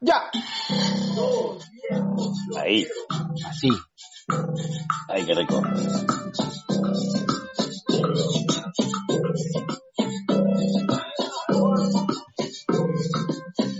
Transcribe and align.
Ya. 0.00 0.30
Ahí. 2.56 2.86
Así. 3.48 3.68
Ay, 5.08 5.24
qué 5.26 5.34
rico. 5.34 5.62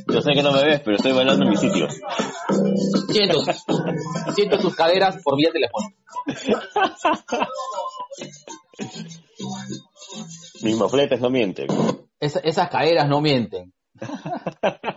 Yo 0.09 0.23
sé 0.23 0.33
que 0.33 0.43
no 0.43 0.53
me 0.53 0.65
ves, 0.65 0.81
pero 0.85 0.97
estoy 0.97 1.13
bailando 1.13 1.45
en 1.45 1.51
mi 1.51 1.57
sitio. 1.57 1.87
Siento, 3.11 3.43
siento 4.35 4.59
tus 4.59 4.75
caderas 4.75 5.23
por 5.23 5.37
vía 5.37 5.51
teléfono. 5.53 5.87
Mis 10.63 10.77
mofletes 10.77 11.21
no 11.21 11.31
mienten. 11.31 11.67
Esa- 12.19 12.41
esas 12.41 12.69
caderas 12.71 13.09
no 13.09 13.21
mienten. 13.21 13.73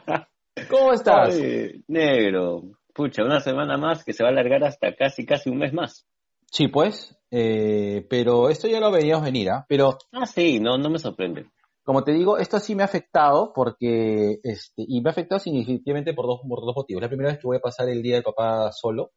¿Cómo 0.72 0.94
estás? 0.94 1.36
Ay, 1.36 1.84
negro. 1.88 2.62
Pucha, 2.94 3.24
una 3.24 3.40
semana 3.40 3.78
más 3.78 4.04
que 4.04 4.14
se 4.14 4.24
va 4.24 4.30
a 4.30 4.32
alargar 4.32 4.64
hasta 4.64 4.96
casi, 4.96 5.26
casi 5.26 5.50
un 5.50 5.58
mes 5.60 5.74
más. 5.74 6.08
Sí, 6.52 6.68
pues, 6.68 7.16
eh, 7.32 8.06
pero 8.10 8.50
esto 8.50 8.68
ya 8.68 8.80
lo 8.80 8.92
veíamos 8.92 9.24
venir, 9.24 9.50
¿ah? 9.50 9.66
Pero 9.70 9.98
Ah, 10.12 10.26
sí, 10.26 10.60
no, 10.60 10.78
no 10.78 10.90
me 10.90 11.00
sorprende. 11.00 11.46
como 11.84 12.04
te 12.04 12.12
digo, 12.12 12.38
esto 12.38 12.60
sí 12.60 12.76
me 12.76 12.84
ha 12.84 12.86
afectado 12.86 13.54
porque, 13.56 14.40
este, 14.44 14.84
y 14.88 15.02
me 15.02 15.10
ha 15.10 15.12
afectado 15.12 15.40
significativamente 15.40 16.14
por 16.14 16.26
dos, 16.28 16.42
por 16.48 16.62
dos 16.62 16.76
motivos. 16.76 17.02
La 17.02 17.08
primera 17.08 17.30
vez 17.32 17.40
que 17.40 17.48
voy 17.48 17.58
a 17.58 17.62
pasar 17.62 17.88
el 17.90 18.02
día 18.02 18.16
del 18.16 18.24
papá 18.24 18.72
solo. 18.72 19.12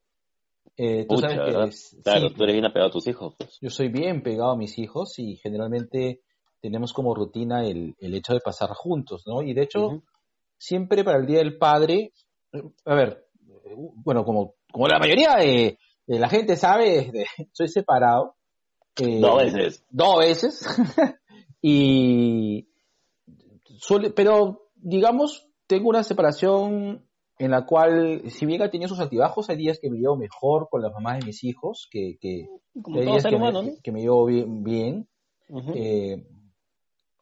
Eh, 0.77 1.07
tú 1.09 1.17
Pucha, 1.17 1.29
sabes 1.29 1.41
que 1.41 1.51
¿verdad? 1.53 1.69
es- 1.69 1.97
Claro, 2.03 2.29
sí, 2.29 2.35
tú 2.35 2.43
eres 2.45 2.55
bien 2.55 2.65
apegado 2.67 2.89
a 2.89 2.93
tus 2.93 3.07
hijos. 3.07 3.35
pues. 3.39 3.59
yo 3.61 3.71
soy 3.71 3.89
bien 3.89 4.23
pegado 4.23 4.51
a 4.53 4.57
mis 4.57 4.79
hijos 4.79 5.19
y 5.19 5.37
generalmente 5.37 6.21
tenemos 6.61 6.93
como 6.93 7.15
rutina 7.15 7.65
el, 7.67 7.95
el 7.99 8.15
hecho 8.15 8.33
de 8.33 8.41
pasar 8.41 8.71
juntos, 8.71 9.25
¿no? 9.27 9.43
Y 9.43 9.53
de 9.55 9.63
hecho, 9.63 9.87
Ujú. 9.89 10.03
Siempre 10.59 11.05
para 11.05 11.19
el 11.19 11.27
Día 11.27 11.39
del 11.39 11.59
Padre, 11.59 12.13
eh, 12.53 12.63
a 12.85 12.95
ver, 12.95 13.27
bueno, 14.05 14.25
como, 14.25 14.55
como 14.73 14.87
la 14.89 14.99
mayoría 14.99 15.37
de, 15.37 15.79
de 16.07 16.19
la 16.19 16.29
gente 16.29 16.57
sabe, 16.57 17.11
soy 17.53 17.69
separado. 17.69 18.37
eh, 18.97 19.19
Dos 19.21 19.43
veces. 19.43 19.85
Dos 19.91 20.19
veces. 20.19 20.67
y 21.63 22.69
suele, 23.79 24.11
pero 24.11 24.69
digamos, 24.77 25.49
tengo 25.67 25.89
una 25.89 26.03
separación 26.03 27.05
en 27.39 27.51
la 27.51 27.67
cual, 27.67 28.23
si 28.31 28.47
bien 28.47 28.63
ha 28.63 28.71
tenido 28.71 28.89
sus 28.89 29.01
altibajos, 29.01 29.51
hay 29.51 29.57
días 29.57 29.79
que 29.81 29.91
me 29.91 29.99
llevo 29.99 30.17
mejor 30.17 30.69
con 30.71 30.83
las 30.83 30.93
mamás 30.93 31.19
de 31.19 31.27
mis 31.27 31.43
hijos, 31.43 31.89
que, 31.91 32.17
que, 32.21 32.47
Como 32.81 32.99
hay 32.99 33.05
todo 33.05 33.13
días 33.15 33.23
ser 33.23 33.31
que, 33.31 33.37
humano, 33.37 33.63
me, 33.63 33.71
¿no? 33.71 33.77
que 33.83 33.93
me 33.93 34.01
llevo 34.01 34.27
bien. 34.27 34.63
bien. 34.63 35.09
Eh, 35.75 36.25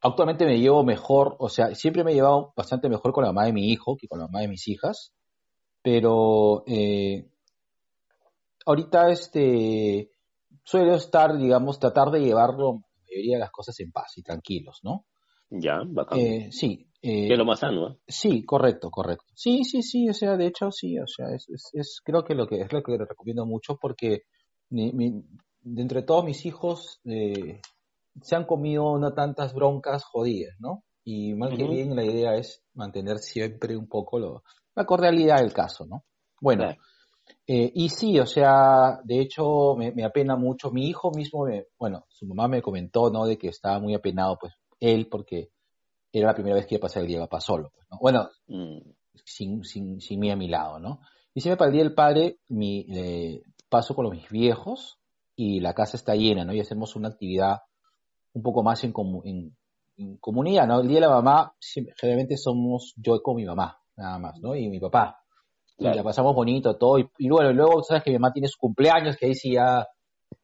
actualmente 0.03 0.45
me 0.45 0.59
llevo 0.59 0.85
mejor, 0.85 1.37
o 1.39 1.49
sea, 1.49 1.75
siempre 1.75 2.05
me 2.05 2.13
he 2.13 2.15
llevado 2.15 2.53
bastante 2.57 2.89
mejor 2.89 3.13
con 3.13 3.25
la 3.25 3.33
mamá 3.33 3.47
de 3.47 3.53
mi 3.53 3.71
hijo 3.71 3.97
que 3.97 4.09
con 4.09 4.19
la 4.19 4.27
mamá 4.27 4.41
de 4.41 4.49
mis 4.49 4.67
hijas, 4.69 5.13
pero 5.83 6.65
eh, 6.67 7.29
ahorita 8.67 9.11
este 9.11 10.11
suelo 10.65 10.95
estar, 10.95 11.37
digamos, 11.37 11.79
tratar 11.79 12.11
de 12.11 12.21
llevarlo 12.21 12.83
la 12.95 13.03
mayoría 13.11 13.37
de 13.37 13.41
las 13.41 13.51
cosas 13.51 13.79
en 13.81 13.91
paz 13.93 14.17
y 14.17 14.23
tranquilos, 14.23 14.81
¿no? 14.83 15.07
Ya, 15.51 15.81
bacán. 15.87 16.19
Eh, 16.19 16.49
sí, 16.51 16.89
eh, 17.03 17.27
que 17.27 17.33
es 17.33 17.39
lo 17.39 17.45
más 17.45 17.61
sano, 17.61 17.89
¿eh? 17.91 17.97
sí, 18.07 18.45
correcto, 18.45 18.91
correcto. 18.91 19.25
Sí, 19.35 19.65
sí, 19.65 19.83
sí, 19.83 20.09
o 20.09 20.15
sea, 20.15 20.37
de 20.37 20.47
hecho 20.47 20.71
sí, 20.71 20.99
o 20.99 21.07
sea, 21.07 21.27
es, 21.35 21.49
es, 21.51 21.71
es- 21.75 22.01
creo 22.05 22.25
que 22.25 22.35
lo 22.35 22.47
que 22.47 22.61
es 22.63 22.73
lo 22.73 22.83
que 22.83 22.93
le 22.93 23.05
recomiendo 23.05 23.45
mucho 23.45 23.77
porque 23.81 24.23
mi- 24.71 24.93
mi- 24.93 25.23
de 25.65 25.83
entre 25.83 26.03
todos 26.03 26.25
mis 26.25 26.45
hijos 26.47 27.01
eh, 27.05 27.61
se 28.21 28.37
han 28.37 28.45
comido 28.45 28.99
no 28.99 29.15
tantas 29.15 29.55
broncas 29.55 30.05
jodidas, 30.05 30.55
¿no? 30.59 30.85
Y 31.05 31.35
mal 31.35 31.57
que 31.57 31.65
Ujú. 31.65 31.73
bien 31.73 31.97
la 31.97 32.05
idea 32.05 32.35
es 32.37 32.63
mantener 32.75 33.19
siempre 33.19 33.77
un 33.77 33.89
poco 33.89 34.19
lo, 34.19 34.43
la 34.75 34.85
cordialidad 34.85 35.39
del 35.39 35.53
caso, 35.53 35.87
¿no? 35.87 36.05
Bueno, 36.41 36.65
Claro. 36.65 36.81
eh, 37.47 37.73
y 37.75 37.89
sí, 37.89 38.19
o 38.21 38.27
sea, 38.27 39.01
de 39.05 39.21
hecho 39.21 39.75
me, 39.77 39.93
me 39.93 40.05
apena 40.05 40.37
mucho. 40.37 40.71
Mi 40.71 40.89
hijo 40.89 41.11
mismo, 41.13 41.45
me, 41.47 41.67
bueno, 41.79 42.05
su 42.09 42.27
mamá 42.27 42.49
me 42.49 42.63
comentó, 42.63 43.11
¿no? 43.11 43.25
De 43.27 43.39
que 43.39 43.49
estaba 43.49 43.79
muy 43.81 43.95
apenado, 43.95 44.39
pues, 44.41 44.55
él, 44.81 45.09
porque 45.09 45.51
era 46.13 46.29
la 46.29 46.35
primera 46.35 46.57
vez 46.57 46.67
que 46.67 46.75
iba 46.77 46.81
a 46.81 46.89
pasar 46.89 47.03
el 47.03 47.09
día 47.09 47.21
papá 47.21 47.41
solo. 47.41 47.71
pues, 47.75 47.87
¿no? 47.91 47.99
Bueno, 48.01 48.29
Mm, 48.49 48.79
sin, 49.25 49.65
sin, 49.65 50.01
sin 50.01 50.21
mí 50.21 50.31
a 50.31 50.37
mi 50.37 50.49
lado, 50.49 50.79
¿no? 50.79 51.01
Y 51.35 51.41
siempre 51.41 51.57
para 51.59 51.69
el 51.69 51.75
Día 51.75 51.85
del 51.85 51.95
Padre 51.95 52.39
mi, 52.49 52.87
eh, 52.91 53.43
paso 53.69 53.95
con 53.95 54.05
los 54.05 54.13
mis 54.13 54.29
viejos 54.29 54.99
y 55.35 55.61
la 55.61 55.75
casa 55.75 55.97
está 55.97 56.15
llena, 56.15 56.45
¿no? 56.45 56.53
Y 56.53 56.61
hacemos 56.61 56.97
una 56.97 57.09
actividad 57.09 57.59
un 58.35 58.43
poco 58.43 58.63
más 58.63 58.83
en, 58.85 58.93
comu- 58.93 59.23
en, 59.25 59.57
en 59.97 60.17
comunidad, 60.19 60.67
¿no? 60.67 60.81
El 60.81 60.89
Día 60.89 60.97
de 61.01 61.07
la 61.07 61.11
Mamá, 61.11 61.55
generalmente 62.01 62.37
somos 62.37 62.95
yo 62.97 63.23
con 63.23 63.37
mi 63.37 63.45
mamá, 63.45 63.79
nada 63.97 64.19
más, 64.19 64.41
¿no? 64.41 64.55
Y 64.57 64.69
mi 64.69 64.81
papá. 64.81 65.19
Y 65.79 65.83
Claro. 65.85 65.97
la 65.97 66.03
pasamos 66.05 66.35
bonito, 66.35 66.77
todo. 66.77 66.99
Y, 66.99 67.09
y 67.19 67.29
bueno, 67.31 67.53
luego 67.53 67.83
sabes 67.83 68.03
que 68.05 68.11
mi 68.11 68.19
mamá 68.19 68.33
tiene 68.33 68.49
su 68.49 68.59
cumpleaños, 68.59 69.17
que 69.17 69.27
ahí 69.27 69.35
sí 69.35 69.53
ya... 69.55 69.87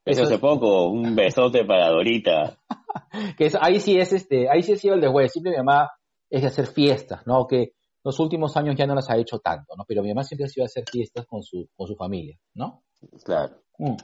Eso 0.05 0.23
Eso 0.23 0.23
hace 0.25 0.35
es- 0.35 0.41
poco, 0.41 0.89
un 0.89 1.15
besote 1.17 1.65
para 1.65 1.89
Dorita. 1.91 2.59
que 3.37 3.47
es- 3.47 3.57
ahí 3.61 3.79
sí 3.81 3.99
es 3.99 4.13
este, 4.13 4.49
ahí 4.51 4.63
sí 4.63 4.73
ha 4.73 4.77
sido 4.77 4.95
el 4.95 5.01
de 5.01 5.09
juez. 5.09 5.33
Siempre 5.33 5.53
mi 5.53 5.59
mamá 5.59 5.91
es 6.31 6.43
de 6.43 6.49
hacer 6.49 6.67
fiestas, 6.67 7.27
¿no? 7.27 7.47
Que 7.47 7.73
los 8.05 8.19
últimos 8.21 8.57
años 8.57 8.75
ya 8.77 8.87
no 8.87 8.95
las 8.95 9.09
ha 9.11 9.17
hecho 9.17 9.39
tanto, 9.39 9.75
¿no? 9.77 9.85
Pero 9.87 10.03
mi 10.03 10.09
mamá 10.09 10.25
siempre 10.25 10.45
ha 10.47 10.49
sido 10.49 10.63
de 10.65 10.67
hacer 10.67 10.85
fiestas 10.91 11.27
con 11.27 11.43
su, 11.43 11.69
con 11.77 11.87
su 11.87 11.95
familia, 11.97 12.39
¿no? 12.55 12.83
Claro. 13.25 13.57
Mm. 13.79 13.97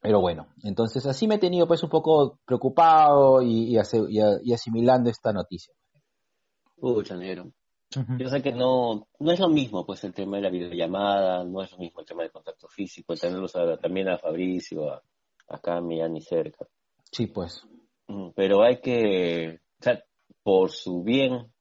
Pero 0.00 0.20
bueno, 0.20 0.48
entonces 0.62 1.04
así 1.06 1.26
me 1.28 1.34
he 1.34 1.38
tenido 1.38 1.66
pues 1.66 1.82
un 1.82 1.90
poco 1.90 2.38
preocupado 2.46 3.42
y, 3.42 3.64
y, 3.74 3.78
ase- 3.78 4.06
y 4.08 4.20
a- 4.20 4.38
y 4.42 4.52
asimilando 4.52 5.10
esta 5.10 5.32
noticia. 5.32 5.74
Pucha, 6.76 7.16
negro. 7.16 7.52
Yo 8.18 8.28
sé 8.28 8.40
que 8.40 8.52
no, 8.52 9.08
no 9.18 9.32
es 9.32 9.40
lo 9.40 9.48
mismo, 9.48 9.84
pues, 9.84 10.04
el 10.04 10.14
tema 10.14 10.36
de 10.36 10.44
la 10.44 10.50
videollamada, 10.50 11.42
no 11.44 11.60
es 11.60 11.72
lo 11.72 11.78
mismo 11.78 12.00
el 12.00 12.06
tema 12.06 12.22
del 12.22 12.30
contacto 12.30 12.68
físico, 12.68 13.12
el 13.12 13.20
tenerlos 13.20 13.56
a- 13.56 13.76
también 13.78 14.08
a 14.08 14.16
Fabricio, 14.18 14.92
a, 14.92 15.02
a 15.48 15.58
Cami, 15.58 16.00
a 16.00 16.08
ni 16.08 16.20
cerca. 16.22 16.66
Sí, 17.10 17.26
pues. 17.26 17.66
Mm, 18.06 18.28
Pero 18.36 18.62
hay 18.62 18.80
que, 18.80 19.58
o 19.80 19.82
sea, 19.82 20.02
por 20.44 20.70
su 20.70 21.02
bien, 21.02 21.52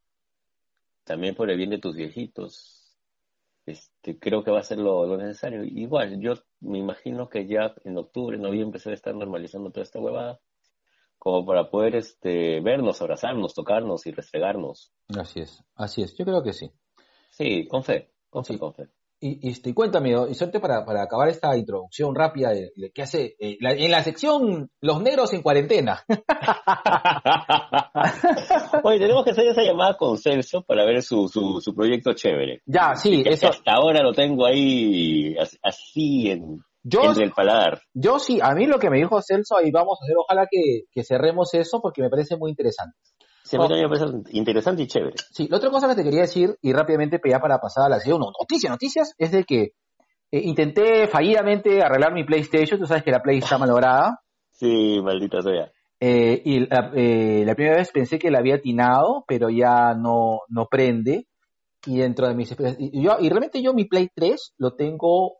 también 1.03 1.33
por 1.35 1.49
el 1.49 1.57
bien 1.57 1.71
de 1.71 1.79
tus 1.79 1.95
viejitos, 1.95 2.78
este, 3.69 4.19
creo 4.19 4.43
que 4.43 4.51
va 4.51 4.59
a 4.59 4.63
ser 4.63 4.77
lo, 4.77 5.05
lo 5.05 5.17
necesario. 5.17 5.63
Igual, 5.63 6.19
yo 6.19 6.33
me 6.59 6.79
imagino 6.79 7.29
que 7.29 7.47
ya 7.47 7.73
en 7.83 7.97
octubre, 7.97 8.37
noviembre 8.37 8.79
se 8.79 8.89
va 8.89 8.93
a 8.93 8.95
estar 8.95 9.15
normalizando 9.15 9.71
toda 9.71 9.83
esta 9.83 9.99
huevada, 9.99 10.39
como 11.17 11.45
para 11.45 11.69
poder 11.69 11.95
este, 11.95 12.61
vernos, 12.61 13.01
abrazarnos, 13.01 13.53
tocarnos 13.53 14.05
y 14.07 14.11
restregarnos. 14.11 14.93
Así 15.17 15.41
es, 15.41 15.63
así 15.75 16.01
es. 16.01 16.15
Yo 16.17 16.25
creo 16.25 16.43
que 16.43 16.53
sí. 16.53 16.71
Sí, 17.31 17.67
con 17.67 17.83
fe, 17.83 18.11
con 18.29 18.45
fe, 18.45 18.57
con 18.57 18.73
fe. 18.73 18.89
Y, 19.21 19.47
y, 19.47 19.51
este, 19.51 19.73
cuéntame, 19.73 20.13
y 20.29 20.33
suerte 20.33 20.61
para, 20.61 20.85
para 20.85 21.03
acabar 21.03 21.27
esta 21.27 21.55
introducción 21.57 22.15
rápida 22.15 22.51
de, 22.51 22.71
de 22.73 22.91
qué 22.93 23.01
hace 23.01 23.35
eh, 23.39 23.57
la- 23.59 23.73
en 23.73 23.91
la 23.91 24.01
sección 24.01 24.69
Los 24.79 25.01
negros 25.01 25.33
en 25.33 25.41
cuarentena. 25.41 26.05
Oye, 28.83 28.99
tenemos 28.99 29.23
que 29.25 29.31
hacer 29.31 29.47
esa 29.47 29.61
llamada 29.61 29.97
con 29.97 30.17
Celso 30.17 30.61
para 30.63 30.85
ver 30.85 31.01
su, 31.01 31.27
su, 31.27 31.59
su 31.61 31.75
proyecto 31.75 32.13
chévere. 32.13 32.61
ya, 32.65 32.95
sí, 32.95 33.23
Que 33.23 33.29
eso. 33.31 33.49
hasta 33.49 33.73
ahora 33.73 34.01
lo 34.01 34.13
tengo 34.13 34.45
ahí 34.45 35.35
as- 35.37 35.57
así 35.63 36.29
en, 36.31 36.59
Yo, 36.83 37.03
entre 37.03 37.25
el 37.25 37.31
paladar. 37.31 37.81
yo 37.93 38.19
sí, 38.19 38.39
a 38.41 38.53
mí 38.55 38.65
lo 38.67 38.79
que 38.79 38.89
me 38.89 38.97
dijo 38.97 39.21
Celso, 39.21 39.57
ahí 39.57 39.71
vamos 39.71 39.99
a 40.01 40.05
hacer, 40.05 40.15
ojalá 40.17 40.47
que, 40.49 40.83
que 40.91 41.03
cerremos 41.03 41.53
eso 41.53 41.81
porque 41.81 42.01
me 42.01 42.09
parece 42.09 42.37
muy 42.37 42.49
interesante. 42.51 42.95
Se 43.49 43.57
me 43.57 43.67
también 43.67 43.89
me 43.89 43.97
parece 43.97 44.17
interesante 44.37 44.83
y 44.83 44.87
chévere. 44.87 45.15
Sí, 45.31 45.47
la 45.47 45.57
otra 45.57 45.71
cosa 45.71 45.87
que 45.87 45.95
te 45.95 46.03
quería 46.03 46.21
decir, 46.21 46.55
y 46.61 46.71
rápidamente 46.71 47.19
ya 47.27 47.39
para 47.39 47.57
pasar 47.59 47.85
a 47.85 47.89
la 47.89 47.95
sección, 47.95 48.19
no, 48.19 48.27
noticias, 48.39 48.69
noticias, 48.69 49.15
es 49.17 49.31
de 49.31 49.43
que 49.43 49.61
eh, 50.31 50.41
intenté 50.43 51.07
fallidamente 51.07 51.81
arreglar 51.81 52.13
mi 52.13 52.23
PlayStation, 52.23 52.79
tú 52.79 52.85
sabes 52.85 53.01
que 53.03 53.09
la 53.11 53.23
Play 53.23 53.39
está 53.39 53.57
malograda, 53.57 54.19
Sí, 54.51 54.99
maldita 55.01 55.41
sea. 55.41 55.71
eh, 55.99 56.41
y 56.45 56.67
la, 56.67 56.91
eh, 56.93 57.43
la 57.43 57.55
primera 57.55 57.77
vez 57.77 57.91
pensé 57.91 58.19
que 58.19 58.29
la 58.29 58.37
había 58.37 58.55
atinado, 58.55 59.23
pero 59.27 59.49
ya 59.49 59.95
no, 59.95 60.41
no 60.49 60.67
prende, 60.67 61.25
y 61.87 61.97
dentro 61.97 62.27
de 62.27 62.35
mis... 62.35 62.55
Y, 62.77 63.01
yo, 63.01 63.17
y 63.19 63.29
realmente 63.29 63.63
yo 63.63 63.73
mi 63.73 63.85
Play 63.85 64.09
3 64.13 64.53
lo 64.57 64.75
tengo 64.75 65.37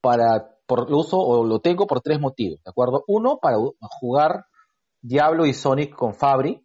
para, 0.00 0.50
por 0.66 0.92
uso, 0.92 1.18
o 1.18 1.44
lo 1.44 1.58
tengo 1.58 1.88
por 1.88 2.00
tres 2.00 2.20
motivos, 2.20 2.62
¿de 2.62 2.70
acuerdo? 2.70 3.02
Uno, 3.08 3.38
para 3.42 3.56
jugar 3.98 4.44
Diablo 5.00 5.46
y 5.46 5.52
Sonic 5.54 5.96
con 5.96 6.14
Fabri, 6.14 6.62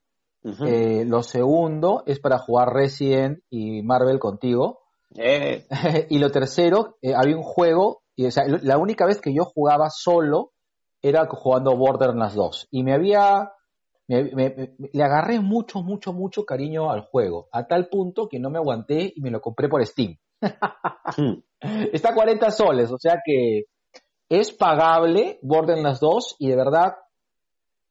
Eh, 0.67 1.05
lo 1.05 1.23
segundo 1.23 2.03
es 2.05 2.19
para 2.19 2.37
jugar 2.37 2.73
Resident 2.73 3.39
y 3.49 3.81
Marvel 3.81 4.19
contigo. 4.19 4.79
Eh, 5.15 5.65
y 6.09 6.19
lo 6.19 6.29
tercero, 6.29 6.97
eh, 7.01 7.13
había 7.15 7.35
un 7.37 7.43
juego, 7.43 8.01
y 8.15 8.25
o 8.27 8.31
sea, 8.31 8.43
la 8.47 8.77
única 8.77 9.05
vez 9.05 9.19
que 9.21 9.33
yo 9.33 9.43
jugaba 9.45 9.89
solo 9.89 10.51
era 11.01 11.27
jugando 11.29 11.75
Borderlands 11.75 12.35
2. 12.35 12.67
Y 12.71 12.83
me 12.83 12.93
había, 12.93 13.51
me- 14.07 14.23
me- 14.35 14.49
me- 14.55 14.75
le 14.93 15.03
agarré 15.03 15.39
mucho, 15.39 15.81
mucho, 15.81 16.13
mucho 16.13 16.45
cariño 16.45 16.91
al 16.91 17.01
juego, 17.01 17.47
a 17.51 17.65
tal 17.67 17.87
punto 17.89 18.27
que 18.29 18.39
no 18.39 18.49
me 18.49 18.57
aguanté 18.59 19.11
y 19.15 19.21
me 19.21 19.31
lo 19.31 19.41
compré 19.41 19.67
por 19.69 19.85
Steam. 19.85 20.17
hmm. 21.17 21.33
Está 21.93 22.09
a 22.09 22.15
40 22.15 22.51
soles, 22.51 22.91
o 22.91 22.97
sea 22.99 23.19
que 23.25 23.63
es 24.29 24.51
pagable 24.51 25.39
Borderlands 25.41 25.99
2 25.99 26.35
y 26.39 26.49
de 26.49 26.55
verdad 26.55 26.95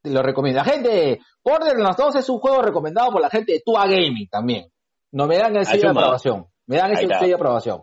lo 0.05 0.23
recomiendo. 0.23 0.59
La 0.59 0.65
gente, 0.65 1.19
Borderlands 1.43 1.97
2 1.97 2.17
es 2.17 2.29
un 2.29 2.39
juego 2.39 2.63
recomendado 2.63 3.11
por 3.11 3.21
la 3.21 3.31
gente 3.31 3.53
de 3.55 3.63
Tua 3.65 3.87
Gaming 3.87 4.29
también. 4.29 4.67
Novedad 5.13 5.49
en 5.49 5.57
el 5.57 5.63
Ah, 5.63 5.65
sello 5.67 5.83
de 5.93 5.99
aprobación. 5.99 6.47
Me 6.67 6.77
dan 6.77 6.93
está. 6.93 7.19
sello 7.19 7.29
de 7.29 7.35
aprobación. 7.35 7.83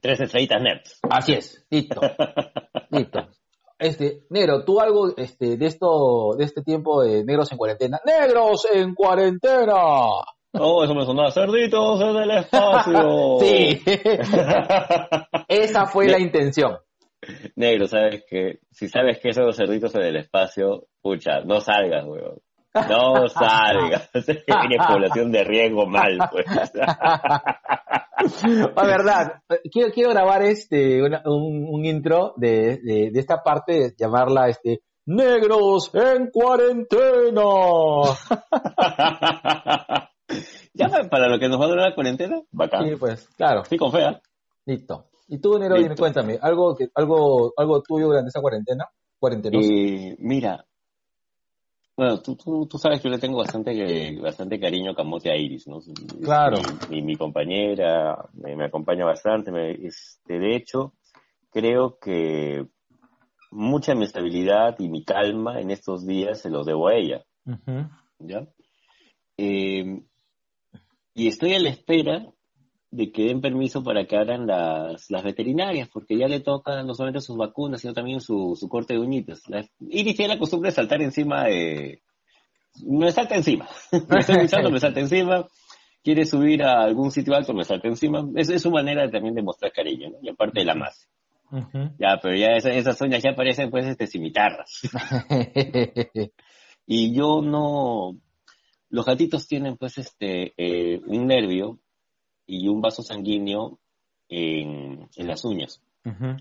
Tres 0.00 0.20
estrellitas 0.20 0.60
nerds. 0.60 1.00
Así 1.08 1.32
es, 1.34 1.64
listo. 1.70 2.00
listo. 2.90 3.28
Este, 3.78 4.22
Negro, 4.30 4.64
tú 4.64 4.80
algo 4.80 5.16
este, 5.16 5.56
de 5.56 5.66
esto, 5.66 6.34
de 6.36 6.44
este 6.44 6.62
tiempo 6.62 7.02
de 7.02 7.24
negros 7.24 7.50
en 7.52 7.58
cuarentena. 7.58 8.00
¡Negros 8.04 8.66
en 8.72 8.94
cuarentena! 8.94 9.74
Oh, 10.54 10.84
eso 10.84 10.94
me 10.94 11.04
sonaba 11.04 11.30
cerditos 11.30 12.00
en 12.00 12.16
el 12.16 12.30
espacio. 12.30 13.38
Sí. 13.40 13.82
Esa 15.48 15.86
fue 15.86 16.08
la 16.08 16.18
intención. 16.20 16.76
Negro, 17.56 17.86
sabes 17.86 18.24
que, 18.28 18.58
si 18.70 18.88
sabes 18.88 19.18
que 19.20 19.28
esos 19.30 19.56
cerditos 19.56 19.94
en 19.94 20.02
el 20.02 20.16
espacio, 20.16 20.86
pucha, 21.00 21.40
no 21.44 21.60
salgas, 21.60 22.04
weón. 22.04 22.38
No 22.88 23.28
salgas. 23.28 24.10
Tienes 24.12 24.86
población 24.88 25.30
de 25.30 25.44
riesgo 25.44 25.86
mal, 25.86 26.18
pues. 26.30 26.46
La 28.76 28.84
verdad, 28.84 29.42
quiero, 29.72 29.90
quiero 29.92 30.10
grabar 30.10 30.42
este 30.42 31.02
una- 31.02 31.22
un, 31.24 31.66
un 31.68 31.84
intro 31.84 32.34
de, 32.36 32.78
de, 32.82 33.10
de 33.12 33.20
esta 33.20 33.42
parte, 33.42 33.94
llamarla 33.98 34.48
este 34.48 34.80
Negros 35.06 35.90
en 35.94 36.28
cuarentena. 36.30 37.42
ya 40.74 40.88
pa- 40.88 41.08
para 41.10 41.28
lo 41.28 41.38
que 41.40 41.48
nos 41.48 41.60
va 41.60 41.64
a 41.64 41.68
durar 41.68 41.88
la 41.90 41.94
cuarentena, 41.96 42.40
bacán. 42.52 42.88
Sí, 42.88 42.96
pues, 42.96 43.28
claro, 43.36 43.64
Sí, 43.64 43.76
con 43.76 43.90
fea. 43.92 44.20
listo. 44.64 45.06
Y 45.32 45.38
tú, 45.38 45.58
Negro, 45.58 45.76
dime, 45.78 45.96
cuéntame, 45.96 46.38
algo 46.42 46.76
que, 46.76 46.88
algo, 46.94 47.54
algo 47.56 47.82
tuyo 47.82 48.08
durante 48.08 48.28
esa 48.28 48.42
cuarentena. 48.42 48.84
Eh, 49.64 50.14
mira, 50.18 50.62
bueno, 51.96 52.20
tú, 52.20 52.36
tú, 52.36 52.66
tú 52.66 52.76
sabes 52.76 53.00
que 53.00 53.08
yo 53.08 53.14
le 53.14 53.18
tengo 53.18 53.38
bastante, 53.38 54.18
bastante 54.20 54.60
cariño 54.60 54.90
a 54.90 54.94
Camote 54.94 55.30
a 55.30 55.36
Iris, 55.36 55.66
¿no? 55.68 55.78
Claro. 56.22 56.58
Mi, 56.90 56.96
mi- 56.96 57.02
mi 57.02 57.16
compañera 57.16 58.28
me, 58.34 58.54
me 58.56 58.66
acompaña 58.66 59.06
bastante. 59.06 59.50
me- 59.50 59.72
este, 59.72 60.38
de 60.38 60.54
hecho, 60.54 60.92
creo 61.50 61.96
que 61.98 62.66
mucha 63.50 63.92
de 63.92 63.98
mi 64.00 64.04
estabilidad 64.04 64.76
y 64.80 64.90
mi 64.90 65.02
calma 65.02 65.62
en 65.62 65.70
estos 65.70 66.06
días 66.06 66.42
se 66.42 66.50
los 66.50 66.66
debo 66.66 66.88
a 66.88 66.94
ella. 66.94 67.24
¿ya? 68.18 68.46
Eh, 69.38 70.02
y 71.14 71.28
estoy 71.28 71.54
a 71.54 71.58
la 71.58 71.70
espera 71.70 72.26
de 72.92 73.10
que 73.10 73.24
den 73.24 73.40
permiso 73.40 73.82
para 73.82 74.04
que 74.04 74.16
abran 74.16 74.46
las, 74.46 75.10
las 75.10 75.24
veterinarias, 75.24 75.88
porque 75.88 76.16
ya 76.16 76.28
le 76.28 76.40
toca 76.40 76.82
no 76.82 76.94
solamente 76.94 77.22
sus 77.22 77.38
vacunas, 77.38 77.80
sino 77.80 77.94
también 77.94 78.20
su, 78.20 78.54
su 78.54 78.68
corte 78.68 78.92
de 78.92 79.00
uñitas. 79.00 79.48
La, 79.48 79.66
Iris 79.80 80.14
tiene 80.14 80.34
la 80.34 80.38
costumbre 80.38 80.68
de 80.68 80.76
saltar 80.76 81.00
encima 81.00 81.44
de... 81.44 82.02
Me 82.84 83.10
salta 83.10 83.34
encima. 83.34 83.66
me 84.08 84.20
estoy 84.20 84.42
duchando, 84.42 84.70
me 84.70 84.78
salta 84.78 85.00
encima. 85.00 85.46
Quiere 86.04 86.26
subir 86.26 86.62
a 86.62 86.82
algún 86.82 87.10
sitio 87.10 87.34
alto, 87.34 87.54
me 87.54 87.64
salta 87.64 87.88
encima. 87.88 88.28
Es, 88.36 88.50
es 88.50 88.60
su 88.60 88.70
manera 88.70 89.10
también 89.10 89.34
de 89.34 89.42
mostrar 89.42 89.72
cariño, 89.72 90.10
¿no? 90.10 90.18
Y 90.20 90.28
aparte 90.28 90.60
de 90.60 90.66
la 90.66 90.74
más. 90.74 91.08
Ya, 91.98 92.18
pero 92.22 92.36
ya 92.36 92.56
esas, 92.56 92.76
esas 92.76 93.00
uñas 93.00 93.22
ya 93.22 93.34
parecen 93.34 93.70
pues 93.70 93.86
este 93.86 94.06
cimitarras. 94.06 94.82
y 96.86 97.14
yo 97.14 97.40
no... 97.40 98.18
Los 98.90 99.06
gatitos 99.06 99.48
tienen 99.48 99.78
pues 99.78 99.96
este 99.96 100.52
eh, 100.58 101.00
un 101.06 101.26
nervio 101.26 101.78
y 102.46 102.68
un 102.68 102.80
vaso 102.80 103.02
sanguíneo 103.02 103.78
en, 104.28 105.08
en 105.16 105.26
las 105.26 105.44
uñas. 105.44 105.82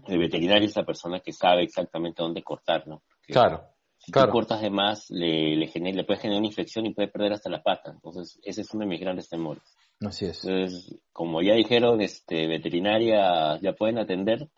El 0.08 0.18
veterinario 0.18 0.68
es 0.68 0.76
la 0.76 0.86
persona 0.86 1.20
que 1.20 1.32
sabe 1.34 1.64
exactamente 1.64 2.24
dónde 2.24 2.42
cortar, 2.42 2.88
¿no? 2.88 3.04
Porque 3.08 3.34
Claro, 3.34 3.64
si 3.98 4.12
claro. 4.12 4.30
tú 4.30 4.34
cortas 4.34 4.62
de 4.62 4.72
más, 4.72 5.10
le, 5.12 5.56
le, 5.56 5.68
genera- 5.68 5.98
le 5.98 6.04
puede 6.04 6.20
generar 6.20 6.40
una 6.40 6.48
infección 6.48 6.86
y 6.88 6.94
puede 6.94 7.10
perder 7.10 7.34
hasta 7.34 7.50
la 7.52 7.62
pata. 7.62 7.92
Entonces, 7.92 8.40
ese 8.44 8.62
es 8.62 8.74
uno 8.74 8.86
de 8.86 8.90
mis 8.90 9.00
grandes 9.00 9.30
temores. 9.30 9.62
así 10.04 10.26
es. 10.26 10.44
Entonces, 10.44 11.00
como 11.14 11.42
ya 11.44 11.54
dijeron, 11.54 12.02
este, 12.02 12.48
veterinaria 12.48 13.60
ya 13.62 13.74
pueden 13.74 14.00
atender, 14.00 14.50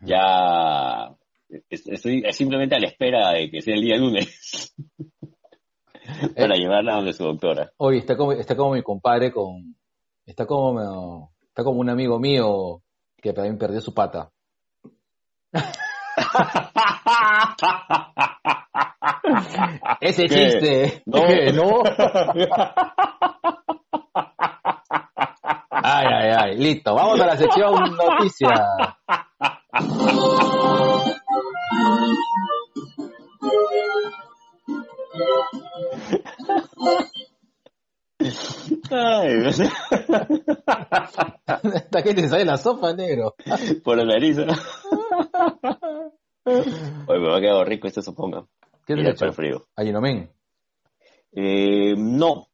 ya 0.00 1.14
es- 1.68 1.86
estoy 1.86 2.24
simplemente 2.32 2.74
a 2.74 2.80
la 2.80 2.86
espera 2.88 3.32
de 3.32 3.50
que 3.50 3.60
sea 3.60 3.74
el 3.74 3.82
día 3.82 3.96
lunes 3.98 4.74
para 6.36 6.54
llevarla 6.56 6.94
donde 6.94 7.12
su 7.12 7.24
doctora. 7.24 7.70
Oye, 7.76 7.98
está 7.98 8.16
como, 8.16 8.32
está 8.32 8.56
como 8.56 8.72
mi 8.74 8.82
compadre 8.82 9.30
con, 9.32 9.76
está 10.32 10.46
como, 10.46 11.30
está 11.48 11.62
como 11.62 11.80
un 11.80 11.90
amigo 11.90 12.18
mío 12.18 12.80
que 13.20 13.34
también 13.34 13.58
perdió 13.58 13.80
su 13.80 13.94
pata. 13.94 14.30
Ese 20.00 20.26
¿Qué? 20.26 20.34
chiste. 20.34 21.02
No. 21.06 21.22
¿Qué? 21.26 21.52
¿No? 21.52 21.82
Ay, 25.84 26.06
ay, 26.06 26.30
ay. 26.38 26.56
Listo. 26.58 26.94
Vamos 26.94 27.20
a 27.20 27.26
la 27.26 27.36
sección 27.36 27.74
noticias. 27.96 28.60
Hasta 41.46 42.02
que 42.02 42.14
te 42.14 42.28
sale 42.28 42.44
la 42.44 42.58
sopa, 42.58 42.92
negro. 42.92 43.34
por 43.84 43.96
la 43.96 44.04
nariz. 44.04 44.36
¿no? 44.38 44.52
Oye, 46.44 47.18
me 47.20 47.28
va 47.28 47.38
a 47.38 47.40
quedar 47.40 47.66
rico 47.68 47.86
este 47.86 48.02
suponga. 48.02 48.46
¿Qué 48.86 48.94
te 48.96 49.08
hecho? 49.10 49.32
frío. 49.32 49.64
Ayunomen. 49.76 50.30
Eh, 51.32 51.94
no. 51.96 52.48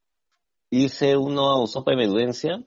Hice 0.71 1.17
una 1.17 1.67
sopa 1.67 1.93
de 1.93 1.97
medudencia. 1.97 2.63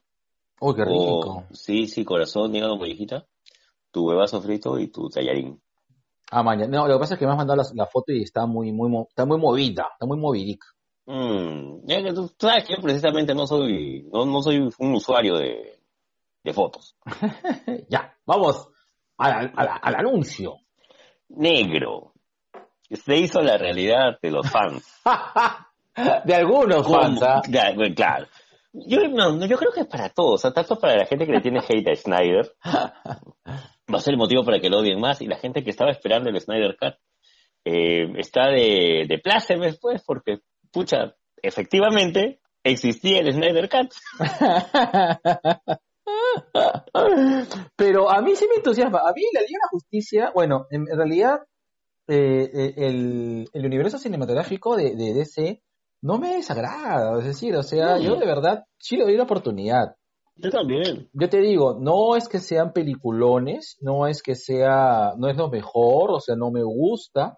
Uy, 0.60 0.76
qué 0.76 0.82
o- 0.82 0.86
rico. 0.86 1.44
sí, 1.52 1.88
sí, 1.88 2.04
corazón, 2.04 2.56
hígado, 2.56 2.76
mollejita. 2.78 3.26
Tu 3.92 4.08
huevazo 4.08 4.42
frito 4.42 4.80
y 4.80 4.88
tu 4.88 5.10
tallarín. 5.10 5.62
Ah, 6.32 6.44
mañana. 6.44 6.78
No, 6.78 6.88
lo 6.88 6.96
que 6.96 7.00
pasa 7.02 7.14
es 7.16 7.20
que 7.20 7.26
me 7.26 7.32
has 7.32 7.38
mandado 7.38 7.62
la, 7.62 7.68
la 7.76 7.86
foto 7.88 8.12
y 8.14 8.24
está 8.24 8.46
muy, 8.46 8.72
muy, 8.72 8.90
está 9.10 9.26
muy 9.26 9.38
movida. 9.38 9.88
Está 9.94 10.06
muy 10.06 10.18
movidica. 10.18 10.66
Mm, 11.12 11.82
ya 11.88 12.02
que 12.02 12.14
tú, 12.14 12.32
sabes 12.40 12.64
que 12.64 12.76
yo 12.76 12.82
precisamente 12.82 13.36
no 13.36 13.46
soy, 13.46 14.08
no, 14.14 14.26
no 14.26 14.42
soy 14.42 14.70
un 14.80 14.96
usuario 14.96 15.36
de, 15.38 15.78
de 16.42 16.54
fotos. 16.54 16.96
ya, 17.90 18.16
vamos 18.26 18.70
al, 19.18 19.52
al- 19.56 19.80
al 19.82 19.96
anuncio. 19.96 20.56
Negro. 21.28 22.14
Se 22.90 23.18
hizo 23.18 23.42
la 23.42 23.58
realidad 23.58 24.18
de 24.22 24.32
los 24.32 24.50
fans. 24.50 25.02
de 26.26 26.34
algunos 26.34 26.88
fans. 26.90 27.22
¿ah? 27.24 27.42
Bueno, 27.76 27.94
claro. 27.94 28.28
Yo, 28.72 29.00
no, 29.10 29.34
no, 29.34 29.46
yo 29.46 29.58
creo 29.58 29.74
que 29.74 29.82
es 29.82 29.88
para 29.88 30.08
todos, 30.10 30.36
o 30.36 30.38
sea, 30.38 30.54
tanto 30.54 30.80
para 30.80 30.96
la 30.96 31.06
gente 31.06 31.26
que 31.26 31.34
le 31.34 31.42
tiene 31.42 31.60
hate 31.68 31.90
a 31.90 31.96
Snyder, 31.96 32.54
va 32.66 33.98
a 33.98 34.00
ser 34.00 34.14
el 34.14 34.18
motivo 34.18 34.46
para 34.46 34.62
que 34.62 34.70
lo 34.70 34.78
odien 34.80 35.02
más, 35.02 35.22
y 35.22 35.28
la 35.28 35.36
gente 35.38 35.62
que 35.62 35.72
estaba 35.72 35.92
esperando 35.92 36.30
el 36.30 36.40
Snyder 36.40 36.78
Cut 36.80 36.94
eh, 37.66 38.14
está 38.18 38.48
de, 38.48 39.06
de 39.10 39.20
plácemes, 39.22 39.78
pues, 39.78 40.02
porque, 40.06 40.40
pucha, 40.72 41.16
efectivamente 41.42 42.40
existía 42.64 43.20
el 43.20 43.34
Snyder 43.34 43.70
Cut. 43.70 43.94
Pero 47.76 48.10
a 48.10 48.22
mí 48.22 48.36
sí 48.36 48.46
me 48.48 48.56
entusiasma. 48.56 49.00
A 49.00 49.14
mí 49.14 49.22
la 49.34 49.42
Liga 49.42 49.50
de 49.52 49.60
la 49.62 49.70
Justicia, 49.72 50.32
bueno, 50.34 50.68
en, 50.70 50.86
realidad 50.86 51.40
eh, 52.08 52.50
eh, 52.54 52.74
el, 52.78 53.50
el 53.52 53.66
universo 53.66 53.98
cinematográfico 53.98 54.76
de, 54.76 54.96
de 54.96 55.14
DC 55.14 55.62
no 56.02 56.18
me 56.18 56.36
desagrada. 56.36 57.18
Es 57.20 57.26
decir, 57.26 57.56
o 57.56 57.64
sea, 57.64 57.98
yo 58.00 58.16
de 58.16 58.26
verdad 58.26 58.66
sí 58.78 58.98
le 58.98 59.04
doy 59.04 59.18
la 59.18 59.24
oportunidad. 59.24 59.96
Yo 60.36 60.50
también. 60.50 61.10
Yo 61.14 61.30
te 61.30 61.40
digo, 61.40 61.78
no 61.80 62.16
es 62.16 62.28
que 62.28 62.40
sean 62.40 62.74
peliculones, 62.74 63.78
no 63.82 64.08
es 64.08 64.24
que 64.24 64.36
sea, 64.36 65.14
no 65.18 65.30
es 65.30 65.38
lo 65.38 65.50
mejor, 65.50 66.12
o 66.12 66.20
sea, 66.20 66.36
no 66.36 66.52
me 66.52 66.64
gusta, 66.64 67.38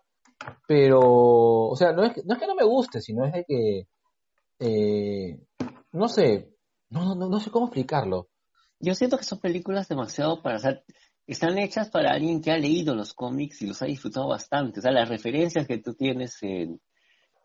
pero, 0.68 1.00
o 1.02 1.76
sea, 1.76 1.92
no 1.94 2.04
es 2.04 2.14
que 2.14 2.22
no, 2.26 2.34
es 2.34 2.40
que 2.40 2.48
no 2.48 2.56
me 2.56 2.64
guste, 2.66 3.02
sino 3.02 3.26
es 3.26 3.34
de 3.34 3.46
que, 3.46 3.88
eh, 4.60 5.40
no 5.92 6.08
sé, 6.08 6.50
no, 6.90 7.16
no, 7.16 7.28
no, 7.30 7.40
sé 7.40 7.50
cómo 7.52 7.66
explicarlo. 7.68 8.30
Yo 8.80 8.96
siento 8.96 9.18
que 9.18 9.24
son 9.24 9.40
películas 9.40 9.88
demasiado 9.88 10.42
para, 10.42 10.58
o 10.58 10.60
sea, 10.60 10.82
están 11.26 11.58
hechas 11.58 11.90
para 11.90 12.12
alguien 12.12 12.42
que 12.42 12.52
ha 12.52 12.58
leído 12.58 12.96
los 12.96 13.14
cómics 13.14 13.62
y 13.62 13.68
los 13.68 13.82
ha 13.82 13.86
disfrutado 13.86 14.28
bastante. 14.28 14.80
O 14.80 14.82
sea, 14.84 14.92
las 14.92 15.08
referencias 15.10 15.66
que 15.68 15.78
tú 15.78 15.94
tienes 15.96 16.38
en, 16.44 16.82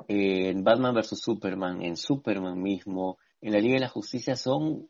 en 0.08 0.64
Batman 0.64 0.94
vs. 0.94 1.18
Superman, 1.20 1.82
en 1.82 1.96
Superman 1.96 2.60
mismo, 2.60 3.18
en 3.40 3.52
la 3.52 3.60
Liga 3.60 3.74
de 3.74 3.80
la 3.80 3.88
Justicia 3.88 4.36
son, 4.36 4.88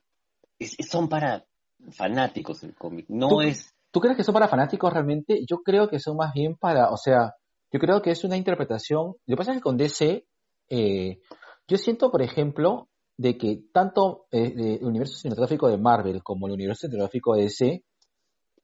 es- 0.58 0.76
son 0.90 1.08
para 1.08 1.44
fanáticos 1.90 2.60
del 2.62 2.74
cómic. 2.74 3.06
No 3.08 3.28
¿Tú- 3.28 3.40
es, 3.42 3.74
¿Tú 3.90 4.00
crees 4.00 4.16
que 4.16 4.24
son 4.24 4.34
para 4.34 4.48
fanáticos 4.48 4.92
realmente? 4.92 5.44
Yo 5.46 5.58
creo 5.62 5.88
que 5.88 5.98
son 5.98 6.16
más 6.16 6.32
bien 6.34 6.56
para, 6.56 6.90
o 6.90 6.96
sea, 6.96 7.34
yo 7.70 7.78
creo 7.80 8.00
que 8.02 8.10
es 8.10 8.25
una 8.25 8.37
interpretación. 8.37 9.14
Lo 9.26 9.34
que 9.34 9.37
pasa 9.37 9.52
es 9.52 9.58
que 9.58 9.62
con 9.62 9.76
DC, 9.76 10.26
eh, 10.70 11.18
yo 11.66 11.76
siento, 11.76 12.10
por 12.10 12.22
ejemplo, 12.22 12.88
de 13.16 13.37
que 13.37 13.62
tanto 13.72 14.26
eh, 14.30 14.50
de- 14.54 14.75
el 14.76 14.84
universo 14.84 15.16
cinematográfico 15.16 15.68
de 15.68 15.76
Marvel 15.78 16.22
como 16.22 16.46
el 16.46 16.52
universo 16.54 16.82
cinematográfico 16.87 17.34
de 17.34 17.42
DC, 17.42 17.84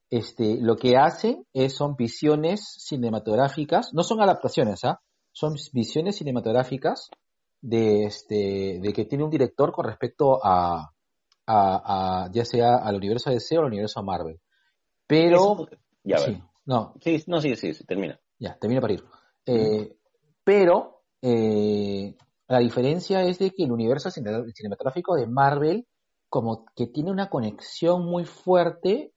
este, 0.09 0.57
lo 0.61 0.75
que 0.75 0.97
hacen 0.97 1.45
es, 1.53 1.75
son 1.75 1.95
visiones 1.95 2.61
cinematográficas, 2.77 3.89
no 3.93 4.03
son 4.03 4.21
adaptaciones, 4.21 4.83
¿ah? 4.85 5.01
Son 5.31 5.55
visiones 5.73 6.15
cinematográficas 6.17 7.09
de, 7.61 8.05
este, 8.05 8.79
de 8.81 8.93
que 8.93 9.05
tiene 9.05 9.23
un 9.23 9.29
director 9.29 9.71
con 9.73 9.85
respecto 9.85 10.39
a, 10.43 10.91
a, 11.47 12.29
ya 12.31 12.45
sea 12.45 12.77
al 12.77 12.95
universo 12.95 13.29
DC 13.31 13.57
o 13.57 13.61
al 13.61 13.67
universo 13.67 14.01
Marvel. 14.03 14.39
Pero... 15.07 15.67
ya 16.03 16.17
sí, 16.19 16.41
no. 16.65 16.93
Sí, 17.01 17.23
no, 17.27 17.41
sí, 17.41 17.55
sí, 17.55 17.73
termina. 17.85 18.19
Ya, 18.39 18.57
termina 18.59 18.81
para 18.81 18.93
ir. 18.93 19.03
Eh, 19.45 19.95
pero 20.43 21.03
eh, 21.21 22.15
la 22.47 22.59
diferencia 22.59 23.23
es 23.23 23.39
de 23.39 23.51
que 23.51 23.63
el 23.63 23.71
universo 23.71 24.09
cinematográfico 24.11 25.15
de 25.15 25.27
Marvel 25.27 25.87
como 26.29 26.65
que 26.75 26.87
tiene 26.87 27.11
una 27.11 27.29
conexión 27.29 28.05
muy 28.05 28.25
fuerte 28.25 29.13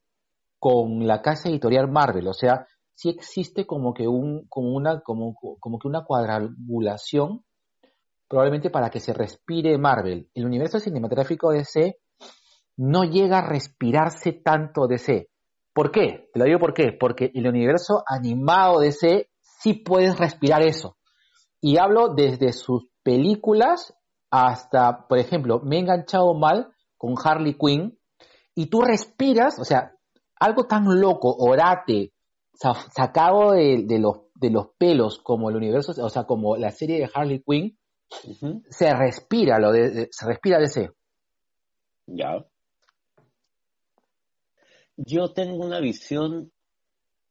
con 0.58 1.06
la 1.06 1.20
casa 1.22 1.48
editorial 1.48 1.90
Marvel, 1.90 2.28
o 2.28 2.34
sea, 2.34 2.66
sí 2.94 3.08
existe 3.10 3.66
como 3.66 3.94
que 3.94 4.08
un, 4.08 4.46
como 4.48 4.74
una, 4.74 5.00
como, 5.00 5.34
como 5.34 5.78
que 5.78 5.88
una 5.88 6.04
cuadrangulación, 6.04 7.44
probablemente 8.28 8.70
para 8.70 8.90
que 8.90 9.00
se 9.00 9.12
respire 9.12 9.78
Marvel. 9.78 10.28
El 10.34 10.46
universo 10.46 10.80
cinematográfico 10.80 11.50
de 11.50 11.58
DC 11.58 11.98
no 12.76 13.04
llega 13.04 13.38
a 13.38 13.48
respirarse 13.48 14.32
tanto 14.32 14.86
DC. 14.86 15.28
¿Por 15.78 15.92
qué? 15.92 16.28
Te 16.32 16.40
lo 16.40 16.44
digo 16.44 16.58
por 16.58 16.74
qué. 16.74 16.90
Porque 16.90 17.30
el 17.32 17.46
universo 17.46 18.02
animado 18.04 18.80
de 18.80 18.86
DC 18.86 19.30
sí 19.40 19.74
puedes 19.74 20.18
respirar 20.18 20.60
eso. 20.60 20.96
Y 21.60 21.78
hablo 21.78 22.14
desde 22.16 22.52
sus 22.52 22.88
películas 23.04 23.94
hasta, 24.28 25.06
por 25.06 25.18
ejemplo, 25.18 25.60
me 25.60 25.76
he 25.76 25.78
enganchado 25.78 26.34
mal 26.34 26.72
con 26.96 27.14
Harley 27.22 27.56
Quinn 27.56 27.96
y 28.56 28.66
tú 28.66 28.80
respiras, 28.80 29.60
o 29.60 29.64
sea, 29.64 29.92
algo 30.40 30.66
tan 30.66 31.00
loco, 31.00 31.32
orate, 31.38 32.12
sacado 32.54 33.52
de, 33.52 33.86
los, 34.00 34.22
de 34.34 34.50
los 34.50 34.70
pelos 34.78 35.20
como 35.20 35.48
el 35.48 35.54
universo, 35.54 35.92
o 36.02 36.08
sea, 36.08 36.24
como 36.24 36.56
la 36.56 36.72
serie 36.72 36.98
de 36.98 37.10
Harley 37.14 37.40
Quinn, 37.46 37.78
se 38.68 38.92
respira, 38.96 39.60
lo 39.60 39.70
de, 39.70 40.08
se 40.10 40.26
respira 40.26 40.58
de 40.58 40.64
ese. 40.64 40.90
Ya. 42.06 42.44
Yo 44.98 45.32
tengo 45.32 45.64
una 45.64 45.78
visión 45.78 46.52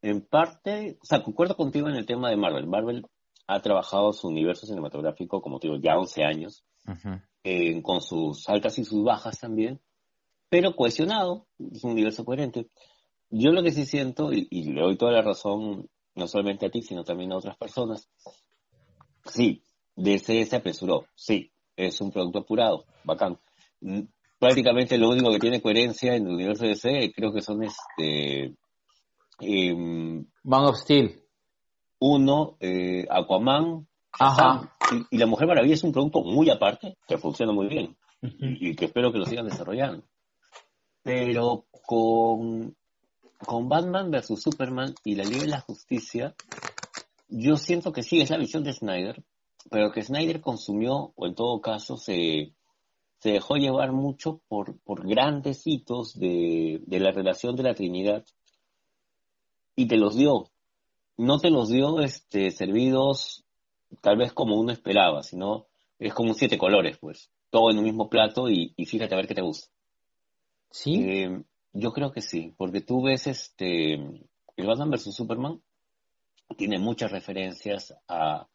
en 0.02 0.22
parte, 0.22 0.98
o 1.02 1.06
sea, 1.06 1.22
concuerdo 1.22 1.58
contigo 1.58 1.90
en 1.90 1.96
el 1.96 2.06
tema 2.06 2.30
de 2.30 2.38
Marvel. 2.38 2.66
Marvel 2.66 3.06
ha 3.46 3.62
trabajado 3.62 4.14
su 4.14 4.30
universo 4.30 4.66
cinematográfico, 4.66 5.42
como 5.42 5.60
te 5.60 5.68
digo, 5.68 5.80
ya 5.82 5.98
11 5.98 6.24
años, 6.24 6.64
con 7.84 8.02
sus 8.02 8.48
altas 8.48 8.80
y 8.80 8.86
sus 8.86 9.04
bajas 9.04 9.40
también, 9.40 9.82
pero 10.50 10.76
cohesionado, 10.76 11.46
es 11.60 11.84
un 11.84 11.92
universo 11.92 12.24
coherente. 12.24 12.70
Yo 13.30 13.52
lo 13.52 13.64
que 13.64 13.72
sí 13.72 13.86
siento, 13.86 14.32
y, 14.32 14.48
le 14.50 14.82
doy 14.82 14.98
toda 14.98 15.12
la 15.12 15.22
razón, 15.22 15.90
no 16.16 16.28
solamente 16.28 16.66
a 16.66 16.70
ti, 16.70 16.82
sino 16.82 17.04
también 17.04 17.34
a 17.34 17.38
otras 17.38 17.58
personas, 17.58 18.10
sí, 19.26 19.62
DC 19.96 20.46
se 20.46 20.56
apresuró, 20.56 21.06
sí, 21.16 21.52
es 21.76 22.00
un 22.00 22.12
producto 22.12 22.40
apurado, 22.40 22.86
bacán. 23.04 23.40
Prácticamente 24.40 24.98
lo 24.98 25.10
único 25.10 25.32
que 25.32 25.40
tiene 25.40 25.62
coherencia 25.62 26.16
en 26.16 26.28
el 26.28 26.34
universo 26.34 26.64
de 26.64 26.70
DC 26.70 27.12
creo 27.16 27.34
que 27.34 27.42
son 27.42 27.64
este... 27.64 28.56
Em, 29.40 30.26
Man 30.44 30.66
of 30.66 30.78
Steel. 30.78 31.22
Uno, 32.00 32.58
eh, 32.60 33.06
Aquaman, 33.10 33.88
Ajá. 34.20 34.74
Y, 35.12 35.18
La 35.18 35.26
Mujer 35.26 35.48
Maravilla 35.48 35.76
es 35.76 35.84
un 35.84 35.92
producto 35.92 36.22
muy 36.24 36.50
aparte, 36.50 36.98
que 37.08 37.18
funciona 37.18 37.52
muy 37.52 37.68
bien, 37.68 37.98
y, 38.22 38.76
que 38.76 38.86
espero 38.86 39.12
que 39.12 39.20
lo 39.20 39.26
sigan 39.26 39.48
desarrollando. 39.48 40.04
Pero 41.04 41.66
con, 41.86 42.76
con 43.46 43.70
Batman 43.70 44.12
vs. 44.12 44.42
Superman 44.42 44.94
y 45.04 45.16
la 45.16 45.24
Liga 45.24 45.42
de 45.42 45.48
la 45.48 45.62
Justicia, 45.62 46.36
yo 47.28 47.58
siento 47.58 47.92
que 47.92 48.04
sí, 48.04 48.22
es 48.22 48.30
la 48.30 48.38
visión 48.38 48.64
de 48.64 48.74
Snyder, 48.74 49.24
pero 49.70 49.92
que 49.92 50.02
Snyder 50.02 50.42
consumió, 50.42 51.14
o 51.16 51.28
en 51.28 51.36
todo 51.36 51.62
caso 51.62 51.98
se, 51.98 52.54
se 53.20 53.32
dejó 53.32 53.56
llevar 53.56 53.92
mucho 53.92 54.42
por, 54.48 54.80
por 54.82 55.08
grandes 55.08 55.66
hitos 55.66 56.18
de, 56.20 56.82
de 56.86 57.00
la 57.00 57.12
relación 57.12 57.56
de 57.56 57.64
la 57.64 57.74
Trinidad 57.74 58.26
y 59.76 59.88
te 59.88 59.98
los 59.98 60.16
dio. 60.16 60.50
No 61.18 61.40
te 61.40 61.50
los 61.50 61.70
dio 61.70 62.00
este, 62.02 62.52
servidos 62.52 63.44
tal 64.02 64.18
vez 64.18 64.34
como 64.34 64.60
uno 64.60 64.72
esperaba, 64.72 65.24
sino 65.24 65.68
es 66.00 66.14
como 66.14 66.34
siete 66.34 66.58
colores, 66.58 66.98
pues, 67.00 67.32
todo 67.50 67.72
en 67.72 67.78
un 67.78 67.86
mismo 67.86 68.10
plato 68.10 68.50
y, 68.50 68.74
fíjate 68.86 69.14
a 69.14 69.18
ver 69.18 69.28
qué 69.28 69.36
te 69.36 69.42
gusta. 69.42 69.68
Sí. 70.70 70.96
Eh, 70.96 71.44
yo 71.74 71.92
creo 71.92 72.12
que 72.12 72.22
sí, 72.22 72.54
porque 72.58 72.82
tú 72.82 73.04
ves 73.04 73.28
este, 73.28 73.94
el 73.94 74.68
Batman 74.68 74.92
vs. 74.92 75.16
Superman 75.16 75.62
tiene 76.58 76.80
muchas 76.80 77.12
referencias 77.12 77.94
a, 78.08 78.48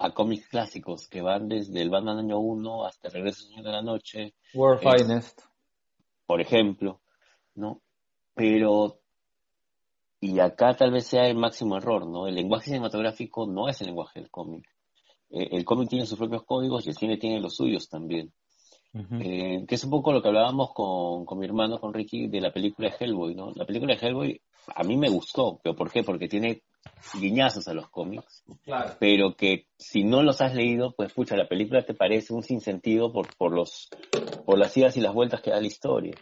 a 0.00 0.12
cómics 0.14 0.48
clásicos 0.48 1.06
que 1.08 1.20
van 1.20 1.48
desde 1.48 1.82
el 1.82 1.90
Batman 1.90 2.18
año 2.18 2.38
1 2.38 2.86
hasta 2.86 3.08
el 3.08 3.14
Regreso 3.14 3.42
del 3.42 3.48
Señor 3.50 3.64
de 3.66 3.72
la 3.72 3.82
Noche. 3.82 4.34
World 4.54 4.80
Finest. 4.80 5.42
Por 6.26 6.40
ejemplo, 6.40 7.02
¿no? 7.54 7.82
Pero 8.34 9.00
y 10.20 10.38
acá 10.38 10.74
tal 10.74 10.92
vez 10.92 11.06
sea 11.06 11.28
el 11.28 11.36
máximo 11.36 11.76
error, 11.76 12.06
¿no? 12.06 12.26
El 12.26 12.34
lenguaje 12.34 12.66
cinematográfico 12.66 13.46
no 13.46 13.68
es 13.68 13.80
el 13.82 13.88
lenguaje 13.88 14.20
del 14.20 14.30
cómic. 14.30 14.66
Eh, 15.28 15.48
el 15.52 15.64
cómic 15.66 15.90
tiene 15.90 16.06
sus 16.06 16.18
propios 16.18 16.44
códigos 16.44 16.86
y 16.86 16.90
el 16.90 16.96
cine 16.96 17.18
tiene 17.18 17.40
los 17.40 17.54
suyos 17.54 17.88
también. 17.88 18.32
Eh, 18.92 19.64
que 19.68 19.74
es 19.76 19.84
un 19.84 19.90
poco 19.90 20.12
lo 20.12 20.20
que 20.20 20.28
hablábamos 20.28 20.72
con, 20.72 21.24
con, 21.24 21.38
mi 21.38 21.46
hermano, 21.46 21.78
con 21.78 21.94
Ricky, 21.94 22.26
de 22.26 22.40
la 22.40 22.52
película 22.52 22.88
de 22.88 22.96
Hellboy, 22.98 23.34
¿no? 23.36 23.52
La 23.54 23.64
película 23.64 23.94
de 23.94 24.04
Hellboy 24.04 24.40
a 24.74 24.82
mí 24.82 24.96
me 24.96 25.08
gustó, 25.08 25.60
pero 25.62 25.76
¿por 25.76 25.90
qué? 25.90 26.02
Porque 26.02 26.28
tiene 26.28 26.62
guiñazos 27.20 27.68
a 27.68 27.74
los 27.74 27.88
cómics, 27.90 28.42
claro. 28.64 28.96
pero 28.98 29.36
que 29.36 29.66
si 29.76 30.04
no 30.04 30.22
los 30.22 30.40
has 30.40 30.54
leído, 30.54 30.94
pues 30.94 31.12
pucha, 31.12 31.36
la 31.36 31.48
película 31.48 31.84
te 31.84 31.94
parece 31.94 32.32
un 32.32 32.42
sinsentido 32.42 33.12
por, 33.12 33.34
por, 33.36 33.52
los, 33.52 33.88
por 34.46 34.58
las 34.58 34.76
idas 34.76 34.96
y 34.96 35.00
las 35.00 35.12
vueltas 35.12 35.40
que 35.40 35.50
da 35.50 35.60
la 35.60 35.66
historia. 35.66 36.14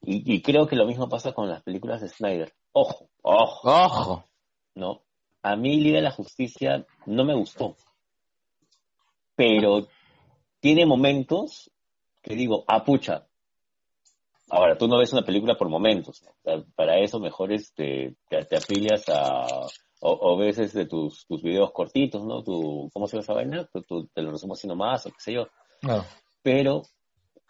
Y, 0.00 0.40
creo 0.42 0.66
que 0.66 0.76
lo 0.76 0.86
mismo 0.86 1.08
pasa 1.08 1.32
con 1.32 1.48
las 1.48 1.62
películas 1.62 2.00
de 2.00 2.08
Snyder. 2.08 2.54
Ojo, 2.72 3.10
ojo. 3.20 3.68
Ojo. 3.68 4.24
No. 4.74 5.02
A 5.42 5.56
mí 5.56 5.80
Liga 5.80 5.96
de 5.96 6.02
la 6.02 6.10
Justicia 6.12 6.86
no 7.04 7.24
me 7.24 7.34
gustó. 7.34 7.76
Pero 9.34 9.88
tiene 10.60 10.86
momentos 10.86 11.70
que 12.22 12.34
digo, 12.36 12.64
ah, 12.68 12.84
pucha. 12.84 13.27
Ahora, 14.50 14.76
tú 14.76 14.88
no 14.88 14.98
ves 14.98 15.12
una 15.12 15.24
película 15.24 15.56
por 15.56 15.68
momentos. 15.68 16.22
para 16.74 16.98
eso 16.98 17.20
mejor 17.20 17.52
este, 17.52 18.16
te, 18.28 18.56
afilias 18.56 19.04
a, 19.08 19.46
o, 20.00 20.36
ves 20.36 20.56
de 20.56 20.64
este, 20.64 20.86
tus, 20.86 21.26
tus 21.26 21.42
videos 21.42 21.72
cortitos, 21.72 22.24
¿no? 22.24 22.42
Tu, 22.42 22.88
¿Cómo 22.92 23.06
se 23.06 23.16
llama 23.16 23.22
esa 23.22 23.34
vaina? 23.34 23.68
Tú, 23.86 24.08
te 24.14 24.22
lo 24.22 24.30
resumo 24.30 24.54
así 24.54 24.66
nomás, 24.66 25.06
o 25.06 25.10
qué 25.10 25.18
sé 25.18 25.32
yo. 25.32 25.48
Pero 26.42 26.82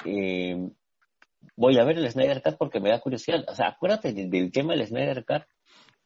eh, 0.04 0.56
voy 1.56 1.78
a 1.78 1.84
ver 1.84 1.98
el 1.98 2.10
Snyder 2.10 2.42
Cut 2.42 2.56
porque 2.58 2.80
me 2.80 2.90
da 2.90 3.00
curiosidad. 3.00 3.44
O 3.48 3.54
sea, 3.54 3.68
acuérdate 3.68 4.12
del, 4.12 4.50
tema 4.50 4.74
del 4.74 4.86
Snyder 4.86 5.24
Cut, 5.24 5.42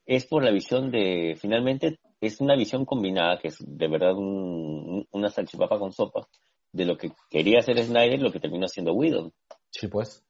es 0.04 0.26
por 0.26 0.44
la 0.44 0.50
visión 0.50 0.90
de, 0.90 1.36
finalmente, 1.40 2.00
es 2.20 2.40
una 2.40 2.56
visión 2.56 2.84
combinada, 2.84 3.38
que 3.38 3.48
es 3.48 3.56
de 3.60 3.88
verdad 3.88 4.14
una 4.16 5.28
salchipapa 5.28 5.78
con 5.78 5.92
sopa, 5.92 6.26
de 6.72 6.84
lo 6.84 6.96
que 6.96 7.12
quería 7.30 7.60
hacer 7.60 7.82
Snyder 7.82 8.18
y 8.18 8.22
lo 8.22 8.32
que 8.32 8.40
terminó 8.40 8.66
haciendo 8.66 8.92
Widow. 8.92 9.32
Sí, 9.70 9.88
pues. 9.88 10.24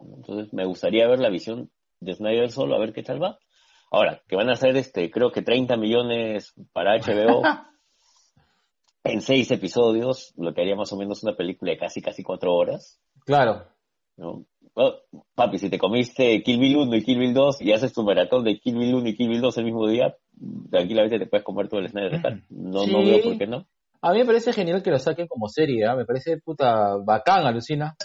Entonces, 0.00 0.52
me 0.52 0.64
gustaría 0.64 1.08
ver 1.08 1.18
la 1.18 1.30
visión 1.30 1.70
de 2.00 2.14
Snyder 2.14 2.50
solo, 2.50 2.76
a 2.76 2.78
ver 2.78 2.92
qué 2.92 3.02
tal 3.02 3.22
va. 3.22 3.38
Ahora, 3.90 4.22
que 4.28 4.36
van 4.36 4.50
a 4.50 4.56
ser, 4.56 4.76
este, 4.76 5.10
creo 5.10 5.32
que 5.32 5.42
30 5.42 5.76
millones 5.76 6.54
para 6.72 6.98
HBO 6.98 7.42
en 9.04 9.20
seis 9.20 9.50
episodios, 9.50 10.34
lo 10.36 10.52
que 10.52 10.60
haría 10.60 10.76
más 10.76 10.92
o 10.92 10.96
menos 10.96 11.22
una 11.22 11.34
película 11.34 11.72
de 11.72 11.78
casi, 11.78 12.02
casi 12.02 12.22
cuatro 12.22 12.54
horas. 12.54 13.00
Claro. 13.24 13.66
¿no? 14.16 14.44
Papi, 15.34 15.58
si 15.58 15.70
te 15.70 15.78
comiste 15.78 16.42
Kill 16.42 16.60
Bill 16.60 16.76
1 16.76 16.96
y 16.96 17.02
Kill 17.02 17.18
Bill 17.18 17.34
2 17.34 17.62
y 17.62 17.72
haces 17.72 17.92
tu 17.92 18.04
maratón 18.04 18.44
de 18.44 18.60
Kill 18.60 18.76
Bill 18.76 18.94
1 18.94 19.08
y 19.08 19.16
Kill 19.16 19.28
Bill 19.28 19.40
2 19.40 19.58
el 19.58 19.64
mismo 19.64 19.88
día, 19.88 20.16
tranquilamente 20.70 21.18
te 21.18 21.26
puedes 21.26 21.44
comer 21.44 21.68
todo 21.68 21.80
el 21.80 21.88
Snyder 21.88 22.22
Cut. 22.22 22.44
No, 22.50 22.86
no 22.86 23.04
veo 23.04 23.22
por 23.22 23.38
qué 23.38 23.46
no. 23.46 23.66
A 24.00 24.12
mí 24.12 24.18
me 24.20 24.26
parece 24.26 24.52
genial 24.52 24.82
que 24.82 24.90
lo 24.90 24.98
saquen 24.98 25.26
como 25.26 25.48
serie, 25.48 25.84
¿eh? 25.84 25.96
me 25.96 26.04
parece 26.04 26.38
puta 26.38 26.96
bacán, 27.04 27.46
alucina. 27.46 27.96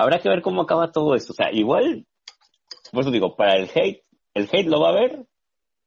Habrá 0.00 0.18
que 0.18 0.28
ver 0.28 0.42
cómo 0.42 0.62
acaba 0.62 0.92
todo 0.92 1.14
esto. 1.14 1.32
O 1.32 1.36
sea, 1.36 1.52
igual, 1.52 2.06
por 2.92 3.02
eso 3.02 3.10
digo, 3.10 3.36
para 3.36 3.56
el 3.56 3.70
hate, 3.74 4.02
el 4.34 4.48
hate 4.50 4.66
lo 4.66 4.80
va 4.80 4.90
a 4.90 5.00
ver. 5.00 5.26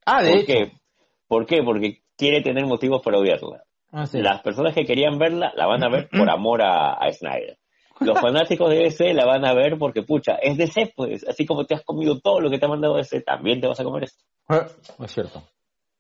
Ah, 0.06 0.22
de 0.22 0.30
¿Por 0.30 0.40
hecho. 0.40 0.48
Qué? 0.48 0.72
¿Por 1.28 1.46
qué? 1.46 1.64
Porque 1.64 2.04
quiere 2.18 2.42
tener 2.42 2.66
motivos 2.66 3.02
para 3.02 3.18
odiarla. 3.18 3.64
Ah, 3.92 4.06
Las 4.14 4.42
personas 4.42 4.74
que 4.74 4.86
querían 4.86 5.18
verla 5.20 5.54
la 5.56 5.68
van 5.68 5.84
a 5.84 5.90
ver 5.90 6.10
por 6.10 6.30
amor 6.30 6.64
a, 6.64 6.94
a 6.94 7.12
Snyder. 7.12 7.58
Los 8.00 8.20
fanáticos 8.22 8.70
de 8.70 8.78
DC 8.78 9.14
la 9.14 9.26
van 9.26 9.46
a 9.46 9.54
ver 9.54 9.78
porque, 9.78 10.04
pucha, 10.04 10.36
es 10.36 10.58
DC, 10.58 10.94
pues. 10.96 11.28
Así 11.28 11.46
como 11.46 11.66
te 11.66 11.76
has 11.76 11.84
comido 11.84 12.20
todo 12.20 12.40
lo 12.40 12.50
que 12.50 12.58
te 12.58 12.66
ha 12.66 12.70
mandado 12.70 12.98
DC, 12.98 13.22
también 13.22 13.62
te 13.62 13.68
vas 13.68 13.80
a 13.80 13.84
comer 13.84 14.04
esto. 14.06 14.24
Ah, 14.48 14.68
es 15.04 15.12
cierto. 15.12 15.44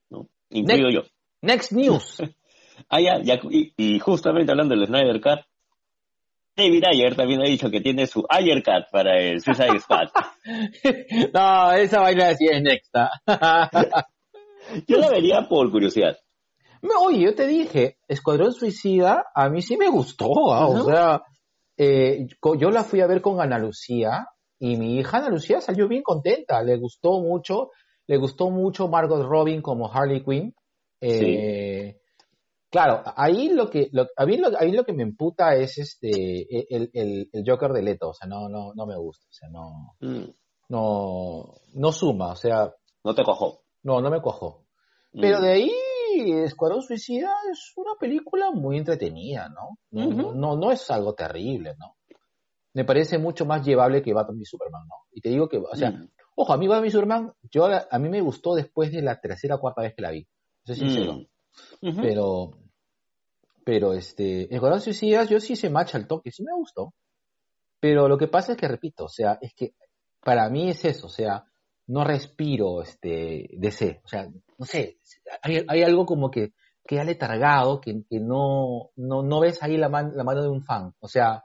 ¿No? 0.09 0.27
Incluyo 0.49 0.89
yo. 0.89 1.01
Next 1.41 1.71
News. 1.71 2.21
ah, 2.89 2.99
ya, 2.99 3.21
ya 3.21 3.39
y, 3.77 3.99
justamente 3.99 4.51
hablando 4.51 4.75
del 4.75 4.87
Snyder 4.87 5.21
Cut, 5.21 5.45
David 6.55 6.83
Ayer 6.85 7.15
también 7.15 7.41
ha 7.41 7.45
dicho 7.45 7.69
que 7.71 7.81
tiene 7.81 8.05
su 8.05 8.23
Ayer 8.29 8.61
Cut 8.63 8.91
para 8.91 9.19
el 9.19 9.41
Suicide 9.41 9.79
Squad. 9.79 10.09
no, 11.33 11.71
esa 11.73 11.99
vaina 11.99 12.33
sí 12.35 12.47
es 12.49 12.61
Next. 12.61 12.95
¿ah? 12.95 13.69
yo 14.87 14.97
la 14.97 15.09
vería 15.09 15.47
por 15.49 15.71
curiosidad. 15.71 16.17
Oye, 17.01 17.21
yo 17.21 17.33
te 17.33 17.47
dije, 17.47 17.97
Escuadrón 18.07 18.53
Suicida, 18.53 19.25
a 19.33 19.49
mí 19.49 19.61
sí 19.61 19.77
me 19.77 19.89
gustó, 19.89 20.51
¿ah? 20.51 20.67
o 20.67 20.83
sea, 20.83 21.23
eh, 21.77 22.27
yo 22.59 22.69
la 22.69 22.83
fui 22.83 23.01
a 23.01 23.07
ver 23.07 23.21
con 23.21 23.39
Ana 23.41 23.57
Lucía 23.57 24.27
y 24.59 24.75
mi 24.75 24.97
hija 24.97 25.17
Ana 25.17 25.29
Lucía 25.29 25.61
salió 25.61 25.87
bien 25.87 26.03
contenta, 26.03 26.61
le 26.61 26.77
gustó 26.77 27.19
mucho, 27.19 27.71
le 28.05 28.17
gustó 28.17 28.49
mucho 28.49 28.89
Margot 28.89 29.25
Robin 29.25 29.61
como 29.61 29.91
Harley 29.91 30.23
Quinn. 30.23 30.53
Eh, 31.01 31.97
Claro, 32.73 33.03
ahí 33.15 33.49
lo 33.49 33.69
que 33.69 33.89
lo, 33.91 34.07
a 34.17 34.25
mí 34.25 34.35
lo, 34.37 34.49
ahí 34.59 34.71
lo 34.71 34.83
que 34.83 34.93
me 34.93 35.03
emputa 35.03 35.53
es 35.55 35.77
este 35.77 36.47
el, 36.75 36.89
el, 36.91 37.29
el 37.31 37.43
Joker 37.47 37.71
de 37.71 37.83
Leto, 37.83 38.09
o 38.09 38.13
sea, 38.15 38.27
no 38.27 38.49
no 38.49 38.73
no 38.73 38.87
me 38.87 38.97
gusta, 38.97 39.27
o 39.29 39.31
sea, 39.31 39.47
no 39.49 39.95
Mm, 40.01 40.23
no 40.69 41.53
no 41.75 41.91
suma, 41.91 42.31
o 42.31 42.35
sea, 42.35 42.73
No 43.03 43.13
te 43.13 43.23
cojo. 43.23 43.59
no 43.83 44.01
no 44.01 44.09
me. 44.09 44.19
Pero 45.21 45.37
Mm. 45.37 45.41
de 45.43 45.51
ahí, 45.51 45.71
Escuadrón 46.45 46.81
Suicida 46.81 47.31
es 47.51 47.73
una 47.75 47.91
película 47.99 48.49
muy 48.49 48.79
entretenida, 48.79 49.49
¿no? 49.49 49.77
No, 49.91 50.09
no, 50.09 50.33
no, 50.33 50.55
no 50.57 50.71
es 50.71 50.89
algo 50.89 51.13
terrible, 51.13 51.75
¿no? 51.77 51.97
Me 52.73 52.85
parece 52.85 53.19
mucho 53.19 53.45
más 53.45 53.63
llevable 53.63 54.01
que 54.01 54.13
Batman 54.13 54.41
y 54.41 54.45
Superman, 54.45 54.87
¿no? 54.87 54.95
Y 55.11 55.21
te 55.21 55.29
digo 55.29 55.47
que, 55.47 55.57
o 55.57 55.75
sea, 55.75 55.91
Mm. 55.91 56.09
ojo, 56.37 56.53
a 56.53 56.57
mí 56.57 56.67
Batman 56.67 56.87
y 56.87 56.91
Superman, 56.91 57.33
yo, 57.51 57.65
a 57.65 57.99
mí 57.99 58.09
me 58.09 58.21
gustó 58.21 58.55
después 58.55 58.91
de 58.91 59.03
la 59.03 59.21
tercera 59.21 59.55
o 59.57 59.59
cuarta 59.59 59.83
vez 59.83 59.93
que 59.93 60.01
la 60.01 60.09
vi. 60.09 60.27
Soy 60.65 60.75
sincero. 60.77 61.19
Mm. 61.81 62.01
Pero, 62.01 62.51
pero 63.65 63.93
este, 63.93 64.53
Escuadrón 64.53 64.81
Suicida, 64.81 65.23
yo 65.25 65.39
sí 65.39 65.55
se 65.55 65.69
macha 65.69 65.97
al 65.97 66.07
toque, 66.07 66.31
sí 66.31 66.43
me 66.43 66.53
gustó. 66.53 66.93
Pero 67.79 68.07
lo 68.07 68.17
que 68.17 68.27
pasa 68.27 68.53
es 68.53 68.57
que, 68.57 68.67
repito, 68.67 69.05
o 69.05 69.09
sea, 69.09 69.37
es 69.41 69.53
que 69.53 69.73
para 70.21 70.49
mí 70.49 70.69
es 70.69 70.85
eso, 70.85 71.07
o 71.07 71.09
sea, 71.09 71.43
no 71.87 72.03
respiro 72.03 72.81
este 72.81 73.49
DC, 73.57 74.01
o 74.03 74.07
sea, 74.07 74.29
no 74.57 74.65
sé, 74.65 74.99
hay, 75.41 75.65
hay 75.67 75.83
algo 75.83 76.05
como 76.05 76.31
que 76.31 76.53
queda 76.85 77.03
letargado, 77.03 77.81
que, 77.81 78.03
que 78.09 78.19
no, 78.19 78.91
no, 78.95 79.23
no 79.23 79.39
ves 79.41 79.61
ahí 79.63 79.77
la, 79.77 79.89
man- 79.89 80.13
la 80.15 80.23
mano 80.23 80.41
de 80.41 80.49
un 80.49 80.63
fan, 80.63 80.93
o 80.99 81.07
sea, 81.07 81.43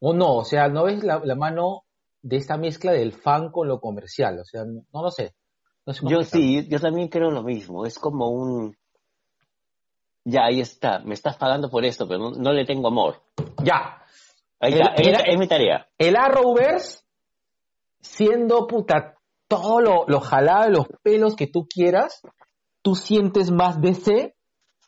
o 0.00 0.12
no, 0.12 0.36
o 0.36 0.44
sea, 0.44 0.68
no 0.68 0.84
ves 0.84 1.04
la, 1.04 1.20
la 1.24 1.34
mano 1.34 1.84
de 2.22 2.36
esta 2.36 2.56
mezcla 2.56 2.92
del 2.92 3.12
fan 3.12 3.50
con 3.50 3.68
lo 3.68 3.80
comercial, 3.80 4.38
o 4.40 4.44
sea, 4.44 4.64
no, 4.64 4.84
no 4.92 5.02
lo 5.02 5.10
sé. 5.10 5.34
No 5.86 5.94
sé 5.94 6.00
cómo 6.00 6.10
Yo 6.10 6.22
sí, 6.24 6.68
yo 6.68 6.80
también 6.80 7.08
creo 7.08 7.30
lo 7.30 7.42
mismo. 7.42 7.86
Es 7.86 7.98
como 7.98 8.28
un... 8.28 8.76
Ya, 10.24 10.44
ahí 10.44 10.60
está. 10.60 10.98
Me 11.00 11.14
estás 11.14 11.36
pagando 11.36 11.70
por 11.70 11.84
esto, 11.84 12.06
pero 12.06 12.20
no, 12.20 12.30
no 12.32 12.52
le 12.52 12.64
tengo 12.64 12.88
amor. 12.88 13.22
Ya, 13.62 14.02
Ahí 14.60 14.72
El- 14.72 14.80
está. 14.80 14.94
Es, 14.94 15.06
el- 15.08 15.30
es 15.34 15.38
mi 15.38 15.46
tarea. 15.48 15.86
el 15.98 16.16
Arrowverse, 16.16 17.02
siendo 18.00 18.66
puta 18.66 19.14
todo 19.48 19.80
lo, 19.80 20.04
lo 20.06 20.20
jalado 20.20 20.64
de 20.64 20.70
los 20.70 20.86
pelos 21.02 21.36
que 21.36 21.46
tú 21.46 21.66
quieras, 21.72 22.20
tú 22.82 22.94
sientes 22.94 23.50
más 23.50 23.80
DC 23.80 24.34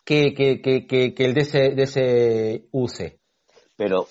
que, 0.04 0.34
que, 0.34 0.60
que, 0.60 0.86
que, 0.86 1.14
que 1.14 1.24
el 1.24 1.34
DC, 1.34 1.70
DC 1.74 2.68
UC. 2.72 3.18
Pero, 3.76 4.06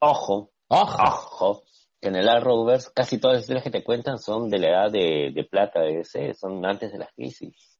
ojo, 0.00 0.50
Ojo. 0.68 1.02
ojo, 1.02 1.62
que 2.00 2.08
en 2.08 2.16
el 2.16 2.28
Arrowverse 2.28 2.90
casi 2.94 3.18
todas 3.18 3.34
las 3.36 3.42
historias 3.42 3.64
que 3.64 3.70
te 3.70 3.84
cuentan 3.84 4.18
son 4.18 4.48
de 4.48 4.58
la 4.58 4.68
edad 4.68 4.90
de, 4.90 5.30
de 5.34 5.44
plata 5.44 5.80
de 5.80 6.00
ese, 6.00 6.34
son 6.34 6.64
antes 6.66 6.90
de 6.92 6.98
la 6.98 7.08
crisis. 7.14 7.73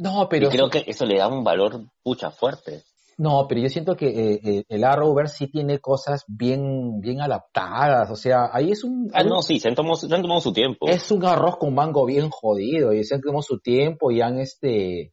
No, 0.00 0.28
pero 0.28 0.48
y 0.48 0.50
creo 0.50 0.70
que 0.70 0.84
eso 0.86 1.04
le 1.04 1.18
da 1.18 1.28
un 1.28 1.44
valor 1.44 1.82
pucha 2.02 2.30
fuerte. 2.30 2.82
no, 3.18 3.46
pero 3.46 3.60
yo 3.60 3.68
siento 3.68 3.94
que 3.96 4.06
eh, 4.08 4.40
eh, 4.42 4.64
el 4.68 4.82
Arrowverse 4.84 5.36
sí 5.36 5.46
tiene 5.50 5.78
cosas 5.78 6.24
bien, 6.26 7.00
bien 7.00 7.20
adaptadas. 7.20 8.10
O 8.10 8.16
sea, 8.16 8.48
ahí 8.52 8.70
es 8.72 8.82
un, 8.82 9.10
Ah, 9.12 9.22
no, 9.22 9.42
sí, 9.42 9.60
se 9.60 9.68
han 9.68 9.74
tomado, 9.74 9.96
se 9.96 10.06
han 10.14 10.22
tomado 10.22 10.40
su 10.40 10.52
tiempo. 10.54 10.88
es 10.88 11.10
un 11.10 11.22
arroz 11.24 11.58
con 11.58 11.74
mango 11.74 12.06
bien 12.06 12.30
jodido 12.30 12.92
y 12.94 13.04
se 13.04 13.14
han 13.14 13.20
tomado 13.20 13.42
su 13.42 13.58
tiempo 13.60 14.10
y 14.10 14.22
han 14.22 14.38
este 14.38 15.12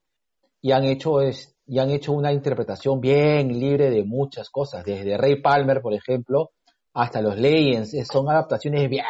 y 0.61 0.71
han 0.71 0.85
hecho 0.85 1.19
es, 1.21 1.55
y 1.67 1.79
han 1.79 1.89
hecho 1.91 2.13
una 2.13 2.31
interpretación 2.31 2.99
bien 3.01 3.59
libre 3.59 3.89
de 3.89 4.03
muchas 4.05 4.49
cosas 4.49 4.83
desde 4.85 5.17
Ray 5.17 5.41
Palmer 5.41 5.81
por 5.81 5.93
ejemplo 5.93 6.49
hasta 6.93 7.21
los 7.21 7.37
Legends 7.37 7.93
eh, 7.93 8.05
son 8.05 8.27
adaptaciones 8.29 8.89
bien 8.89 9.03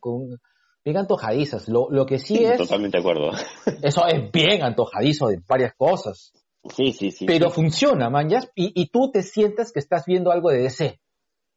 con- 0.00 0.38
bien 0.84 0.96
antojadizas 0.96 1.68
lo, 1.68 1.88
lo 1.90 2.06
que 2.06 2.18
sí 2.18 2.42
es 2.44 2.56
Totalmente 2.58 2.98
de 2.98 3.00
acuerdo. 3.02 3.30
eso 3.82 4.06
es 4.06 4.30
bien 4.32 4.62
antojadizo 4.62 5.28
de 5.28 5.40
varias 5.46 5.74
cosas 5.74 6.32
Sí, 6.76 6.92
sí, 6.92 7.10
sí. 7.10 7.26
pero 7.26 7.48
sí. 7.48 7.54
funciona 7.54 8.10
man 8.10 8.28
ya, 8.28 8.40
y, 8.54 8.72
y 8.80 8.88
tú 8.88 9.10
te 9.10 9.22
sientes 9.22 9.72
que 9.72 9.78
estás 9.80 10.04
viendo 10.06 10.30
algo 10.30 10.50
de 10.50 10.58
DC 10.58 11.00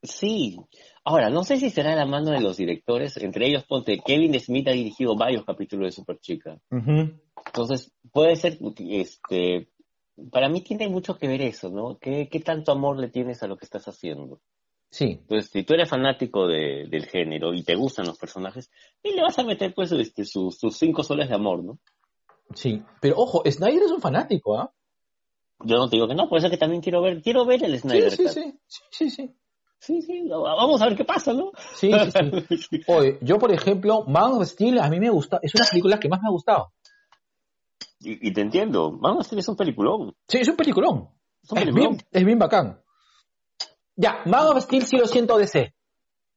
Sí. 0.03 0.57
Ahora, 1.05 1.29
no 1.29 1.43
sé 1.43 1.57
si 1.57 1.69
será 1.69 1.95
la 1.95 2.05
mano 2.05 2.31
de 2.31 2.41
los 2.41 2.57
directores, 2.57 3.17
entre 3.17 3.47
ellos 3.47 3.63
ponte, 3.63 3.99
Kevin 4.05 4.37
Smith 4.39 4.67
ha 4.67 4.71
dirigido 4.71 5.15
varios 5.15 5.45
capítulos 5.45 5.87
de 5.87 5.91
Superchica. 5.93 6.59
Ujú. 6.71 7.19
Entonces, 7.45 7.91
puede 8.11 8.35
ser, 8.35 8.59
este, 8.89 9.69
para 10.31 10.49
mí 10.49 10.61
tiene 10.61 10.89
mucho 10.89 11.17
que 11.17 11.27
ver 11.27 11.41
eso, 11.41 11.69
¿no? 11.69 11.97
¿Qué, 11.99 12.27
qué 12.29 12.39
tanto 12.41 12.71
amor 12.71 12.99
le 12.99 13.09
tienes 13.09 13.43
a 13.43 13.47
lo 13.47 13.57
que 13.57 13.65
estás 13.65 13.87
haciendo? 13.87 14.41
Sí 14.93 15.17
Entonces, 15.21 15.49
si 15.51 15.63
tú 15.63 15.73
eres 15.73 15.89
fanático 15.89 16.47
de- 16.47 16.85
del 16.89 17.05
género 17.07 17.53
y 17.53 17.63
te 17.63 17.75
gustan 17.75 18.05
los 18.05 18.17
personajes, 18.17 18.69
y 19.01 19.13
le 19.13 19.21
vas 19.23 19.37
a 19.39 19.43
meter, 19.43 19.73
pues, 19.73 19.91
este, 19.91 20.23
sus, 20.25 20.57
sus 20.57 20.77
cinco 20.77 21.03
soles 21.03 21.29
de 21.29 21.35
amor, 21.35 21.63
¿no? 21.63 21.79
sí 22.53 22.83
pero 23.01 23.15
ojo 23.17 23.41
Snyder 23.49 23.83
es 23.83 23.91
un 23.91 24.01
fanático 24.01 24.57
¿ah? 24.59 24.71
Yo 25.65 25.77
no 25.77 25.87
te 25.89 25.95
digo 25.95 26.07
que 26.07 26.13
no, 26.15 26.27
por 26.29 26.37
eso 26.39 26.49
que 26.49 26.57
también 26.57 26.81
quiero 26.81 27.01
ver, 27.01 27.21
quiero 27.21 27.45
ver 27.45 27.63
el 27.63 27.79
Snyder 27.79 28.11
sí, 28.11 28.27
sí 28.27 28.53
sí 28.67 28.79
sí 28.91 29.09
sí 29.09 29.35
Sí, 29.79 30.01
sí, 30.01 30.23
vamos 30.29 30.81
a 30.81 30.85
ver 30.87 30.95
qué 30.95 31.03
pasa, 31.03 31.33
¿no? 31.33 31.51
Sí, 31.75 31.91
sí, 31.91 32.57
sí. 32.69 32.81
Oye, 32.87 33.17
yo 33.21 33.37
por 33.37 33.51
ejemplo, 33.51 34.05
Man 34.07 34.31
of 34.31 34.47
Steel 34.47 34.79
a 34.79 34.89
mí 34.89 34.97
me 34.97 35.09
gusta, 35.09 35.39
es 35.41 35.53
una 35.55 35.65
película 35.69 35.99
que 35.99 36.07
más 36.07 36.21
me 36.21 36.27
ha 36.29 36.31
gustado. 36.31 36.71
y, 37.99 38.29
y 38.29 38.31
te 38.31 38.39
entiendo, 38.41 38.91
vamos 38.97 39.25
a 39.25 39.27
hacer 39.27 39.39
es 39.39 39.47
un 39.49 39.57
peliculón. 39.57 40.15
Sí, 40.27 40.37
es 40.37 40.47
un 40.47 40.55
peliculón. 40.55 41.09
Es 41.43 41.51
un 41.51 41.57
Es 41.57 41.63
peliculón. 41.65 41.91
bien, 41.97 42.05
es 42.11 42.25
bien 42.25 42.39
bacán. 42.39 42.79
Ya, 43.95 44.21
Man 44.25 44.47
of 44.47 44.63
Steel 44.63 44.83
sí 44.85 44.97
lo 44.97 45.07
siento 45.07 45.37
DC. 45.37 45.73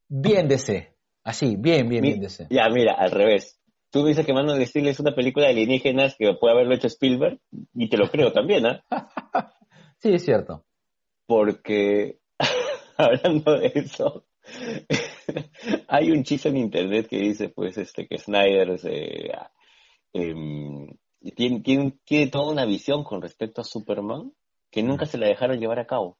Bien 0.08 0.46
DC. 0.48 0.94
Así, 1.24 1.56
bien, 1.56 1.88
bien, 1.88 2.02
Mi- 2.02 2.08
bien 2.10 2.20
DC. 2.20 2.46
Ya, 2.50 2.68
mira, 2.68 2.94
al 2.94 3.10
revés. 3.10 3.58
Tú 3.90 4.04
dices 4.04 4.26
que 4.26 4.32
Man 4.32 4.48
of 4.50 4.60
Steel 4.62 4.88
es 4.88 5.00
una 5.00 5.14
película 5.14 5.46
de 5.46 5.52
alienígenas 5.52 6.16
que 6.18 6.34
puede 6.34 6.54
haberlo 6.54 6.74
hecho 6.74 6.86
Spielberg, 6.88 7.40
y 7.74 7.88
te 7.88 7.96
lo 7.96 8.10
creo 8.10 8.32
también, 8.32 8.66
¿ah? 8.66 8.84
Sí, 9.98 10.10
es 10.12 10.24
cierto. 10.24 10.64
Porque, 11.26 12.18
hablando 12.98 13.58
de 13.58 13.72
eso, 13.74 14.26
hay 15.88 16.10
un 16.10 16.22
chiste 16.22 16.50
en 16.50 16.58
internet 16.58 17.08
que 17.08 17.18
dice, 17.18 17.48
pues, 17.48 17.78
este, 17.78 18.06
que 18.06 18.18
Snyder 18.18 18.78
se, 18.78 19.30
em, 20.12 20.86
tiene, 21.34 21.60
tiene, 21.60 21.98
tiene 22.04 22.30
toda 22.30 22.52
una 22.52 22.66
visión 22.66 23.04
con 23.04 23.22
respecto 23.22 23.62
a 23.62 23.64
Superman 23.64 24.32
que 24.70 24.82
nunca 24.82 25.06
se 25.06 25.16
la 25.18 25.26
dejaron 25.26 25.58
llevar 25.58 25.78
a 25.78 25.86
cabo. 25.86 26.18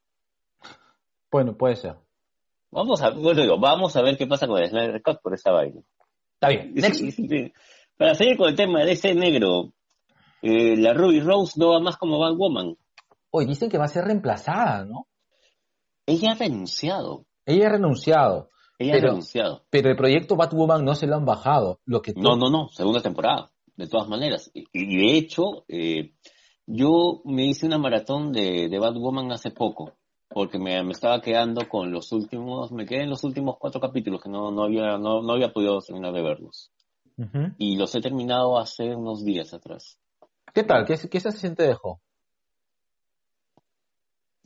Bueno, 1.31 1.57
puede 1.57 1.77
ser. 1.77 1.97
Vamos 2.71 3.03
a, 3.03 3.11
bueno, 3.11 3.43
digo, 3.43 3.59
vamos 3.59 3.97
a 3.97 4.03
ver 4.03 4.17
qué 4.17 4.27
pasa 4.27 4.47
con 4.47 4.61
el 4.61 4.69
Snyder 4.69 5.03
Cut 5.03 5.21
por 5.23 5.35
esa 5.35 5.51
vaina. 5.53 5.81
Está 6.35 6.49
bien. 6.49 6.73
Sí, 6.75 6.81
Next. 6.81 7.01
sí, 7.01 7.12
sí. 7.12 7.53
Para 7.97 8.15
seguir 8.15 8.37
con 8.37 8.49
el 8.49 8.57
tema 8.57 8.85
de 8.85 8.93
ese 8.93 9.15
negro, 9.15 9.73
eh, 10.43 10.77
la 10.77 10.93
Ruby 10.93 11.21
Rose 11.21 11.55
no 11.59 11.71
va 11.71 11.81
más 11.81 11.97
como 11.97 12.19
Batwoman. 12.19 12.77
Hoy 13.31 13.47
dicen 13.47 13.71
que 13.71 13.79
va 13.79 13.85
a 13.85 13.89
ser 13.89 14.05
reemplazada, 14.05 14.85
¿no? 14.85 15.07
Ella 16.07 16.33
ha 16.33 16.35
renunciado. 16.35 17.25
Ella 17.45 17.67
ha 17.69 17.71
renunciado, 17.71 18.49
Ella 18.79 18.93
Pero- 18.95 19.07
ha 19.07 19.11
renunciado. 19.11 19.62
pero 19.71 19.91
el 19.91 19.97
proyecto 19.97 20.37
Batwoman 20.37 20.85
no 20.85 20.95
se 20.95 21.07
lo 21.07 21.17
han 21.17 21.25
bajado. 21.25 21.81
Lo 21.87 22.03
que 22.03 22.12
No, 22.15 22.37
no, 22.37 22.51
no, 22.51 22.69
segunda 22.69 23.01
temporada, 23.01 23.51
de 23.77 23.87
todas 23.87 24.09
maneras. 24.09 24.51
Y, 24.53 24.65
y 24.73 24.97
de 24.99 25.17
hecho, 25.17 25.65
eh, 25.69 26.12
yo 26.67 27.23
me 27.25 27.47
hice 27.47 27.65
una 27.67 27.79
maratón 27.79 28.33
de, 28.33 28.69
de 28.69 28.79
Batwoman 28.79 29.33
hace 29.33 29.51
poco, 29.51 29.93
porque 30.29 30.59
me, 30.59 30.83
me 30.83 30.93
estaba 30.93 31.21
quedando 31.21 31.69
con 31.69 31.91
los 31.93 32.12
últimos, 32.12 32.73
me 32.73 32.87
quedé 32.87 33.03
en 33.03 33.11
los 33.11 33.25
últimos 33.25 33.57
cuatro 33.59 33.81
capítulos 33.81 34.23
que 34.23 34.29
no, 34.29 34.51
no 34.51 34.65
había, 34.65 34.99
no, 34.99 35.23
no 35.23 35.33
había 35.33 35.53
podido 35.53 35.81
terminar 35.81 36.12
de 36.12 36.23
verlos. 36.23 36.71
Y 37.57 37.77
los 37.77 37.95
he 37.95 38.01
terminado 38.03 38.59
hace 38.59 38.95
unos 38.95 39.25
días 39.25 39.55
atrás. 39.55 39.99
¿Qué 40.53 40.65
tal? 40.65 40.85
¿Qué, 40.85 40.97
qué 41.09 41.19
sensación 41.19 41.55
te 41.55 41.62
dejó? 41.62 42.01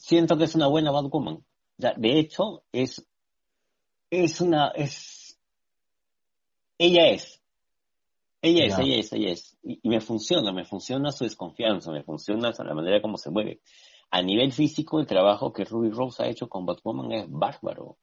siento 0.00 0.36
que 0.36 0.44
es 0.44 0.54
una 0.54 0.66
buena 0.66 0.90
Batwoman. 0.90 1.44
De 1.76 2.18
hecho, 2.18 2.64
es, 2.72 3.06
es 4.10 4.40
una, 4.40 4.68
es, 4.68 5.38
ella 6.78 7.08
es. 7.08 7.40
Ella 8.42 8.64
es, 8.64 8.78
ella 8.78 8.96
es, 8.98 9.12
ella 9.12 9.30
es. 9.32 9.58
Y, 9.62 9.80
y 9.82 9.88
me 9.88 10.00
funciona, 10.00 10.52
me 10.52 10.64
funciona 10.64 11.12
su 11.12 11.24
desconfianza, 11.24 11.92
me 11.92 12.02
funciona 12.02 12.52
la 12.58 12.74
manera 12.74 13.02
como 13.02 13.18
se 13.18 13.30
mueve. 13.30 13.60
A 14.10 14.22
nivel 14.22 14.52
físico, 14.52 14.98
el 15.00 15.06
trabajo 15.06 15.52
que 15.52 15.64
Ruby 15.64 15.90
Rose 15.90 16.22
ha 16.22 16.28
hecho 16.28 16.48
con 16.48 16.66
Batwoman 16.66 17.12
es 17.12 17.26
bárbaro. 17.28 17.96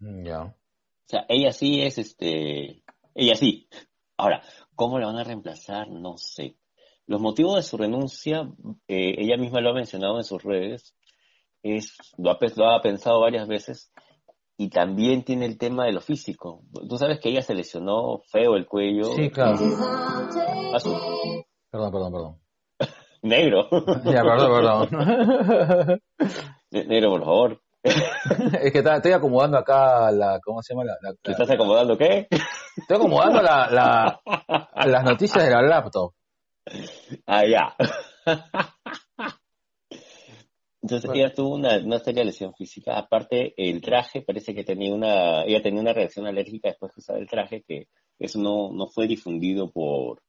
Mm, 0.00 0.24
Ya. 0.24 0.42
O 0.42 1.10
sea, 1.10 1.24
ella 1.28 1.52
sí 1.52 1.80
es, 1.80 1.96
este, 1.98 2.82
ella 3.14 3.34
sí. 3.34 3.68
Ahora, 4.18 4.42
¿cómo 4.74 4.98
la 4.98 5.06
van 5.06 5.16
a 5.16 5.24
reemplazar? 5.24 5.88
No 5.88 6.18
sé. 6.18 6.56
Los 7.06 7.20
motivos 7.20 7.56
de 7.56 7.62
su 7.62 7.78
renuncia, 7.78 8.50
eh, 8.88 9.14
ella 9.16 9.38
misma 9.38 9.60
lo 9.62 9.70
ha 9.70 9.74
mencionado 9.74 10.18
en 10.18 10.24
sus 10.24 10.42
redes, 10.42 10.94
es, 11.62 11.96
lo 12.18 12.30
ha, 12.32 12.38
lo 12.56 12.68
ha 12.70 12.82
pensado 12.82 13.20
varias 13.20 13.48
veces 13.48 13.90
y 14.58 14.68
también 14.68 15.24
tiene 15.24 15.46
el 15.46 15.56
tema 15.56 15.86
de 15.86 15.92
lo 15.92 16.00
físico. 16.02 16.62
Tú 16.88 16.98
sabes 16.98 17.20
que 17.20 17.30
ella 17.30 17.40
se 17.42 17.54
lesionó 17.54 18.18
feo 18.30 18.56
el 18.56 18.66
cuello. 18.66 19.04
Sí, 19.04 19.30
claro. 19.30 19.56
A 20.74 20.80
su- 20.80 21.44
Perdón, 21.70 21.92
perdón, 21.92 22.12
perdón. 22.12 22.38
Negro. 23.22 23.68
Ya, 24.04 24.22
perdón, 24.22 24.88
perdón. 24.88 26.00
Ne- 26.70 26.84
negro, 26.84 27.10
por 27.10 27.24
favor. 27.24 27.60
es 27.84 28.72
que 28.72 28.78
estoy 28.80 29.12
acomodando 29.12 29.56
acá 29.56 30.10
la, 30.10 30.40
¿cómo 30.44 30.62
se 30.62 30.74
llama? 30.74 30.84
La, 30.84 30.96
la- 31.00 31.14
¿Te 31.22 31.30
estás 31.32 31.50
acomodando 31.50 31.96
qué? 31.96 32.26
estoy 32.76 32.96
acomodando 32.96 33.40
la, 33.40 33.68
la- 33.70 34.20
las 34.86 35.04
noticias 35.04 35.44
de 35.44 35.50
la 35.50 35.62
laptop. 35.62 36.12
Ah, 37.26 37.44
ya. 37.46 37.74
Entonces 40.82 41.06
Bueno. 41.08 41.24
ella 41.24 41.34
tuvo 41.34 41.54
una, 41.54 41.76
una 41.78 41.98
seria 41.98 42.24
lesión 42.24 42.54
física. 42.54 42.96
Aparte, 42.98 43.52
el 43.56 43.80
traje 43.80 44.22
parece 44.22 44.54
que 44.54 44.64
tenía 44.64 44.94
una, 44.94 45.42
ella 45.44 45.62
tenía 45.62 45.80
una 45.80 45.92
reacción 45.92 46.26
alérgica 46.26 46.68
después 46.68 46.94
de 46.94 47.00
usar 47.00 47.16
el 47.18 47.28
traje, 47.28 47.62
que 47.66 47.88
eso 48.18 48.38
no, 48.38 48.70
no 48.72 48.86
fue 48.88 49.06
difundido 49.06 49.70
por 49.70 50.22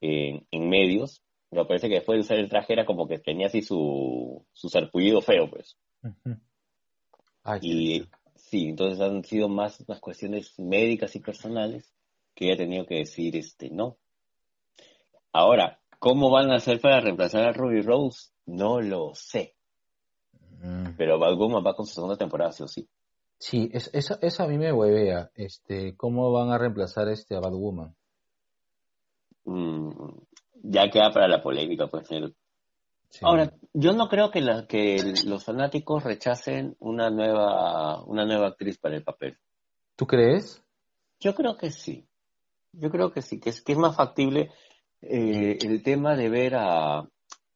en, 0.00 0.46
en 0.50 0.68
medios. 0.68 1.22
Pero 1.50 1.66
parece 1.66 1.88
que 1.88 1.94
después 1.94 2.16
de 2.16 2.20
usar 2.20 2.38
el 2.38 2.48
traje 2.48 2.74
era 2.74 2.84
como 2.84 3.08
que 3.08 3.18
tenía 3.18 3.46
así 3.46 3.62
su, 3.62 4.44
su 4.52 4.68
sarpullido 4.68 5.20
feo, 5.22 5.48
pues. 5.50 5.78
Ay, 7.42 7.60
Y 7.62 8.08
sí, 8.36 8.68
entonces 8.68 9.00
han 9.00 9.24
sido 9.24 9.48
más 9.48 9.80
unas 9.80 10.00
cuestiones 10.00 10.58
médicas 10.58 11.16
y 11.16 11.20
personales 11.20 11.92
que 12.34 12.46
ella 12.46 12.54
ha 12.54 12.58
tenido 12.58 12.86
que 12.86 12.96
decir 12.96 13.34
este 13.36 13.70
no. 13.70 13.96
Ahora, 15.32 15.80
¿cómo 15.98 16.30
van 16.30 16.50
a 16.50 16.56
hacer 16.56 16.80
para 16.80 17.00
reemplazar 17.00 17.44
a 17.44 17.52
Ruby 17.52 17.80
Rose? 17.80 18.30
No 18.46 18.80
lo 18.80 19.14
sé. 19.14 19.54
Mm. 20.62 20.96
Pero 20.96 21.18
Batwoman 21.18 21.64
va 21.64 21.74
con 21.74 21.86
su 21.86 21.94
segunda 21.94 22.16
temporada, 22.16 22.52
sí 22.52 22.62
o 22.62 22.68
sí. 22.68 22.88
Sí, 23.38 23.70
es- 23.72 23.90
eso, 23.94 24.18
eso 24.20 24.42
a 24.42 24.48
mí 24.48 24.58
me 24.58 24.72
huevea. 24.72 25.30
Este, 25.34 25.96
¿cómo 25.96 26.32
van 26.32 26.50
a 26.50 26.58
reemplazar 26.58 27.08
este 27.08 27.36
a 27.36 27.40
Batwoman? 27.40 27.94
Mm, 29.44 29.90
ya 30.62 30.88
queda 30.90 31.10
para 31.12 31.28
la 31.28 31.42
polémica, 31.42 31.86
pues. 31.86 32.10
el- 32.10 32.34
Sí. 33.10 33.20
Ahora, 33.22 33.54
yo 33.72 33.92
no 33.94 34.06
creo 34.08 34.30
que, 34.30 34.42
la, 34.42 34.66
que 34.66 35.14
los 35.24 35.42
fanáticos 35.42 36.04
rechacen 36.04 36.76
una 36.78 37.08
nueva, 37.08 38.04
una 38.04 38.26
nueva 38.26 38.48
actriz 38.48 38.76
para 38.76 38.96
el 38.96 39.02
papel. 39.02 39.38
¿tú 39.96 40.06
crees? 40.06 40.62
Yo 41.18 41.34
creo 41.34 41.56
que 41.56 41.70
sí. 41.70 42.06
Yo 42.72 42.90
creo 42.90 43.10
que 43.10 43.22
sí, 43.22 43.40
que 43.40 43.48
es, 43.50 43.62
que 43.62 43.72
es 43.72 43.78
más 43.78 43.96
factible 43.96 44.50
eh, 45.00 45.58
el 45.62 45.82
tema 45.82 46.14
de 46.16 46.28
ver 46.28 46.54
a, 46.54 46.98
a 46.98 47.08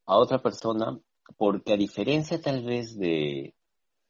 otra 0.06 0.40
persona, 0.42 0.98
porque 1.36 1.72
a 1.74 1.76
diferencia 1.76 2.40
tal 2.40 2.64
vez 2.64 2.98
de, 2.98 3.54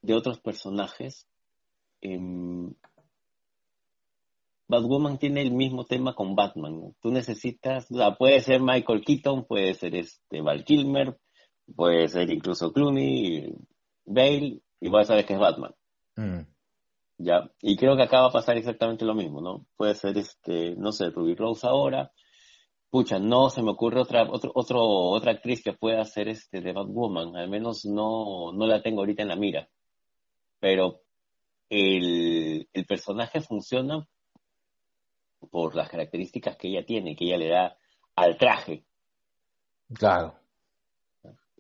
de 0.01 0.15
otros 0.15 0.39
personajes, 0.41 1.27
em, 2.01 2.73
Batwoman 4.73 5.19
tiene 5.19 5.43
el 5.43 5.53
mismo 5.53 5.85
tema 5.85 6.15
con 6.15 6.35
Batman. 6.35 6.81
¿no? 6.81 6.95
Tú 7.01 7.11
necesitas, 7.11 7.91
o 7.91 7.97
sea, 7.97 8.17
puede 8.17 8.41
ser 8.41 8.61
Michael 8.61 9.05
Keaton, 9.05 9.45
puede 9.45 9.75
ser 9.75 9.95
este 9.95 10.41
Val 10.41 10.65
Kilmer, 10.65 11.19
puede 11.77 12.09
ser 12.09 12.31
incluso 12.31 12.73
Clooney, 12.73 13.55
Bale, 14.07 14.63
igual 14.81 15.05
sabes 15.05 15.27
que 15.27 15.35
es 15.35 15.39
Batman. 15.39 15.75
Mm. 16.17 16.41
Ya, 17.19 17.51
y 17.61 17.77
creo 17.77 17.97
que 17.97 18.03
acá 18.03 18.23
va 18.23 18.29
a 18.29 18.33
pasar 18.33 18.57
exactamente 18.57 19.05
lo 19.05 19.15
mismo, 19.15 19.41
¿no? 19.41 19.67
Puede 19.77 19.95
ser 19.95 20.17
este, 20.17 20.75
no 20.77 20.91
sé, 20.91 21.11
Ruby 21.11 21.35
Rose 21.35 21.67
ahora. 21.67 22.11
Pucha, 22.91 23.19
no 23.19 23.49
se 23.51 23.63
me 23.63 23.71
ocurre 23.71 24.01
otra, 24.01 24.25
otro, 24.29 24.53
otro, 24.55 24.81
otra 24.83 25.33
actriz 25.33 25.63
que 25.63 25.73
pueda 25.73 26.01
hacer 26.01 26.29
este 26.29 26.61
de 26.61 26.73
Batwoman, 26.73 27.37
al 27.37 27.49
menos 27.49 27.85
no, 27.85 28.53
no 28.53 28.67
la 28.67 28.83
tengo 28.83 29.01
ahorita 29.01 29.23
en 29.23 29.29
la 29.29 29.37
mira. 29.37 29.69
Pero 30.61 31.03
el, 31.69 32.69
el 32.73 32.87
personaje 32.87 33.41
funciona 33.41 34.07
por 35.51 35.75
las 35.75 35.89
características 35.89 36.57
que 36.57 36.69
ella 36.69 36.85
tiene, 36.85 37.17
que 37.17 37.25
ella 37.27 37.37
le 37.39 37.49
da 37.49 37.77
al 38.17 38.37
traje. 38.37 38.85
Claro. 39.95 40.35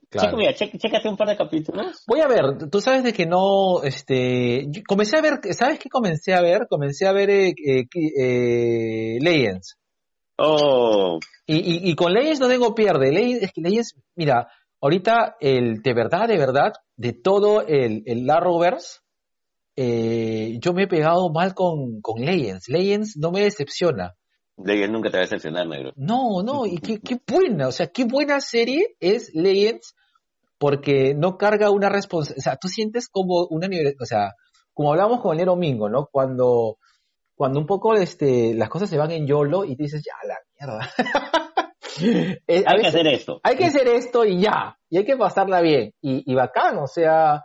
Claro. 0.09 0.37
mira, 0.37 0.53
che- 0.53 0.71
chécate 0.77 1.09
un 1.09 1.16
par 1.16 1.27
de 1.29 1.37
capítulos. 1.38 2.05
Voy 2.07 2.21
a 2.21 2.29
ver, 2.29 2.68
tú 2.71 2.83
sabes 2.83 3.03
de 3.03 3.14
que 3.14 3.25
no, 3.25 3.83
este, 3.83 4.66
yo 4.68 4.83
comencé 4.87 5.16
a 5.16 5.23
ver, 5.23 5.40
¿sabes 5.55 5.79
qué 5.79 5.88
comencé 5.88 6.35
a 6.35 6.42
ver? 6.42 6.66
Comencé 6.68 7.07
a 7.07 7.12
ver 7.12 7.31
eh, 7.31 7.55
eh, 7.57 7.87
eh, 8.18 9.18
Legends. 9.23 9.79
Oh, 10.37 11.18
Y, 11.47 11.57
y, 11.57 11.90
y 11.90 11.95
con 11.95 12.12
Legends 12.12 12.40
no 12.40 12.49
tengo 12.49 12.75
pierde. 12.75 13.11
Legends, 13.11 13.42
es 13.45 13.53
que 13.55 13.62
Legends, 13.62 13.95
mira, 14.14 14.49
ahorita 14.83 15.37
el 15.40 15.81
de 15.81 15.95
verdad, 15.95 16.29
de 16.29 16.37
verdad, 16.37 16.73
de 16.97 17.14
todo 17.14 17.66
el, 17.66 18.03
el 18.05 18.29
Arrowverse, 18.29 19.01
eh, 19.77 20.59
yo 20.61 20.73
me 20.73 20.85
he 20.85 20.89
pegado 20.89 21.31
mal 21.31 21.55
con, 21.55 22.01
con 22.01 22.21
Legends. 22.25 22.69
Legends 22.69 23.17
no 23.17 23.31
me 23.31 23.43
decepciona. 23.43 24.15
de 24.57 24.75
ella 24.75 24.87
nunca 24.89 25.11
te 25.11 25.17
va 25.17 25.23
a 25.23 25.27
decepcionar, 25.27 25.67
negro. 25.67 25.93
No, 25.97 26.43
no, 26.45 26.67
y 26.67 26.79
qué, 26.79 27.01
qué 27.05 27.19
buena, 27.27 27.69
o 27.69 27.73
sea, 27.73 27.87
qué 27.89 28.05
buena 28.05 28.41
serie 28.41 28.97
es 29.01 29.31
Legends 29.35 29.95
porque 30.59 31.15
no 31.15 31.37
carga 31.39 31.71
una 31.71 31.89
responsabilidad, 31.89 32.39
o 32.39 32.43
sea, 32.43 32.57
tú 32.57 32.69
sientes 32.69 33.09
como 33.09 33.47
una 33.51 33.67
nivel, 33.67 33.97
o 34.01 34.05
sea, 34.05 34.35
como 34.73 34.93
hablamos 34.93 35.21
con 35.21 35.33
el 35.33 35.39
Nero 35.39 35.57
Mingo, 35.57 35.89
¿no? 35.89 36.07
Cuando, 36.11 36.79
cuando 37.35 37.59
un 37.59 37.67
poco 37.67 37.95
este, 37.95 38.55
las 38.55 38.69
cosas 38.69 38.89
se 38.89 38.97
van 38.97 39.11
en 39.11 39.27
YOLO 39.27 39.65
y 39.65 39.75
tú 39.77 39.83
dices, 39.83 40.03
ya, 40.05 40.15
la 40.29 40.37
mierda. 40.59 40.91
Eh, 42.49 42.65
Hay 42.67 42.81
que 42.81 42.87
hacer 42.87 43.07
esto. 43.07 43.41
hay 43.45 43.55
que 43.55 43.67
hacer 43.67 43.87
esto 43.87 44.25
y 44.25 44.41
ya, 44.41 44.79
y 44.89 44.97
hay 44.97 45.05
que 45.05 45.15
pasarla 45.17 45.61
bien, 45.61 45.93
y, 46.01 46.31
y 46.31 46.35
bacán, 46.35 46.79
o 46.79 46.87
sea, 46.87 47.45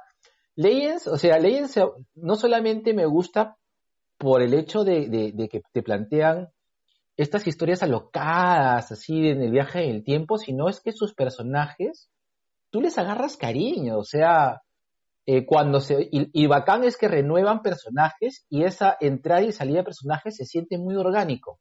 Legends, 0.58 1.08
o 1.08 1.18
sea, 1.18 1.40
Legends 1.40 1.80
no 2.16 2.36
solamente 2.36 2.94
me 2.94 3.06
gusta 3.06 3.56
por 4.18 4.42
el 4.42 4.54
hecho 4.54 4.84
de, 4.84 5.08
de- 5.08 5.32
de 5.34 5.48
que 5.48 5.62
te 5.72 5.84
plantean 5.84 6.50
estas 7.16 7.48
historias 7.48 7.82
alocadas, 7.84 8.92
así 8.92 9.30
en 9.30 9.42
el 9.42 9.52
viaje 9.52 9.80
del 9.80 10.04
tiempo, 10.04 10.38
sino 10.38 10.68
es 10.68 10.80
que 10.82 10.92
sus 10.92 11.14
personajes, 11.14 12.10
tú 12.72 12.82
les 12.82 12.98
agarras 12.98 13.38
cariño, 13.38 13.98
o 14.00 14.04
sea, 14.04 14.62
eh, 15.28 15.46
cuando 15.46 15.80
se, 15.80 16.10
y, 16.12 16.30
y 16.34 16.48
bacán 16.48 16.84
es 16.84 16.98
que 16.98 17.08
renuevan 17.08 17.62
personajes 17.62 18.46
y 18.50 18.64
esa 18.64 18.98
entrada 19.00 19.42
y 19.44 19.52
salida 19.52 19.78
de 19.80 19.84
personajes 19.84 20.36
se 20.36 20.46
siente 20.46 20.78
muy 20.78 20.96
orgánico. 20.96 21.60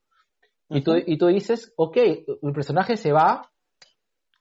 Y 0.69 0.81
tú, 0.83 0.95
y 0.97 1.17
tú 1.19 1.27
dices, 1.29 1.73
ok, 1.77 1.97
el 2.43 2.53
personaje 2.53 2.97
se 2.97 3.13
va, 3.13 3.51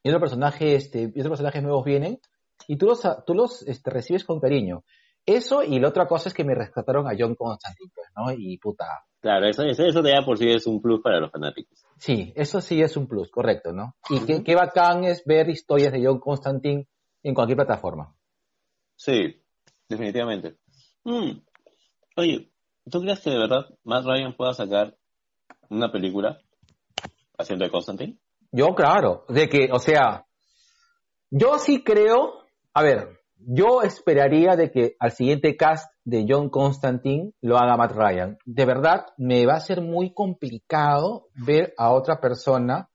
y 0.03 0.09
otro 0.09 0.19
personaje, 0.21 0.75
este, 0.75 1.01
y 1.01 1.19
otros 1.19 1.29
personajes 1.29 1.61
nuevos 1.63 1.83
vienen, 1.85 2.19
y 2.67 2.77
tú 2.77 2.87
los, 2.87 3.01
tú 3.25 3.33
los 3.33 3.61
este, 3.63 3.89
recibes 3.89 4.23
con 4.23 4.39
cariño. 4.39 4.83
Eso 5.25 5.63
y 5.63 5.79
la 5.79 5.87
otra 5.87 6.07
cosa 6.07 6.29
es 6.29 6.35
que 6.35 6.43
me 6.43 6.53
rescataron 6.53 7.07
a 7.07 7.15
John 7.17 7.35
Constantine, 7.35 7.91
pues, 7.95 8.07
¿no? 8.15 8.31
Y 8.31 8.57
puta, 8.59 8.85
Claro, 9.25 9.47
eso, 9.47 9.63
eso, 9.63 9.83
eso 9.83 10.03
de 10.03 10.11
ya 10.11 10.23
por 10.23 10.37
sí 10.37 10.45
es 10.47 10.67
un 10.67 10.79
plus 10.79 11.01
para 11.01 11.19
los 11.19 11.31
fanáticos. 11.31 11.83
Sí, 11.97 12.31
eso 12.35 12.61
sí 12.61 12.79
es 12.79 12.95
un 12.95 13.07
plus, 13.07 13.31
correcto, 13.31 13.73
¿no? 13.73 13.95
Y 14.07 14.19
qué, 14.23 14.43
qué 14.43 14.53
bacán 14.53 15.03
es 15.03 15.25
ver 15.25 15.49
historias 15.49 15.91
de 15.91 16.05
John 16.05 16.19
Constantine 16.19 16.87
en 17.23 17.33
cualquier 17.33 17.55
plataforma. 17.55 18.15
Sí, 18.95 19.43
definitivamente. 19.89 20.57
Mm. 21.05 21.39
Oye, 22.17 22.51
¿tú 22.87 23.01
crees 23.01 23.19
que 23.19 23.31
de 23.31 23.39
verdad 23.39 23.65
Matt 23.83 24.05
Ryan 24.05 24.35
pueda 24.35 24.53
sacar 24.53 24.95
una 25.71 25.91
película 25.91 26.39
haciendo 27.35 27.65
de 27.65 27.71
Constantine? 27.71 28.19
Yo, 28.51 28.75
claro, 28.75 29.25
de 29.27 29.49
que, 29.49 29.69
o 29.71 29.79
sea, 29.79 30.27
yo 31.31 31.57
sí 31.57 31.83
creo, 31.83 32.44
a 32.75 32.83
ver, 32.83 33.21
yo 33.37 33.83
esperaría 33.83 34.57
de 34.57 34.69
que 34.69 34.97
al 34.99 35.13
siguiente 35.13 35.55
cast 35.55 35.89
de 36.03 36.25
John 36.27 36.49
Constantine 36.49 37.31
lo 37.39 37.57
haga 37.57 37.77
Matt 37.77 37.93
Ryan. 37.93 38.37
De 38.43 38.65
verdad, 38.65 39.05
me 39.17 39.45
va 39.45 39.53
a 39.53 39.61
ser 39.61 39.81
muy 39.81 40.13
complicado 40.13 41.29
ver 41.35 41.73
a 41.77 41.93
otra 41.93 42.19
persona 42.19 42.89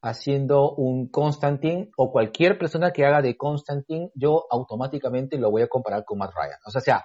haciendo 0.00 0.72
un 0.76 1.08
Constantine 1.10 1.90
o 1.98 2.10
cualquier 2.10 2.58
persona 2.58 2.92
que 2.92 3.04
haga 3.04 3.20
de 3.20 3.36
Constantine, 3.36 4.10
yo 4.14 4.46
automáticamente 4.50 5.36
lo 5.36 5.50
voy 5.50 5.62
a 5.62 5.68
comparar 5.68 6.04
con 6.06 6.16
Matt 6.16 6.32
Ryan. 6.34 6.58
O 6.64 6.70
sea, 6.70 6.80
sea, 6.80 7.04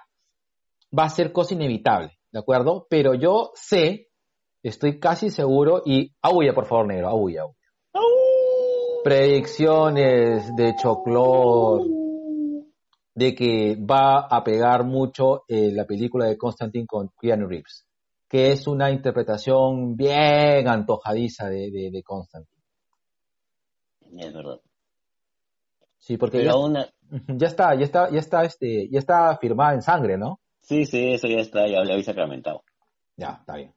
va 0.98 1.04
a 1.04 1.10
ser 1.10 1.32
cosa 1.32 1.52
inevitable, 1.52 2.12
¿de 2.30 2.38
acuerdo? 2.38 2.86
Pero 2.88 3.12
yo 3.12 3.50
sé, 3.54 4.08
estoy 4.62 4.98
casi 4.98 5.28
seguro, 5.28 5.82
y 5.84 6.14
aúlla, 6.22 6.54
por 6.54 6.64
favor, 6.64 6.86
negro, 6.86 7.08
aúlla, 7.08 7.42
aúlla. 7.42 7.56
Predicciones 9.04 10.54
de 10.56 10.76
Choclor, 10.76 12.01
de 13.14 13.34
que 13.34 13.76
va 13.76 14.20
a 14.20 14.42
pegar 14.42 14.84
mucho 14.84 15.44
eh, 15.48 15.70
la 15.72 15.84
película 15.84 16.26
de 16.26 16.38
Constantine 16.38 16.86
con 16.86 17.10
Keanu 17.20 17.46
Reeves, 17.46 17.86
que 18.28 18.52
es 18.52 18.66
una 18.66 18.90
interpretación 18.90 19.96
bien 19.96 20.68
antojadiza 20.68 21.48
de, 21.48 21.70
de, 21.70 21.90
de 21.90 22.02
Constantine. 22.02 22.62
Es 24.18 24.32
verdad. 24.32 24.60
Sí, 25.98 26.16
porque 26.16 26.38
Pero 26.38 26.50
ya, 26.50 26.56
una... 26.56 26.88
Ujú, 27.12 27.36
ya 27.36 27.46
está, 27.46 27.74
ya 27.74 27.84
está, 27.84 28.10
ya 28.10 28.18
está, 28.18 28.44
este, 28.44 28.88
ya 28.88 28.98
está 28.98 29.36
firmada 29.36 29.74
en 29.74 29.82
sangre, 29.82 30.16
¿no? 30.16 30.40
Sí, 30.62 30.86
sí, 30.86 31.12
eso 31.12 31.28
ya 31.28 31.40
está, 31.40 31.66
ya 31.66 31.82
le 31.82 31.92
habéis 31.92 32.06
sacramentado. 32.06 32.64
Ya, 33.16 33.36
está 33.40 33.56
bien. 33.56 33.74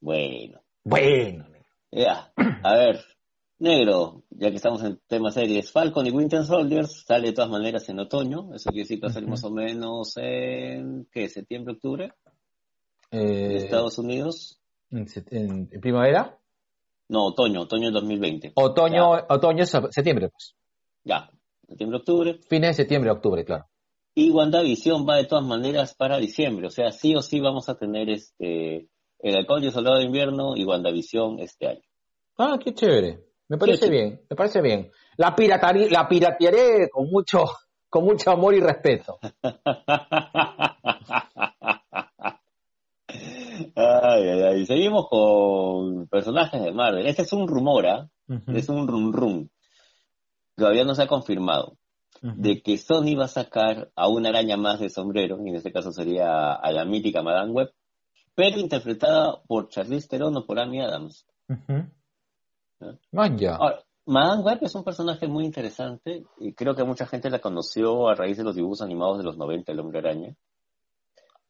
Bueno, 0.00 0.60
Bueno, 0.84 1.46
ya. 1.90 2.32
A 2.62 2.74
ver, 2.76 3.04
negro, 3.58 4.22
ya 4.30 4.50
que 4.50 4.56
estamos 4.56 4.82
en 4.82 5.00
temas 5.06 5.34
series, 5.34 5.70
Falcon 5.72 6.06
y 6.06 6.10
Winter 6.10 6.44
Soldiers 6.44 7.04
sale 7.06 7.28
de 7.28 7.32
todas 7.32 7.50
maneras 7.50 7.88
en 7.88 7.98
otoño. 8.00 8.54
Eso 8.54 8.70
quiere 8.70 8.82
decir 8.82 8.98
que 9.00 9.06
va 9.06 9.10
a 9.10 9.14
salir 9.14 9.28
más 9.28 9.44
o 9.44 9.50
menos 9.50 10.14
en, 10.16 11.06
¿qué? 11.10 11.28
¿Septiembre, 11.28 11.74
octubre? 11.74 12.12
En 13.10 13.20
eh, 13.52 13.56
Estados 13.56 13.98
Unidos. 13.98 14.60
en, 14.90 15.06
set- 15.08 15.32
en- 15.32 15.68
en 15.72 15.80
primavera, 15.80 16.38
No, 17.08 17.26
otoño, 17.26 17.62
otoño 17.62 17.84
del 17.84 17.94
2020. 17.94 18.52
otoño, 18.56 19.10
otoño, 19.28 19.62
es 19.62 19.70
septiembre, 19.90 20.28
pues. 20.28 20.54
Ya, 21.04 21.30
septiembre, 21.68 21.98
octubre. 21.98 22.40
Fines 22.48 22.70
de 22.70 22.74
septiembre, 22.82 23.10
octubre, 23.10 23.44
claro. 23.44 23.66
Y 24.14 24.30
WandaVision 24.30 25.06
va 25.08 25.16
de 25.16 25.24
todas 25.26 25.44
maneras 25.44 25.94
para 25.94 26.16
diciembre, 26.18 26.66
o 26.66 26.70
sea, 26.70 26.90
sí 26.90 27.14
o 27.14 27.20
sí 27.22 27.38
vamos 27.38 27.68
a 27.68 27.76
tener 27.78 28.08
este 28.10 28.88
El 29.18 29.36
Halcón 29.36 29.62
y 29.62 29.66
el 29.66 29.72
Soldado 29.72 29.98
de 29.98 30.04
Invierno 30.04 30.56
y 30.56 30.64
WandaVision 30.64 31.38
este 31.40 31.68
año. 31.68 31.82
Ah, 32.38 32.58
qué 32.62 32.72
chévere. 32.74 33.20
Me 33.48 33.58
parece 33.58 33.88
bien, 33.88 34.20
me 34.28 34.36
parece 34.36 34.60
bien. 34.60 34.90
La 35.16 35.34
piratearé, 35.34 35.88
la 35.90 36.08
piratearé 36.08 36.88
con 36.90 37.08
mucho, 37.08 37.44
con 37.88 38.04
mucho 38.04 38.30
amor 38.32 38.54
y 38.54 38.60
respeto. 38.60 39.18
ay, 43.76 44.28
ay, 44.28 44.42
ay. 44.42 44.66
Seguimos 44.66 45.08
con 45.08 46.08
personajes 46.08 46.60
de 46.62 46.72
Marvel. 46.72 47.06
Este 47.06 47.22
es 47.22 47.32
un 47.32 47.46
rumor, 47.46 47.86
¿ah? 47.86 48.10
Es 48.48 48.68
un 48.68 48.88
rum 48.88 49.12
rum. 49.12 49.48
Todavía 50.56 50.84
no 50.84 50.94
se 50.94 51.02
ha 51.02 51.06
confirmado. 51.06 51.78
De 52.22 52.62
que 52.62 52.78
Sony 52.78 53.14
va 53.16 53.26
a 53.26 53.28
sacar 53.28 53.92
a 53.94 54.08
una 54.08 54.30
araña 54.30 54.56
más 54.56 54.80
de 54.80 54.88
sombrero, 54.88 55.38
y 55.44 55.50
en 55.50 55.56
este 55.56 55.70
caso 55.70 55.92
sería 55.92 56.54
a 56.54 56.72
la 56.72 56.84
mítica 56.84 57.22
Madame 57.22 57.52
Web, 57.52 57.72
pero 58.34 58.58
interpretada 58.58 59.42
por 59.46 59.68
Charlize 59.68 60.08
Theron 60.08 60.36
o 60.36 60.46
por 60.46 60.58
Amy 60.58 60.80
Adams. 60.80 61.26
Madame 64.06 64.42
Web 64.42 64.58
es 64.62 64.74
un 64.74 64.84
personaje 64.84 65.26
muy 65.26 65.44
interesante 65.44 66.24
y 66.38 66.52
creo 66.52 66.76
que 66.76 66.84
mucha 66.84 67.06
gente 67.06 67.28
la 67.28 67.40
conoció 67.40 68.08
a 68.08 68.14
raíz 68.14 68.36
de 68.36 68.44
los 68.44 68.54
dibujos 68.54 68.82
animados 68.82 69.18
de 69.18 69.24
los 69.24 69.36
90, 69.36 69.72
El 69.72 69.80
Hombre 69.80 69.98
Araña. 69.98 70.36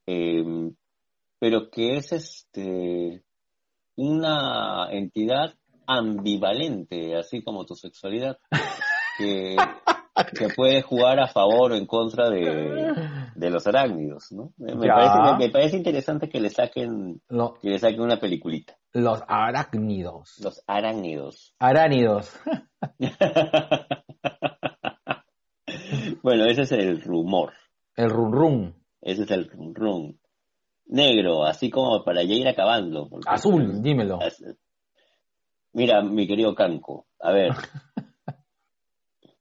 Em, 0.06 0.74
pero 1.38 1.70
que 1.70 1.96
es 1.96 2.12
este 2.12 3.22
una 3.96 4.88
entidad 4.90 5.54
ambivalente, 5.86 7.16
así 7.16 7.42
como 7.42 7.64
tu 7.64 7.74
sexualidad, 7.74 8.38
que, 9.18 9.56
que 10.38 10.48
puede 10.54 10.82
jugar 10.82 11.20
a 11.20 11.28
favor 11.28 11.72
o 11.72 11.74
en 11.76 11.86
contra 11.86 12.28
de, 12.30 12.92
de 13.34 13.50
los 13.50 13.66
arácnidos, 13.66 14.32
¿no? 14.32 14.52
Me 14.56 14.74
parece, 14.88 15.38
me, 15.38 15.50
parece, 15.50 15.76
interesante 15.76 16.28
que 16.28 16.40
le 16.40 16.50
saquen 16.50 17.20
que 17.60 17.70
le 17.70 17.78
saquen 17.78 18.00
una 18.00 18.18
peliculita. 18.18 18.76
Los 18.96 19.22
arácnidos. 19.28 20.40
Los 20.42 20.64
arácnidos. 20.66 21.54
Aránidos. 21.58 22.34
bueno, 26.22 26.46
ese 26.46 26.62
es 26.62 26.72
el 26.72 27.02
rumor. 27.02 27.52
El 27.94 28.08
rum 28.08 28.32
rum. 28.32 28.72
Ese 29.02 29.24
es 29.24 29.30
el 29.32 29.50
rum 29.50 29.74
rum. 29.74 30.16
Negro, 30.86 31.44
así 31.44 31.68
como 31.68 32.02
para 32.04 32.22
ya 32.22 32.36
ir 32.36 32.48
acabando. 32.48 33.10
Azul, 33.26 33.82
dímelo. 33.82 34.18
Mira, 35.74 36.00
mi 36.00 36.26
querido 36.26 36.54
Canco, 36.54 37.06
a 37.20 37.32
ver. 37.32 37.52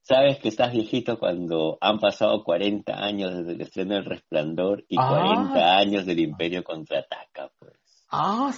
Sabes 0.02 0.38
que 0.38 0.48
estás 0.48 0.72
viejito 0.72 1.18
cuando 1.18 1.78
han 1.80 1.98
pasado 1.98 2.44
40 2.44 2.92
años 2.92 3.34
desde 3.34 3.54
el 3.54 3.62
estreno 3.62 3.94
del 3.94 4.04
Resplandor 4.04 4.84
y 4.86 4.96
40 4.96 5.54
ah. 5.54 5.78
años 5.78 6.04
del 6.04 6.18
Imperio 6.18 6.62
contraataca, 6.62 7.50
pues. 7.58 7.85
Ah, 8.10 8.52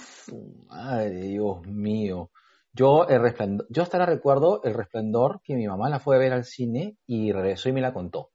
madre, 0.67 1.21
Dios 1.21 1.65
mío. 1.67 2.31
Yo, 2.71 3.07
el 3.07 3.21
resplandor, 3.21 3.67
yo 3.69 3.81
hasta 3.81 3.97
ahora 3.97 4.13
recuerdo 4.13 4.61
el 4.63 4.73
resplandor 4.73 5.41
que 5.43 5.55
mi 5.55 5.67
mamá 5.67 5.89
la 5.89 5.99
fue 5.99 6.15
a 6.15 6.19
ver 6.19 6.33
al 6.33 6.45
cine 6.45 6.97
y 7.07 7.31
regresó 7.31 7.69
y 7.69 7.73
me 7.73 7.81
la 7.81 7.93
contó. 7.93 8.29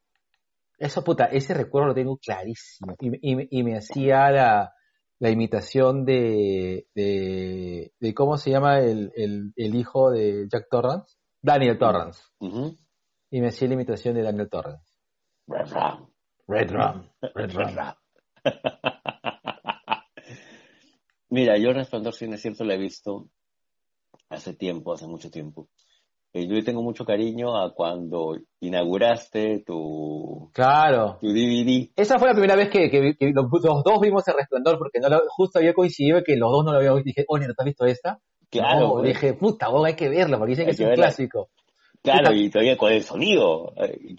Eso, 0.77 1.05
puta, 1.05 1.27
ese 1.27 1.55
recuerdo 1.55 1.89
lo 1.89 1.95
tengo 1.95 2.17
clarísimo. 2.19 2.97
Y, 3.01 3.63
me 3.63 3.77
hacía 3.77 4.31
la, 4.31 5.31
imitación 5.31 6.05
de, 6.05 6.87
de, 6.95 8.15
¿cómo 8.15 8.37
se 8.37 8.51
llama 8.51 8.81
el, 8.81 9.53
hijo 9.57 10.11
de 10.11 10.49
Jack 10.51 10.67
Torrance? 10.69 11.17
Daniel 11.41 11.79
Torrance. 11.79 12.23
Y 13.31 13.41
me 13.41 13.49
hacía 13.49 13.69
la 13.69 13.75
imitación 13.75 14.15
de 14.15 14.23
Daniel 14.23 14.49
Torrance. 14.49 14.93
Red 15.47 15.73
Ram. 15.73 16.11
Red 16.49 16.71
Ram. 16.71 17.11
Red 17.35 17.55
Ram. 17.55 17.95
Mira, 21.35 21.59
yo 21.59 21.71
el 21.71 21.75
Resplandor, 21.75 22.15
si 22.15 22.27
es 22.27 22.41
cierto, 22.41 22.63
lo 22.63 22.75
he 22.75 22.79
visto 22.79 23.27
hace 24.29 24.55
tiempo, 24.55 24.93
hace 24.93 25.09
mucho 25.09 25.33
tiempo. 25.33 25.67
Eh, 26.33 26.47
yo 26.47 26.63
tengo 26.63 26.81
mucho 26.81 27.05
cariño 27.05 27.57
a 27.57 27.75
cuando 27.75 28.37
inauguraste 28.61 29.65
tu, 29.67 30.49
claro. 30.55 31.19
tu 31.21 31.27
DVD. 31.33 31.91
Esa 31.97 32.21
fue 32.21 32.29
la 32.29 32.35
primera 32.35 32.55
vez 32.55 32.71
que, 32.71 33.17
los, 33.35 33.51
dos 33.51 34.01
vimos 34.01 34.29
el 34.29 34.35
Resplandor, 34.35 34.79
porque 34.79 35.01
no 35.01 35.09
justo 35.31 35.59
había 35.59 35.75
coincidido 35.75 36.23
que 36.23 36.37
los 36.37 36.53
dos 36.53 36.65
no 36.65 36.71
lo 36.71 36.79
habíamos 36.79 37.03
visto. 37.03 37.19
Dije, 37.19 37.27
oye, 37.27 37.49
¿no 37.49 37.55
te 37.55 37.63
has 37.63 37.67
visto 37.67 37.85
esta? 37.85 38.21
Claro. 38.49 38.93
Pues. 38.93 39.09
dije, 39.09 39.35
puta, 39.35 39.71
vos 39.71 39.85
hay 39.85 39.97
que 39.97 40.09
verlo, 40.09 40.39
porque 40.39 40.51
dicen 40.51 40.67
que 40.67 40.71
es 40.71 40.79
un 40.79 40.95
clásico. 40.95 41.49
Claro, 42.01 42.33
y 42.33 42.49
todavía 42.49 42.77
con 42.77 42.93
el 42.93 43.03
sonido. 43.03 43.73
Eh, 43.77 44.15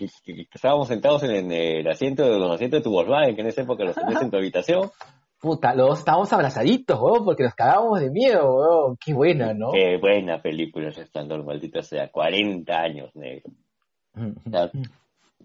estábamos 0.54 0.90
sentados 0.90 1.24
en 1.24 1.50
el 1.50 1.88
asiento 1.88 2.26
de 2.26 2.38
los 2.38 2.52
asientos 2.52 2.80
de 2.82 2.84
tu 2.84 2.92
Volkswagen, 2.92 3.36
que 3.36 3.42
en 3.42 3.48
esa 3.48 3.62
época 3.62 3.86
los 3.86 3.96
tenías 3.96 4.22
en 4.22 4.30
tu 4.30 4.36
habitación. 4.36 4.92
Puta, 5.40 5.76
los 5.76 6.00
estábamos 6.00 6.32
abrazaditos, 6.34 7.00
weón, 7.00 7.24
porque 7.26 7.44
nos 7.44 7.54
cagábamos 7.54 8.00
de 8.00 8.10
miedo, 8.10 8.56
weón. 8.56 8.98
Qué 8.98 9.14
buena, 9.14 9.54
¿no? 9.54 9.72
Qué 9.72 9.98
buena 9.98 10.42
película 10.42 10.90
Resplandor, 10.90 11.44
maldita 11.44 11.82
sea. 11.84 12.10
40 12.10 12.74
años, 12.74 13.16
negro. 13.16 13.52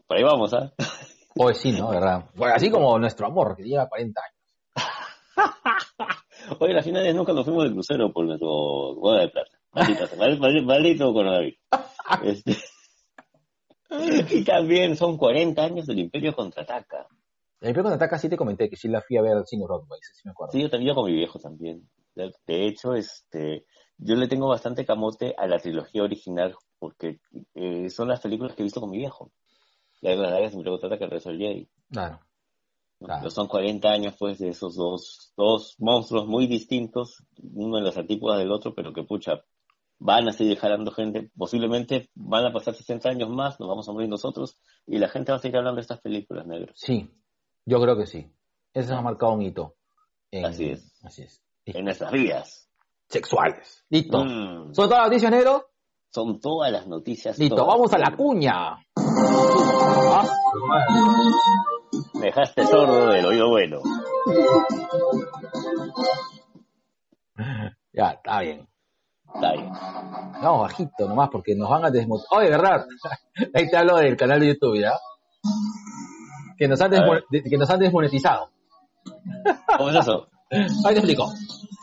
por 0.06 0.16
ahí 0.16 0.22
vamos, 0.22 0.54
¿ah? 0.54 0.72
Pues 1.34 1.58
sí, 1.58 1.72
¿no? 1.72 1.90
¿Verdad? 1.90 2.26
Bueno, 2.34 2.54
así 2.54 2.70
como 2.70 2.98
nuestro 2.98 3.26
amor, 3.26 3.56
que 3.56 3.64
lleva 3.64 3.88
40 3.88 4.20
años. 4.20 4.40
Oye, 6.60 6.74
las 6.74 6.84
finales 6.84 7.14
nunca 7.14 7.32
nos 7.32 7.44
fuimos 7.44 7.64
de 7.64 7.72
crucero 7.72 8.12
por 8.12 8.24
nuestro 8.24 8.94
boda 8.94 9.20
de 9.20 9.28
plata. 9.28 9.50
Maldito, 9.72 10.16
maldito, 10.16 10.66
maldito 10.66 11.12
coronavirus. 11.12 11.58
Este... 12.24 12.56
y 14.30 14.44
también 14.44 14.96
son 14.96 15.16
40 15.16 15.62
años 15.62 15.86
del 15.86 16.00
Imperio 16.00 16.34
Contraataca. 16.34 17.06
El 17.60 17.68
Imperio 17.68 17.90
Contraataca 17.90 18.18
sí 18.18 18.28
te 18.28 18.36
comenté 18.36 18.70
que 18.70 18.76
sí 18.76 18.88
la 18.88 19.02
fui 19.02 19.18
a 19.18 19.22
ver 19.22 19.36
al 19.36 19.46
cine 19.46 19.64
Broadway, 19.64 20.00
sí 20.02 20.22
me 20.24 20.30
acuerdo. 20.30 20.52
Sí, 20.52 20.62
yo 20.62 20.70
también 20.70 20.94
con 20.94 21.04
mi 21.04 21.12
viejo 21.12 21.38
también. 21.38 21.88
De, 22.14 22.66
hecho, 22.66 22.94
este, 22.94 23.66
yo 23.98 24.14
le 24.16 24.28
tengo 24.28 24.48
bastante 24.48 24.84
camote 24.86 25.34
a 25.36 25.46
la 25.46 25.58
trilogía 25.58 26.02
original 26.02 26.54
porque 26.78 27.20
eh, 27.54 27.90
son 27.90 28.08
las 28.08 28.20
películas 28.20 28.54
que 28.54 28.62
he 28.62 28.64
visto 28.64 28.80
con 28.80 28.90
mi 28.90 28.98
viejo. 28.98 29.30
La 30.00 30.10
de 30.10 30.16
las 30.16 30.54
Imperio 30.54 30.72
Contraataca, 30.72 31.04
el 31.04 31.10
resto 31.10 31.28
del 31.30 31.38
Jedi. 31.38 31.68
Claro. 31.90 32.20
Claro. 32.98 33.30
Son 33.30 33.46
40 33.46 33.88
años 33.88 34.14
pues 34.18 34.38
de 34.38 34.50
esos 34.50 34.74
dos, 34.74 35.32
dos 35.36 35.74
monstruos 35.78 36.26
muy 36.26 36.46
distintos, 36.46 37.24
uno 37.54 37.78
en 37.78 37.84
las 37.84 37.96
antípodas 37.96 38.38
del 38.38 38.52
otro, 38.52 38.74
pero 38.74 38.92
que 38.92 39.04
pucha, 39.04 39.42
van 39.98 40.28
a 40.28 40.32
seguir 40.32 40.58
jalando 40.58 40.90
gente, 40.90 41.30
posiblemente 41.36 42.10
van 42.14 42.44
a 42.44 42.52
pasar 42.52 42.74
60 42.74 43.08
años 43.08 43.30
más, 43.30 43.58
nos 43.58 43.68
vamos 43.68 43.88
a 43.88 43.92
morir 43.92 44.08
nosotros 44.08 44.58
y 44.86 44.98
la 44.98 45.08
gente 45.08 45.32
va 45.32 45.36
a 45.36 45.40
seguir 45.40 45.56
hablando 45.56 45.76
de 45.76 45.82
estas 45.82 46.00
películas 46.00 46.46
negras. 46.46 46.74
Sí, 46.76 47.08
yo 47.66 47.80
creo 47.80 47.96
que 47.96 48.06
sí. 48.06 48.30
Eso 48.72 48.94
ha 48.94 49.02
marcado 49.02 49.32
un 49.32 49.42
hito. 49.42 49.76
así 50.44 50.70
es. 50.70 50.92
Así 51.02 51.22
es. 51.22 51.42
En 51.66 51.84
nuestras 51.84 52.12
vidas. 52.12 52.68
Sexuales. 53.08 53.84
Listo. 53.88 54.24
Mm. 54.24 54.74
¿Son 54.74 54.88
todas 54.88 54.98
las 54.98 55.08
noticias, 55.08 55.32
negro? 55.32 55.70
Son 56.12 56.40
todas 56.40 56.72
las 56.72 56.86
noticias. 56.86 57.38
Listo, 57.38 57.64
vamos 57.66 57.92
a 57.92 57.98
la 57.98 58.16
cuña. 58.16 58.76
Me 62.14 62.26
dejaste 62.26 62.66
sordo 62.66 63.06
del 63.08 63.26
oído 63.26 63.48
bueno. 63.48 63.80
Ya, 67.92 68.10
está 68.10 68.40
bien. 68.40 68.68
Está 69.34 69.52
bien. 69.52 69.72
No, 70.42 70.60
bajito 70.60 71.08
nomás, 71.08 71.28
porque 71.30 71.54
nos 71.54 71.70
van 71.70 71.84
a 71.84 71.90
desmonetizar. 71.90 72.38
Oye, 72.38 72.50
verdad. 72.50 72.86
Ahí 73.54 73.68
te 73.68 73.76
hablo 73.76 73.96
del 73.96 74.16
canal 74.16 74.40
de 74.40 74.48
YouTube, 74.48 74.80
¿ya? 74.80 74.92
Que 76.60 76.68
nos 76.68 76.80
han, 76.80 76.90
que 76.90 77.56
nos 77.56 77.70
han 77.70 77.80
desmonetizado. 77.80 78.50
¿Cómo 79.78 79.88
es 79.88 79.96
eso? 79.96 80.28
Ahí 80.50 80.94
te 80.94 81.00
explico. 81.00 81.32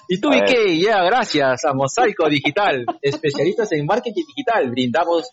Y 0.07 0.21
tú, 0.21 0.29
qué? 0.29 0.79
Ya, 0.79 1.03
gracias 1.03 1.65
a 1.65 1.73
Mosaico 1.73 2.29
Digital, 2.29 2.85
especialistas 3.01 3.71
en 3.71 3.87
marketing 3.87 4.23
digital, 4.27 4.69
brindamos 4.69 5.31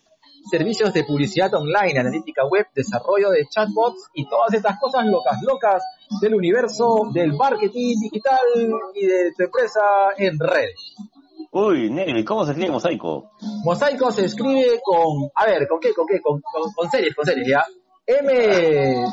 servicios 0.49 0.93
de 0.93 1.03
publicidad 1.03 1.53
online, 1.53 1.99
analítica 1.99 2.43
web, 2.45 2.65
desarrollo 2.73 3.29
de 3.29 3.45
chatbots 3.49 4.09
y 4.15 4.27
todas 4.27 4.53
estas 4.53 4.79
cosas 4.79 5.05
locas, 5.05 5.37
locas 5.43 5.83
del 6.21 6.33
universo 6.33 7.09
del 7.13 7.33
marketing 7.33 7.95
digital 8.01 8.39
y 8.95 9.05
de 9.05 9.31
tu 9.37 9.43
empresa 9.43 9.81
en 10.17 10.39
redes. 10.39 10.95
Uy, 11.51 11.89
negro, 11.89 12.19
¿y 12.19 12.25
cómo 12.25 12.43
se 12.43 12.51
escribe 12.51 12.71
mosaico? 12.71 13.31
Mosaico 13.63 14.11
se 14.11 14.25
escribe 14.25 14.81
con, 14.83 15.29
a 15.35 15.45
ver, 15.45 15.67
¿con 15.69 15.79
qué? 15.79 15.93
¿Con 15.93 16.05
qué? 16.05 16.19
Con, 16.19 16.41
con, 16.75 16.91
series, 16.91 17.15
con 17.15 17.25
series, 17.25 17.47
¿ya? 17.47 17.63
M, 18.07 19.05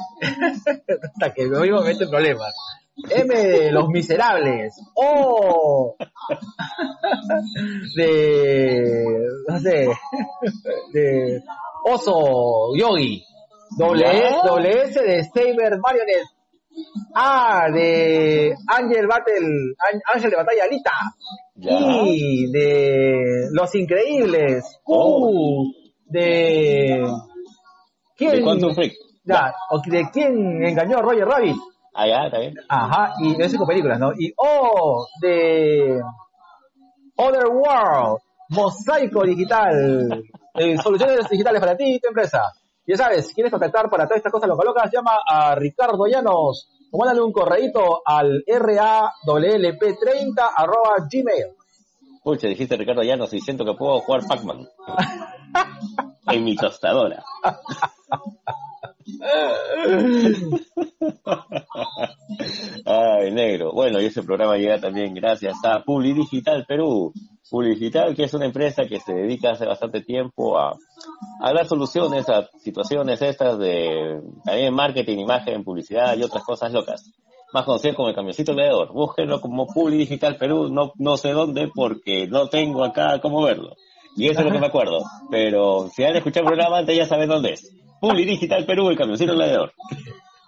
hasta 1.02 1.32
que 1.34 1.46
me 1.46 1.58
mete 1.60 2.06
problemas. 2.08 2.54
M, 3.08 3.70
Los 3.72 3.88
Miserables. 3.88 4.74
O, 4.94 5.96
de, 7.96 9.04
no 9.48 9.58
sé, 9.60 9.88
de 10.92 11.42
Oso 11.84 12.76
Yogi. 12.76 13.24
Doble, 13.78 14.82
S 14.82 15.02
de 15.02 15.24
Saber 15.24 15.78
Marionette. 15.78 16.28
A 17.14 17.70
de 17.72 18.54
Angel 18.66 19.06
Battle, 19.06 19.74
Ángel 20.14 20.30
de 20.30 20.36
Batalla 20.36 20.64
Alita. 20.64 20.92
Y 21.56 22.50
de 22.50 23.48
Los 23.52 23.74
Increíbles. 23.74 24.80
U 24.86 25.72
de. 26.06 27.02
¿Quién? 28.30 28.58
De 28.58 28.74
Freak. 28.74 28.94
Ya, 29.24 29.54
o 29.70 29.78
de 29.78 30.10
quién 30.12 30.64
engañó 30.64 30.98
a 30.98 31.02
Roger 31.02 31.26
Rabbit. 31.26 31.56
Ah, 31.94 32.06
ya, 32.06 32.26
está 32.26 32.38
bien. 32.38 32.54
Ajá, 32.68 33.14
y 33.20 33.32
eso 33.32 33.42
es 33.42 33.56
con 33.56 33.66
películas, 33.66 33.98
¿no? 33.98 34.12
Y 34.18 34.32
oh, 34.36 35.06
de 35.20 36.00
Other 37.16 37.46
World, 37.46 38.18
Mosaico 38.48 39.24
Digital, 39.24 40.22
eh, 40.54 40.78
soluciones 40.78 41.28
digitales 41.28 41.60
para 41.60 41.76
ti 41.76 41.94
y 41.94 42.00
tu 42.00 42.08
empresa. 42.08 42.42
Ya 42.86 42.96
sabes, 42.96 43.32
quieres 43.32 43.52
contactar 43.52 43.88
para 43.88 44.06
todas 44.06 44.18
estas 44.18 44.32
cosas 44.32 44.48
locas 44.48 44.66
locas, 44.66 44.90
llama 44.92 45.18
a 45.28 45.54
Ricardo 45.54 46.06
Llanos 46.06 46.68
o 46.90 46.98
mándale 46.98 47.22
un 47.22 47.32
correíto 47.32 48.02
al 48.04 48.42
rawlp30 48.46 50.50
arroba 50.56 50.96
gmail. 51.10 51.54
Pucha, 52.22 52.48
dijiste 52.48 52.76
Ricardo 52.76 53.02
Llanos 53.02 53.32
y 53.34 53.40
siento 53.40 53.64
que 53.64 53.74
puedo 53.74 54.00
jugar 54.00 54.26
Pac-Man. 54.26 54.68
en 56.28 56.44
mi 56.44 56.54
tostadora. 56.54 57.24
Ay, 62.84 63.30
negro. 63.30 63.72
Bueno, 63.72 64.00
y 64.00 64.06
ese 64.06 64.22
programa 64.22 64.56
llega 64.56 64.80
también 64.80 65.14
gracias 65.14 65.56
a 65.64 65.82
Publi 65.84 66.12
Digital 66.12 66.64
Perú. 66.66 67.12
Publi 67.50 67.74
Digital, 67.74 68.14
que 68.14 68.24
es 68.24 68.34
una 68.34 68.46
empresa 68.46 68.84
que 68.88 69.00
se 69.00 69.12
dedica 69.12 69.50
hace 69.50 69.66
bastante 69.66 70.00
tiempo 70.00 70.58
a, 70.58 70.76
a 71.40 71.52
dar 71.52 71.66
soluciones 71.66 72.28
a 72.28 72.48
situaciones 72.58 73.20
estas 73.20 73.58
de 73.58 74.20
también 74.44 74.74
marketing, 74.74 75.18
imagen, 75.18 75.64
publicidad 75.64 76.16
y 76.16 76.22
otras 76.22 76.44
cosas 76.44 76.72
locas. 76.72 77.12
Más 77.52 77.64
conocido 77.64 77.94
como 77.94 78.08
el 78.08 78.14
camioncito 78.14 78.54
leedor. 78.54 78.92
Búsquenlo 78.92 79.40
como 79.40 79.66
Publi 79.66 79.98
Digital 79.98 80.36
Perú, 80.36 80.70
no, 80.70 80.92
no 80.96 81.18
sé 81.18 81.32
dónde 81.32 81.68
porque 81.74 82.26
no 82.26 82.48
tengo 82.48 82.82
acá 82.84 83.20
cómo 83.20 83.42
verlo. 83.42 83.76
Y 84.16 84.28
eso 84.28 84.40
es 84.40 84.46
lo 84.46 84.52
que 84.52 84.58
me 84.58 84.66
acuerdo. 84.66 85.02
Pero 85.30 85.88
si 85.88 86.04
han 86.04 86.16
escuchado 86.16 86.44
el 86.46 86.54
programa 86.54 86.78
antes 86.78 86.96
ya 86.96 87.06
saben 87.06 87.28
dónde 87.28 87.52
es. 87.52 87.70
Publi 88.00 88.24
Digital 88.24 88.66
Perú, 88.66 88.90
el 88.90 88.96
camioncito 88.96 89.34
gladiador. 89.34 89.72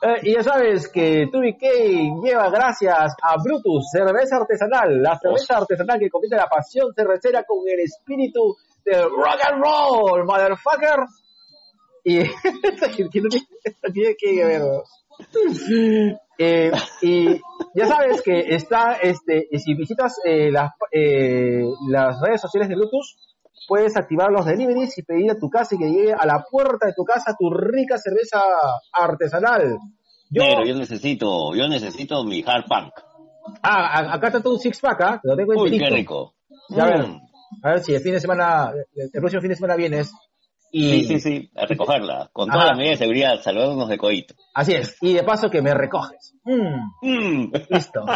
Eh, 0.02 0.20
y 0.22 0.34
ya 0.34 0.42
sabes 0.42 0.88
que 0.88 1.28
TubiK 1.32 1.62
lleva 2.22 2.50
gracias 2.50 3.14
a 3.22 3.36
Brutus, 3.42 3.86
cerveza 3.90 4.36
artesanal, 4.36 5.00
la 5.00 5.18
cerveza 5.18 5.58
artesanal 5.58 5.98
que 5.98 6.10
combina 6.10 6.36
la 6.36 6.46
pasión 6.46 6.92
cervecera 6.94 7.44
con 7.44 7.58
el 7.66 7.80
espíritu 7.80 8.56
del 8.84 9.04
rock 9.04 9.40
and 9.50 9.62
roll, 9.62 10.24
motherfucker. 10.24 11.06
Y 12.04 12.18
tiene 13.92 14.14
que 14.18 14.44
ver. 14.44 14.62
Eh, 16.36 16.72
y 17.02 17.40
ya 17.74 17.86
sabes 17.86 18.20
que 18.22 18.40
está, 18.54 18.94
este, 18.94 19.46
si 19.58 19.74
visitas 19.74 20.16
eh, 20.24 20.50
las, 20.50 20.72
eh, 20.90 21.62
las 21.88 22.20
redes 22.20 22.40
sociales 22.40 22.68
de 22.68 22.74
Brutus, 22.74 23.16
puedes 23.66 23.96
activar 23.96 24.30
los 24.30 24.46
deliveries 24.46 24.96
y 24.98 25.02
pedir 25.02 25.30
a 25.30 25.38
tu 25.38 25.48
casa 25.48 25.74
y 25.74 25.78
que 25.78 25.90
llegue 25.90 26.12
a 26.12 26.26
la 26.26 26.44
puerta 26.50 26.86
de 26.86 26.92
tu 26.94 27.04
casa 27.04 27.34
tu 27.38 27.50
rica 27.50 27.96
cerveza 27.98 28.42
artesanal. 28.92 29.78
Yo, 30.30 30.44
yo 30.64 30.74
necesito, 30.74 31.54
yo 31.54 31.68
necesito 31.68 32.24
mi 32.24 32.42
hard 32.46 32.64
punk. 32.66 32.92
Ah, 33.62 34.14
acá 34.14 34.28
está 34.28 34.42
todo 34.42 34.54
un 34.54 34.60
six 34.60 34.80
pack, 34.80 35.00
¿ah? 35.02 35.20
Lo 35.22 35.36
tengo 35.36 35.52
en 35.52 35.60
Uy, 35.60 35.78
qué 35.78 35.90
rico. 35.90 36.34
Ya, 36.70 36.84
a 36.84 36.86
ver, 36.86 37.08
mm. 37.08 37.20
a 37.62 37.68
ver 37.70 37.80
si 37.80 37.94
el 37.94 38.00
fin 38.00 38.14
de 38.14 38.20
semana, 38.20 38.72
el 38.94 39.10
próximo 39.20 39.42
fin 39.42 39.50
de 39.50 39.56
semana 39.56 39.76
vienes. 39.76 40.10
Y... 40.72 40.90
Sí, 40.90 41.04
sí, 41.04 41.20
sí, 41.20 41.50
a 41.54 41.66
recogerla. 41.66 42.30
Con 42.32 42.48
toda 42.48 42.64
la 42.66 42.74
medida 42.74 42.92
de 42.92 42.96
seguridad, 42.96 43.40
saludándonos 43.40 43.88
de 43.88 43.98
coito. 43.98 44.34
Así 44.54 44.72
es. 44.72 44.96
Y 45.00 45.12
de 45.12 45.22
paso 45.22 45.50
que 45.50 45.62
me 45.62 45.72
recoges. 45.72 46.34
Mm. 46.42 46.80
Mm. 47.02 47.52
Listo. 47.70 48.04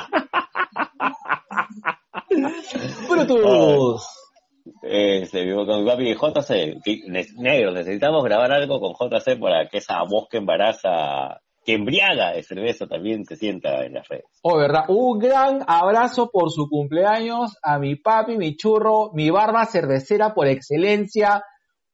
Brutus. 3.09 4.18
Este, 4.83 5.55
con 5.55 5.85
mi 5.85 5.91
papi 5.91 6.15
JC, 6.15 6.81
negro, 7.37 7.73
necesitamos 7.73 8.25
grabar 8.25 8.53
algo 8.53 8.81
con 8.81 8.93
JC 8.93 9.39
para 9.41 9.69
que 9.69 9.79
esa 9.79 10.03
voz 10.09 10.29
que 10.31 10.39
embaraza, 10.39 11.41
que 11.65 11.75
embriaga 11.75 12.33
de 12.33 12.43
cerveza 12.43 12.87
también 12.87 13.25
se 13.25 13.37
sienta 13.37 13.85
en 13.85 13.95
las 13.95 14.09
redes. 14.09 14.27
Oh, 14.43 14.57
verdad. 14.57 14.85
Un 14.89 15.19
gran 15.19 15.65
abrazo 15.67 16.31
por 16.31 16.51
su 16.51 16.69
cumpleaños 16.69 17.57
a 17.63 17.79
mi 17.79 17.97
papi, 17.97 18.37
mi 18.37 18.57
churro, 18.57 19.11
mi 19.13 19.31
barba 19.31 19.65
cervecera 19.67 20.35
por 20.35 20.47
excelencia, 20.47 21.43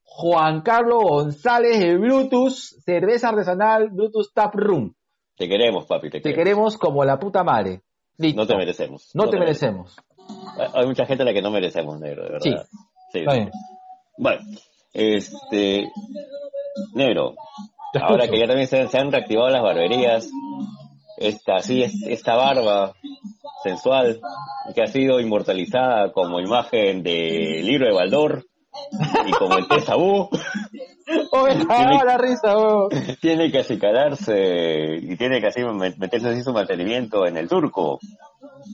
Juan 0.03 0.61
Carlos 0.61 1.03
González 1.03 1.79
de 1.79 1.97
Brutus, 1.97 2.81
cerveza 2.85 3.29
artesanal 3.29 3.89
Brutus 3.89 4.33
Tap 4.33 4.55
Room. 4.55 4.93
Te 5.35 5.49
queremos, 5.49 5.85
papi, 5.85 6.09
te, 6.09 6.21
queremos. 6.21 6.77
como 6.77 7.03
la 7.03 7.19
puta 7.19 7.43
madre. 7.43 7.81
No 8.17 8.47
te 8.47 8.55
merecemos. 8.55 9.11
No, 9.13 9.29
te, 9.29 9.37
merecemos. 9.37 9.97
Hay 10.73 10.85
mucha 10.85 11.05
gente 11.05 11.23
a 11.23 11.25
la 11.25 11.33
que 11.33 11.41
no 11.41 11.51
merecemos, 11.51 11.99
negro, 11.99 12.23
de 12.23 12.31
verdad. 12.31 12.67
Sí. 13.11 13.25
Bueno, 14.17 14.41
este. 14.93 15.89
Negro, 16.93 17.35
ahora 18.01 18.27
que 18.27 18.39
ya 18.39 18.47
también 18.47 18.67
se, 18.67 18.97
han 18.97 19.11
reactivado 19.11 19.49
las 19.49 19.61
barberías, 19.61 20.29
esta, 21.17 21.59
sí, 21.59 21.85
esta 22.07 22.35
barba 22.35 22.93
sensual 23.63 24.19
que 24.73 24.81
ha 24.81 24.87
sido 24.87 25.19
inmortalizada 25.19 26.11
como 26.11 26.39
imagen 26.39 27.01
del 27.01 27.65
libro 27.65 27.87
de 27.87 27.93
Baldor 27.93 28.45
y 29.25 29.31
como 29.31 29.57
el 29.57 29.67
Tesabú. 29.67 30.29
tiene, 31.05 32.05
la 32.05 32.17
risa, 32.17 32.55
tiene 33.21 33.51
que 33.51 33.59
acicalarse 33.59 34.97
y 35.01 35.15
tiene 35.15 35.39
que 35.39 35.47
así 35.47 35.61
meterse 35.97 36.29
así 36.29 36.43
su 36.43 36.53
mantenimiento 36.53 37.25
en 37.25 37.37
el 37.37 37.47
turco. 37.47 37.99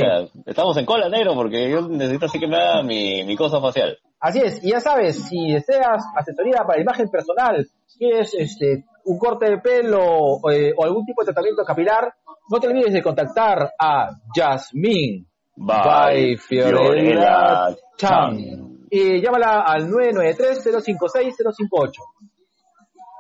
estamos 0.46 0.78
en 0.78 0.86
cola 0.86 1.10
negro 1.10 1.34
porque 1.36 1.70
yo 1.70 1.86
necesito 1.88 2.28
así 2.28 2.40
que 2.40 2.48
me 2.48 2.56
haga 2.56 2.82
mi, 2.84 3.26
mi 3.26 3.36
cosa 3.36 3.60
facial. 3.60 3.98
Así 4.20 4.40
es, 4.40 4.64
y 4.64 4.72
ya 4.72 4.80
sabes, 4.80 5.22
si 5.26 5.52
deseas 5.52 6.02
asesoría 6.16 6.64
para 6.66 6.82
imagen 6.82 7.10
personal, 7.10 7.68
quieres 7.98 8.34
este, 8.36 8.86
un 9.06 9.18
corte 9.18 9.50
de 9.50 9.58
pelo 9.60 10.40
eh, 10.52 10.74
o 10.76 10.84
algún 10.84 11.06
tipo 11.06 11.22
de 11.22 11.28
tratamiento 11.28 11.64
capilar, 11.64 12.14
no 12.50 12.60
te 12.60 12.68
olvides 12.68 12.94
de 12.94 13.02
contactar 13.02 13.72
a 13.80 14.10
Jasmine 14.36 15.26
by, 15.56 16.36
Fiorella 16.38 17.76
Chang 17.98 18.74
y 18.96 19.20
llámala 19.22 19.62
al 19.62 19.90
993-056-058. 19.90 21.92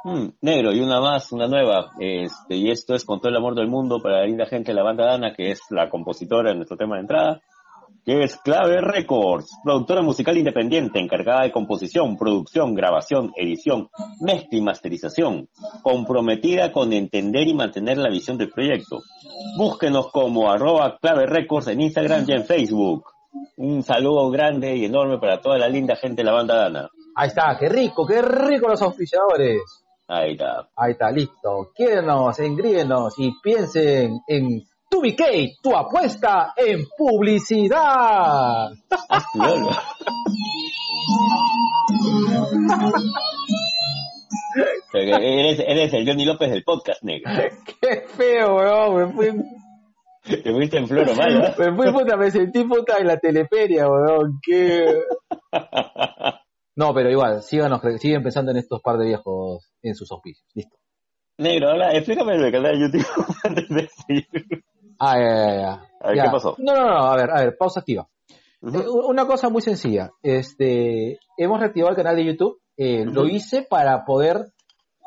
Hmm, 0.03 0.27
negro, 0.41 0.71
y 0.71 0.81
una 0.81 1.01
más, 1.01 1.31
una 1.31 1.47
nueva. 1.47 1.93
Este, 1.99 2.55
y 2.55 2.69
esto 2.69 2.93
es 2.93 3.03
con 3.03 3.19
todo 3.19 3.29
el 3.29 3.37
amor 3.37 3.55
del 3.55 3.67
mundo 3.67 3.99
para 3.99 4.19
la 4.19 4.25
linda 4.25 4.45
gente 4.45 4.69
de 4.71 4.75
la 4.75 4.83
banda 4.83 5.05
Dana, 5.05 5.33
que 5.33 5.49
es 5.49 5.61
la 5.71 5.89
compositora 5.89 6.51
de 6.51 6.57
nuestro 6.57 6.77
tema 6.77 6.97
de 6.97 7.01
entrada, 7.01 7.41
que 8.05 8.23
es 8.23 8.37
Clave 8.37 8.81
Records, 8.81 9.49
productora 9.63 10.01
musical 10.01 10.37
independiente, 10.37 10.99
encargada 10.99 11.43
de 11.43 11.51
composición, 11.51 12.17
producción, 12.17 12.75
grabación, 12.75 13.31
edición, 13.35 13.89
mezcla 14.19 14.57
y 14.57 14.61
masterización, 14.61 15.49
comprometida 15.81 16.71
con 16.71 16.91
entender 16.93 17.47
y 17.47 17.53
mantener 17.53 17.97
la 17.97 18.09
visión 18.09 18.37
del 18.37 18.49
proyecto. 18.49 18.99
Búsquenos 19.57 20.11
como 20.11 20.51
arroba 20.51 20.97
Clave 21.01 21.25
Records 21.27 21.67
en 21.67 21.81
Instagram 21.81 22.25
y 22.27 22.33
en 22.33 22.45
Facebook. 22.45 23.05
Un 23.57 23.83
saludo 23.83 24.29
grande 24.29 24.75
y 24.75 24.85
enorme 24.85 25.17
para 25.17 25.39
toda 25.39 25.57
la 25.57 25.69
linda 25.69 25.95
gente 25.95 26.21
de 26.21 26.25
la 26.25 26.33
banda 26.33 26.55
Dana. 26.55 26.89
Ahí 27.15 27.27
está, 27.27 27.55
qué 27.59 27.69
rico, 27.69 28.05
qué 28.05 28.21
rico 28.21 28.67
los 28.67 28.81
auspiciadores. 28.81 29.61
Ahí 30.07 30.33
está. 30.33 30.69
Ahí 30.75 30.91
está, 30.91 31.11
listo. 31.11 31.71
Quédenos, 31.73 32.39
engríenos 32.39 33.13
y 33.17 33.31
piensen 33.41 34.19
en 34.27 34.63
TubiK, 34.93 35.57
tu 35.59 35.75
apuesta 35.75 36.53
en 36.55 36.85
publicidad. 36.95 38.69
eres, 44.93 45.59
eres 45.65 45.93
el 45.93 46.07
Johnny 46.07 46.25
López 46.25 46.51
del 46.51 46.63
podcast, 46.63 47.01
negro. 47.01 47.31
Qué 47.81 48.01
feo, 48.07 48.55
weón. 48.55 48.95
Me 48.95 49.13
fui 49.13 49.31
te 50.43 50.53
fuiste 50.53 50.77
en 50.77 50.87
flor 50.87 51.09
o 51.09 51.15
mal, 51.15 51.33
¿no? 51.33 51.41
Me 51.57 51.75
fui 51.75 51.91
puta, 51.91 52.15
me 52.15 52.29
sentí 52.29 52.63
puta 52.63 52.99
en 52.99 53.07
la 53.07 53.17
teleferia, 53.17 53.87
weón. 53.89 54.39
Qué. 54.43 54.93
No, 56.75 56.93
pero 56.93 57.09
igual, 57.09 57.41
síganos, 57.41 57.81
siguen 57.99 58.21
pensando 58.21 58.51
en 58.51 58.57
estos 58.57 58.81
par 58.81 58.97
de 58.97 59.05
viejos 59.05 59.71
en 59.81 59.95
sus 59.95 60.11
auspicios. 60.11 60.47
Listo. 60.53 60.77
Negro, 61.39 61.69
ahora 61.69 61.93
explícame 61.93 62.35
el 62.35 62.51
canal 62.51 62.79
de 62.79 62.79
YouTube 62.79 63.35
antes 63.43 63.69
de 63.69 63.89
seguir. 63.89 64.63
Ah, 64.99 65.17
ya, 65.17 65.27
ya, 65.27 65.55
ya. 65.55 65.81
A 66.01 66.07
ver, 66.07 66.17
Ya. 66.17 66.23
¿qué 66.23 66.29
pasó? 66.29 66.55
No, 66.59 66.73
no, 66.75 66.85
no, 66.87 66.97
a 67.05 67.15
ver, 67.15 67.31
a 67.31 67.41
ver, 67.41 67.57
pausa 67.57 67.79
activa. 67.81 68.07
Eh, 68.61 68.85
Una 69.07 69.25
cosa 69.25 69.49
muy 69.49 69.61
sencilla. 69.61 70.11
Este, 70.21 71.19
hemos 71.37 71.59
reactivado 71.59 71.91
el 71.91 71.95
canal 71.97 72.15
de 72.15 72.25
YouTube. 72.25 72.59
Eh, 72.77 73.05
Lo 73.05 73.25
hice 73.27 73.63
para 73.69 74.03
poder 74.05 74.47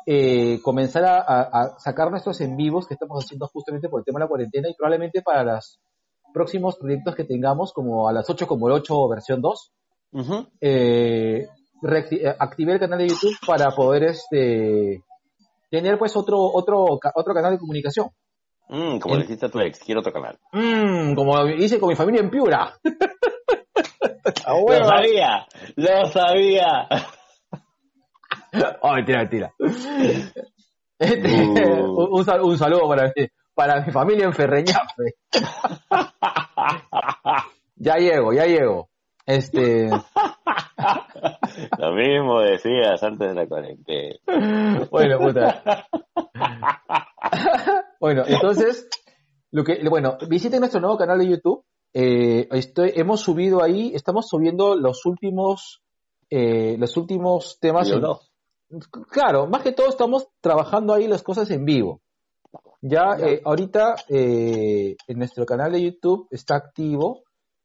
eh, 0.05 0.59
comenzar 0.61 1.03
a, 1.03 1.17
a- 1.17 1.49
a 1.51 1.79
sacar 1.79 2.09
nuestros 2.11 2.39
en 2.41 2.55
vivos 2.55 2.87
que 2.87 2.93
estamos 2.93 3.23
haciendo 3.23 3.47
justamente 3.47 3.89
por 3.89 3.99
el 3.99 4.05
tema 4.05 4.19
de 4.19 4.23
la 4.25 4.29
cuarentena 4.29 4.69
y 4.69 4.73
probablemente 4.73 5.21
para 5.21 5.43
los 5.43 5.79
próximos 6.33 6.77
proyectos 6.77 7.13
que 7.15 7.25
tengamos, 7.25 7.73
como 7.73 8.07
a 8.07 8.13
las 8.13 8.29
8 8.29 8.47
como 8.47 8.67
el 8.67 8.73
8 8.75 9.07
versión 9.09 9.41
2, 9.41 9.71
Ujú. 10.13 10.47
eh, 10.61 11.47
eh, 11.83 12.35
activé 12.39 12.73
el 12.73 12.79
canal 12.79 12.99
de 12.99 13.09
YouTube 13.09 13.35
para 13.45 13.71
poder 13.71 14.03
este 14.03 15.03
tener 15.69 15.97
pues 15.99 16.15
otro 16.15 16.39
otro 16.41 16.85
otro 17.15 17.33
canal 17.33 17.51
de 17.51 17.59
comunicación. 17.59 18.07
Mm, 18.69 18.99
como 18.99 19.15
En- 19.15 19.19
le 19.21 19.25
dijiste 19.27 19.45
a 19.45 19.49
tu 19.49 19.59
ex, 19.59 19.79
quiero 19.79 20.01
otro 20.01 20.11
canal. 20.13 20.37
Mm, 20.51 21.13
como 21.15 21.47
hice 21.47 21.79
con 21.79 21.89
mi 21.89 21.95
familia 21.95 22.21
en 22.21 22.29
Piura. 22.29 22.73
Ah, 24.45 24.53
¡Lo 24.53 24.85
sabía! 24.85 25.45
¡Lo 25.75 26.05
sabía! 26.07 26.87
Oh, 28.81 28.93
mentira, 28.93 29.19
mentira. 29.19 29.53
Este, 30.99 31.45
Uh. 31.45 32.03
un, 32.03 32.07
un 32.19 32.25
sal- 32.25 32.41
un 32.41 32.57
saludo 32.57 32.87
para, 32.87 33.11
mi- 33.15 33.27
para 33.53 33.81
mi 33.85 33.91
familia 33.91 34.25
en 34.25 34.33
Ferreñafe. 34.33 35.15
Ya 37.79 37.95
llego, 37.97 38.33
ya 38.33 38.45
llego. 38.45 38.89
Este, 39.27 39.89
Lo 41.79 41.91
mismo 41.93 42.39
decías 42.41 43.03
antes 43.03 43.27
de 43.29 43.35
la 43.35 43.45
cuarentena. 43.47 44.15
bueno, 44.89 45.19
puta. 45.19 45.87
Bueno, 47.99 48.23
entonces, 48.25 48.87
lo 49.51 49.63
que, 49.63 49.87
bueno, 49.89 50.17
visiten 50.29 50.59
nuestro 50.59 50.79
nuevo 50.79 50.97
canal 50.97 51.19
de 51.19 51.27
YouTube. 51.27 51.63
Eh, 51.93 52.47
estoy, 52.51 52.91
hemos 52.95 53.21
subido 53.21 53.63
ahí, 53.63 53.91
estamos 53.95 54.27
subiendo 54.29 54.75
los 54.75 55.05
últimos, 55.05 55.81
eh, 56.29 56.75
los 56.77 56.95
últimos 56.97 57.57
temas. 57.59 57.87
Yo 57.89 57.95
en- 57.95 58.01
no. 58.01 58.19
Claro, 59.09 59.47
más 59.47 59.61
que 59.63 59.71
todo 59.71 59.87
estamos 59.89 60.27
trabajando 60.41 60.93
ahí 60.93 61.07
las 61.07 61.23
cosas 61.23 61.49
en 61.51 61.65
vivo. 61.65 62.01
Ya, 62.81 63.17
Ya. 63.17 63.27
eh, 63.27 63.41
ahorita 63.43 63.95
eh, 64.09 64.95
en 65.07 65.17
nuestro 65.17 65.45
canal 65.45 65.71
de 65.71 65.81
YouTube 65.83 66.27
está 66.31 66.55
activo. 66.55 67.23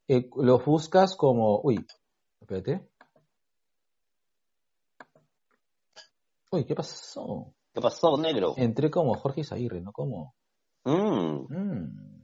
Eh, 0.09 0.29
lo 0.37 0.59
buscas 0.59 1.17
como. 1.17 1.61
Uy, 1.63 1.85
espérate. 2.41 2.87
Uy, 6.51 6.65
¿qué 6.65 6.75
pasó? 6.75 7.55
¿Qué 7.73 7.81
pasó, 7.81 8.17
negro? 8.19 8.55
Entré 8.57 8.91
como 8.91 9.15
Jorge 9.15 9.41
Isaguirre, 9.41 9.81
no 9.81 9.93
como. 9.93 10.35
Mm, 10.85 11.47
Mm. 11.49 12.23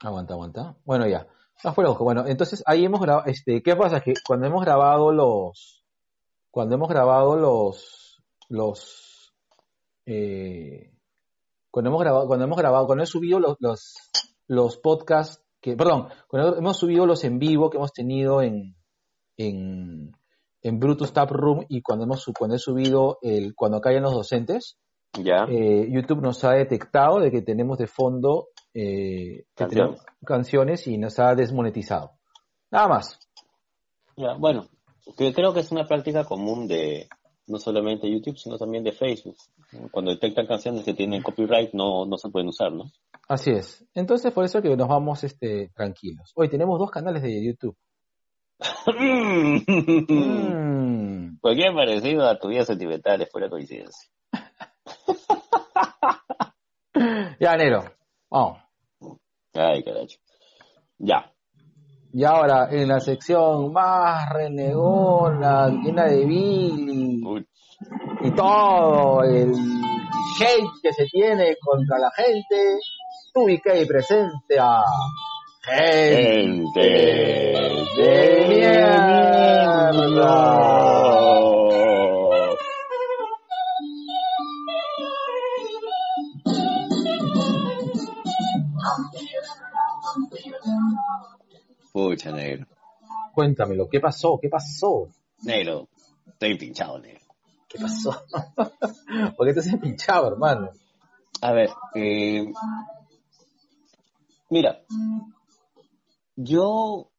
Aguanta, 0.00 0.34
aguanta. 0.34 0.76
Bueno, 0.84 1.06
ya. 1.08 1.26
Ah, 1.64 1.72
fuera, 1.72 1.90
ojo. 1.90 2.04
Bueno, 2.04 2.26
entonces 2.26 2.62
ahí 2.66 2.84
hemos 2.84 3.00
grabado. 3.00 3.26
Este, 3.26 3.62
¿Qué 3.62 3.74
pasa? 3.74 4.00
Que 4.00 4.12
cuando 4.26 4.46
hemos 4.46 4.62
grabado 4.62 5.12
los. 5.12 5.84
Cuando 6.50 6.74
hemos 6.74 6.88
grabado 6.88 7.36
los. 7.36 8.22
Los. 8.48 9.34
eh, 10.06 10.90
cuando 11.70 11.88
hemos 11.90 12.00
grabado, 12.02 12.26
cuando 12.28 12.44
hemos 12.44 12.58
grabado, 12.58 12.86
cuando 12.86 13.02
he 13.02 13.06
subido 13.06 13.40
los, 13.40 13.56
los, 13.58 13.96
los 14.46 14.76
podcasts 14.76 15.43
que, 15.64 15.76
perdón, 15.76 16.08
cuando 16.28 16.58
hemos 16.58 16.76
subido 16.76 17.06
los 17.06 17.24
en 17.24 17.38
vivo 17.38 17.70
que 17.70 17.78
hemos 17.78 17.94
tenido 17.94 18.42
en, 18.42 18.76
en, 19.38 20.12
en 20.60 20.78
Brutus 20.78 21.14
Tap 21.14 21.30
Room 21.30 21.64
y 21.70 21.80
cuando 21.80 22.04
hemos, 22.04 22.22
cuando 22.38 22.56
he 22.56 22.58
subido 22.58 23.16
el, 23.22 23.54
cuando 23.54 23.80
callan 23.80 24.02
los 24.02 24.12
docentes, 24.12 24.76
ya. 25.14 25.46
eh, 25.48 25.88
YouTube 25.90 26.20
nos 26.20 26.44
ha 26.44 26.50
detectado 26.50 27.18
de 27.18 27.30
que 27.30 27.40
tenemos 27.40 27.78
de 27.78 27.86
fondo 27.86 28.48
eh, 28.74 29.46
que 29.56 29.64
Canciones. 29.64 30.00
tenemos 30.00 30.06
canciones 30.26 30.86
y 30.86 30.98
nos 30.98 31.18
ha 31.18 31.34
desmonetizado. 31.34 32.10
Nada 32.70 32.86
más. 32.88 33.18
Ya, 34.18 34.34
bueno, 34.34 34.68
que 35.16 35.32
creo 35.32 35.54
que 35.54 35.60
es 35.60 35.72
una 35.72 35.86
práctica 35.86 36.24
común 36.24 36.68
de 36.68 37.08
no 37.46 37.58
solamente 37.58 38.10
YouTube, 38.10 38.36
sino 38.36 38.58
también 38.58 38.84
de 38.84 38.92
Facebook. 38.92 39.36
Cuando 39.90 40.12
detectan 40.12 40.46
canciones 40.46 40.84
que 40.84 40.94
tienen 40.94 41.22
copyright, 41.22 41.72
no, 41.72 42.06
no 42.06 42.16
se 42.16 42.28
pueden 42.28 42.48
usar, 42.48 42.72
¿no? 42.72 42.90
Así 43.28 43.50
es. 43.50 43.84
Entonces, 43.94 44.32
por 44.32 44.44
eso 44.44 44.62
que 44.62 44.76
nos 44.76 44.88
vamos 44.88 45.24
este, 45.24 45.70
tranquilos. 45.74 46.32
Hoy 46.34 46.48
tenemos 46.48 46.78
dos 46.78 46.90
canales 46.90 47.22
de 47.22 47.44
YouTube. 47.44 47.76
Mm. 50.96 51.38
Cualquier 51.40 51.74
parecido 51.74 52.28
a 52.28 52.38
tu 52.38 52.48
vida 52.48 52.64
sentimental 52.64 53.20
es 53.20 53.30
fuera 53.30 53.48
coincidencia. 53.48 54.10
Ya, 57.40 57.56
Nero. 57.56 57.82
Vamos. 58.30 58.58
Ay, 59.52 59.82
carajo. 59.82 60.06
Ya. 60.98 61.32
Y 62.12 62.24
ahora, 62.24 62.68
en 62.70 62.88
la 62.88 63.00
sección 63.00 63.72
más 63.72 64.32
renegona, 64.32 65.68
llena 65.68 66.06
de 66.06 66.24
Billy 66.24 67.20
Uy, 67.26 67.46
y 68.22 68.30
todo 68.32 69.22
el 69.22 69.52
hate 70.40 70.70
que 70.82 70.92
se 70.92 71.06
tiene 71.06 71.56
contra 71.60 71.98
la 71.98 72.10
gente, 72.16 72.78
UBK 73.34 73.86
presente 73.86 74.58
a 74.58 74.82
Gente 75.66 76.64
Gente 76.74 76.80
de 77.96 78.46
mierda. 78.48 78.94
Pucha, 91.92 92.30
negro. 92.32 92.66
Cuéntamelo, 93.32 93.88
¿qué 93.88 94.00
pasó? 94.00 94.38
¿Qué 94.42 94.50
pasó? 94.50 95.08
Negro. 95.44 95.88
Estoy 96.26 96.58
pinchado, 96.58 96.98
negro. 96.98 97.23
¿Qué 97.74 97.80
pasó? 97.80 98.14
¿Por 99.36 99.46
qué 99.46 99.52
te 99.52 99.60
has 99.60 99.76
pinchado, 99.80 100.28
hermano? 100.28 100.70
A 101.40 101.52
ver, 101.52 101.70
eh, 101.96 102.46
mira, 104.48 104.80
yo 106.36 107.10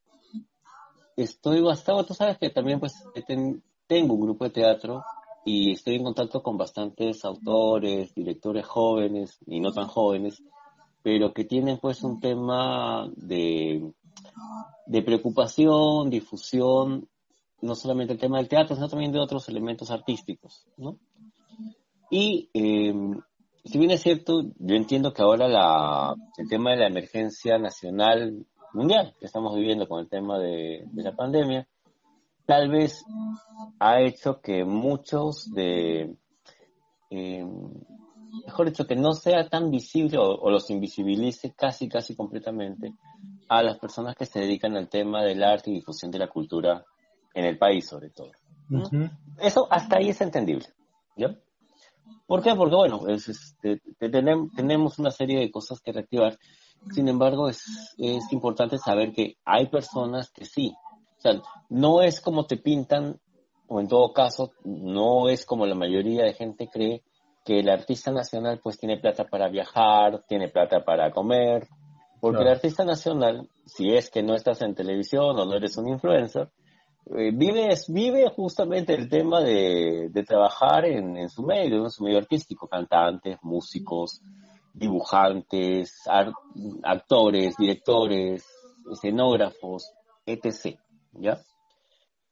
estoy 1.18 1.62
bastante, 1.62 2.06
tú 2.06 2.14
sabes 2.14 2.38
que 2.38 2.50
también 2.50 2.80
pues 2.80 2.94
ten- 3.28 3.62
tengo 3.86 4.14
un 4.14 4.22
grupo 4.22 4.46
de 4.46 4.52
teatro 4.52 5.04
y 5.44 5.74
estoy 5.74 5.96
en 5.96 6.06
contacto 6.06 6.42
con 6.42 6.58
bastantes 6.58 7.26
autores, 7.26 8.16
directores 8.16 8.66
jóvenes 8.66 9.38
y 9.46 9.60
no 9.60 9.74
tan 9.74 9.88
jóvenes, 9.88 10.42
pero 11.04 11.34
que 11.34 11.44
tienen 11.44 11.80
pues 11.80 12.02
un 12.02 12.22
tema 12.22 13.12
de, 13.18 13.92
de 14.88 15.02
preocupación, 15.02 16.10
difusión, 16.10 17.10
no 17.66 17.76
solamente 17.76 18.14
el 18.14 18.20
tema 18.20 18.38
del 18.38 18.48
teatro, 18.48 18.76
sino 18.76 18.88
también 18.88 19.12
de 19.12 19.20
otros 19.20 19.50
elementos 19.50 19.92
artísticos, 19.92 20.66
¿no? 20.78 20.98
Y 22.10 22.50
eh, 22.54 22.94
si 23.66 23.78
bien 23.80 23.92
es 23.92 24.02
cierto, 24.02 24.44
yo 24.60 24.76
entiendo 24.76 25.12
que 25.12 25.24
ahora 25.24 25.48
la, 25.48 26.16
el 26.38 26.48
tema 26.48 26.72
de 26.72 26.78
la 26.78 26.88
emergencia 26.88 27.58
nacional 27.58 28.46
mundial 28.74 29.16
que 29.20 29.26
estamos 29.26 29.56
viviendo 29.56 29.88
con 29.88 30.02
el 30.02 30.10
tema 30.10 30.38
de, 30.38 30.86
la 30.94 31.16
pandemia, 31.16 31.68
tal 32.46 32.70
vez 32.70 33.04
ha 33.80 34.02
hecho 34.02 34.40
que 34.40 34.64
muchos 34.66 35.52
de, 35.52 36.16
eh, 37.10 37.46
mejor 38.46 38.68
dicho, 38.68 38.86
que 38.86 38.96
no 38.96 39.14
sea 39.14 39.50
tan 39.50 39.72
visible 39.72 40.20
o 40.20 40.50
los 40.52 40.70
invisibilice 40.70 41.54
casi, 41.56 41.90
casi 41.90 42.16
completamente 42.16 42.94
a 43.48 43.64
las 43.64 43.80
personas 43.80 44.16
que 44.16 44.26
se 44.26 44.40
dedican 44.40 44.76
al 44.76 44.90
tema 44.90 45.24
del 45.24 45.44
arte 45.44 45.72
y 45.72 45.76
difusión 45.76 46.12
de 46.12 46.20
la 46.20 46.28
cultura 46.28 46.86
en 47.36 47.46
el 47.46 47.58
país, 47.60 47.88
sobre 47.88 48.10
todo. 48.10 48.32
¿no? 48.70 48.80
Eso 49.40 49.68
hasta 49.70 49.98
ahí 49.98 50.10
es 50.10 50.22
entendible. 50.22 50.66
¿ya? 51.16 51.36
¿Por 52.26 52.42
qué? 52.42 52.56
Porque, 52.56 52.76
bueno, 52.76 53.08
es, 53.08 53.30
este, 53.30 53.80
te- 54.00 54.10
tenem- 54.12 54.50
tenemos 54.56 54.98
una 54.98 55.12
serie 55.12 55.40
de 55.40 55.52
cosas 55.52 55.80
que 55.82 55.92
reactivar. 55.92 56.38
Sin 56.92 57.08
embargo, 57.08 57.48
es, 57.50 57.94
es 57.98 58.32
importante 58.32 58.78
saber 58.80 59.12
que 59.14 59.36
hay 59.46 59.68
personas 59.68 60.32
que 60.32 60.46
sí. 60.46 60.74
O 61.18 61.22
sea, 61.22 61.42
no 61.70 62.02
es 62.02 62.22
como 62.22 62.46
te 62.46 62.58
pintan, 62.58 63.20
o 63.68 63.80
en 63.80 63.88
todo 63.88 64.14
caso, 64.14 64.52
no 64.64 65.30
es 65.30 65.46
como 65.46 65.66
la 65.66 65.76
mayoría 65.76 66.24
de 66.24 66.34
gente 66.34 66.68
cree 66.72 67.04
que 67.44 67.60
el 67.60 67.70
artista 67.70 68.12
nacional 68.12 68.60
pues 68.62 68.78
tiene 68.80 68.98
plata 68.98 69.26
para 69.26 69.48
viajar, 69.50 70.24
tiene 70.28 70.50
plata 70.50 70.84
para 70.84 71.12
comer, 71.12 71.68
porque 72.20 72.42
el 72.42 72.48
artista 72.50 72.84
nacional, 72.84 73.48
si 73.66 73.90
es 73.94 74.10
que 74.10 74.24
no 74.24 74.34
estás 74.36 74.62
en 74.64 74.74
televisión 74.74 75.38
o 75.40 75.46
no 75.46 75.54
eres 75.56 75.78
un 75.78 75.88
influencer, 75.88 76.50
eh, 77.08 77.32
vive, 77.34 77.76
vive 77.90 78.30
justamente 78.36 78.94
el 78.96 79.08
tema 79.08 79.42
de, 79.42 80.10
de 80.12 80.24
trabajar 80.24 80.86
en, 80.86 81.18
en 81.18 81.30
su 81.30 81.44
medio, 81.44 81.84
en 81.84 81.92
su 81.92 82.04
medio 82.04 82.18
artístico, 82.18 82.68
cantantes, 82.68 83.38
músicos, 83.44 84.22
dibujantes, 84.74 86.04
actores, 86.84 87.56
directores, 87.58 88.46
escenógrafos, 88.92 89.92
etc. 90.26 90.80
¿Ya? 91.14 91.40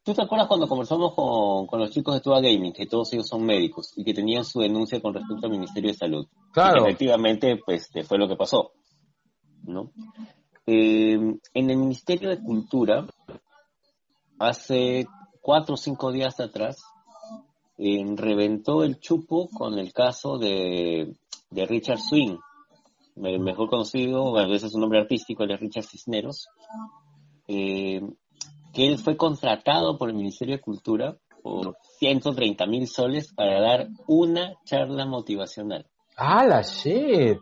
¿Tú 0.03 0.13
te 0.13 0.21
acuerdas 0.21 0.47
cuando 0.47 0.67
conversamos 0.67 1.13
con, 1.15 1.65
con 1.65 1.79
los 1.79 1.91
chicos 1.91 2.15
de 2.15 2.21
Tuba 2.21 2.41
Gaming, 2.41 2.73
que 2.73 2.87
todos 2.87 3.13
ellos 3.13 3.27
son 3.27 3.45
médicos 3.45 3.93
y 3.95 4.03
que 4.03 4.13
tenían 4.13 4.43
su 4.43 4.59
denuncia 4.59 5.01
con 5.01 5.13
respecto 5.13 5.45
al 5.45 5.51
Ministerio 5.51 5.91
de 5.91 5.97
Salud? 5.97 6.27
Claro. 6.51 6.83
efectivamente, 6.83 7.57
pues, 7.65 7.89
fue 8.05 8.17
lo 8.17 8.27
que 8.27 8.35
pasó, 8.35 8.71
¿no? 9.63 9.91
Eh, 10.65 11.13
en 11.53 11.69
el 11.69 11.77
Ministerio 11.77 12.29
de 12.29 12.41
Cultura, 12.41 13.05
hace 14.39 15.05
cuatro 15.41 15.75
o 15.75 15.77
cinco 15.77 16.11
días 16.11 16.39
atrás, 16.39 16.83
eh, 17.77 18.05
reventó 18.15 18.83
el 18.83 18.99
chupo 18.99 19.49
con 19.49 19.79
el 19.79 19.93
caso 19.93 20.37
de, 20.37 21.15
de 21.49 21.65
Richard 21.65 21.99
Swing, 21.99 22.37
mejor 23.15 23.69
conocido, 23.69 24.37
a 24.37 24.47
veces 24.47 24.71
su 24.71 24.79
nombre 24.79 24.99
artístico, 24.99 25.43
es 25.43 25.59
Richard 25.59 25.85
Cisneros, 25.85 26.47
eh, 27.47 28.01
que 28.73 28.87
él 28.87 28.97
fue 28.97 29.17
contratado 29.17 29.97
por 29.97 30.09
el 30.09 30.15
Ministerio 30.15 30.55
de 30.55 30.61
Cultura 30.61 31.17
por 31.41 31.77
130 31.99 32.65
mil 32.65 32.87
soles 32.87 33.33
para 33.33 33.59
dar 33.59 33.87
una 34.07 34.53
charla 34.63 35.05
motivacional. 35.05 35.85
¡Ah, 36.15 36.45
la 36.45 36.61
shit! 36.61 37.37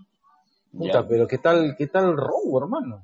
Puta, 0.75 1.07
pero 1.07 1.27
¿qué 1.27 1.37
tal, 1.37 1.75
qué 1.77 1.87
tal 1.87 2.15
robo, 2.15 2.59
hermano? 2.59 3.03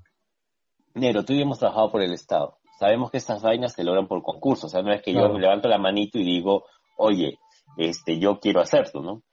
Nero, 0.95 1.23
tú 1.23 1.33
y 1.33 1.37
yo 1.37 1.43
hemos 1.43 1.59
trabajado 1.59 1.91
por 1.91 2.01
el 2.01 2.13
Estado. 2.13 2.57
Sabemos 2.79 3.11
que 3.11 3.17
estas 3.17 3.41
vainas 3.41 3.73
se 3.73 3.83
logran 3.83 4.07
por 4.07 4.21
concurso. 4.21 4.67
O 4.67 4.69
sea, 4.69 4.81
no 4.81 4.93
es 4.93 5.01
que 5.01 5.13
yo 5.13 5.27
levanto 5.37 5.67
la 5.67 5.77
manito 5.77 6.19
y 6.19 6.23
digo, 6.23 6.65
oye, 6.97 7.39
este, 7.77 8.19
yo 8.19 8.39
quiero 8.39 8.61
hacerlo, 8.61 9.01
¿no? 9.01 9.23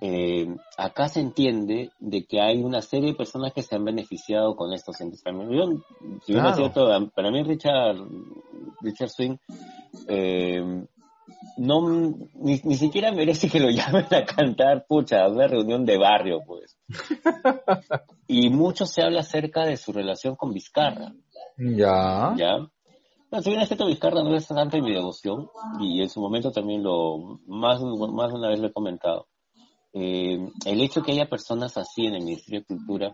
Eh, 0.00 0.54
acá 0.76 1.08
se 1.08 1.20
entiende 1.20 1.90
de 1.98 2.26
que 2.26 2.40
hay 2.40 2.62
una 2.62 2.82
serie 2.82 3.10
de 3.10 3.16
personas 3.16 3.52
que 3.52 3.62
se 3.62 3.74
han 3.74 3.84
beneficiado 3.84 4.54
con 4.54 4.72
estos 4.72 5.00
entes. 5.00 5.22
Mí, 5.24 5.80
si 6.24 6.34
cierto, 6.34 7.10
para 7.14 7.30
mí 7.30 7.42
Richard, 7.42 7.96
Richard 8.82 9.08
Swing 9.08 9.36
eh, 10.08 10.86
no 11.56 11.88
ni, 12.34 12.60
ni, 12.62 12.74
siquiera 12.76 13.12
merece 13.12 13.48
que 13.48 13.60
lo 13.60 13.70
llamen 13.70 14.06
a 14.10 14.24
cantar, 14.24 14.84
pucha, 14.86 15.26
una 15.28 15.46
reunión 15.46 15.84
de 15.84 15.98
barrio, 15.98 16.42
pues. 16.46 16.76
y 18.28 18.50
mucho 18.50 18.86
se 18.86 19.02
habla 19.02 19.20
acerca 19.20 19.64
de 19.64 19.76
su 19.76 19.92
relación 19.92 20.36
con 20.36 20.52
Vizcarra. 20.52 21.12
Ya. 21.56 22.34
Ya. 22.36 22.68
No, 23.36 23.42
si 23.42 23.50
bien 23.50 23.60
es 23.60 23.68
cierto, 23.68 23.84
Vizcarra 23.84 24.22
no 24.22 24.34
es 24.34 24.46
tanto 24.46 24.78
en 24.78 24.84
mi 24.84 24.94
devoción, 24.94 25.50
y 25.78 26.00
en 26.00 26.08
su 26.08 26.22
momento 26.22 26.50
también 26.50 26.82
lo, 26.82 27.38
más, 27.46 27.82
más 27.82 28.32
de 28.32 28.38
una 28.38 28.48
vez 28.48 28.58
lo 28.60 28.68
he 28.68 28.72
comentado. 28.72 29.26
Eh, 29.92 30.38
el 30.64 30.80
hecho 30.80 31.02
que 31.02 31.12
haya 31.12 31.28
personas 31.28 31.76
así 31.76 32.06
en 32.06 32.14
el 32.14 32.24
Ministerio 32.24 32.60
de 32.60 32.66
Cultura 32.66 33.12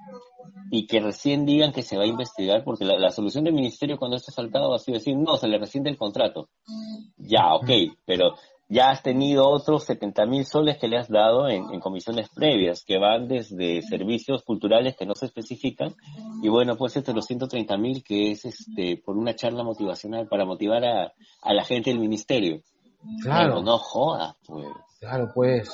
y 0.70 0.86
que 0.86 1.00
recién 1.00 1.44
digan 1.44 1.72
que 1.72 1.82
se 1.82 1.96
va 1.96 2.04
a 2.04 2.06
investigar, 2.06 2.62
porque 2.62 2.84
la, 2.84 3.10
solución 3.10 3.42
del 3.42 3.54
Ministerio 3.54 3.98
cuando 3.98 4.16
esto 4.16 4.30
ha 4.30 4.34
saltado 4.34 4.72
ha 4.72 4.78
sido 4.78 4.98
decir, 4.98 5.16
no, 5.16 5.36
se 5.36 5.48
le 5.48 5.58
rescinde 5.58 5.90
el 5.90 5.96
contrato. 5.96 6.50
Ya, 7.16 7.54
ok, 7.56 7.70
pero 8.04 8.36
ya 8.68 8.90
has 8.90 9.02
tenido 9.02 9.48
otros 9.48 9.84
70 9.84 10.26
mil 10.26 10.44
soles 10.46 10.78
que 10.78 10.88
le 10.88 10.98
has 10.98 11.08
dado 11.08 11.48
en, 11.48 11.80
comisiones 11.80 12.28
previas, 12.30 12.84
que 12.84 12.98
van 12.98 13.28
desde 13.28 13.82
servicios 13.82 14.42
culturales 14.44 14.96
que 14.96 15.06
no 15.06 15.14
se 15.14 15.26
especifican, 15.26 15.94
y 16.42 16.48
bueno, 16.48 16.76
pues 16.76 16.96
este 16.96 17.12
los 17.12 17.26
130 17.26 17.76
mil 17.76 18.02
que 18.02 18.32
es 18.32 18.44
este 18.44 18.96
por 19.04 19.16
una 19.16 19.34
charla 19.34 19.62
motivacional 19.62 20.26
para 20.26 20.44
motivar 20.44 20.84
a, 20.84 21.12
la 21.52 21.64
gente 21.64 21.90
del 21.90 21.98
ministerio. 21.98 22.62
Claro. 23.22 23.62
no 23.62 23.78
jodas, 23.78 24.36
pues. 24.46 24.68
Claro, 25.00 25.30
pues 25.34 25.68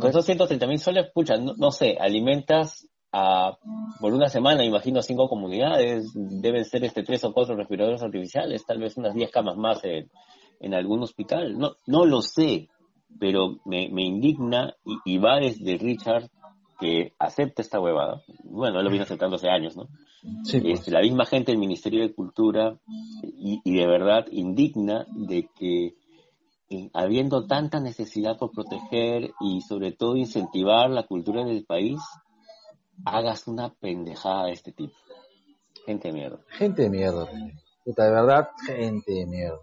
con 0.00 0.10
esos 0.10 0.24
130 0.24 0.66
mil 0.66 0.78
soles, 0.78 1.10
pucha, 1.12 1.36
no, 1.36 1.70
sé, 1.70 1.96
alimentas 2.00 2.86
a, 3.12 3.56
por 4.00 4.12
una 4.12 4.28
semana, 4.28 4.64
imagino, 4.64 5.02
cinco 5.02 5.28
comunidades, 5.28 6.10
deben 6.14 6.64
ser 6.64 6.84
este 6.84 7.02
tres 7.02 7.24
o 7.24 7.32
cuatro 7.32 7.56
respiradores 7.56 8.02
artificiales, 8.02 8.64
tal 8.66 8.78
vez 8.78 8.96
unas 8.96 9.14
diez 9.14 9.30
camas 9.30 9.56
más 9.56 9.82
en, 9.84 10.10
en 10.60 10.74
algún 10.74 11.02
hospital. 11.02 11.58
No, 11.58 11.72
no 11.86 12.04
lo 12.04 12.22
sé, 12.22 12.68
pero 13.18 13.58
me, 13.64 13.88
me 13.90 14.04
indigna 14.04 14.74
y, 15.04 15.18
va 15.18 15.40
desde 15.40 15.78
Richard 15.78 16.30
que 16.78 17.12
acepta 17.18 17.62
esta 17.62 17.80
huevada. 17.80 18.22
Bueno, 18.44 18.78
él 18.78 18.84
lo 18.84 18.90
viene 18.90 19.04
aceptando 19.04 19.36
hace 19.36 19.48
años, 19.48 19.76
¿no? 19.76 19.88
Sí, 20.44 20.60
pues. 20.60 20.80
este, 20.80 20.90
la 20.90 21.00
misma 21.00 21.26
gente 21.26 21.50
del 21.50 21.58
Ministerio 21.58 22.02
de 22.02 22.14
Cultura 22.14 22.78
y, 23.22 23.60
y 23.64 23.76
de 23.76 23.86
verdad 23.86 24.26
indigna 24.30 25.06
de 25.10 25.48
que 25.54 25.94
habiendo 26.92 27.46
tanta 27.46 27.80
necesidad 27.80 28.38
por 28.38 28.52
proteger 28.52 29.32
y 29.40 29.60
sobre 29.62 29.92
todo 29.92 30.16
incentivar 30.16 30.88
la 30.90 31.02
cultura 31.02 31.44
del 31.44 31.64
país, 31.64 32.00
hagas 33.04 33.48
una 33.48 33.74
pendejada 33.74 34.46
de 34.46 34.52
este 34.52 34.72
tipo. 34.72 34.94
Gente 35.84 36.08
de 36.08 36.14
mierda. 36.14 36.38
Gente 36.48 36.82
de 36.82 36.90
mierda, 36.90 37.28
Puta, 37.84 38.04
de 38.04 38.10
verdad, 38.10 38.48
gente 38.66 39.12
de 39.12 39.26
mierda. 39.26 39.60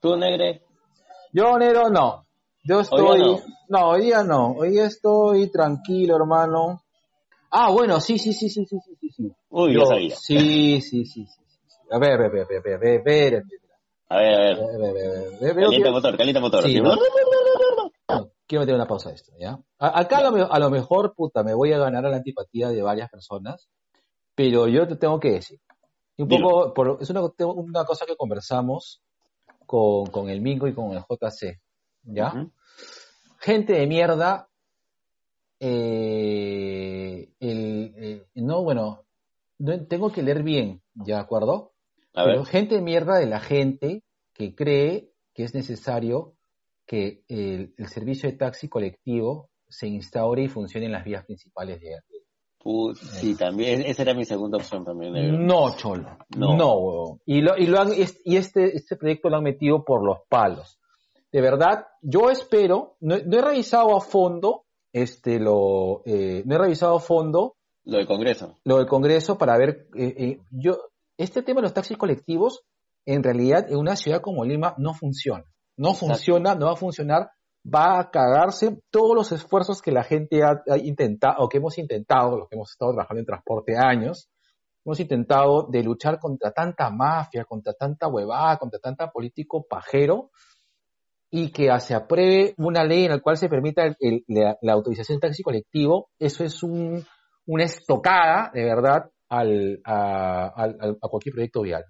¿Tú, 0.00 0.16
Negre? 0.16 0.62
Yo, 1.32 1.58
Negro, 1.58 1.90
no. 1.90 2.26
Yo 2.64 2.80
estoy... 2.80 3.40
no. 3.68 3.88
hoy 3.88 4.02
día 4.02 4.22
no. 4.22 4.52
Hoy 4.52 4.70
día 4.70 4.86
estoy 4.86 5.50
tranquilo, 5.50 6.16
hermano. 6.16 6.82
Ah, 7.50 7.70
bueno, 7.70 8.00
sí, 8.00 8.18
sí, 8.18 8.32
sí, 8.32 8.48
sí, 8.50 8.66
sí, 8.66 8.78
sí, 9.00 9.10
sí. 9.10 9.32
Uy, 9.50 9.74
yo, 9.74 9.86
sabía. 9.86 10.14
Sí, 10.16 10.80
sí, 10.80 11.04
sí, 11.04 11.26
sí. 11.26 11.42
A 11.90 11.98
ver, 11.98 12.20
a 12.20 12.28
ver, 12.28 12.42
a 12.42 12.46
ver, 12.46 12.58
a 12.58 12.60
ver, 12.60 12.74
a 12.74 12.78
ver, 12.78 13.44
a 14.10 14.16
ver, 14.18 14.58
a 14.64 14.78
ver, 14.78 15.34
a 15.36 15.40
ver. 15.40 15.54
Calienta 15.56 15.90
motor, 15.90 16.16
calienta 16.16 16.40
motor. 16.40 16.64
Quiero 18.46 18.62
meter 18.62 18.74
una 18.74 18.86
pausa 18.86 19.10
a 19.10 19.12
esto, 19.12 19.32
¿ya? 19.38 19.58
acá 19.78 20.18
a 20.18 20.58
lo, 20.58 20.70
mejor, 20.70 21.14
puta, 21.14 21.42
me 21.42 21.52
voy 21.52 21.72
a 21.72 21.78
ganar 21.78 22.06
a 22.06 22.08
la 22.08 22.16
antipatía 22.16 22.70
de 22.70 22.80
varias 22.80 23.10
personas, 23.10 23.68
pero 24.34 24.68
yo 24.68 24.88
te 24.88 24.96
tengo 24.96 25.20
que 25.20 25.32
decir. 25.32 25.60
Un 26.16 26.28
poco, 26.28 26.98
es 27.00 27.10
una, 27.10 27.20
una, 27.20 27.84
cosa 27.84 28.06
que 28.06 28.16
conversamos 28.16 29.02
con, 29.68 30.06
con, 30.06 30.30
el 30.30 30.40
Mingo 30.40 30.66
y 30.66 30.72
con 30.72 30.92
el 30.92 31.00
JC, 31.00 31.60
¿ya? 32.04 32.50
Gente 33.38 33.74
de 33.74 33.86
mierda, 33.86 34.48
eh, 35.60 37.28
el, 37.38 37.94
eh, 37.96 38.26
no, 38.36 38.62
bueno, 38.62 39.04
tengo 39.88 40.10
que 40.10 40.22
leer 40.22 40.42
bien, 40.42 40.80
¿ya 40.94 41.16
de 41.16 41.20
acuerdo? 41.20 41.72
Pero 42.14 42.46
gente 42.46 42.76
de 42.76 42.80
mierda 42.80 43.18
de 43.18 43.26
la 43.26 43.40
gente 43.40 44.02
que 44.32 44.54
cree 44.54 45.12
que 45.34 45.44
es 45.44 45.54
necesario 45.54 46.34
que 46.86 47.22
el, 47.28 47.74
servicio 47.88 48.30
de 48.30 48.38
taxi 48.38 48.68
colectivo 48.68 49.50
se 49.68 49.86
instaure 49.86 50.44
y 50.44 50.48
funcione 50.48 50.86
en 50.86 50.92
las 50.92 51.04
vías 51.04 51.26
principales 51.26 51.78
de 51.80 51.94
sí, 52.94 53.34
también, 53.36 53.82
esa 53.82 54.02
era 54.02 54.14
mi 54.14 54.24
segunda 54.24 54.58
opción 54.58 54.84
también. 54.84 55.46
No, 55.46 55.76
Cholo. 55.76 56.18
No, 56.36 57.20
Y, 57.24 57.40
lo, 57.40 57.56
y, 57.56 57.66
lo 57.66 57.80
han, 57.80 57.88
y 57.92 58.36
este, 58.36 58.76
este 58.76 58.96
proyecto 58.96 59.28
lo 59.28 59.36
han 59.36 59.44
metido 59.44 59.84
por 59.84 60.04
los 60.04 60.18
palos. 60.28 60.78
De 61.30 61.40
verdad, 61.40 61.86
yo 62.00 62.30
espero, 62.30 62.96
no, 63.00 63.16
he 63.16 63.42
revisado 63.42 63.96
a 63.96 64.00
fondo, 64.00 64.64
este, 64.92 65.38
lo, 65.38 66.02
eh, 66.06 66.42
no 66.46 66.54
he 66.54 66.58
revisado 66.58 66.96
a 66.96 67.00
fondo. 67.00 67.56
Lo 67.84 67.98
del 67.98 68.06
Congreso. 68.06 68.58
Lo 68.64 68.78
del 68.78 68.86
Congreso 68.86 69.38
para 69.38 69.56
ver, 69.56 69.88
eh, 69.96 70.14
eh, 70.16 70.40
yo, 70.50 70.78
este 71.16 71.42
tema 71.42 71.60
de 71.60 71.64
los 71.64 71.74
taxis 71.74 71.96
colectivos, 71.96 72.64
en 73.04 73.22
realidad 73.22 73.70
en 73.70 73.78
una 73.78 73.96
ciudad 73.96 74.20
como 74.20 74.44
Lima 74.44 74.74
no 74.78 74.94
funciona. 74.94 75.44
No 75.76 75.94
funciona, 75.94 76.54
no 76.54 76.66
va 76.66 76.72
a 76.72 76.76
funcionar, 76.76 77.30
va 77.74 78.00
a 78.00 78.10
cagarse 78.10 78.80
todos 78.90 79.14
los 79.14 79.32
esfuerzos 79.32 79.82
que 79.82 79.92
la 79.92 80.04
gente 80.04 80.42
ha, 80.42 80.62
intentado, 80.78 81.36
o 81.38 81.48
que 81.48 81.58
hemos 81.58 81.78
intentado, 81.78 82.38
los 82.38 82.48
que 82.48 82.56
hemos 82.56 82.70
estado 82.70 82.92
trabajando 82.92 83.20
en 83.20 83.26
transporte 83.26 83.76
años, 83.76 84.28
hemos 84.84 85.00
intentado 85.00 85.66
de 85.70 85.82
luchar 85.82 86.18
contra 86.18 86.50
tanta 86.52 86.90
mafia, 86.90 87.44
contra 87.44 87.72
tanta 87.74 88.08
huevada, 88.08 88.56
contra 88.56 88.78
tanta 88.78 89.10
político 89.10 89.66
pajero, 89.68 90.30
y 91.30 91.50
que 91.52 91.68
se 91.80 91.94
apruebe 91.94 92.54
una 92.56 92.84
ley 92.84 93.04
en 93.04 93.10
la 93.10 93.20
cual 93.20 93.36
se 93.36 93.48
permita 93.48 93.82
la, 94.28 94.72
autorización 94.72 95.16
de 95.18 95.28
taxi 95.28 95.42
colectivo, 95.42 96.08
eso 96.18 96.42
es 96.42 96.62
una 96.62 97.64
estocada, 97.64 98.50
de 98.54 98.64
verdad, 98.64 99.10
al, 99.28 99.80
a, 99.84 100.72
cualquier 101.10 101.34
proyecto 101.34 101.62
vial. 101.62 101.84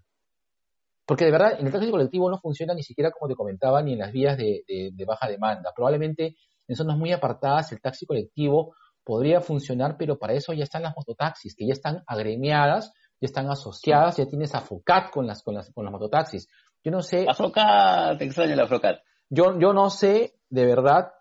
Porque 1.09 1.25
de 1.25 1.31
verdad, 1.31 1.59
en 1.59 1.65
el 1.65 1.73
taxi 1.73 1.91
colectivo 1.91 2.29
no 2.29 2.39
funciona 2.39 2.75
ni 2.75 2.83
siquiera, 2.83 3.11
como 3.11 3.31
te 3.31 3.35
comentaba, 3.35 3.81
ni 3.81 3.95
en 3.95 4.01
las 4.01 4.13
vías 4.13 4.37
de, 4.37 4.93
baja 5.07 5.27
demanda. 5.27 5.73
Probablemente 5.75 6.37
en 6.69 6.77
zonas 6.77 6.99
muy 6.99 7.13
apartadas 7.13 7.73
el 7.73 7.81
taxi 7.81 8.05
colectivo 8.05 8.75
podría 9.05 9.41
funcionar, 9.41 9.97
pero 9.97 10.19
para 10.19 10.35
eso 10.35 10.53
ya 10.53 10.65
están 10.65 10.83
las 10.83 10.95
mototaxis, 10.95 11.55
que 11.57 11.67
ya 11.67 11.73
están 11.73 12.05
agremiadas, 12.07 12.93
ya 13.23 13.25
están 13.25 13.49
asociadas, 13.49 14.19
ya 14.19 14.27
tienes 14.27 14.55
a 14.55 14.61
FOCAT 14.61 15.11
con 15.11 15.27
las, 15.27 15.43
con 15.43 15.55
las, 15.55 15.73
con 15.73 15.83
las 15.87 15.93
mototaxis. 15.93 16.47
Yo 16.85 16.91
no 16.91 17.01
sé. 17.01 17.25
La 17.25 17.33
FOCAT, 17.33 18.19
te 18.19 18.27
extraño 18.27 18.55
la 18.55 18.67
FOCAT. 18.67 18.99
Yo, 19.31 19.59
yo 19.59 19.73
no 19.73 19.89
sé, 19.89 20.35
de 20.51 20.67
verdad, 20.67 21.15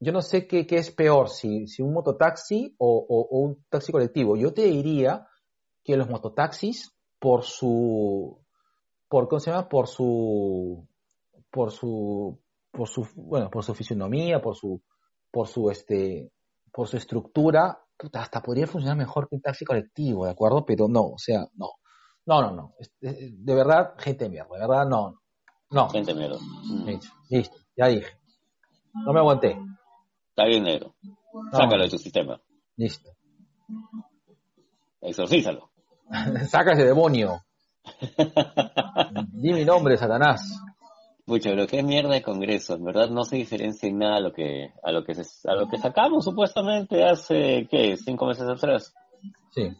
yo 0.00 0.10
no 0.10 0.20
sé 0.20 0.48
qué, 0.48 0.66
qué 0.66 0.78
es 0.78 0.90
peor, 0.90 1.28
si, 1.28 1.68
si 1.68 1.80
un 1.80 1.92
mototaxi 1.92 2.74
o, 2.78 3.06
o, 3.08 3.38
un 3.38 3.64
taxi 3.68 3.92
colectivo. 3.92 4.36
Yo 4.36 4.52
te 4.52 4.62
diría 4.62 5.28
que 5.84 5.96
los 5.96 6.10
mototaxis, 6.10 6.92
por 7.20 7.44
su, 7.44 8.44
por, 9.08 9.28
¿cómo 9.28 9.40
se 9.40 9.50
llama? 9.50 9.68
Por 9.68 9.88
su, 9.88 10.86
por 11.50 11.72
su, 11.72 12.40
por 12.70 12.88
su, 12.88 13.06
bueno, 13.16 13.50
por 13.50 13.64
su 13.64 13.74
fisionomía, 13.74 14.40
por 14.40 14.56
su, 14.56 14.82
por 15.30 15.48
su, 15.48 15.70
este, 15.70 16.32
por 16.72 16.88
su 16.88 16.96
estructura, 16.96 17.78
hasta 18.12 18.42
podría 18.42 18.66
funcionar 18.66 18.96
mejor 18.96 19.28
que 19.28 19.36
un 19.36 19.40
taxi 19.40 19.64
colectivo, 19.64 20.24
¿de 20.24 20.32
acuerdo? 20.32 20.64
Pero 20.64 20.88
no, 20.88 21.02
o 21.02 21.18
sea, 21.18 21.46
no. 21.54 21.70
No, 22.26 22.42
no, 22.42 22.50
no. 22.50 22.74
De 23.00 23.54
verdad, 23.54 23.94
gente 23.98 24.24
de 24.24 24.30
mierda. 24.30 24.52
De 24.52 24.60
verdad, 24.60 24.86
no. 24.86 25.20
No. 25.70 25.88
Gente 25.90 26.12
de 26.12 26.18
mierda. 26.18 26.38
Mm. 26.38 26.84
Listo, 26.84 27.08
listo, 27.30 27.56
ya 27.76 27.86
dije. 27.86 28.18
No 29.04 29.12
me 29.12 29.20
aguanté. 29.20 29.56
Está 30.30 30.44
bien, 30.44 30.64
negro. 30.64 30.94
Sácalo 31.52 31.84
de 31.84 31.90
tu 31.90 31.98
sistema. 31.98 32.40
Listo. 32.76 33.10
Exorcízalo. 35.00 35.70
Saca 36.48 36.72
ese 36.72 36.84
demonio. 36.84 37.45
Di 39.32 39.52
mi 39.52 39.64
nombre, 39.64 39.96
Satanás. 39.96 40.62
Pucha, 41.26 41.50
pero 41.50 41.66
qué 41.66 41.82
mierda 41.82 42.14
de 42.14 42.22
congreso, 42.22 42.74
en 42.74 42.84
verdad 42.84 43.08
no 43.10 43.24
se 43.24 43.34
diferencia 43.34 43.88
en 43.88 43.98
nada 43.98 44.18
a 44.18 44.20
lo 44.20 44.32
que 44.32 44.72
a 44.80 44.92
lo 44.92 45.02
que 45.02 45.12
a 45.12 45.54
lo 45.54 45.68
que 45.68 45.76
sacamos 45.76 46.24
supuestamente 46.24 47.04
hace 47.04 47.66
qué, 47.68 47.96
cinco 47.96 48.26
meses 48.26 48.46
atrás. 48.48 48.94
Sí. 49.50 49.76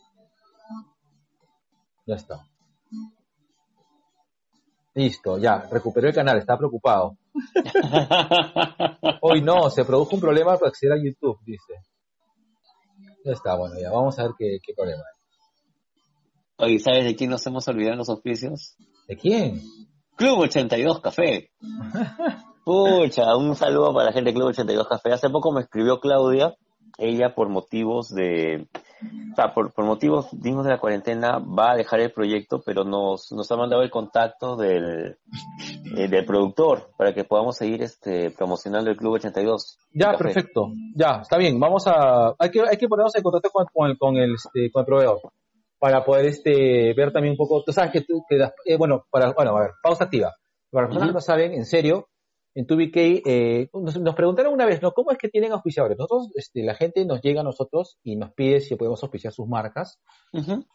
Ya 2.04 2.14
está. 2.16 2.44
Listo, 4.94 5.38
ya, 5.38 5.68
recuperó 5.70 6.08
el 6.08 6.14
canal, 6.14 6.38
está 6.38 6.56
preocupado. 6.56 7.16
Hoy 9.20 9.42
no, 9.42 9.70
se 9.70 9.84
produjo 9.84 10.16
un 10.16 10.20
problema 10.20 10.56
para 10.56 10.70
acceder 10.70 10.94
a 10.94 11.02
YouTube, 11.02 11.38
dice. 11.44 11.74
Ya 13.24 13.32
está, 13.32 13.56
bueno, 13.56 13.78
ya 13.78 13.90
vamos 13.90 14.18
a 14.18 14.22
ver 14.22 14.32
qué, 14.38 14.58
qué 14.62 14.72
problema 14.74 15.02
hay. 15.02 15.15
Oye, 16.58 16.78
¿sabes 16.78 17.04
de 17.04 17.14
quién 17.14 17.28
nos 17.28 17.46
hemos 17.46 17.68
olvidado 17.68 17.92
en 17.92 17.98
los 17.98 18.08
auspicios? 18.08 18.76
¿De 19.06 19.16
quién? 19.16 19.60
Club 20.16 20.38
82 20.38 21.00
Café. 21.00 21.50
Pucha, 22.64 23.36
un 23.36 23.54
saludo 23.54 23.92
para 23.92 24.06
la 24.06 24.12
gente 24.12 24.30
de 24.30 24.34
Club 24.34 24.48
82 24.48 24.88
Café. 24.88 25.12
Hace 25.12 25.28
poco 25.28 25.52
me 25.52 25.60
escribió 25.60 26.00
Claudia, 26.00 26.54
ella 26.96 27.34
por 27.34 27.50
motivos 27.50 28.08
de, 28.08 28.68
o 29.32 29.36
sea, 29.36 29.52
por, 29.52 29.70
motivos 29.84 30.28
dignos 30.32 30.64
de 30.64 30.70
la 30.70 30.80
cuarentena 30.80 31.38
va 31.38 31.72
a 31.72 31.76
dejar 31.76 32.00
el 32.00 32.10
proyecto, 32.10 32.62
pero 32.64 32.84
nos, 32.84 33.30
nos 33.32 33.52
ha 33.52 33.56
mandado 33.56 33.82
el 33.82 33.90
contacto 33.90 34.56
del, 34.56 35.18
eh, 35.94 36.08
del 36.08 36.24
productor 36.24 36.88
para 36.96 37.12
que 37.12 37.24
podamos 37.24 37.58
seguir 37.58 37.82
este 37.82 38.30
promocionando 38.30 38.90
el 38.90 38.96
Club 38.96 39.12
82. 39.16 39.78
Ya, 39.92 40.14
perfecto. 40.14 40.72
Ya, 40.94 41.20
está 41.20 41.36
bien. 41.36 41.60
Vamos 41.60 41.86
a, 41.86 42.34
hay 42.38 42.50
que, 42.50 42.62
hay 42.62 42.78
que 42.78 42.88
ponernos 42.88 43.14
en 43.14 43.22
contacto 43.22 43.50
con, 43.50 43.66
con 43.74 43.90
el, 43.90 43.98
con 43.98 44.16
el, 44.16 44.34
este, 44.34 44.70
con 44.72 44.80
el 44.80 44.86
proveedor 44.86 45.20
para 45.78 46.04
poder 46.04 46.26
este 46.26 46.94
ver 46.94 47.12
también 47.12 47.32
un 47.32 47.36
poco, 47.36 47.62
tú 47.64 47.72
sabes 47.72 47.92
que, 47.92 48.00
tú, 48.02 48.24
que 48.28 48.36
eh, 48.64 48.76
bueno, 48.76 49.06
para, 49.10 49.32
bueno, 49.32 49.56
a 49.56 49.60
ver, 49.60 49.70
pausa 49.82 50.04
activa. 50.04 50.34
Para 50.70 50.86
las 50.86 50.94
personas 50.94 51.10
que 51.10 51.14
no 51.14 51.20
saben, 51.20 51.52
en 51.52 51.64
serio, 51.64 52.08
en 52.54 52.66
2BK, 52.66 53.22
eh, 53.26 53.68
nos, 53.72 54.14
preguntaron 54.14 54.54
una 54.54 54.64
vez, 54.64 54.80
¿no? 54.80 54.92
¿Cómo 54.92 55.10
es 55.10 55.18
que 55.18 55.28
tienen 55.28 55.52
auspiciadores? 55.52 55.98
Nosotros, 55.98 56.30
este, 56.34 56.62
la 56.62 56.74
gente 56.74 57.04
nos 57.04 57.20
llega 57.20 57.42
a 57.42 57.44
nosotros 57.44 57.98
y 58.02 58.16
nos 58.16 58.32
pide 58.32 58.60
si 58.60 58.76
podemos 58.76 59.02
auspiciar 59.02 59.32
sus 59.32 59.46
marcas. 59.46 60.00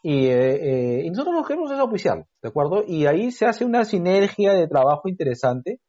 y, 0.02 0.26
eh, 0.26 1.02
y, 1.04 1.10
nosotros 1.10 1.34
nos 1.34 1.46
queremos 1.46 1.70
es 1.72 1.78
auspiciar, 1.78 2.24
¿de 2.40 2.48
acuerdo? 2.48 2.84
Y 2.86 3.06
ahí 3.06 3.32
se 3.32 3.46
hace 3.46 3.64
una 3.64 3.84
sinergia 3.84 4.52
de 4.52 4.68
trabajo 4.68 5.08
interesante. 5.08 5.80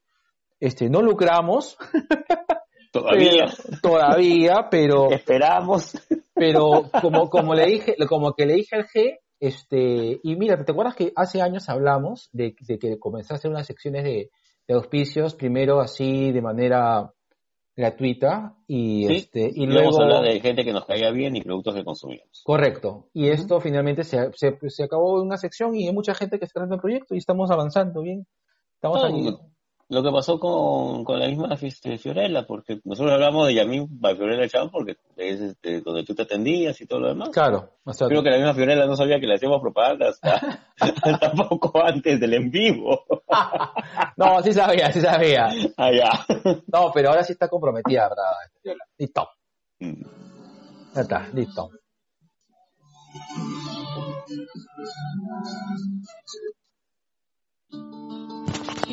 Este, 0.60 0.90
no 0.90 1.02
lucramos. 1.02 1.78
Todavía. 2.94 3.52
todavía, 3.82 4.68
pero. 4.70 5.10
Esperamos. 5.12 5.98
Pero 6.36 6.84
como, 7.02 7.30
como 7.30 7.56
le 7.56 7.66
dije, 7.66 7.96
como 8.08 8.34
que 8.34 8.46
le 8.46 8.54
dije 8.54 8.76
al 8.76 8.86
G, 8.86 9.18
este, 9.40 10.20
y 10.24 10.36
mira, 10.36 10.64
¿te 10.64 10.72
acuerdas 10.72 10.96
que 10.96 11.12
hace 11.16 11.42
años 11.42 11.68
hablamos 11.70 12.30
de, 12.32 12.56
que 12.56 13.00
comenzaste 13.00 13.34
a 13.34 13.38
hacer 13.38 13.52
unas 13.52 13.66
secciones 13.66 14.04
de, 14.04 14.30
auspicios, 14.70 15.36
primero 15.36 15.82
así 15.82 16.32
de 16.32 16.42
manera 16.42 17.12
gratuita 17.76 18.56
y 18.68 19.12
este 19.12 19.52
y 19.54 19.66
luego 19.66 20.02
hablar 20.02 20.24
de 20.24 20.40
gente 20.40 20.64
que 20.64 20.72
nos 20.72 20.86
caiga 20.86 21.12
bien 21.12 21.36
y 21.36 21.42
productos 21.42 21.76
que 21.76 21.84
consumimos. 21.84 22.42
Correcto. 22.44 23.10
Y 23.14 23.30
esto 23.30 23.60
finalmente 23.60 24.04
se, 24.04 24.32
se, 24.34 24.84
acabó 24.84 25.20
en 25.20 25.26
una 25.26 25.38
sección 25.38 25.76
y 25.76 25.88
hay 25.88 25.94
mucha 25.94 26.14
gente 26.14 26.40
que 26.40 26.46
está 26.46 26.64
en 26.64 26.72
el 26.72 26.80
proyecto 26.80 27.14
y 27.14 27.18
estamos 27.18 27.52
avanzando 27.52 28.02
bien. 28.02 28.26
Estamos 28.76 29.04
lo 29.90 30.02
que 30.02 30.12
pasó 30.12 30.40
con, 30.40 31.04
con 31.04 31.20
la 31.20 31.28
misma 31.28 31.56
este, 31.62 31.98
Fiorella, 31.98 32.46
porque 32.48 32.80
nosotros 32.84 33.14
hablamos 33.14 33.48
de 33.48 33.56
Yamín 33.56 34.00
para 34.00 34.16
Fiorella 34.16 34.48
Chan 34.48 34.70
porque 34.70 34.98
es 35.18 35.42
este, 35.42 35.82
donde 35.82 36.04
tú 36.04 36.16
te 36.16 36.24
atendías 36.24 36.80
y 36.82 36.86
todo 36.86 37.02
lo 37.02 37.08
demás. 37.10 37.30
Claro. 37.30 37.70
Creo 37.84 38.24
que 38.24 38.30
la 38.30 38.38
misma 38.38 38.54
Fiorella 38.54 38.86
no 38.86 38.96
sabía 38.96 39.20
que 39.20 39.28
le 39.28 39.36
hacíamos 39.36 39.62
propaganda 39.62 40.10
hasta, 40.10 40.36
hasta 40.80 41.32
poco 41.32 41.84
antes 41.84 42.20
del 42.20 42.34
en 42.34 42.50
vivo. 42.50 43.04
no, 44.18 44.42
sí 44.42 44.54
sabía, 44.54 44.92
sí 44.92 45.02
sabía. 45.02 45.50
Ah, 45.78 45.92
ya. 45.92 46.26
No, 46.72 46.92
pero 46.94 47.10
ahora 47.10 47.24
sí 47.24 47.34
está 47.34 47.48
comprometida, 47.48 48.10
¿verdad? 48.10 48.78
Listo. 48.98 49.30
Mm. 49.80 50.04
Ya 50.96 51.02
está, 51.02 51.28
listo. 51.34 51.70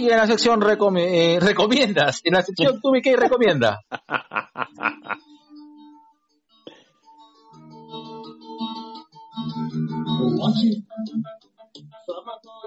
Y 0.01 0.09
en 0.09 0.17
la 0.17 0.27
sección 0.27 0.63
eh, 0.97 1.39
recomiendas, 1.43 2.23
en 2.25 2.33
la 2.33 2.43
sección 2.43 2.81
tú 2.81 2.91
qué 3.03 3.17
recomienda. 3.17 3.83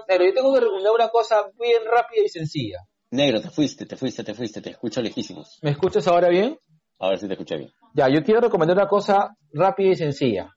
Pero 0.06 0.24
yo 0.24 0.32
tengo 0.32 0.54
que 0.54 0.60
recomendar 0.60 0.92
una 0.94 1.08
cosa 1.08 1.50
bien 1.60 1.82
rápida 1.90 2.22
y 2.24 2.28
sencilla. 2.28 2.78
Negro, 3.10 3.40
te 3.40 3.50
fuiste, 3.50 3.84
te 3.84 3.96
fuiste, 3.96 4.22
te 4.22 4.34
fuiste, 4.34 4.60
te 4.60 4.70
escucho 4.70 5.02
lejísimos. 5.02 5.58
¿Me 5.60 5.70
escuchas 5.70 6.06
ahora 6.06 6.28
bien? 6.28 6.56
Ahora 7.00 7.16
sí 7.16 7.26
te 7.26 7.32
escuché 7.32 7.56
bien. 7.56 7.72
Ya, 7.94 8.08
yo 8.08 8.22
quiero 8.22 8.42
recomendar 8.42 8.76
una 8.76 8.86
cosa 8.86 9.36
rápida 9.52 9.90
y 9.90 9.96
sencilla. 9.96 10.54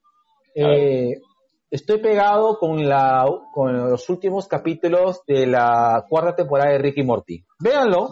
Eh, 0.53 1.15
estoy 1.69 1.99
pegado 1.99 2.57
con, 2.57 2.87
la, 2.87 3.25
con 3.53 3.89
los 3.89 4.09
últimos 4.09 4.47
capítulos 4.47 5.21
de 5.27 5.47
la 5.47 6.05
cuarta 6.07 6.35
temporada 6.35 6.71
de 6.71 6.79
Ricky 6.79 7.03
Morty. 7.03 7.43
Véanlo, 7.59 8.09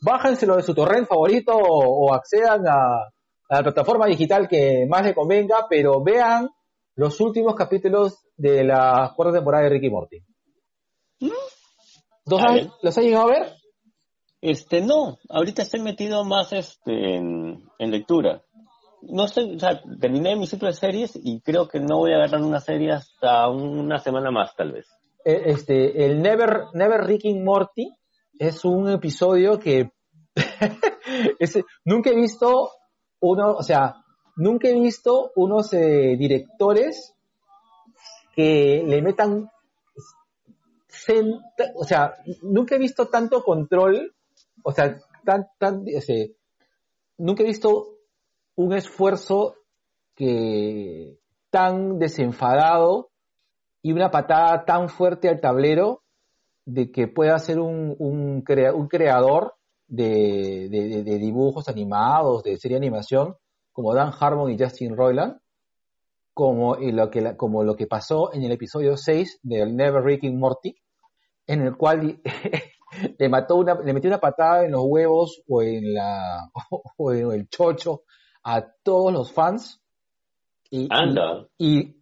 bájenselo 0.00 0.56
de 0.56 0.62
su 0.62 0.74
torrent 0.74 1.06
favorito 1.06 1.52
o, 1.54 2.12
accedan 2.14 2.66
a, 2.66 3.08
la 3.48 3.62
plataforma 3.62 4.06
digital 4.06 4.48
que 4.48 4.86
más 4.88 5.04
le 5.04 5.14
convenga, 5.14 5.66
pero 5.68 6.02
vean 6.02 6.48
los 6.96 7.20
últimos 7.20 7.54
capítulos 7.54 8.18
de 8.36 8.64
la 8.64 9.12
cuarta 9.14 9.34
temporada 9.34 9.64
de 9.64 9.70
Ricky 9.70 9.90
Morty. 9.90 10.18
¿Los, 12.24 12.42
has, 12.42 12.98
llegado 12.98 13.28
a 13.28 13.30
ver? 13.30 13.52
Este, 14.40 14.80
no, 14.80 15.18
ahorita 15.28 15.62
estoy 15.62 15.80
metido 15.80 16.24
más 16.24 16.52
este, 16.52 17.16
en 17.16 17.70
lectura 17.78 18.42
no 19.10 19.28
sé, 19.28 19.42
o 19.42 19.58
sea, 19.58 19.80
terminé 20.00 20.36
mi 20.36 20.46
ciclo 20.46 20.68
de 20.68 20.74
series 20.74 21.18
y 21.22 21.40
creo 21.40 21.68
que 21.68 21.80
no 21.80 21.98
voy 21.98 22.12
a 22.12 22.16
agarrar 22.16 22.42
una 22.42 22.60
serie 22.60 22.92
hasta 22.92 23.48
una 23.48 23.98
semana 23.98 24.30
más, 24.30 24.54
tal 24.56 24.72
vez. 24.72 24.86
Eh, 25.24 25.42
este, 25.46 26.06
el 26.06 26.22
Never, 26.22 26.66
Never 26.74 27.00
Morty 27.42 27.92
es 28.38 28.64
un 28.64 28.90
episodio 28.90 29.58
que 29.58 29.90
nunca 31.84 32.10
he 32.10 32.14
visto 32.14 32.70
uno, 33.20 33.54
o 33.54 33.62
sea, 33.62 33.96
nunca 34.36 34.68
he 34.68 34.78
visto 34.78 35.32
unos 35.34 35.72
eh, 35.72 36.16
directores 36.18 37.14
que 38.34 38.84
le 38.86 39.02
metan, 39.02 39.50
o 41.74 41.84
sea, 41.84 42.14
nunca 42.42 42.74
he 42.74 42.78
visto 42.78 43.08
tanto 43.08 43.42
control, 43.42 44.14
o 44.62 44.72
sea, 44.72 44.98
tan, 45.24 45.48
tan, 45.58 45.84
nunca 47.18 47.42
he 47.42 47.46
visto 47.46 47.95
un 48.56 48.72
esfuerzo 48.72 49.54
que 50.14 51.18
tan 51.50 51.98
desenfadado 51.98 53.10
y 53.82 53.92
una 53.92 54.10
patada 54.10 54.64
tan 54.64 54.88
fuerte 54.88 55.28
al 55.28 55.40
tablero 55.40 56.02
de 56.64 56.90
que 56.90 57.06
pueda 57.06 57.38
ser 57.38 57.60
un, 57.60 57.94
un, 57.98 58.42
creador 58.42 59.54
de, 59.86 60.68
dibujos 61.20 61.68
animados, 61.68 62.42
de 62.42 62.56
serie 62.56 62.78
de 62.78 62.86
animación, 62.86 63.36
como 63.72 63.94
Dan 63.94 64.12
Harmon 64.18 64.50
y 64.50 64.58
Justin 64.58 64.96
Roiland, 64.96 65.38
como 66.34 66.74
lo 66.76 67.10
que, 67.10 67.36
como 67.36 67.62
lo 67.62 67.76
que 67.76 67.86
pasó 67.86 68.32
en 68.32 68.42
el 68.42 68.52
episodio 68.52 68.96
6 68.96 69.40
del 69.42 69.76
Never 69.76 70.02
Breaking 70.02 70.38
Morty, 70.38 70.74
en 71.46 71.62
el 71.62 71.76
cual 71.76 72.20
le 73.18 73.28
mató 73.28 73.56
una, 73.56 73.74
le 73.74 73.92
metió 73.92 74.10
una 74.10 74.18
patada 74.18 74.64
en 74.64 74.72
los 74.72 74.82
huevos 74.84 75.42
o 75.46 75.62
en 75.62 75.94
la 75.94 76.50
o 76.96 77.12
en 77.12 77.30
el 77.30 77.48
chocho 77.48 78.02
a 78.48 78.64
todos 78.84 79.12
los 79.12 79.32
fans 79.32 79.82
y, 80.70 80.88
y, 81.58 81.96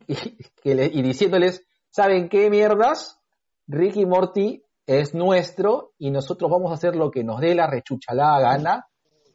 y, 0.62 1.02
diciéndoles, 1.02 1.66
¿saben 1.88 2.28
qué 2.28 2.50
mierdas? 2.50 3.18
Ricky 3.66 4.04
Morty 4.04 4.62
es 4.86 5.14
nuestro 5.14 5.92
y 5.98 6.10
nosotros 6.10 6.50
vamos 6.50 6.70
a 6.70 6.74
hacer 6.74 6.96
lo 6.96 7.10
que 7.10 7.24
nos 7.24 7.40
dé 7.40 7.54
la 7.54 7.66
rechuchalada 7.66 8.40
gana. 8.40 8.86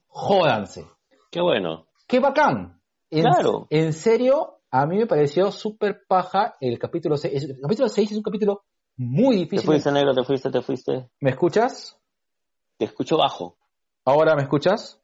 Jódanse. 0.08 0.86
Qué 1.32 1.42
bueno. 1.42 1.88
Qué 2.08 2.20
bacán. 2.20 2.80
En, 3.10 3.24
claro. 3.24 3.66
En 3.72 3.94
serio, 3.94 4.60
a 4.70 4.86
mí 4.86 4.98
me 4.98 5.08
pareció 5.08 5.52
súper 5.52 6.04
paja 6.08 6.58
el 6.62 6.78
capítulo 6.78 7.18
6. 7.18 7.44
El 7.44 7.60
capítulo 7.60 7.90
6 7.90 8.12
es 8.12 8.18
un 8.18 8.24
capítulo 8.24 8.66
muy 8.98 9.36
difícil. 9.36 9.62
Te 9.62 9.66
fuiste, 9.66 9.92
negro, 9.92 10.14
te 10.14 10.24
fuiste, 10.24 10.52
te 10.52 10.62
fuiste. 10.62 11.10
¿Me 11.22 11.32
escuchas? 11.32 11.98
Te 12.78 12.86
escucho 12.86 13.18
bajo. 13.18 13.58
¿Ahora 14.06 14.36
me 14.36 14.44
escuchas? 14.44 15.02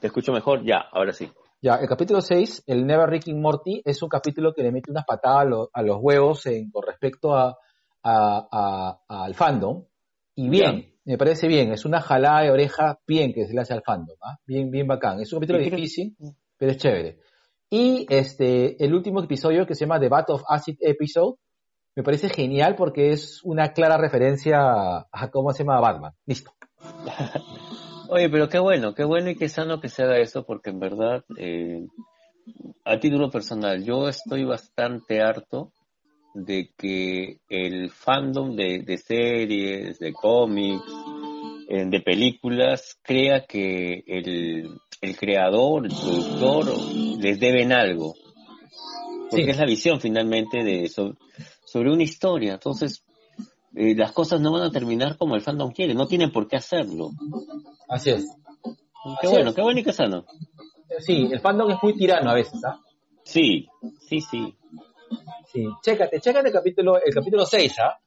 Te 0.00 0.06
escucho 0.06 0.32
mejor, 0.32 0.64
ya, 0.64 0.78
ahora 0.92 1.12
sí. 1.12 1.28
Ya, 1.62 1.74
el 1.74 1.88
capítulo 1.88 2.22
6, 2.22 2.64
el 2.66 2.86
Never 2.86 3.08
Rick 3.10 3.28
and 3.28 3.38
Morty, 3.40 3.82
es 3.84 4.02
un 4.02 4.08
capítulo 4.08 4.54
que 4.54 4.62
le 4.62 4.72
mete 4.72 4.90
unas 4.90 5.04
patadas 5.04 5.40
a, 5.42 5.44
lo- 5.44 5.70
a 5.72 5.82
los 5.82 5.98
huevos 6.00 6.46
en- 6.46 6.70
con 6.70 6.82
respecto 6.86 7.34
a, 7.36 7.54
a- 8.02 8.98
al 9.08 9.34
fandom. 9.34 9.84
Y 10.36 10.48
bien, 10.48 10.94
me 11.04 11.18
parece 11.18 11.48
bien, 11.48 11.70
es 11.72 11.84
una 11.84 12.00
jalada 12.00 12.42
de 12.42 12.50
oreja 12.50 12.98
bien 13.06 13.34
que 13.34 13.46
se 13.46 13.52
le 13.52 13.60
hace 13.60 13.74
al 13.74 13.82
fandom, 13.82 14.16
¿ah? 14.22 14.38
Bien, 14.46 14.70
bien 14.70 14.86
bacán. 14.86 15.20
Es 15.20 15.32
un 15.32 15.38
capítulo 15.40 15.58
difícil, 15.58 16.16
pero 16.56 16.72
es 16.72 16.78
chévere. 16.78 17.18
Y 17.68 18.06
este, 18.08 18.82
el 18.82 18.94
último 18.94 19.22
episodio 19.22 19.66
que 19.66 19.74
se 19.74 19.84
llama 19.84 20.00
The 20.00 20.08
Bat 20.08 20.30
of 20.30 20.42
Acid 20.48 20.78
Episode, 20.80 21.36
me 21.94 22.02
parece 22.02 22.30
genial 22.30 22.74
porque 22.74 23.10
es 23.10 23.40
una 23.44 23.72
clara 23.74 23.98
referencia 23.98 24.60
a, 24.62 25.08
a 25.12 25.30
cómo 25.30 25.52
se 25.52 25.62
llama 25.64 25.80
Batman. 25.80 26.12
Listo. 26.24 26.52
Oye, 28.12 28.28
pero 28.28 28.48
qué 28.48 28.58
bueno, 28.58 28.92
qué 28.92 29.04
bueno 29.04 29.30
y 29.30 29.36
qué 29.36 29.48
sano 29.48 29.80
que 29.80 29.88
se 29.88 30.02
haga 30.02 30.18
eso, 30.18 30.44
porque 30.44 30.70
en 30.70 30.80
verdad, 30.80 31.24
eh, 31.36 31.86
a 32.84 32.98
título 32.98 33.30
personal, 33.30 33.84
yo 33.84 34.08
estoy 34.08 34.42
bastante 34.44 35.20
harto 35.20 35.70
de 36.34 36.70
que 36.76 37.38
el 37.48 37.88
fandom 37.92 38.56
de, 38.56 38.80
de 38.80 38.98
series, 38.98 40.00
de 40.00 40.12
cómics, 40.12 40.92
eh, 41.68 41.84
de 41.86 42.00
películas, 42.00 42.98
crea 43.00 43.44
que 43.46 44.02
el, 44.04 44.68
el 45.02 45.16
creador, 45.16 45.86
el 45.86 45.92
productor, 45.92 46.66
les 47.20 47.38
deben 47.38 47.72
algo. 47.72 48.16
Porque 49.30 49.44
Sí. 49.44 49.50
es 49.50 49.58
la 49.58 49.66
visión 49.66 50.00
finalmente 50.00 50.64
de 50.64 50.88
so- 50.88 51.16
sobre 51.64 51.92
una 51.92 52.02
historia. 52.02 52.54
Entonces, 52.54 53.04
eh, 53.74 53.94
las 53.96 54.12
cosas 54.12 54.40
no 54.40 54.52
van 54.52 54.62
a 54.62 54.70
terminar 54.70 55.16
como 55.16 55.34
el 55.36 55.42
fandom 55.42 55.70
quiere, 55.72 55.94
no 55.94 56.06
tienen 56.06 56.32
por 56.32 56.48
qué 56.48 56.56
hacerlo. 56.56 57.10
Así 57.88 58.10
es. 58.10 58.26
Qué 58.62 59.26
Así 59.26 59.34
bueno, 59.34 59.50
es. 59.50 59.56
qué 59.56 59.62
bueno 59.62 59.80
y 59.80 59.84
qué 59.84 59.92
sano. 59.92 60.24
Sí, 60.98 61.28
el 61.30 61.40
fandom 61.40 61.70
es 61.70 61.78
muy 61.82 61.94
tirano 61.96 62.30
a 62.30 62.34
veces, 62.34 62.62
¿ah? 62.64 62.78
Sí, 63.24 63.66
sí, 64.00 64.20
sí. 64.20 64.56
Sí, 65.52 65.64
chécate, 65.82 66.20
chécate 66.20 66.48
el 66.48 66.52
capítulo, 66.54 66.96
el 67.04 67.14
capítulo 67.14 67.44
6, 67.46 67.74
¿ah? 67.80 67.98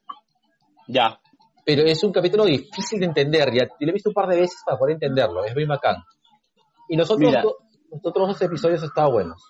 Ya. 0.88 1.18
Pero 1.66 1.82
es 1.82 2.02
un 2.04 2.12
capítulo 2.12 2.44
difícil 2.44 3.00
de 3.00 3.06
entender, 3.06 3.52
ya. 3.52 3.64
Lo 3.80 3.88
he 3.88 3.92
visto 3.92 4.10
un 4.10 4.14
par 4.14 4.28
de 4.28 4.36
veces 4.40 4.60
para 4.66 4.78
poder 4.78 4.94
entenderlo, 4.94 5.44
es 5.44 5.54
muy 5.54 5.64
bacán. 5.64 5.96
Y 6.88 6.96
nosotros, 6.96 7.30
Mira. 7.30 7.42
do- 7.42 7.56
los 7.90 8.00
otros 8.04 8.28
dos 8.28 8.42
episodios 8.42 8.82
estado 8.82 9.12
buenos. 9.12 9.42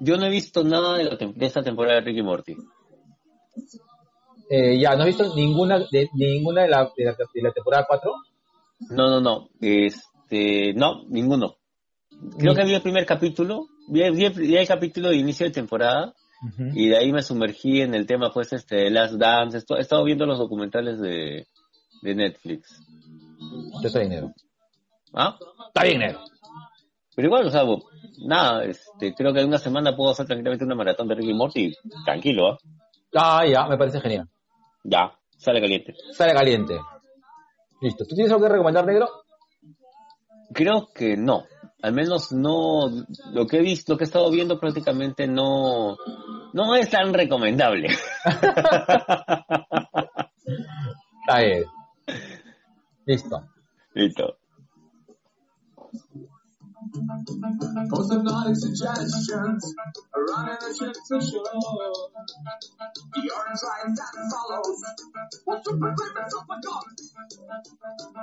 Yo 0.00 0.16
no 0.16 0.26
he 0.26 0.30
visto 0.30 0.62
nada 0.64 0.96
de, 0.98 1.04
la 1.04 1.16
tem- 1.18 1.32
de 1.34 1.46
esta 1.46 1.62
temporada 1.62 1.96
de 1.96 2.00
Ricky 2.06 2.22
Morty. 2.22 2.56
Eh, 4.52 4.80
ya, 4.80 4.94
¿no 4.96 5.02
has 5.02 5.06
visto 5.06 5.34
ninguna 5.36 5.78
de, 5.78 6.08
ninguna 6.14 6.62
de 6.62 6.68
la, 6.68 6.90
de 6.96 7.04
la, 7.04 7.12
de 7.12 7.42
la 7.42 7.52
temporada 7.52 7.86
4? 7.88 8.12
No, 8.90 9.08
no, 9.08 9.20
no. 9.20 9.48
Este, 9.60 10.74
no, 10.74 11.04
ninguno. 11.08 11.54
Creo 12.38 12.54
que 12.54 12.64
vi 12.64 12.74
el 12.74 12.82
primer 12.82 13.06
capítulo, 13.06 13.66
vi, 13.88 14.10
vi 14.10 14.24
el, 14.24 14.32
vi 14.32 14.56
el 14.56 14.66
capítulo 14.66 15.08
de 15.10 15.16
inicio 15.16 15.46
de 15.46 15.52
temporada 15.52 16.12
y 16.74 16.88
de 16.88 16.96
ahí 16.96 17.12
me 17.12 17.22
sumergí 17.22 17.80
en 17.82 17.94
el 17.94 18.06
tema, 18.06 18.30
pues, 18.32 18.52
este, 18.52 18.90
Last 18.90 19.14
Dance. 19.14 19.58
Esto- 19.58 19.76
he 19.76 19.80
estado 19.82 20.02
viendo 20.04 20.26
los 20.26 20.38
documentales 20.38 20.98
de, 21.00 21.46
de 22.02 22.14
Netflix. 22.14 22.80
Yo 23.82 23.86
estoy 23.86 24.04
dinero. 24.04 24.32
¿Ah? 25.14 25.36
Está 25.68 25.84
bien, 25.84 25.98
negro. 26.00 26.20
Pero 27.14 27.28
igual, 27.28 27.46
o 27.46 27.50
sea, 27.50 27.62
bo- 27.62 27.84
nada, 28.26 28.64
este, 28.64 29.14
creo 29.14 29.32
que 29.32 29.40
en 29.40 29.48
una 29.48 29.58
semana 29.58 29.94
puedo 29.94 30.10
hacer 30.12 30.26
tranquilamente 30.26 30.64
una 30.64 30.74
maratón 30.74 31.08
de 31.08 31.14
Ricky 31.14 31.34
Morty, 31.34 31.72
tranquilo, 32.04 32.52
¿ah? 32.52 32.58
Ah, 33.14 33.46
ya, 33.46 33.66
me 33.66 33.76
parece 33.76 34.00
genial. 34.00 34.28
Ya, 34.82 35.12
sale 35.36 35.60
caliente. 35.60 35.94
Sale 36.12 36.32
caliente. 36.32 36.78
Listo. 37.80 38.04
¿Tú 38.04 38.14
tienes 38.14 38.32
algo 38.32 38.44
que 38.44 38.52
recomendar, 38.52 38.86
negro? 38.86 39.08
Creo 40.52 40.88
que 40.94 41.16
no. 41.16 41.44
Al 41.82 41.94
menos 41.94 42.32
no, 42.32 42.90
lo 43.32 43.46
que 43.46 43.58
he 43.58 43.62
visto, 43.62 43.92
lo 43.92 43.98
que 43.98 44.04
he 44.04 44.06
estado 44.06 44.30
viendo 44.30 44.60
prácticamente 44.60 45.26
no, 45.26 45.96
no 46.52 46.74
es 46.74 46.90
tan 46.90 47.14
recomendable. 47.14 47.88
Está 51.20 51.38
bien. 51.38 51.64
Listo. 53.06 53.48
Listo. 53.94 54.36
Some 56.90 58.24
naughty 58.24 58.54
suggestions, 58.54 59.74
running 60.16 60.58
the 60.58 60.70
ship 60.74 60.96
to 61.06 61.20
shore. 61.22 62.10
The 63.14 63.22
orange 63.30 63.62
line 63.62 63.94
that 63.94 64.14
follows. 64.30 64.82
What's 65.44 65.68
up 65.68 65.78
with 65.78 65.94
limits 66.00 66.34
of 66.34 66.44
my? 66.48 66.58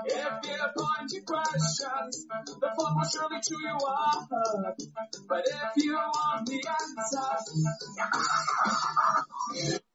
If 0.05 0.33
you 0.43 0.59
point 0.75 1.11
your 1.13 1.23
questions, 1.23 2.25
the 2.59 2.69
fun 2.75 2.91
will 2.95 3.07
surely 3.07 3.39
chew 3.39 3.55
you 3.55 3.77
up. 3.87 4.27
But 5.29 5.47
if 5.47 5.83
you 5.83 5.95
want 5.95 6.45
the 6.47 6.59
answers, 6.67 7.47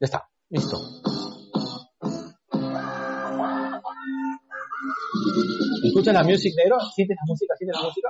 Ya 0.00 0.06
está. 0.06 0.24
Listo. 0.50 0.78
¿Escuchas 5.84 6.14
la 6.14 6.24
música, 6.24 6.62
negro? 6.62 6.78
¿Sientes 6.94 7.16
la 7.16 7.24
música? 7.26 7.54
¿Sientes 7.56 7.76
la 7.76 7.82
música? 7.82 8.08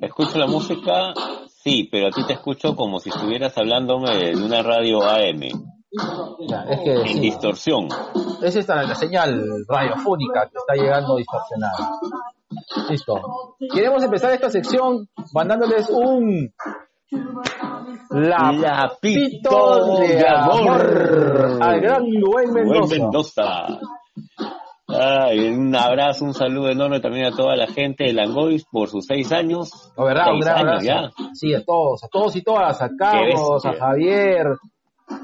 Escucho 0.00 0.38
la 0.38 0.46
música, 0.46 1.14
sí, 1.62 1.88
pero 1.90 2.08
a 2.08 2.10
ti 2.10 2.24
te 2.26 2.32
escucho 2.34 2.74
como 2.74 2.98
si 2.98 3.08
estuvieras 3.10 3.56
hablándome 3.56 4.16
de 4.16 4.36
una 4.36 4.62
radio 4.62 5.02
AM, 5.04 5.40
Ya, 6.48 6.62
es 6.70 6.80
que 6.80 6.92
en 6.92 7.06
sí. 7.08 7.20
distorsión. 7.20 7.88
Es 8.42 8.56
esta 8.56 8.82
la 8.82 8.94
señal 8.94 9.64
radiofónica 9.68 10.48
que 10.50 10.58
está 10.58 10.74
llegando 10.74 11.16
distorsionada. 11.16 11.98
Listo. 12.90 13.56
Queremos 13.72 14.02
empezar 14.02 14.32
esta 14.32 14.50
sección 14.50 15.08
mandándoles 15.32 15.88
un 15.90 16.52
lapito 18.10 19.98
de 20.00 20.28
amor 20.28 21.58
al 21.60 21.80
gran 21.80 22.04
Buen 22.20 22.52
Mendoza. 22.52 22.94
Mendoza. 22.96 23.66
Ay, 24.94 25.48
un 25.48 25.74
abrazo, 25.74 26.24
un 26.24 26.34
saludo 26.34 26.70
enorme 26.70 27.00
también 27.00 27.26
a 27.26 27.36
toda 27.36 27.56
la 27.56 27.66
gente 27.66 28.04
de 28.04 28.12
Langois 28.12 28.64
por 28.70 28.88
sus 28.88 29.06
seis 29.06 29.32
años. 29.32 29.92
La 29.96 30.04
verdad, 30.04 30.32
un 30.32 30.42
Seis 30.42 30.44
gran 30.44 30.68
años 30.68 30.88
abrazo. 30.88 31.14
Sí, 31.34 31.54
a 31.54 31.64
todos, 31.64 32.04
a 32.04 32.08
todos 32.08 32.36
y 32.36 32.42
todas, 32.42 32.82
a 32.82 32.90
Carlos, 32.96 33.64
a. 33.64 33.72
Javier, 33.74 34.46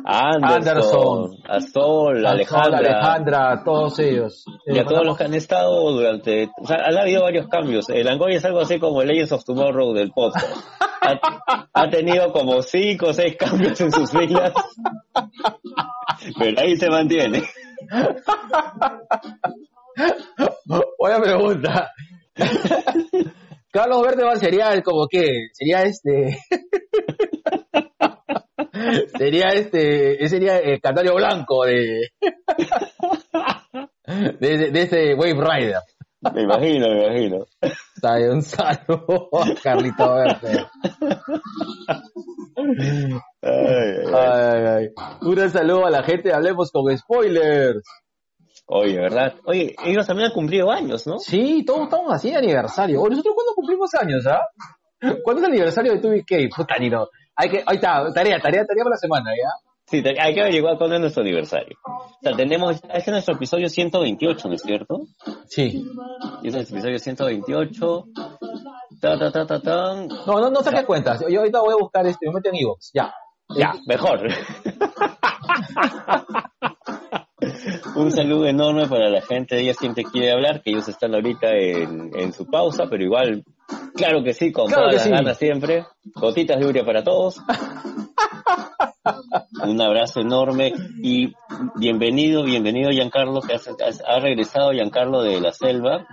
Anderson, 0.04 0.52
Anderson. 0.52 1.30
a 1.48 1.60
Sol, 1.60 2.26
a 2.26 2.30
Alejandra, 2.30 2.78
Alejandra, 2.78 3.52
a 3.52 3.64
todos 3.64 3.98
ellos. 3.98 4.44
y 4.66 4.76
Eh, 4.76 4.80
a 4.80 4.84
todos 4.84 5.04
los 5.04 5.16
que 5.16 5.24
han 5.24 5.34
estado 5.34 5.92
durante... 5.92 6.50
O 6.60 6.66
sea, 6.66 6.78
han 6.84 6.96
habido 6.96 7.22
varios 7.22 7.46
cambios. 7.48 7.88
El 7.88 8.06
Langoy 8.06 8.34
es 8.34 8.44
algo 8.44 8.60
así 8.60 8.78
como 8.78 9.02
el 9.02 9.08
Legends 9.08 9.32
of 9.32 9.44
Tomorrow 9.44 9.92
del 9.92 10.10
podcast. 10.10 10.46
Ha, 11.00 11.70
ha 11.72 11.90
tenido 11.90 12.32
como 12.32 12.60
cinco 12.62 13.06
o 13.08 13.12
seis 13.12 13.36
cambios 13.36 13.80
en 13.80 13.92
sus 13.92 14.10
filas. 14.10 14.52
Pero 16.38 16.60
ahí 16.60 16.76
se 16.76 16.90
mantiene. 16.90 17.42
Buena 20.98 21.20
pregunta. 21.20 21.92
Carlos 23.70 24.02
Verdeman 24.02 24.38
sería 24.38 24.80
como 24.82 25.06
que, 25.08 25.26
sería 25.52 25.82
este, 25.82 26.38
sería 29.18 29.48
este, 29.54 30.28
sería 30.28 30.58
el 30.58 30.80
Canario 30.80 31.14
Blanco 31.16 31.64
de, 31.64 32.10
de, 34.40 34.54
ese- 34.54 34.70
de 34.70 34.82
ese 34.82 35.14
Wave 35.14 35.34
Rider. 35.34 35.74
Me 36.20 36.42
imagino, 36.42 36.88
me 36.88 37.06
imagino. 37.06 37.46
Bien, 38.02 38.30
un 38.32 38.42
saludo 38.42 39.28
a 39.32 39.54
Carlito 39.62 40.14
Verde. 40.14 40.66
Ay, 43.42 43.94
ay, 44.14 44.66
ay. 44.66 44.88
Un 45.22 45.50
saludo 45.50 45.86
a 45.86 45.90
la 45.90 46.02
gente, 46.02 46.32
hablemos 46.32 46.72
con 46.72 46.96
spoilers. 46.96 47.82
Oye, 48.66 48.98
¿verdad? 48.98 49.34
Oye, 49.44 49.74
ellos 49.84 50.06
también 50.06 50.28
han 50.28 50.34
cumplido 50.34 50.70
años, 50.70 51.06
¿no? 51.06 51.18
Sí, 51.18 51.64
todos 51.64 51.84
estamos 51.84 52.12
así 52.12 52.30
de 52.30 52.36
aniversario. 52.36 53.00
Oye, 53.00 53.10
¿Nosotros 53.10 53.34
cuándo 53.34 53.54
cumplimos 53.54 53.94
años, 53.94 54.26
ah? 54.26 54.42
¿Cuándo 55.22 55.40
es 55.40 55.48
el 55.48 55.52
aniversario 55.54 55.92
de 55.94 56.02
2BK? 56.02 56.54
Puta, 56.54 56.76
ni 56.78 56.90
no. 56.90 57.08
Hay 57.36 57.48
que, 57.48 57.62
ahí 57.64 57.76
está, 57.76 58.12
tarea, 58.12 58.40
tarea, 58.40 58.66
tarea 58.66 58.84
para 58.84 58.94
la 58.94 58.96
semana, 58.96 59.30
¿ya? 59.30 59.67
Sí, 59.90 60.02
hay 60.20 60.34
que 60.34 60.40
averiguar 60.42 60.76
cuándo 60.76 60.96
es 60.96 61.00
nuestro 61.00 61.22
aniversario. 61.22 61.78
O 61.84 62.18
sea, 62.22 62.36
tenemos, 62.36 62.76
este 62.76 62.98
es 62.98 63.08
nuestro 63.08 63.36
episodio 63.36 63.70
128, 63.70 64.48
¿no 64.48 64.54
es 64.54 64.60
cierto? 64.60 65.00
Sí. 65.46 65.82
Y 66.42 66.48
es 66.48 66.54
el 66.54 66.60
episodio 66.62 66.98
128. 66.98 68.04
Ta, 69.00 69.18
ta, 69.18 69.32
ta, 69.32 69.46
ta, 69.46 69.60
tan. 69.60 70.08
No, 70.08 70.40
no, 70.40 70.50
no 70.50 70.62
saques 70.62 70.84
cuentas. 70.84 71.24
Yo 71.26 71.38
ahorita 71.38 71.60
voy 71.60 71.72
a 71.72 71.78
buscar 71.80 72.06
este, 72.06 72.26
me 72.26 72.34
meto 72.34 72.50
en 72.50 72.56
Evox. 72.56 72.90
Ya. 72.92 73.14
Ya, 73.56 73.72
mejor. 73.86 74.28
Un 77.96 78.10
saludo 78.12 78.46
enorme 78.46 78.86
para 78.88 79.08
la 79.08 79.22
gente 79.22 79.74
Quien 79.78 79.94
Te 79.94 80.04
Quiere 80.04 80.32
Hablar, 80.32 80.62
que 80.62 80.70
ellos 80.70 80.86
están 80.88 81.14
ahorita 81.14 81.56
en, 81.56 82.10
en 82.14 82.32
su 82.34 82.44
pausa, 82.46 82.84
pero 82.90 83.02
igual, 83.02 83.42
claro 83.94 84.22
que 84.22 84.32
sí, 84.32 84.52
con 84.52 84.66
Claro 84.66 84.82
todas 84.84 84.94
las 84.96 85.04
sí. 85.04 85.10
ganas 85.10 85.38
siempre. 85.38 85.86
Gotitas 86.14 86.58
de 86.58 86.66
uria 86.66 86.84
para 86.84 87.02
todos. 87.02 87.40
Un 89.64 89.80
abrazo 89.80 90.20
enorme 90.20 90.72
y 91.02 91.32
bienvenido, 91.76 92.44
bienvenido 92.44 92.90
Giancarlo, 92.90 93.40
que 93.40 93.54
has- 93.54 93.68
has- 93.84 94.02
ha 94.06 94.18
regresado 94.20 94.70
Giancarlo 94.72 95.22
de 95.22 95.40
la 95.40 95.52
selva. 95.52 96.06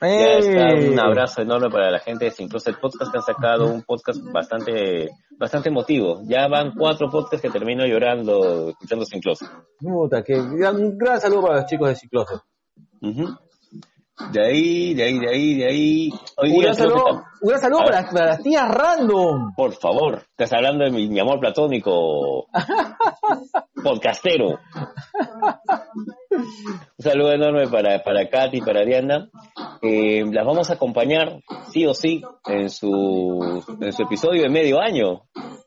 Ya 0.00 0.38
está, 0.38 0.68
¡Eh! 0.70 0.90
un 0.90 0.98
abrazo 1.00 1.42
enorme 1.42 1.68
para 1.70 1.90
la 1.90 1.98
gente 1.98 2.26
de 2.26 2.30
Sin 2.30 2.48
Closet 2.48 2.78
Podcast 2.78 3.10
que 3.10 3.18
han 3.18 3.24
sacado 3.24 3.66
un 3.72 3.82
podcast 3.82 4.20
bastante, 4.32 5.10
bastante 5.38 5.68
emotivo. 5.70 6.20
Ya 6.26 6.46
van 6.48 6.72
cuatro 6.76 7.08
podcasts 7.10 7.42
que 7.42 7.50
termino 7.50 7.84
llorando 7.86 8.70
escuchando 8.70 9.04
Sin 9.04 9.20
Closet. 9.20 9.48
Puta, 9.78 10.22
que 10.22 10.34
gran- 10.56 10.76
un 10.76 10.96
gran 10.98 11.20
saludo 11.20 11.42
para 11.42 11.56
los 11.60 11.66
chicos 11.66 11.88
de 11.88 11.96
Cicloset. 11.96 12.40
Ujú. 13.00 13.28
De 14.30 14.46
ahí, 14.46 14.94
de 14.94 15.02
ahí, 15.04 15.18
de 15.18 15.28
ahí, 15.28 15.54
de 15.54 15.66
ahí. 15.66 16.10
Hoy 16.36 16.52
Un 16.52 16.74
saludo, 16.74 17.24
un 17.40 17.84
para, 17.84 18.10
para 18.10 18.26
las 18.26 18.42
tías 18.42 18.68
random. 18.68 19.54
Por 19.56 19.72
favor, 19.74 20.22
estás 20.30 20.52
hablando 20.52 20.84
de 20.84 20.90
mi, 20.90 21.08
mi 21.08 21.18
amor 21.20 21.40
platónico. 21.40 22.46
Podcastero. 23.82 24.60
Un 26.30 27.04
saludo 27.04 27.32
enorme 27.32 27.68
para, 27.68 28.02
para 28.02 28.28
Katy 28.28 28.58
y 28.58 28.60
para 28.60 28.80
Ariana. 28.80 29.28
Eh, 29.82 30.24
las 30.30 30.46
vamos 30.46 30.70
a 30.70 30.74
acompañar, 30.74 31.40
sí 31.70 31.86
o 31.86 31.94
sí, 31.94 32.22
en 32.46 32.70
su, 32.70 33.62
en 33.80 33.92
su 33.92 34.02
episodio 34.02 34.42
de 34.42 34.48
medio 34.48 34.80
año, 34.80 35.22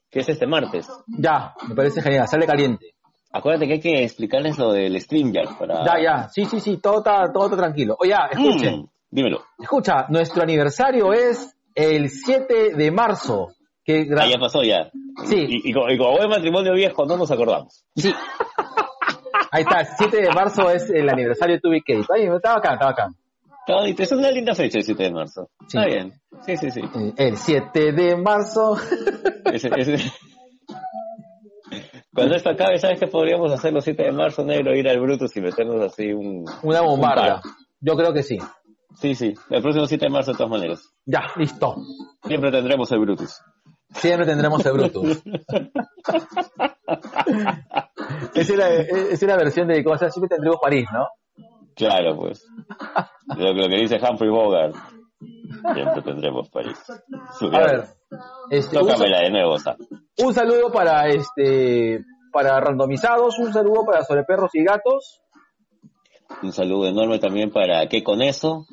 que 0.10 0.22
es 0.22 0.30
este 0.30 0.47
martes. 0.47 0.88
Ya, 1.08 1.53
me 1.68 1.76
parece 1.76 2.01
genial, 2.01 2.28
sale 2.28 2.45
caliente. 2.45 2.95
Acuérdate 3.38 3.67
que 3.67 3.73
hay 3.73 3.79
que 3.81 4.03
explicarles 4.03 4.57
lo 4.57 4.71
del 4.71 4.99
StreamYard 4.99 5.57
para... 5.57 5.83
Ya, 5.86 6.01
ya, 6.01 6.29
sí, 6.29 6.45
sí, 6.45 6.59
sí, 6.59 6.77
todo 6.77 6.99
está, 6.99 7.31
todo 7.33 7.45
está 7.45 7.57
tranquilo. 7.57 7.95
Oye, 7.99 8.11
ya, 8.11 8.27
escuchen, 8.31 8.81
Mm, 8.81 8.88
dímelo. 9.11 9.41
escucha, 9.59 10.05
nuestro 10.09 10.41
aniversario 10.43 11.11
es 11.13 11.55
el 11.75 12.09
7 12.09 12.75
de 12.75 12.91
marzo. 12.91 13.49
Que 13.83 14.07
gra- 14.07 14.21
Ah, 14.23 14.27
ya 14.27 14.39
pasó 14.39 14.63
ya. 14.63 14.89
Sí. 15.25 15.36
Y, 15.38 15.69
y 15.69 15.73
como, 15.73 15.89
y 15.89 15.97
como 15.97 16.13
buen 16.13 16.29
matrimonio 16.29 16.73
viejo, 16.73 17.05
no 17.05 17.17
nos 17.17 17.29
acordamos. 17.29 17.83
Sí. 17.95 18.11
Ahí 19.51 19.61
está, 19.63 19.81
el 19.81 19.88
7 19.97 20.21
de 20.21 20.31
marzo 20.31 20.69
es 20.71 20.89
el 20.89 21.07
aniversario 21.09 21.55
de 21.55 21.61
bien, 22.15 22.33
está 22.33 22.53
bacán, 22.55 22.73
está 22.73 22.86
bacán. 22.88 23.15
Está 23.67 23.73
bonito, 23.81 24.03
es 24.03 24.11
una 24.11 24.31
linda 24.31 24.55
fecha 24.55 24.77
el 24.77 24.83
7 24.83 25.03
de 25.03 25.11
marzo. 25.11 25.49
Sí. 25.67 25.77
Está 25.77 25.86
bien. 25.88 26.13
Sí, 26.45 26.57
sí, 26.57 26.71
sí. 26.71 26.81
Eh, 26.81 27.13
El 27.17 27.38
7 27.38 27.91
de 27.91 28.15
marzo. 28.15 28.77
Ese- 29.51 29.69
ese- 29.75 30.11
Cuando 32.16 32.36
esto 32.36 32.49
acabe, 32.49 32.80
¿sabes 32.80 32.97
qué 32.97 33.07
podríamos 33.07 33.51
hacer 33.51 33.74
los 33.74 33.84
7 33.84 34.03
de 34.03 34.11
marzo, 34.13 34.45
negro? 34.45 34.74
Ir 34.74 34.88
al 34.88 35.01
Brutus 35.01 35.36
y 35.36 35.41
meternos 35.41 35.82
así 35.82 36.13
un... 36.13 36.45
Una 36.63 36.82
un 36.82 36.88
bombarda. 36.88 37.41
Yo 37.82 37.95
creo 37.95 38.13
que 38.13 38.24
sí. 38.24 38.38
Sí, 38.95 39.16
sí. 39.16 39.34
El 39.49 39.61
próximo 39.61 39.86
7 39.86 40.05
de 40.05 40.09
marzo, 40.09 40.32
de 40.32 40.38
todas 40.38 40.51
maneras. 40.51 40.89
Ya, 41.05 41.24
listo. 41.36 41.76
Siempre 42.26 42.51
tendremos 42.51 42.89
el 42.93 42.99
Brutus. 42.99 43.41
Siempre 43.91 44.26
tendremos 44.26 44.66
el 44.66 44.74
Brutus. 44.74 45.24
Esa 48.34 48.70
esa 48.70 49.11
es 49.11 49.22
la 49.24 49.38
versión 49.38 49.68
de 49.68 49.84
cosas, 49.84 50.13
siempre 50.13 50.30
tendremos 50.30 50.59
París, 50.61 50.88
¿no? 50.93 51.07
Claro, 51.76 52.16
pues. 52.16 52.47
Lo, 53.36 53.53
lo 53.53 53.68
que 53.68 53.76
dice 53.76 53.99
Humphrey 54.01 54.30
Bogart. 54.30 54.74
Siempre 55.73 56.01
tendremos 56.03 56.49
París. 56.49 56.78
A 56.89 57.59
ver, 57.59 57.86
este, 58.51 58.78
un, 58.78 58.88
Tócamela 58.88 59.21
de 59.21 59.30
nuevo, 59.32 59.57
Sa. 59.59 59.76
un 60.23 60.34
saludo 60.34 60.71
para 60.71 61.07
este 61.09 62.03
para 62.32 62.59
randomizados, 62.59 63.39
un 63.39 63.53
saludo 63.53 63.86
para 63.86 64.03
sobre 64.03 64.23
perros 64.23 64.51
y 64.53 64.63
gatos, 64.63 65.21
Un 66.43 66.51
saludo 66.51 66.88
enorme 66.88 67.17
también 67.19 67.49
para 67.51 67.88
¿Qué 67.88 68.03
con 68.03 68.21
eso? 68.21 68.65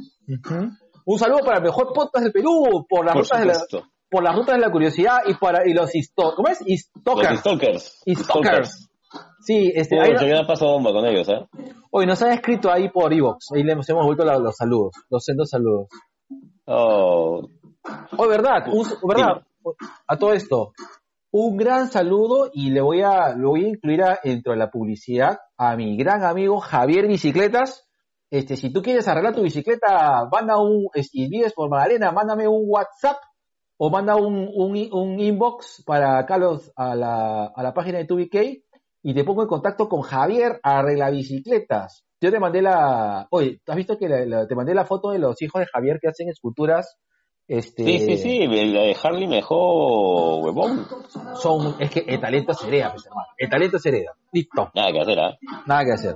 un 1.05 1.19
saludo 1.19 1.41
para 1.45 1.59
el 1.59 1.65
mejor 1.65 1.93
podcast 1.95 2.25
del 2.25 2.33
Perú 2.33 2.87
por 2.89 3.05
las 3.05 3.15
Por 3.15 3.23
rutas 3.25 3.41
de 3.41 3.47
la, 3.47 3.55
supuesto. 3.55 3.89
por 4.11 4.23
las 4.25 4.35
rutas 4.37 4.55
de 4.57 4.61
la 4.61 4.71
curiosidad 4.71 5.19
y 5.27 5.35
para 5.35 5.67
y 5.69 5.73
los 5.75 5.95
histo 5.95 6.35
¿cómo 6.37 6.49
es? 6.49 6.61
Los 6.61 6.81
Stalkers. 6.81 7.41
Stalkers. 7.41 8.03
Y 8.07 8.15
Stalkers. 8.17 8.89
Sí, 9.45 9.73
este, 9.75 9.97
Uy, 10.01 10.17
queda 10.19 10.47
paso 10.47 10.67
bomba 10.67 10.91
con 10.93 11.05
ellos, 11.05 11.29
¿eh? 11.29 11.47
hoy 11.91 12.07
nos 12.07 12.23
han 12.23 12.33
escrito 12.33 12.71
ahí 12.73 12.89
por 12.89 13.13
Evox, 13.13 13.47
ahí 13.55 13.63
le 13.63 13.73
hemos, 13.73 13.87
hemos 13.91 14.07
vuelto 14.07 14.25
la- 14.25 14.39
los 14.39 14.57
saludos, 14.57 14.93
los 15.11 15.23
sendos 15.25 15.51
saludos. 15.51 15.89
Oh, 16.67 17.49
Oh, 18.17 18.29
verdad, 18.29 18.69
un- 18.69 18.87
verdad, 19.09 19.43
a 20.07 20.17
todo 20.17 20.33
esto, 20.33 20.73
un 21.33 21.57
gran 21.57 21.89
saludo 21.89 22.51
y 22.53 22.71
le 22.71 22.81
voy 22.81 23.03
a, 23.03 23.35
lo 23.35 23.51
voy 23.51 23.65
a 23.65 23.69
incluir 23.69 24.03
a- 24.03 24.21
dentro 24.23 24.53
de 24.53 24.59
la 24.59 24.71
publicidad 24.71 25.39
a 25.57 25.77
mi 25.77 25.97
gran 25.97 26.23
amigo 26.23 26.61
Javier 26.61 27.09
Bicicletas. 27.09 27.89
Este, 28.31 28.57
si 28.57 28.73
tú 28.73 28.81
quieres 28.83 29.07
arreglar 29.09 29.35
tu 29.35 29.43
bicicleta, 29.43 30.27
manda 30.31 30.59
un, 30.59 30.89
si 31.03 31.29
vives 31.29 31.53
por 31.53 31.69
Magdalena, 31.69 32.13
mándame 32.13 32.47
un 32.49 32.63
WhatsApp 32.67 33.17
o 33.79 33.91
manda 33.91 34.15
un, 34.17 34.49
un, 34.55 34.89
un 34.93 35.21
inbox 35.21 35.83
para 35.85 36.19
acá 36.19 36.39
los, 36.39 36.73
a, 36.77 36.95
la, 36.95 37.47
a 37.47 37.63
la 37.63 37.75
página 37.75 37.99
de 37.99 38.05
TubiK 38.07 38.63
y 39.03 39.13
te 39.15 39.25
pongo 39.25 39.43
en 39.43 39.49
contacto 39.49 39.89
con 39.89 40.01
Javier 40.03 40.61
Arregla 40.63 41.11
Bicicletas. 41.11 42.05
Yo 42.23 42.31
te 42.31 42.39
mandé 42.39 42.63
la, 42.63 43.27
oye, 43.31 43.61
¿has 43.67 43.77
visto 43.77 43.99
que 43.99 44.09
la- 44.09 44.25
la- 44.25 44.47
te 44.47 44.55
mandé 44.55 44.75
la 44.75 44.85
foto 44.85 45.11
de 45.11 45.19
los 45.19 45.43
hijos 45.43 45.61
de 45.61 45.67
Javier 45.67 45.99
que 46.01 46.09
hacen 46.09 46.29
esculturas? 46.29 46.97
Este, 47.49 47.83
sí, 47.85 47.99
sí, 47.99 48.17
sí, 48.17 48.47
la 48.47 48.83
de 48.83 48.97
Harley 49.03 49.27
me 49.27 49.37
dejó 49.37 50.37
huevón. 50.39 50.87
son, 51.35 51.75
es 51.81 51.91
que 51.91 52.05
el 52.07 52.21
talento 52.21 52.55
se 52.55 52.69
hereda, 52.69 52.93
pues, 52.93 53.05
hermano. 53.05 53.27
El 53.37 53.51
talento 53.51 53.79
se 53.81 53.89
hereda. 53.89 54.13
Listo, 54.33 54.71
Nada 54.73 54.93
que 54.93 55.01
hacer, 55.01 55.19
¿ah? 55.19 55.37
nada 55.67 55.85
que 55.85 55.93
hacer. 55.93 56.15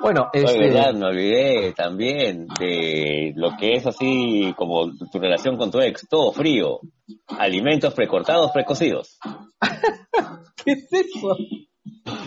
Bueno, 0.00 0.28
Oye, 0.34 0.42
este, 0.44 0.58
verdad, 0.58 0.94
me 0.94 1.06
olvidé 1.06 1.72
también 1.74 2.48
de 2.58 3.32
lo 3.36 3.56
que 3.56 3.74
es 3.74 3.86
así 3.86 4.52
como 4.56 4.90
tu 5.12 5.18
relación 5.20 5.56
con 5.56 5.70
tu 5.70 5.80
ex, 5.80 6.06
todo 6.08 6.32
frío. 6.32 6.80
Alimentos 7.38 7.94
precortados, 7.94 8.50
precocidos. 8.50 9.18
¿qué 10.64 10.72
es 10.72 10.92
eso? 10.92 11.36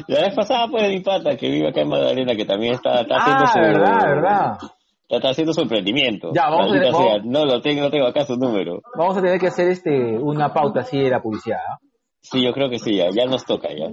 La 0.07 0.21
vez 0.21 0.35
pasada 0.35 0.67
pues 0.67 0.89
mi 0.89 0.99
pata 1.01 1.35
que 1.37 1.49
vive 1.49 1.69
acá 1.69 1.81
en 1.81 1.89
Magdalena 1.89 2.35
que 2.35 2.45
también 2.45 2.73
está, 2.73 3.01
está 3.01 3.17
haciendo 3.17 3.43
Ah, 3.43 3.51
su 3.53 3.59
verdad, 3.59 3.99
verdad. 4.05 4.57
Está, 5.01 5.15
está 5.17 5.29
haciendo 5.29 5.53
su 5.53 5.61
emprendimiento. 5.61 6.31
Ya, 6.33 6.49
vamos 6.49 6.71
a 6.73 6.79
sea, 6.79 7.19
no 7.23 7.45
lo 7.45 7.61
tengo, 7.61 7.81
no 7.81 7.89
tengo 7.91 8.07
acá 8.07 8.25
su 8.25 8.35
número. 8.35 8.81
Vamos 8.97 9.17
a 9.17 9.21
tener 9.21 9.39
que 9.39 9.47
hacer 9.47 9.67
este, 9.69 10.17
una 10.17 10.53
pauta 10.53 10.81
así 10.81 10.99
de 10.99 11.09
la 11.09 11.21
publicidad, 11.21 11.59
¿ah? 11.59 11.79
Sí, 12.23 12.43
yo 12.43 12.53
creo 12.53 12.69
que 12.69 12.77
sí, 12.77 12.95
ya, 12.97 13.09
ya 13.09 13.25
nos 13.25 13.43
toca 13.45 13.69
ya. 13.69 13.87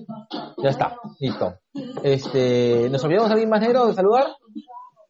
Ya 0.63 0.69
está, 0.69 0.97
listo. 1.19 1.55
Este, 2.03 2.89
¿nos 2.91 3.03
olvidamos 3.03 3.29
de 3.29 3.33
alguien 3.35 3.49
más 3.49 3.61
negro 3.61 3.87
de 3.87 3.95
saludar? 3.95 4.27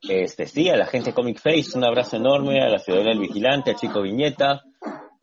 Este, 0.08 0.46
sí, 0.46 0.68
a 0.70 0.76
la 0.76 0.86
gente 0.86 1.12
Comic 1.12 1.40
Face, 1.40 1.76
un 1.76 1.84
abrazo 1.84 2.16
enorme, 2.16 2.62
a 2.62 2.68
la 2.68 2.78
Ciudadela 2.78 3.10
del 3.10 3.18
Vigilante, 3.18 3.72
a 3.72 3.74
Chico 3.74 4.02
Viñeta, 4.02 4.62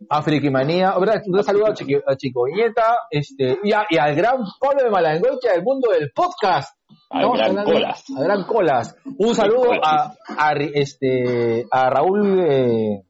A 0.10 0.22
Frikimanía, 0.22 0.98
¿verdad? 1.00 1.22
Un 1.26 1.44
saludo 1.44 1.68
a 1.68 1.74
Chico, 1.74 2.00
a 2.06 2.16
Chico 2.16 2.44
Viñeta, 2.46 2.98
este, 3.10 3.58
y, 3.64 3.72
a- 3.72 3.86
y 3.90 3.98
al 3.98 4.14
gran 4.16 4.38
Pablo 4.60 4.84
de 4.84 4.90
Malangoitia 4.90 5.54
del 5.54 5.64
mundo 5.64 5.90
del 5.92 6.12
podcast. 6.12 6.78
al 7.10 7.22
Gran 7.32 7.42
hablando- 7.50 7.72
Colas. 7.72 8.04
A 8.18 8.22
Gran 8.24 8.44
Colas. 8.44 8.96
Un 9.18 9.34
saludo 9.36 9.72
a, 9.84 10.14
a, 10.38 10.52
este, 10.74 11.66
a 11.72 11.90
Raúl, 11.90 12.40
eh, 12.48 13.04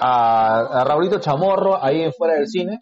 a, 0.00 0.80
a 0.80 0.84
Raulito 0.84 1.18
Chamorro, 1.20 1.82
ahí 1.82 2.02
en 2.02 2.12
fuera 2.12 2.34
del 2.34 2.46
cine, 2.48 2.78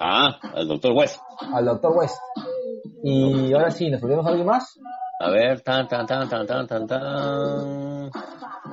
Ah, 0.00 0.38
al 0.54 0.66
Doctor 0.66 0.92
West. 0.92 1.20
al 1.52 1.64
Doctor 1.66 1.92
West. 1.96 2.16
Y 3.02 3.52
ahora 3.52 3.70
sí, 3.70 3.90
¿nos 3.90 4.02
olvidamos 4.02 4.24
de 4.26 4.30
alguien 4.30 4.46
más? 4.46 4.78
A 5.22 5.28
ver, 5.30 5.60
tan, 5.60 5.86
tan, 5.86 6.06
tan, 6.06 6.26
tan, 6.30 6.46
tan, 6.46 6.66
tan, 6.66 6.86
tan. 6.86 8.10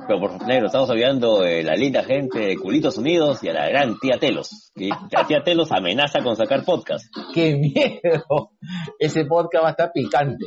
Pero 0.06 0.18
por 0.18 0.46
negro, 0.46 0.66
estamos 0.68 0.88
olvidando 0.88 1.40
de 1.42 1.62
la 1.62 1.74
linda 1.74 2.02
gente 2.02 2.38
de 2.38 2.56
Culitos 2.56 2.96
Unidos 2.96 3.44
y 3.44 3.50
a 3.50 3.52
la 3.52 3.68
gran 3.68 3.98
tía 3.98 4.18
Telos. 4.18 4.72
Que 4.74 4.88
la 5.12 5.26
tía 5.26 5.42
Telos 5.44 5.70
amenaza 5.72 6.22
con 6.22 6.36
sacar 6.36 6.64
podcast. 6.64 7.04
¡Qué 7.34 7.54
miedo! 7.54 8.52
Ese 8.98 9.26
podcast 9.26 9.62
va 9.64 9.68
a 9.68 9.72
estar 9.72 9.92
picante. 9.92 10.46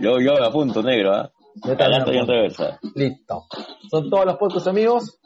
Yo, 0.00 0.18
yo 0.18 0.32
me 0.40 0.44
apunto, 0.46 0.82
negro, 0.82 1.14
¿ah? 1.14 1.30
También 1.60 1.82
Adelanto 1.82 2.12
y 2.12 2.16
en 2.18 2.26
reversa. 2.26 2.80
Listo. 2.96 3.44
¿Son 3.90 4.10
todos 4.10 4.26
los 4.26 4.36
podcasts 4.38 4.66
amigos? 4.68 5.20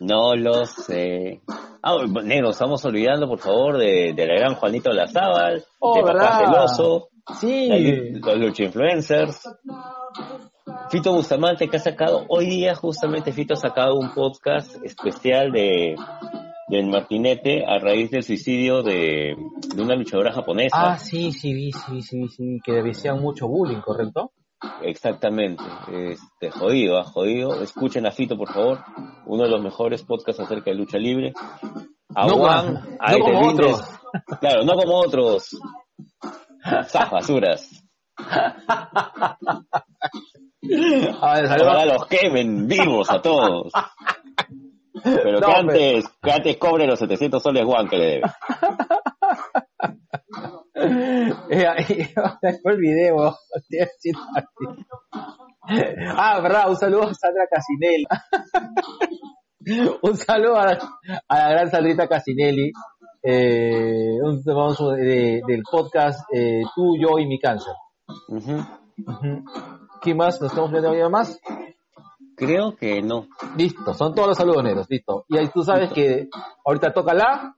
No 0.00 0.34
lo 0.34 0.66
sé. 0.66 1.40
Ah, 1.82 1.96
negro, 2.22 2.50
estamos 2.50 2.84
olvidando, 2.84 3.26
por 3.26 3.38
favor, 3.38 3.78
de, 3.78 4.12
de 4.14 4.26
la 4.26 4.34
gran 4.34 4.56
Juanito 4.56 4.92
Lazábal, 4.92 5.64
Oh, 5.78 5.96
de 5.96 6.02
Papá 6.02 6.12
¿verdad? 6.12 6.38
Celoso, 6.38 7.08
Sí. 7.40 7.68
los 8.20 8.38
Lucha 8.38 8.64
Influencers. 8.64 9.42
Fito 10.90 11.12
Bustamante 11.12 11.68
que 11.68 11.76
ha 11.76 11.80
sacado, 11.80 12.24
hoy 12.28 12.46
día 12.46 12.74
justamente 12.74 13.32
Fito 13.32 13.54
ha 13.54 13.56
sacado 13.56 13.96
un 13.96 14.12
podcast 14.12 14.76
especial 14.84 15.52
de 15.52 15.96
del 16.68 16.86
Martinete 16.86 17.64
a 17.66 17.78
raíz 17.78 18.10
del 18.10 18.22
suicidio 18.22 18.82
de, 18.82 19.36
de 19.74 19.82
una 19.82 19.94
luchadora 19.94 20.32
japonesa. 20.32 20.76
Ah, 20.92 20.98
sí, 20.98 21.30
sí, 21.32 21.52
vi, 21.52 21.70
sí, 21.70 22.00
sí, 22.00 22.28
sí, 22.28 22.58
que 22.64 22.82
decían 22.82 23.20
mucho 23.20 23.46
bullying, 23.46 23.80
¿correcto? 23.82 24.32
Exactamente. 24.82 25.62
Este, 25.92 26.50
jodido, 26.50 26.98
ah, 26.98 27.04
jodido. 27.04 27.62
Escuchen 27.62 28.06
a 28.06 28.10
Fito, 28.10 28.36
por 28.36 28.52
favor. 28.52 28.78
Uno 29.26 29.44
de 29.44 29.50
los 29.50 29.62
mejores 29.62 30.02
podcasts 30.02 30.40
acerca 30.40 30.70
de 30.70 30.76
lucha 30.76 30.98
libre. 30.98 31.32
A 32.14 32.26
No 32.26 32.36
Juan, 32.36 32.96
a 32.98 33.12
no 33.12 33.16
Ete 33.16 33.20
como 33.20 33.48
otros. 33.48 33.82
Claro, 34.40 34.64
no 34.64 34.74
como 34.74 34.96
otros. 34.98 35.58
Esas 36.64 37.10
basuras. 37.10 37.68
A 38.16 39.36
ver, 41.34 41.44
Ojalá 41.46 41.48
saludos. 41.48 41.86
los 41.86 42.06
quemen 42.06 42.66
vivos 42.68 43.10
a 43.10 43.20
todos. 43.20 43.72
Pero 45.02 45.40
No, 45.40 45.40
que, 45.40 45.46
pero- 45.46 45.56
antes, 45.56 46.04
que 46.22 46.32
antes 46.32 46.56
cobre 46.58 46.86
los 46.86 46.98
700 46.98 47.42
soles 47.42 47.64
Juan 47.64 47.88
que 47.88 47.96
le 47.96 48.04
debe. 48.06 48.22
Eh, 50.74 52.12
Después 52.42 52.74
el 52.74 52.80
video. 52.80 53.36
estoy 53.54 53.78
haciendo 53.80 54.20
así. 54.34 56.06
Ah, 56.16 56.40
verdad, 56.40 56.70
un 56.70 56.76
saludo 56.76 57.02
a 57.04 57.14
Sandra 57.14 57.46
Casinelli. 57.48 58.04
un 60.02 60.16
saludo 60.16 60.56
a, 60.56 60.76
a 61.28 61.38
la 61.38 61.48
gran 61.50 61.70
Sandrita 61.70 62.08
Casinelli. 62.08 62.72
Eh, 63.22 64.18
un, 64.22 64.42
de- 64.42 65.42
del 65.46 65.62
podcast 65.70 66.20
eh, 66.32 66.62
Tú, 66.74 66.96
yo 66.98 67.18
y 67.18 67.26
mi 67.26 67.38
cáncer. 67.38 67.74
Ujú. 68.28 68.64
¿Qué 70.00 70.14
más? 70.14 70.40
¿Nos 70.40 70.50
estamos 70.50 70.70
viendo 70.70 70.90
algo 70.90 71.10
más? 71.10 71.40
Creo 72.36 72.74
que 72.74 73.00
no. 73.02 73.28
Listo, 73.56 73.94
son 73.94 74.14
todos 74.14 74.28
los 74.28 74.36
saludos 74.36 74.64
negros, 74.64 74.86
listo. 74.90 75.24
Y 75.28 75.38
ahí 75.38 75.48
tú 75.54 75.62
sabes 75.62 75.92
que 75.92 76.28
ahorita 76.64 76.92
toca 76.92 77.14
la... 77.14 77.54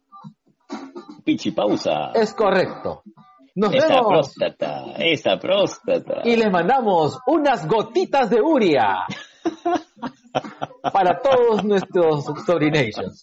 Pichi 1.25 1.53
pausa. 1.53 2.11
Es 2.13 2.35
correcto. 2.35 3.03
Nos 3.55 3.73
Esa 3.73 3.87
vemos 3.89 4.07
próstata, 4.09 4.83
esa 4.99 5.39
próstata. 5.39 6.23
y 6.25 6.37
les 6.37 6.51
mandamos 6.51 7.19
unas 7.27 7.67
gotitas 7.69 8.29
de 8.29 8.43
uria 8.43 9.05
para 10.93 11.21
todos 11.23 11.65
nuestros 11.65 12.25
sobrinations. 12.45 13.23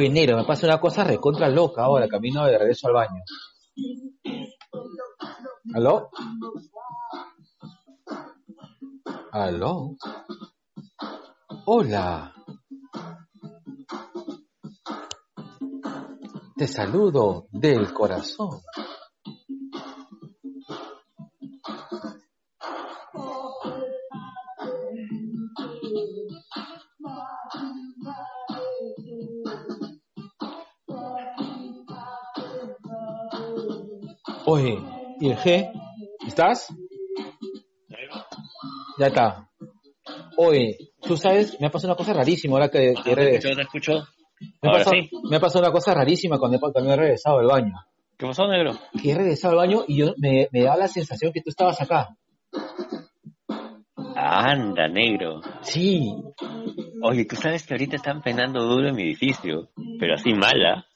Oye, 0.00 0.08
Nero, 0.08 0.34
me 0.34 0.44
pasa 0.44 0.66
una 0.66 0.80
cosa 0.80 1.04
recontra 1.04 1.46
loca 1.50 1.82
ahora, 1.82 2.08
camino 2.08 2.46
de 2.46 2.56
regreso 2.56 2.88
al 2.88 2.94
baño. 2.94 3.22
¿Aló? 5.74 6.08
¿Aló? 9.30 9.96
Hola. 11.66 12.32
Te 16.56 16.66
saludo 16.66 17.46
del 17.50 17.92
corazón. 17.92 18.62
Oye, 34.52 34.82
¿y 35.20 35.30
el 35.30 35.36
G? 35.36 35.70
¿Estás? 36.26 36.74
Ya 38.98 39.06
está. 39.06 39.48
Oye, 40.36 40.76
tú 41.00 41.16
sabes, 41.16 41.56
me 41.60 41.68
ha 41.68 41.70
pasado 41.70 41.92
una 41.92 41.96
cosa 41.96 42.12
rarísima 42.14 42.54
ahora 42.54 42.68
que, 42.68 42.94
que 43.04 43.14
¿Te 43.14 43.36
escucho? 43.36 43.54
¿Te 43.54 43.62
escucho? 43.62 43.92
Me 44.60 44.70
ha 44.70 44.72
pasado, 44.72 44.96
sí. 44.96 45.10
me 45.30 45.36
ha 45.36 45.40
pasado 45.40 45.64
una 45.64 45.72
cosa 45.72 45.94
rarísima 45.94 46.36
cuando 46.40 46.58
he, 46.58 46.96
regresado 46.96 47.38
del 47.38 47.46
baño. 47.46 47.74
¿Qué 48.18 48.26
pasó, 48.26 48.48
negro? 48.48 48.72
Que 49.00 49.12
he 49.12 49.14
regresado 49.14 49.52
al 49.52 49.68
baño 49.68 49.84
y 49.86 49.98
yo 49.98 50.14
me, 50.16 50.48
me 50.50 50.64
da 50.64 50.76
la 50.76 50.88
sensación 50.88 51.32
que 51.32 51.42
tú 51.42 51.50
estabas 51.50 51.80
acá. 51.80 52.16
Anda, 54.16 54.88
negro. 54.88 55.42
Sí, 55.62 56.12
Oye, 57.02 57.24
tú 57.24 57.34
sabes 57.34 57.66
que 57.66 57.72
ahorita 57.74 57.96
están 57.96 58.20
penando 58.20 58.62
duro 58.62 58.88
en 58.88 58.94
mi 58.94 59.04
edificio, 59.04 59.70
pero 59.98 60.14
así 60.14 60.34
mala. 60.34 60.86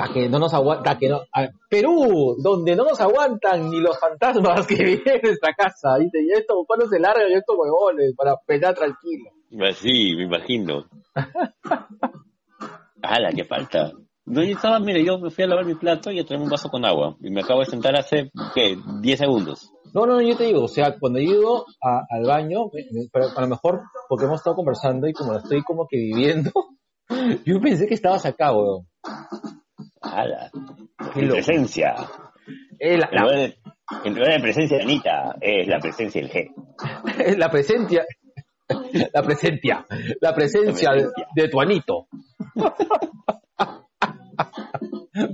Para 0.00 0.14
que 0.14 0.28
no 0.30 0.38
nos 0.38 0.54
aguanta, 0.54 0.96
que 0.96 1.10
no, 1.10 1.20
a- 1.30 1.50
Perú, 1.68 2.34
donde 2.42 2.74
no 2.74 2.84
nos 2.84 2.98
aguantan 3.02 3.68
ni 3.68 3.80
los 3.80 3.98
fantasmas 4.00 4.66
que 4.66 4.76
viven 4.76 5.02
en 5.16 5.20
nuestra 5.22 5.52
casa. 5.54 5.98
Dice, 5.98 6.22
y 6.22 6.30
esto, 6.32 6.64
¿cuándo 6.66 6.88
se 6.88 6.98
larga 6.98 7.28
y 7.28 7.34
estos 7.34 7.54
huevones 7.58 8.14
para 8.16 8.34
penar 8.46 8.74
tranquilo? 8.74 9.30
Así, 9.68 10.14
me 10.16 10.24
imagino. 10.24 10.86
¡Hala, 13.02 13.30
qué 13.34 13.44
falta! 13.44 13.92
No, 14.24 14.42
yo 14.42 14.54
estaba, 14.54 14.78
mire, 14.80 15.04
yo 15.04 15.18
me 15.18 15.30
fui 15.30 15.44
a 15.44 15.48
lavar 15.48 15.66
mi 15.66 15.74
plato 15.74 16.10
y 16.10 16.18
a 16.20 16.24
traerme 16.24 16.44
un 16.44 16.50
vaso 16.50 16.70
con 16.70 16.84
agua. 16.86 17.16
Y 17.20 17.30
me 17.30 17.42
acabo 17.42 17.60
de 17.60 17.66
sentar 17.66 17.94
hace, 17.96 18.30
¿qué? 18.54 18.78
10 19.02 19.18
segundos. 19.18 19.70
No, 19.92 20.06
no, 20.06 20.22
yo 20.22 20.34
te 20.34 20.44
digo, 20.44 20.62
o 20.64 20.68
sea, 20.68 20.98
cuando 20.98 21.18
he 21.18 21.24
ido 21.24 21.66
a- 21.82 22.04
al 22.08 22.24
baño, 22.26 22.70
a 23.36 23.40
lo 23.40 23.48
mejor 23.48 23.82
porque 24.08 24.24
hemos 24.24 24.40
estado 24.40 24.56
conversando 24.56 25.06
y 25.08 25.12
como 25.12 25.32
lo 25.32 25.38
estoy 25.40 25.62
como 25.62 25.86
que 25.88 25.96
viviendo, 25.98 26.52
yo 27.44 27.60
pensé 27.60 27.86
que 27.86 27.94
estabas 27.94 28.24
acá, 28.24 28.52
weón. 28.52 28.86
¡Hala! 30.00 30.50
Qué 31.14 31.26
presencia. 31.26 31.94
Eh, 32.78 32.96
la, 32.96 33.08
En 33.12 33.22
lugar, 33.22 33.36
de, 33.36 33.58
en 34.04 34.14
lugar 34.14 34.32
de 34.32 34.40
presencia 34.40 34.76
de 34.78 34.82
Anita, 34.82 35.36
es 35.40 35.68
la 35.68 35.78
presencia 35.78 36.20
del 36.22 36.30
G. 36.30 37.36
la 37.38 37.50
presencia, 37.50 38.04
la 39.12 39.22
presencia, 39.22 39.86
la 40.20 40.34
presencia 40.34 40.90
La 40.90 40.96
de, 40.96 41.02
presencia. 41.02 41.26
de 41.34 41.48
tu 41.48 41.60
anito. 41.60 42.06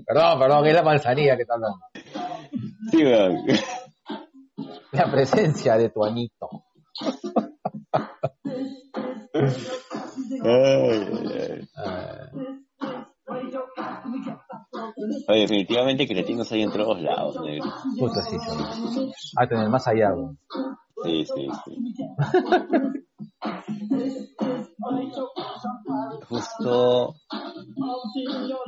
perdón, 0.06 0.38
perdón, 0.38 0.66
es 0.66 0.74
la 0.74 0.82
manzanilla 0.82 1.36
que 1.36 1.42
está 1.42 1.54
hablando. 1.54 1.78
Sí, 2.90 3.04
weón. 3.04 3.44
La 4.92 5.10
presencia 5.10 5.76
de 5.76 5.90
tu 5.90 6.04
anito. 6.04 6.48
Ay, 10.42 11.08
ay, 11.24 11.68
ay. 11.76 12.65
Oye, 15.28 15.40
definitivamente 15.40 16.06
cretinos 16.06 16.50
hay 16.52 16.62
en 16.62 16.72
todos 16.72 17.00
lados, 17.00 17.40
negro. 17.42 17.70
puta, 17.98 18.22
sí. 18.22 18.36
A 19.36 19.46
tener 19.46 19.68
más 19.68 19.86
allá, 19.86 20.14
weón. 20.14 20.38
Sí, 21.04 21.24
sí, 21.26 21.48
sí. 21.64 21.76
Justo 26.28 27.14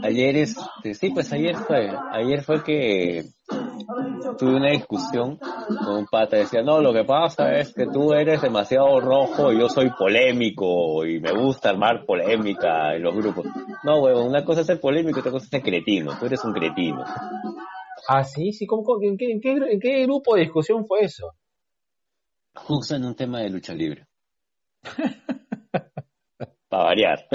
ayer 0.03 0.37
este, 0.37 0.95
sí, 0.95 1.11
pues 1.11 1.33
ayer 1.33 1.57
fue, 1.57 1.91
ayer 2.13 2.43
fue 2.43 2.63
que 2.63 3.25
tuve 4.39 4.55
una 4.57 4.71
discusión 4.71 5.37
con 5.37 5.97
un 5.97 6.07
pata, 6.07 6.37
decía, 6.37 6.63
no, 6.63 6.81
lo 6.81 6.93
que 6.93 7.05
pasa 7.05 7.55
es 7.59 7.73
que 7.75 7.87
tú 7.87 8.13
eres 8.13 8.43
demasiado 8.43 9.01
rojo 9.01 9.53
y 9.53 9.59
yo 9.59 9.69
soy 9.69 9.91
polémico 9.91 11.05
y 11.07 11.19
me 11.21 11.33
gusta 11.33 11.71
armar 11.71 12.05
polémica 12.05 12.95
en 12.95 13.03
los 13.03 13.15
grupos. 13.15 13.47
No, 13.85 14.01
huevón, 14.03 14.29
una 14.29 14.45
cosa 14.45 14.61
es 14.61 14.67
ser 14.67 14.81
polémico 14.81 15.19
y 15.19 15.21
otra 15.21 15.33
cosa 15.33 15.45
es 15.45 15.51
ser 15.51 15.63
cretino, 15.63 16.13
tú 16.19 16.27
eres 16.27 16.45
un 16.45 16.53
cretino. 16.53 17.05
Ah, 18.09 18.25
sí, 18.25 18.53
sí, 18.53 18.67
¿cómo, 18.67 18.83
cómo- 18.85 19.03
en, 19.03 19.17
qué, 19.17 19.31
en, 19.31 19.41
qué, 19.41 19.53
¿en 19.53 19.81
qué 19.81 20.03
grupo 20.05 20.35
de 20.35 20.43
discusión 20.43 20.87
fue 20.87 21.01
eso? 21.01 21.33
Justo 22.55 22.95
en 22.97 23.05
un 23.05 23.15
tema 23.15 23.41
de 23.41 23.51
lucha 23.51 23.75
libre. 23.75 24.07
Para 26.69 26.85
variar. 26.85 27.27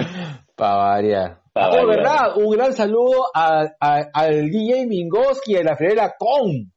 Para 0.56 0.76
variar. 0.76 1.43
Pa' 1.54 1.70
Oh. 1.70 1.88
¿verdad? 1.88 2.38
Un 2.38 2.50
gran 2.52 2.74
saludo 2.74 3.26
a- 3.34 3.68
a- 3.80 4.10
al 4.14 4.50
DJ 4.50 4.88
Mingoski 4.88 5.54
de 5.54 5.64
la 5.64 5.76
Ferrera 5.78 6.16
Con. 6.18 6.72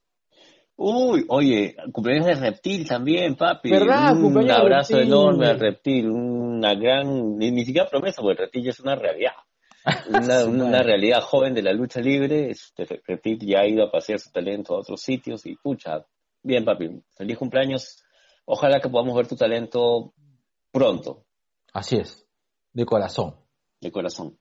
Uy, 0.79 1.24
oye, 1.29 1.74
cumpleaños 1.91 2.27
de 2.27 2.35
Reptil 2.35 2.87
también, 2.87 3.35
papi. 3.35 3.70
¿Verdad? 3.70 4.14
Un 4.14 4.22
Cumpleaños 4.24 4.59
abrazo 4.59 4.99
enorme 4.99 5.47
al 5.47 5.59
Reptil, 5.59 6.11
una 6.11 6.74
gran, 6.74 7.39
ni, 7.39 7.51
ni 7.51 7.64
siquiera 7.64 7.89
promesa, 7.89 8.20
porque 8.20 8.33
el 8.33 8.39
Reptil 8.47 8.64
ya 8.64 8.70
es 8.70 8.81
una 8.81 8.95
realidad. 8.95 9.33
Una, 10.11 10.45
una 10.45 10.83
realidad 10.83 11.20
joven 11.20 11.55
de 11.55 11.62
la 11.62 11.72
lucha 11.72 12.01
libre. 12.01 12.51
Este, 12.51 12.85
Reptil 13.07 13.39
ya 13.47 13.61
ha 13.61 13.66
ido 13.68 13.85
a 13.85 13.91
pasear 13.91 14.18
su 14.18 14.31
talento 14.33 14.74
a 14.74 14.81
otros 14.81 15.01
sitios 15.01 15.47
y 15.47 15.55
pucha, 15.55 16.05
bien 16.43 16.64
papi, 16.64 16.91
feliz 17.16 17.39
cumpleaños. 17.39 18.03
Ojalá 18.45 18.81
que 18.81 18.89
podamos 18.89 19.14
ver 19.16 19.29
tu 19.29 19.37
talento 19.37 20.12
pronto, 20.72 21.24
Así 21.72 21.97
es, 21.97 22.27
de 22.72 22.85
corazón. 22.85 23.37
de 23.81 23.91
corazón. 23.93 24.37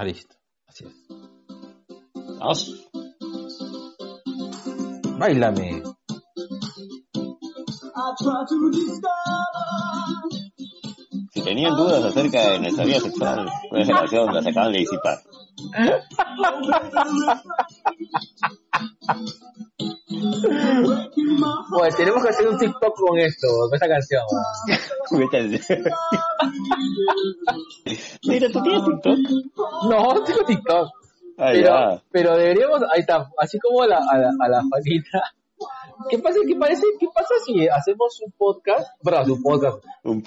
Ah, 0.00 0.04
listo. 0.04 0.34
Así 0.66 0.86
es. 0.86 0.94
Vamos. 2.38 2.88
Bailame. 5.18 5.82
Si 11.34 11.42
tenían 11.42 11.76
dudas 11.76 12.02
acerca 12.02 12.52
de 12.52 12.60
nuestra 12.60 12.84
vida 12.86 13.00
sexual, 13.00 13.46
una 13.70 13.84
generación 13.84 14.34
las 14.34 14.46
acaban 14.46 14.72
de 14.72 14.78
disipar. 14.78 15.18
Oye, 21.72 21.90
tenemos 21.96 22.22
que 22.22 22.28
hacer 22.30 22.48
un 22.48 22.58
TikTok 22.58 22.94
con 22.96 23.18
esto, 23.18 23.46
con 23.68 23.74
esta 23.74 23.88
canción. 23.88 24.22
Mira, 28.26 28.48
tú 28.52 28.62
tienes 28.62 28.84
TikTok. 28.84 29.18
No, 29.90 30.14
no 30.14 30.22
tengo 30.24 30.44
TikTok. 30.44 30.88
Ah, 31.38 31.50
Pero, 31.52 31.66
ya. 31.68 32.02
pero 32.10 32.36
deberíamos, 32.36 32.82
ahí 32.92 33.00
está, 33.00 33.30
así 33.38 33.58
como 33.58 33.82
a 33.82 33.86
la, 33.86 33.96
a 33.96 34.18
la, 34.18 34.28
a 34.40 34.48
la 34.48 34.62
Juanita. 34.62 35.22
¿Qué 36.10 36.18
pasa, 36.18 36.38
qué 36.46 36.54
parece, 36.56 36.82
qué 36.98 37.06
pasa 37.14 37.34
si 37.46 37.66
hacemos 37.68 38.20
un 38.24 38.32
podcast? 38.36 38.88
Perdón, 39.02 39.30
un 39.32 39.42
podcast. 39.42 39.78
Un. 40.04 40.22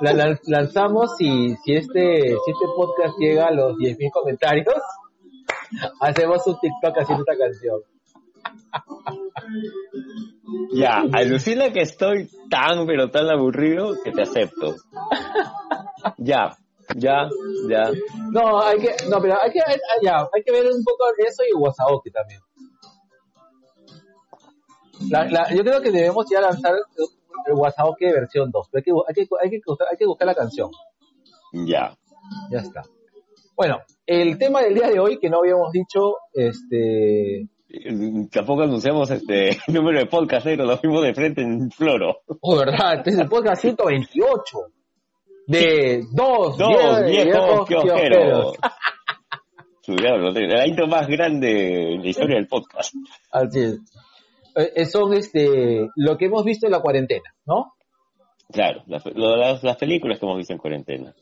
La, 0.00 0.12
lan- 0.12 0.38
lanzamos 0.46 1.16
si, 1.16 1.54
si 1.64 1.74
este, 1.74 2.20
si 2.44 2.50
este 2.50 2.66
podcast 2.76 3.14
llega 3.18 3.46
a 3.48 3.50
los 3.50 3.76
10.000 3.76 4.10
comentarios, 4.10 4.74
hacemos 6.00 6.46
un 6.46 6.58
TikTok 6.60 6.98
haciendo 6.98 7.24
esta 7.26 7.36
canción. 7.44 7.80
Ya, 10.74 11.02
alucina 11.12 11.72
que 11.72 11.80
estoy 11.80 12.28
tan, 12.50 12.86
pero 12.86 13.10
tan 13.10 13.28
aburrido 13.30 13.94
que 14.02 14.12
te 14.12 14.22
acepto. 14.22 14.74
Ya, 16.18 16.56
ya, 16.96 17.28
ya. 17.68 17.90
No, 18.30 18.60
hay 18.60 18.78
que, 18.78 18.94
no, 19.08 19.20
pero 19.20 19.36
hay 19.42 19.50
que, 19.50 19.60
hay, 19.64 19.76
ya, 20.02 20.18
hay 20.32 20.42
que 20.44 20.52
ver 20.52 20.66
un 20.66 20.82
poco 20.84 21.04
eso 21.26 21.42
y 21.48 21.54
Wasaoki 21.56 22.10
también. 22.10 22.40
La, 25.10 25.24
la, 25.24 25.54
yo 25.54 25.62
creo 25.62 25.80
que 25.80 25.90
debemos 25.92 26.26
ya 26.30 26.40
lanzar 26.40 26.74
el 27.46 27.54
Wasaoki 27.54 28.04
versión 28.06 28.50
2, 28.50 28.68
pero 28.72 29.04
hay 29.08 29.14
que, 29.14 29.22
hay 29.22 29.26
que, 29.26 29.34
hay 29.44 29.50
que, 29.50 29.60
buscar- 29.66 29.88
hay 29.90 29.96
que 29.96 30.06
buscar 30.06 30.26
la 30.26 30.34
canción. 30.34 30.70
Ya. 31.52 31.96
Ya 32.50 32.58
está. 32.58 32.82
Bueno, 33.56 33.78
el 34.06 34.38
tema 34.38 34.60
del 34.62 34.74
día 34.74 34.88
de 34.88 35.00
hoy 35.00 35.18
que 35.18 35.30
no 35.30 35.38
habíamos 35.38 35.72
dicho, 35.72 36.16
este, 36.32 37.48
Tampoco 38.30 38.62
anunciamos 38.62 39.10
este 39.10 39.50
el 39.50 39.58
número 39.74 39.98
de 39.98 40.06
podcast, 40.06 40.44
pero 40.44 40.64
lo 40.64 40.78
vimos 40.78 41.02
de 41.02 41.14
frente 41.14 41.42
en 41.42 41.70
Floro. 41.70 42.22
oh, 42.40 42.56
verdad, 42.56 42.94
este 42.96 43.10
es 43.10 43.18
el 43.18 43.28
podcast 43.28 43.60
128 43.62 44.58
de 45.46 46.02
dos, 46.12 46.56
Dos 46.58 46.68
vie- 46.70 47.24
viejos 47.24 47.68
diablo, 49.86 50.30
La 50.30 50.66
intro 50.66 50.86
más 50.86 51.06
grande 51.08 51.94
en 51.94 52.02
la 52.02 52.08
historia 52.08 52.36
del 52.36 52.46
podcast. 52.46 52.94
Así 53.32 53.60
es. 53.60 53.74
Eh, 54.54 54.72
eh, 54.76 54.84
son 54.86 55.14
este, 55.14 55.88
lo 55.96 56.16
que 56.18 56.26
hemos 56.26 56.44
visto 56.44 56.66
en 56.66 56.72
la 56.72 56.80
cuarentena, 56.80 57.34
¿no? 57.46 57.74
Claro, 58.52 58.82
las, 58.86 59.04
las, 59.14 59.62
las 59.62 59.76
películas 59.76 60.18
que 60.18 60.26
hemos 60.26 60.36
visto 60.38 60.52
en 60.52 60.58
cuarentena. 60.58 61.14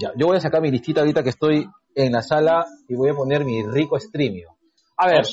Ya, 0.00 0.12
yo 0.16 0.26
voy 0.26 0.36
a 0.36 0.40
sacar 0.40 0.60
mi 0.60 0.70
listita 0.70 1.00
ahorita 1.00 1.22
que 1.22 1.30
estoy 1.30 1.66
en 1.94 2.12
la 2.12 2.20
sala 2.22 2.66
y 2.88 2.94
voy 2.94 3.10
a 3.10 3.14
poner 3.14 3.44
mi 3.44 3.62
rico 3.62 3.98
streamio. 3.98 4.55
A 4.96 5.08
ver, 5.08 5.24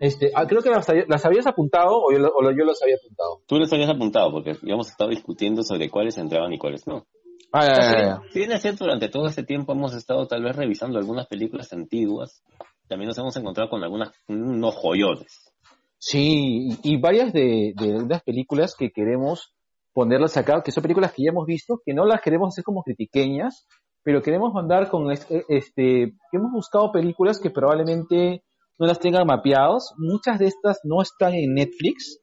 este, 0.00 0.30
ah, 0.34 0.46
creo 0.46 0.62
que 0.62 0.70
las, 0.70 0.88
había- 0.88 1.04
las 1.08 1.24
habías 1.24 1.46
apuntado 1.46 2.00
o 2.02 2.12
yo, 2.12 2.18
o 2.18 2.42
yo 2.50 2.64
los 2.64 2.82
había 2.82 2.96
apuntado. 2.96 3.40
Tú 3.46 3.58
les 3.58 3.72
habías 3.72 3.90
apuntado 3.90 4.30
porque 4.30 4.52
habíamos 4.62 4.88
estado 4.90 5.10
discutiendo 5.10 5.62
sobre 5.62 5.90
cuáles 5.90 6.16
entraban 6.18 6.52
y 6.52 6.58
cuáles 6.58 6.86
no. 6.86 7.06
Ah, 7.52 7.66
ya, 7.66 7.80
ya, 7.80 8.02
ya. 8.06 8.22
Si 8.30 8.38
bien 8.40 8.52
es 8.52 8.62
cierto, 8.62 8.84
durante 8.84 9.08
todo 9.08 9.26
este 9.26 9.42
tiempo 9.42 9.72
hemos 9.72 9.94
estado 9.94 10.26
tal 10.26 10.42
vez 10.44 10.54
revisando 10.54 10.98
algunas 10.98 11.26
películas 11.26 11.72
antiguas, 11.72 12.42
también 12.88 13.08
nos 13.08 13.18
hemos 13.18 13.36
encontrado 13.36 13.70
con 13.70 13.82
algunas, 13.82 14.12
unos 14.28 14.74
joyones. 14.76 15.50
Sí, 15.98 16.68
y, 16.82 16.92
y 16.92 17.00
varias 17.00 17.32
de, 17.32 17.72
de 17.74 18.06
las 18.08 18.22
películas 18.22 18.74
que 18.78 18.90
queremos 18.90 19.54
ponerlas 19.92 20.36
acá, 20.36 20.62
que 20.62 20.70
son 20.70 20.82
películas 20.82 21.12
que 21.12 21.24
ya 21.24 21.30
hemos 21.30 21.46
visto, 21.46 21.80
que 21.84 21.92
no 21.94 22.04
las 22.04 22.20
queremos 22.20 22.48
hacer 22.54 22.62
como 22.62 22.82
critiqueñas, 22.84 23.66
pero 24.04 24.22
queremos 24.22 24.52
mandar 24.54 24.88
con 24.90 25.10
este, 25.10 25.44
este 25.48 26.12
que 26.30 26.36
hemos 26.36 26.52
buscado 26.52 26.92
películas 26.92 27.40
que 27.40 27.50
probablemente 27.50 28.44
no 28.78 28.86
las 28.86 28.98
tengan 29.00 29.26
mapeados. 29.26 29.92
Muchas 29.96 30.38
de 30.38 30.46
estas 30.46 30.78
no 30.84 31.02
están 31.02 31.34
en 31.34 31.54
Netflix, 31.54 32.20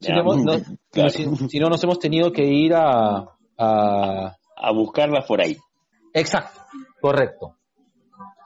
Ya, 0.00 0.16
sino, 0.16 0.22
no, 0.36 0.52
claro. 0.90 1.10
si, 1.10 1.24
si 1.48 1.58
no 1.58 1.68
nos 1.68 1.82
hemos 1.84 1.98
tenido 1.98 2.32
que 2.32 2.44
ir 2.44 2.74
a, 2.74 3.24
a... 3.58 4.36
A 4.58 4.72
buscarlas 4.72 5.26
por 5.26 5.40
ahí. 5.40 5.56
Exacto, 6.12 6.60
correcto. 7.00 7.56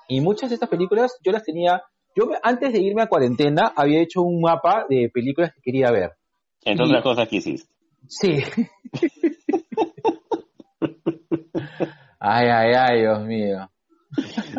Y 0.09 0.21
muchas 0.21 0.51
de 0.51 0.55
estas 0.55 0.69
películas 0.69 1.17
yo 1.25 1.31
las 1.31 1.45
tenía, 1.45 1.83
yo 2.17 2.25
antes 2.43 2.73
de 2.73 2.81
irme 2.81 3.03
a 3.03 3.07
cuarentena 3.09 3.73
había 3.77 4.03
hecho 4.03 4.23
un 4.23 4.41
mapa 4.41 4.87
de 4.89 5.09
películas 5.13 5.53
que 5.55 5.61
quería 5.63 5.91
ver. 5.93 6.11
Entre 6.65 6.85
otras 6.85 7.03
cosas 7.03 7.29
que 7.29 7.37
hiciste. 7.37 7.73
Sí. 8.09 8.39
ay, 12.19 12.49
ay, 12.49 12.73
ay, 12.77 13.01
Dios 13.01 13.23
mío. 13.25 13.71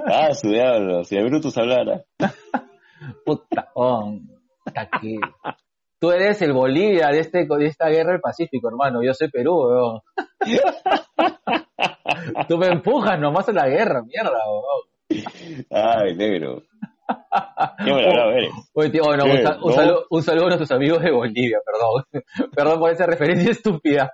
Ah, 0.06 0.34
su 0.34 0.50
diablo, 0.50 1.04
si 1.04 1.18
Brutus 1.22 1.58
hablara. 1.58 2.06
Puta, 3.26 3.70
oh, 3.76 4.14
que- 5.02 5.20
Tú 6.00 6.12
eres 6.12 6.42
el 6.42 6.52
Bolivia 6.52 7.10
de, 7.10 7.20
este, 7.20 7.46
de 7.46 7.66
esta 7.68 7.88
guerra 7.90 8.14
del 8.14 8.22
Pacífico, 8.22 8.70
hermano. 8.70 9.04
Yo 9.04 9.14
soy 9.14 9.30
Perú, 9.30 9.68
weón. 9.68 10.00
Tú 12.48 12.58
me 12.58 12.68
empujas 12.68 13.20
nomás 13.20 13.48
a 13.50 13.52
la 13.52 13.68
guerra, 13.68 14.02
mierda, 14.02 14.40
weón. 14.50 15.66
Ay, 15.70 16.16
negro. 16.16 16.64
Qué 17.84 17.92
bueno 17.92 18.32
eres. 18.32 18.52
Oye, 18.74 18.90
tío, 18.90 19.04
bueno, 19.04 19.26
un, 19.26 19.74
saludo, 19.74 20.06
un 20.10 20.24
saludo 20.24 20.46
a 20.46 20.48
nuestros 20.48 20.72
amigos 20.72 21.04
de 21.04 21.12
Bolivia, 21.12 21.60
perdón. 21.64 22.24
perdón 22.56 22.80
por 22.80 22.90
esa 22.90 23.06
referencia 23.06 23.52
estúpida. 23.52 24.12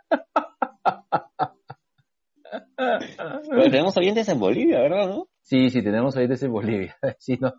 Pero 2.75 3.63
tenemos 3.63 3.95
oyentes 3.97 4.27
en 4.29 4.39
Bolivia, 4.39 4.79
¿verdad? 4.81 5.07
¿No? 5.07 5.27
Sí, 5.49 5.69
sí, 5.69 5.81
tenemos 5.81 6.13
oyentes 6.17 6.43
en 6.43 6.51
Bolivia. 6.51 6.95
Sí, 7.19 7.37
no, 7.39 7.53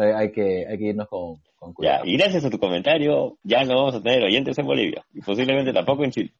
eh, 0.00 0.14
hay 0.14 0.30
que, 0.30 0.64
hay 0.68 0.78
que 0.78 0.84
irnos 0.90 1.08
con, 1.08 1.38
con 1.56 1.70
Ya, 1.70 1.74
cuidado. 1.74 2.04
y 2.06 2.16
gracias 2.16 2.44
a 2.44 2.50
tu 2.50 2.58
comentario, 2.60 3.38
ya 3.42 3.64
no 3.64 3.74
vamos 3.74 3.94
a 3.96 4.00
tener 4.02 4.22
oyentes 4.22 4.56
en 4.56 4.66
Bolivia. 4.66 5.04
Y 5.12 5.20
posiblemente 5.20 5.72
tampoco 5.72 6.04
en 6.04 6.12
Chile. 6.12 6.32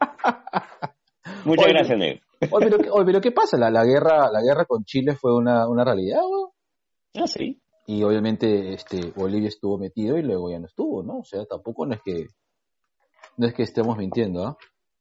Muchas 1.44 1.64
Oye, 1.66 1.74
gracias, 1.74 1.98
negro. 1.98 2.20
Oye, 2.52 2.66
pero, 2.66 2.78
¿qué- 2.78 2.90
oye, 2.90 3.04
pero 3.06 3.20
¿qué 3.20 3.32
pasa? 3.32 3.56
La, 3.56 3.70
la 3.70 3.84
guerra, 3.84 4.30
la 4.30 4.40
guerra 4.40 4.64
con 4.66 4.84
Chile 4.84 5.16
fue 5.16 5.34
una, 5.34 5.68
una 5.68 5.84
realidad, 5.84 6.20
weón. 6.22 6.50
Ah, 7.16 7.26
sí. 7.26 7.60
Y 7.86 8.02
obviamente 8.04 8.72
este 8.74 9.10
Bolivia 9.16 9.48
estuvo 9.48 9.78
metido 9.78 10.16
y 10.16 10.22
luego 10.22 10.48
ya 10.50 10.60
no 10.60 10.66
estuvo, 10.66 11.02
¿no? 11.02 11.18
O 11.18 11.24
sea, 11.24 11.44
tampoco 11.44 11.86
no 11.86 11.94
es 11.94 12.00
que 12.02 12.26
no 13.36 13.46
es 13.48 13.54
que 13.54 13.64
estemos 13.64 13.96
mintiendo, 13.98 14.44
¿ah? 14.46 14.56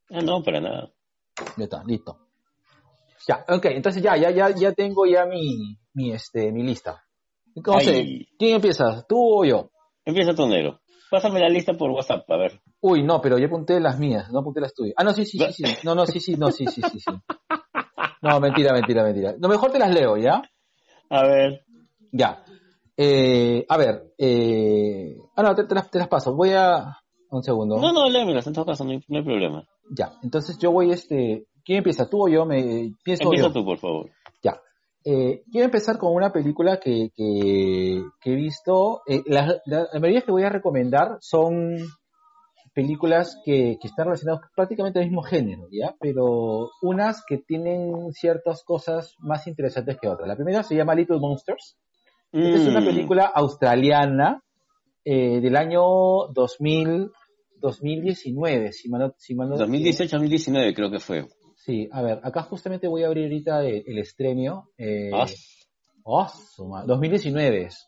Ah, 0.10 0.22
no, 0.22 0.42
para 0.42 0.60
nada. 0.60 0.92
Ya 1.56 1.66
está, 1.66 1.84
listo. 1.86 2.18
Ya, 3.28 3.46
ok, 3.48 3.66
entonces 3.66 4.02
ya, 4.02 4.16
ya, 4.18 4.32
ya, 4.32 4.50
ya 4.50 4.74
tengo 4.74 5.06
ya 5.06 5.26
mi, 5.26 5.78
mi, 5.94 6.12
este, 6.12 6.52
mi 6.52 6.64
lista. 6.64 7.04
¿Cómo 7.64 7.80
sé? 7.80 7.96
Ay. 7.96 8.28
¿Quién 8.38 8.56
empieza? 8.56 9.06
¿Tú 9.08 9.42
o 9.42 9.46
yo? 9.46 9.72
Empieza 10.06 10.34
tu 10.34 10.48
negro. 10.48 10.80
Pásame 11.10 11.40
la 11.40 11.50
lista 11.50 11.74
por 11.74 11.90
WhatsApp, 11.90 12.30
a 12.30 12.38
ver. 12.38 12.62
Uy, 12.82 13.04
no, 13.04 13.20
pero 13.20 13.38
yo 13.40 13.48
apunté 13.48 13.80
las 13.80 13.98
mías, 14.00 14.32
no 14.32 14.40
apunté 14.40 14.62
las 14.62 14.74
tuyas. 14.74 14.94
Ah, 14.98 15.04
no, 15.04 15.12
sí, 15.12 15.26
sí, 15.26 15.40
sí, 15.40 15.64
sí. 15.64 15.64
No, 15.84 15.96
no, 15.96 16.06
sí, 16.06 16.20
sí, 16.20 16.36
no, 16.36 16.52
sí, 16.52 16.66
sí, 16.68 16.82
sí, 16.92 17.00
sí. 17.00 17.12
No, 18.22 18.40
mentira, 18.40 18.74
mentira, 18.74 19.04
mentira. 19.04 19.36
Lo 19.40 19.50
mejor 19.50 19.72
te 19.72 19.80
las 19.80 19.94
leo, 19.94 20.18
¿ya? 20.18 20.42
A 21.10 21.24
ver. 21.24 21.66
Ya. 22.12 22.44
Eh, 22.96 23.66
a 23.68 23.78
ver, 23.78 24.14
eh... 24.18 25.16
Ah, 25.36 25.44
no, 25.44 25.56
te, 25.56 25.64
te 25.64 25.74
las, 25.74 25.90
te 25.90 26.00
las 26.00 26.08
paso. 26.08 26.36
Voy 26.36 26.52
a... 26.52 26.98
Un 27.32 27.44
segundo. 27.44 27.78
No, 27.78 27.94
no, 27.94 28.10
léemelas, 28.10 28.48
en 28.48 28.54
todo 28.54 28.66
caso, 28.66 28.84
no 28.84 28.92
hay, 28.92 29.04
no 29.08 29.20
hay 29.20 29.24
problema. 29.24 29.64
Ya, 29.92 30.14
entonces 30.24 30.58
yo 30.58 30.72
voy, 30.72 30.92
este... 30.92 31.48
¿Quién 31.70 31.78
empieza? 31.78 32.10
¿Tú 32.10 32.24
o 32.26 32.28
yo? 32.28 32.48
Me... 32.48 32.94
Pienso 33.04 33.26
Empieza 33.26 33.46
yo. 33.50 33.54
tú, 33.54 33.64
por 33.64 33.78
favor. 33.78 34.10
Ya. 34.42 34.60
Eh, 35.06 35.44
quiero 35.52 35.66
empezar 35.66 36.00
con 36.00 36.16
una 36.16 36.34
película 36.34 36.80
que, 36.80 37.12
que, 37.16 38.02
que 38.20 38.32
he 38.34 38.36
visto. 38.36 39.02
Eh, 39.08 39.22
las, 39.28 39.62
la- 39.68 39.88
la 39.94 40.00
mayoría 40.00 40.22
que 40.24 40.32
voy 40.32 40.42
a 40.46 40.50
recomendar 40.50 41.18
son 41.22 41.78
películas 42.74 43.40
que, 43.46 43.78
que 43.80 43.88
están 43.88 44.06
relacionadas 44.06 44.42
prácticamente 44.56 44.98
al 44.98 45.06
mismo 45.06 45.22
género, 45.22 45.68
¿ya? 45.72 45.94
Pero 46.00 46.72
unas 46.82 47.24
que 47.28 47.38
tienen 47.38 48.12
ciertas 48.14 48.64
cosas 48.64 49.14
más 49.20 49.46
interesantes 49.46 49.98
que 50.02 50.08
otras. 50.08 50.28
La 50.28 50.36
primera 50.36 50.64
se 50.64 50.76
llama 50.76 50.96
Little 50.96 51.20
Monsters. 51.20 51.78
Esta 52.32 52.58
es 52.58 52.68
una 52.68 52.82
Mm. 52.82 52.86
película 52.86 53.26
australiana 53.26 54.42
eh, 55.06 55.40
del 55.40 55.56
año 55.56 55.82
2000, 56.34 57.12
2019, 57.62 58.72
si 58.72 58.90
mal 58.90 59.02
no- 59.02 59.14
si 59.18 59.36
mal 59.36 59.50
no- 59.50 59.56
2018-2019 59.58 60.74
creo 60.76 60.90
que 60.90 61.00
fue. 61.00 61.28
Sí, 61.66 61.90
a 61.92 62.02
ver, 62.02 62.20
acá 62.24 62.44
justamente 62.44 62.88
voy 62.88 63.04
a 63.04 63.08
abrir 63.08 63.26
ahorita 63.26 63.64
el, 63.66 63.84
el 63.86 63.98
estreno. 64.00 64.70
eh, 64.78 65.12
Ah, 65.14 65.26
oh, 66.04 66.28
su 66.56 66.66
ma- 66.66 66.84
2019 66.86 67.64
es. 67.66 67.88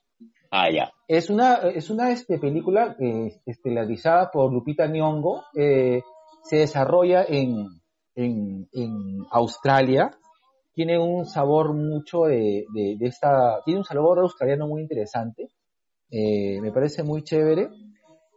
ah, 0.52 0.70
ya. 0.70 0.92
Es 1.08 1.30
una, 1.30 1.56
es 1.70 1.90
una 1.90 2.12
este, 2.12 2.38
película 2.38 2.96
eh, 3.00 3.42
estelarizada 3.46 4.30
por 4.32 4.52
Lupita 4.52 4.88
Nyong'o. 4.88 5.44
eh, 5.56 6.02
se 6.44 6.58
desarrolla 6.58 7.24
en, 7.28 7.68
en, 8.16 8.68
en 8.74 9.26
Australia. 9.32 10.12
Tiene 10.74 10.98
un 11.00 11.26
sabor 11.26 11.74
mucho 11.74 12.24
de, 12.24 12.66
de, 12.74 12.96
de 12.98 13.08
esta... 13.08 13.62
Tiene 13.64 13.80
un 13.80 13.86
sabor 13.86 14.20
australiano 14.20 14.68
muy 14.68 14.82
interesante. 14.82 15.50
eh, 16.10 16.60
me 16.62 16.72
parece 16.72 17.04
muy 17.04 17.24
chévere. 17.24 17.70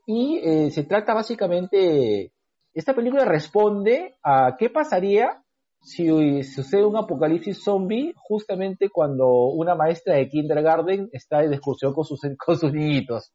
Y 0.06 0.38
eh, 0.44 0.70
se 0.70 0.84
trata 0.84 1.12
básicamente... 1.14 2.30
Esta 2.74 2.94
película 2.94 3.24
responde 3.24 4.16
a 4.22 4.56
qué 4.58 4.68
pasaría 4.68 5.40
si 5.84 6.42
sucede 6.44 6.84
un 6.84 6.96
apocalipsis 6.96 7.62
zombie 7.62 8.14
justamente 8.16 8.88
cuando 8.88 9.26
una 9.48 9.74
maestra 9.74 10.14
de 10.16 10.28
kindergarten 10.28 11.10
está 11.12 11.40
de 11.40 11.54
excursión 11.54 11.92
con 11.92 12.04
sus, 12.04 12.20
con 12.44 12.58
sus 12.58 12.72
niñitos, 12.72 13.32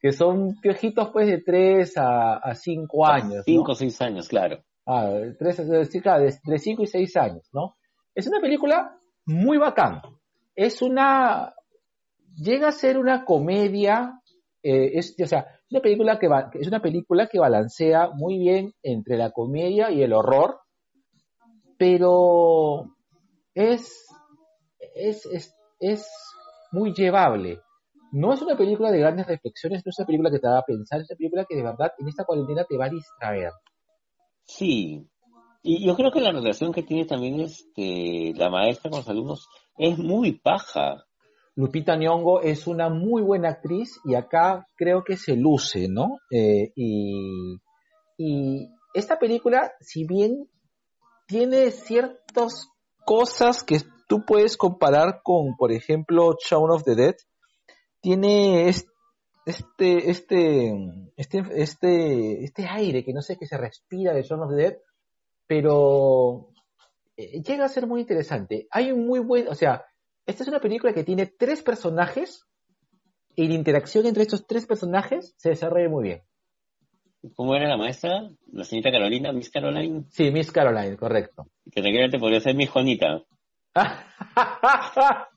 que 0.00 0.12
son 0.12 0.60
piojitos 0.60 1.10
pues 1.10 1.28
de 1.28 1.38
3 1.38 1.96
a, 1.98 2.36
a 2.38 2.54
5 2.54 3.06
años. 3.06 3.36
¿no? 3.36 3.42
5 3.44 3.72
o 3.72 3.74
6 3.74 4.02
años, 4.02 4.28
claro. 4.28 4.62
Ah, 4.84 5.12
tres, 5.38 5.60
eh, 5.60 5.84
sí, 5.84 6.00
claro, 6.00 6.24
de, 6.24 6.34
de 6.44 6.58
5 6.58 6.82
y 6.82 6.86
6 6.88 7.16
años, 7.16 7.48
¿no? 7.52 7.76
Es 8.16 8.26
una 8.26 8.40
película 8.40 8.98
muy 9.24 9.58
bacán. 9.58 10.02
Es 10.56 10.82
una... 10.82 11.54
Llega 12.34 12.68
a 12.68 12.72
ser 12.72 12.98
una 12.98 13.24
comedia, 13.24 14.20
eh, 14.62 14.92
es, 14.94 15.14
o 15.22 15.26
sea, 15.26 15.46
una 15.72 15.80
película 15.80 16.18
que 16.18 16.28
va, 16.28 16.50
es 16.54 16.68
una 16.68 16.80
película 16.80 17.26
que 17.26 17.38
balancea 17.38 18.10
muy 18.14 18.38
bien 18.38 18.72
entre 18.82 19.16
la 19.16 19.30
comedia 19.30 19.90
y 19.90 20.02
el 20.02 20.12
horror, 20.12 20.60
pero 21.78 22.94
es, 23.54 24.06
es, 24.94 25.26
es, 25.26 25.54
es 25.80 26.08
muy 26.70 26.94
llevable. 26.94 27.60
No 28.12 28.32
es 28.32 28.42
una 28.42 28.56
película 28.56 28.90
de 28.90 28.98
grandes 28.98 29.26
reflexiones, 29.26 29.82
no 29.84 29.90
es 29.90 29.98
una 29.98 30.06
película 30.06 30.30
que 30.30 30.38
te 30.38 30.46
va 30.46 30.58
a 30.58 30.64
pensar, 30.64 31.00
es 31.00 31.10
una 31.10 31.16
película 31.16 31.44
que 31.48 31.56
de 31.56 31.62
verdad 31.62 31.92
en 31.98 32.08
esta 32.08 32.24
cuarentena 32.24 32.64
te 32.64 32.76
va 32.76 32.86
a 32.86 32.90
distraer. 32.90 33.52
Sí. 34.44 35.08
Y 35.62 35.86
yo 35.86 35.96
creo 35.96 36.10
que 36.10 36.20
la 36.20 36.32
relación 36.32 36.72
que 36.72 36.82
tiene 36.82 37.06
también 37.06 37.40
este, 37.40 38.34
la 38.36 38.50
maestra 38.50 38.90
con 38.90 38.98
los 39.00 39.08
alumnos 39.08 39.48
es 39.78 39.96
muy 39.98 40.32
paja. 40.32 41.06
Lupita 41.54 41.96
Nyong'o 41.96 42.40
es 42.40 42.66
una 42.66 42.88
muy 42.88 43.22
buena 43.22 43.50
actriz 43.50 44.00
y 44.04 44.14
acá 44.14 44.66
creo 44.76 45.04
que 45.04 45.16
se 45.16 45.36
luce, 45.36 45.88
¿no? 45.88 46.18
Eh, 46.30 46.72
y, 46.74 47.58
y 48.16 48.68
esta 48.94 49.18
película, 49.18 49.72
si 49.80 50.04
bien 50.06 50.48
tiene 51.26 51.70
ciertas 51.70 52.68
cosas 53.04 53.64
que 53.64 53.80
tú 54.08 54.24
puedes 54.26 54.56
comparar 54.56 55.20
con, 55.22 55.56
por 55.56 55.72
ejemplo, 55.72 56.36
Shaun 56.42 56.70
of 56.70 56.84
the 56.84 56.94
Dead, 56.94 57.14
tiene 58.00 58.68
es- 58.68 58.86
este, 59.44 60.10
este, 60.10 60.72
este, 61.16 61.42
este, 61.56 62.44
este 62.44 62.66
aire 62.68 63.04
que 63.04 63.12
no 63.12 63.22
sé 63.22 63.36
que 63.36 63.46
se 63.46 63.56
respira 63.58 64.14
de 64.14 64.22
Shaun 64.22 64.42
of 64.42 64.50
the 64.50 64.56
Dead, 64.56 64.76
pero 65.46 66.48
eh, 67.16 67.42
llega 67.42 67.64
a 67.64 67.68
ser 67.68 67.86
muy 67.86 68.00
interesante. 68.02 68.66
Hay 68.70 68.92
un 68.92 69.06
muy 69.06 69.20
buen, 69.20 69.48
o 69.48 69.54
sea, 69.54 69.84
esta 70.26 70.42
es 70.42 70.48
una 70.48 70.60
película 70.60 70.92
que 70.92 71.04
tiene 71.04 71.26
tres 71.26 71.62
personajes 71.62 72.46
y 73.34 73.48
la 73.48 73.54
interacción 73.54 74.06
entre 74.06 74.22
estos 74.22 74.46
tres 74.46 74.66
personajes 74.66 75.34
se 75.36 75.50
desarrolla 75.50 75.88
muy 75.88 76.04
bien. 76.04 76.22
¿Cómo 77.36 77.54
era 77.54 77.68
la 77.68 77.76
maestra? 77.76 78.28
La 78.52 78.64
señorita 78.64 78.90
Carolina, 78.90 79.32
Miss 79.32 79.50
Caroline, 79.50 80.04
Sí, 80.10 80.30
Miss 80.30 80.50
Caroline, 80.50 80.96
correcto. 80.96 81.46
que 81.70 81.80
tranquilamente 81.80 82.18
podría 82.18 82.40
ser 82.40 82.54
mi 82.54 82.66
Juanita. 82.66 83.22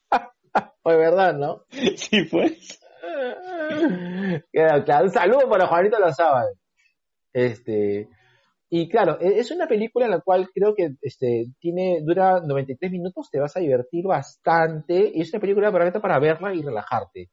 Pues 0.82 0.98
verdad, 0.98 1.34
¿no? 1.34 1.64
sí, 1.98 2.24
pues. 2.30 2.80
Claro, 4.52 4.84
claro, 4.86 5.06
un 5.06 5.10
saludo 5.12 5.50
para 5.50 5.68
Juanito 5.68 5.98
Lozábal. 6.00 6.50
Este, 7.34 8.08
y 8.78 8.90
claro, 8.90 9.18
e- 9.22 9.40
es 9.40 9.52
una 9.52 9.68
película 9.68 10.06
en 10.06 10.12
la 10.12 10.20
cual 10.22 10.50
creo 10.54 10.76
que 10.76 10.96
este, 11.02 11.46
tiene, 11.60 12.02
dura 12.02 12.42
93 12.42 12.92
minutos, 12.92 13.30
te 13.32 13.40
vas 13.40 13.56
a 13.56 13.62
divertir 13.62 14.06
bastante, 14.06 15.12
y 15.14 15.22
es 15.22 15.32
una 15.34 15.40
película 15.40 15.72
perfecta 15.72 16.02
para 16.02 16.20
verla 16.20 16.54
y 16.54 16.62
relajarte, 16.62 17.30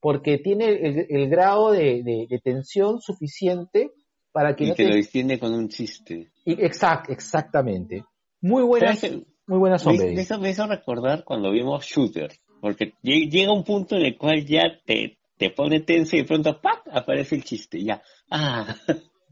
porque 0.00 0.38
tiene 0.38 0.66
el, 0.68 1.06
el 1.08 1.28
grado 1.28 1.72
de, 1.72 2.02
de- 2.04 2.26
de 2.28 2.38
tensión 2.42 3.00
suficiente 3.00 3.90
para 4.32 4.54
que 4.54 4.64
Y 4.64 4.68
no 4.68 4.74
te 4.74 4.84
lo 4.88 4.94
distiende 4.94 5.38
con 5.38 5.52
un 5.52 5.68
chiste. 5.68 6.28
y- 6.44 6.62
exact, 6.64 7.10
exactamente. 7.10 8.04
Muy 8.40 8.62
buenas, 8.62 9.02
muy 9.48 9.58
buenas 9.58 9.82
Me, 9.82 9.94
zombies. 9.96 10.38
me 10.38 10.50
hizo, 10.50 10.66
recordar 10.68 11.24
cuando 11.24 11.50
vimos 11.50 11.84
Shooter, 11.84 12.30
porque 12.60 12.92
lle- 13.02 13.28
llega 13.28 13.52
un 13.52 13.64
punto 13.64 13.96
en 13.96 14.02
el 14.06 14.16
cual 14.16 14.46
ya 14.46 14.78
te, 14.86 15.18
te 15.36 15.50
pone 15.50 15.80
tenso 15.80 16.14
y 16.14 16.20
de 16.20 16.24
pronto 16.26 16.60
¡pac! 16.60 16.82
aparece 16.92 17.34
el 17.34 17.42
chiste, 17.42 17.82
ya. 17.82 18.00
Ah, 18.30 18.76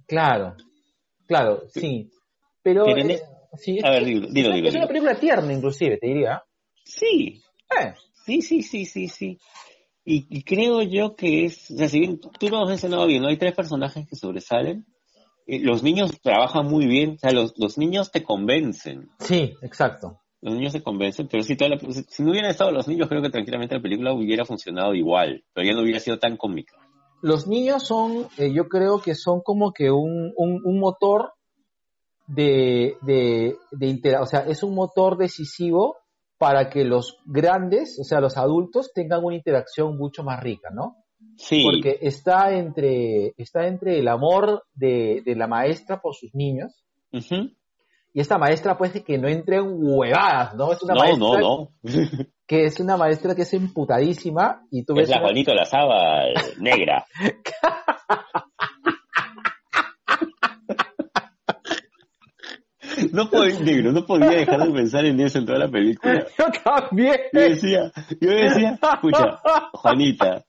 Claro, 0.08 0.54
claro, 1.26 1.62
sí. 1.68 2.10
Pero, 2.62 2.96
eh, 2.96 3.20
sí, 3.58 3.78
a 3.82 3.90
ver, 3.90 4.04
dilo, 4.04 4.28
dilo, 4.28 4.54
es 4.68 4.74
una 4.74 4.86
película 4.88 5.14
tierna, 5.18 5.52
inclusive, 5.52 5.98
te 5.98 6.06
diría. 6.08 6.42
sí, 6.84 7.42
Eh, 7.80 7.92
sí, 8.24 8.42
sí, 8.42 8.62
sí, 8.62 8.84
sí, 8.84 9.08
sí. 9.08 9.38
Y, 10.04 10.26
y 10.30 10.42
creo 10.42 10.82
yo 10.82 11.16
que 11.16 11.44
es, 11.46 11.70
o 11.70 11.76
sea, 11.76 11.88
si 11.88 11.98
bien 12.00 12.20
tú 12.20 12.48
lo 12.48 12.62
has 12.62 12.68
mencionado 12.68 13.06
bien, 13.06 13.22
¿no? 13.22 13.28
Hay 13.28 13.36
tres 13.38 13.54
personajes 13.54 14.06
que 14.08 14.14
sobresalen. 14.16 14.86
Eh, 15.48 15.60
los 15.60 15.82
niños 15.82 16.20
trabajan 16.20 16.66
muy 16.66 16.86
bien, 16.86 17.10
o 17.10 17.18
sea, 17.18 17.32
los, 17.32 17.54
los 17.56 17.76
niños 17.78 18.10
te 18.12 18.22
convencen. 18.22 19.08
sí, 19.20 19.54
exacto. 19.62 20.20
Los 20.42 20.54
niños 20.54 20.72
se 20.72 20.82
convencen, 20.82 21.26
pero 21.28 21.42
si, 21.42 21.56
toda 21.56 21.70
la- 21.70 21.78
si 21.78 22.22
no 22.22 22.30
hubieran 22.30 22.50
estado 22.50 22.70
los 22.70 22.86
niños, 22.86 23.08
creo 23.08 23.22
que 23.22 23.30
tranquilamente 23.30 23.74
la 23.74 23.82
película 23.82 24.12
hubiera 24.12 24.44
funcionado 24.44 24.94
igual, 24.94 25.42
pero 25.52 25.66
ya 25.66 25.72
no 25.74 25.82
hubiera 25.82 25.98
sido 25.98 26.18
tan 26.18 26.36
cómica. 26.36 26.76
Los 27.26 27.48
niños 27.48 27.82
son, 27.82 28.28
eh, 28.38 28.52
yo 28.52 28.68
creo 28.68 29.02
que 29.02 29.16
son 29.16 29.40
como 29.40 29.72
que 29.72 29.90
un, 29.90 30.32
un, 30.36 30.60
un 30.64 30.78
motor 30.78 31.32
de, 32.28 32.98
de, 33.02 33.56
de 33.72 34.16
o 34.16 34.26
sea, 34.26 34.46
es 34.46 34.62
un 34.62 34.76
motor 34.76 35.16
decisivo 35.16 35.96
para 36.38 36.70
que 36.70 36.84
los 36.84 37.18
grandes, 37.24 37.98
o 38.00 38.04
sea, 38.04 38.20
los 38.20 38.36
adultos 38.36 38.92
tengan 38.94 39.24
una 39.24 39.34
interacción 39.34 39.98
mucho 39.98 40.22
más 40.22 40.40
rica, 40.40 40.68
¿no? 40.72 40.98
Sí, 41.36 41.64
Porque 41.64 41.98
está 42.00 42.52
entre, 42.52 43.34
está 43.36 43.66
entre 43.66 43.98
el 43.98 44.06
amor 44.06 44.62
de, 44.74 45.20
de 45.26 45.34
la 45.34 45.48
maestra 45.48 46.00
por 46.00 46.14
sus 46.14 46.32
niños 46.32 46.84
ujú. 47.12 47.50
Y 48.16 48.20
esta 48.20 48.38
maestra 48.38 48.78
pues 48.78 48.92
que 49.04 49.18
no 49.18 49.28
entre 49.28 49.56
en 49.58 49.66
huevadas, 49.78 50.54
¿no? 50.54 50.72
Es 50.72 50.82
una 50.82 50.94
no, 50.94 51.00
maestra 51.00 51.38
no, 51.38 51.38
no. 51.38 51.72
que 52.48 52.64
es 52.64 52.80
una 52.80 52.96
maestra 52.96 53.34
que 53.34 53.42
es 53.42 53.52
emputadísima 53.52 54.62
y 54.70 54.84
tú 54.86 54.94
ves 54.94 55.02
Es 55.02 55.10
la 55.10 55.16
una- 55.16 55.26
Juanito 55.26 55.52
la 55.52 55.66
Saba 55.66 56.22
negra. 56.58 57.04
No 63.12 63.28
podía, 63.28 63.60
negro, 63.60 63.92
no 63.92 64.06
podía 64.06 64.30
dejar 64.30 64.60
de 64.66 64.72
pensar 64.72 65.04
en 65.04 65.20
eso 65.20 65.38
en 65.38 65.44
toda 65.46 65.58
la 65.58 65.68
película. 65.68 66.24
Yo 66.38 66.46
también. 66.64 67.16
Yo 67.34 67.40
decía, 67.40 67.92
yo 68.20 68.30
decía, 68.30 68.78
escucha, 68.94 69.40
Juanita, 69.72 70.44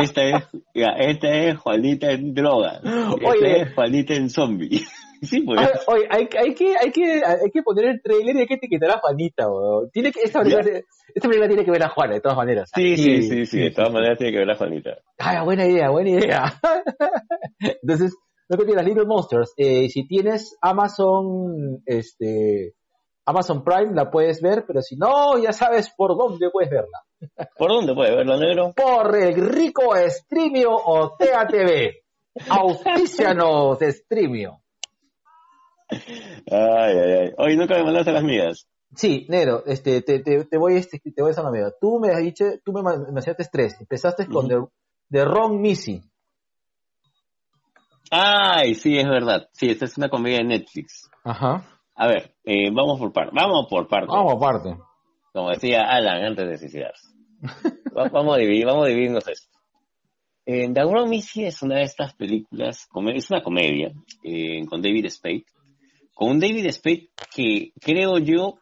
esta 0.00 0.22
es, 0.22 0.44
esta 0.74 1.28
es 1.28 1.58
Juanita 1.58 2.12
en 2.12 2.34
drogas, 2.34 2.80
esta 2.84 3.28
Oye. 3.28 3.60
es 3.62 3.74
Juanita 3.74 4.14
en 4.14 4.30
zombie. 4.30 4.84
Sí, 5.26 5.40
pues. 5.40 5.60
Ay, 5.60 5.68
Oye, 5.86 6.06
hay, 6.10 6.28
hay, 6.38 6.54
que, 6.54 6.74
hay, 6.76 6.90
que, 6.90 7.22
hay 7.24 7.50
que 7.52 7.62
poner 7.62 7.86
el 7.86 8.02
trailer 8.02 8.36
y 8.36 8.40
hay 8.40 8.46
que 8.46 8.54
etiquetar 8.54 8.90
a 8.90 9.00
Juanita, 9.00 9.48
weón. 9.48 9.90
Tiene 9.90 10.12
que, 10.12 10.20
esta, 10.22 10.40
película, 10.42 10.80
esta 11.14 11.28
película 11.28 11.48
tiene 11.48 11.64
que 11.64 11.70
ver 11.70 11.82
a 11.82 11.88
Juana, 11.88 12.14
de 12.14 12.20
todas 12.20 12.36
maneras. 12.36 12.70
Sí, 12.74 12.96
sí, 12.96 13.22
sí, 13.22 13.46
sí, 13.46 13.58
de 13.58 13.70
todas 13.70 13.92
maneras 13.92 14.18
tiene 14.18 14.32
que 14.32 14.38
ver 14.38 14.46
la 14.46 14.56
Juanita. 14.56 14.98
Ah, 15.18 15.42
buena 15.44 15.66
idea, 15.66 15.90
buena 15.90 16.10
idea. 16.10 16.60
Entonces, 17.82 18.14
no 18.48 18.56
te 18.56 18.74
las 18.74 18.84
Little 18.84 19.06
Monsters. 19.06 19.52
Eh, 19.56 19.88
si 19.88 20.06
tienes 20.06 20.56
Amazon, 20.60 21.82
este, 21.84 22.74
Amazon 23.24 23.64
Prime, 23.64 23.92
la 23.94 24.10
puedes 24.10 24.40
ver, 24.40 24.64
pero 24.66 24.80
si 24.82 24.96
no, 24.96 25.36
ya 25.38 25.52
sabes 25.52 25.92
por 25.96 26.16
dónde 26.16 26.48
puedes 26.50 26.70
verla. 26.70 27.02
¿Por 27.58 27.68
dónde 27.70 27.94
puede 27.94 28.14
verlo, 28.14 28.38
negro? 28.38 28.72
Por 28.74 29.16
el 29.16 29.34
rico 29.48 29.94
Streamio 30.08 30.70
o 30.72 31.16
TATV. 31.16 31.92
Auspicianos 32.50 33.78
Streamio. 33.80 34.60
Ay, 35.88 36.00
ay, 36.50 37.12
ay. 37.12 37.30
Hoy 37.38 37.56
nunca 37.56 37.74
me 37.76 37.84
mandaste 37.84 38.12
las 38.12 38.24
mías. 38.24 38.66
Sí, 38.94 39.26
negro, 39.28 39.64
este, 39.66 40.00
te, 40.02 40.20
te, 40.20 40.44
te 40.44 40.58
voy, 40.58 40.76
este, 40.76 40.98
te 40.98 41.20
voy 41.22 41.28
a 41.28 41.32
hacer 41.32 41.42
una 41.42 41.50
amiga. 41.50 41.72
Tú 41.80 41.98
me 42.00 42.10
has 42.10 42.18
dicho, 42.22 42.44
tú 42.64 42.72
me 42.72 42.82
mencionaste 42.82 43.46
tres. 43.52 43.76
Empezaste 43.80 44.26
con 44.26 44.46
Ujú. 44.46 44.70
The, 45.10 45.18
The 45.18 45.24
Wrong 45.24 45.60
Missy. 45.60 46.02
Ay, 48.10 48.74
sí, 48.74 48.96
es 48.98 49.06
verdad. 49.08 49.48
Sí, 49.52 49.68
esta 49.70 49.84
es 49.84 49.96
una 49.98 50.08
comedia 50.08 50.38
de 50.38 50.44
Netflix. 50.44 51.10
Ajá. 51.24 51.66
A 51.94 52.06
ver, 52.06 52.34
eh, 52.44 52.70
vamos 52.72 52.98
por 52.98 53.12
parte. 53.12 53.32
Vamos 53.34 53.66
por 53.68 53.88
parte. 53.88 54.06
Vamos 54.08 54.34
aparte. 54.34 54.76
Como 55.32 55.50
decía 55.50 55.82
Alan 55.82 56.24
antes 56.24 56.48
de 56.48 56.58
suicidarse. 56.58 57.08
Va- 57.96 58.08
vamos, 58.08 58.36
a 58.36 58.38
dividir, 58.38 58.64
vamos 58.66 58.84
a 58.86 58.88
dividirnos 58.88 59.26
esto. 59.28 59.58
Eh, 60.46 60.70
The 60.72 60.84
Wrong 60.84 61.08
Missy 61.08 61.44
es 61.44 61.60
una 61.62 61.76
de 61.76 61.82
estas 61.82 62.14
películas, 62.14 62.86
es 63.14 63.30
una 63.30 63.42
comedia 63.42 63.92
eh, 64.22 64.64
con 64.66 64.80
David 64.80 65.06
Spade. 65.10 65.44
Con 66.16 66.30
un 66.30 66.40
David 66.40 66.66
Spade 66.72 67.10
que 67.34 67.72
creo 67.80 68.16
yo 68.18 68.54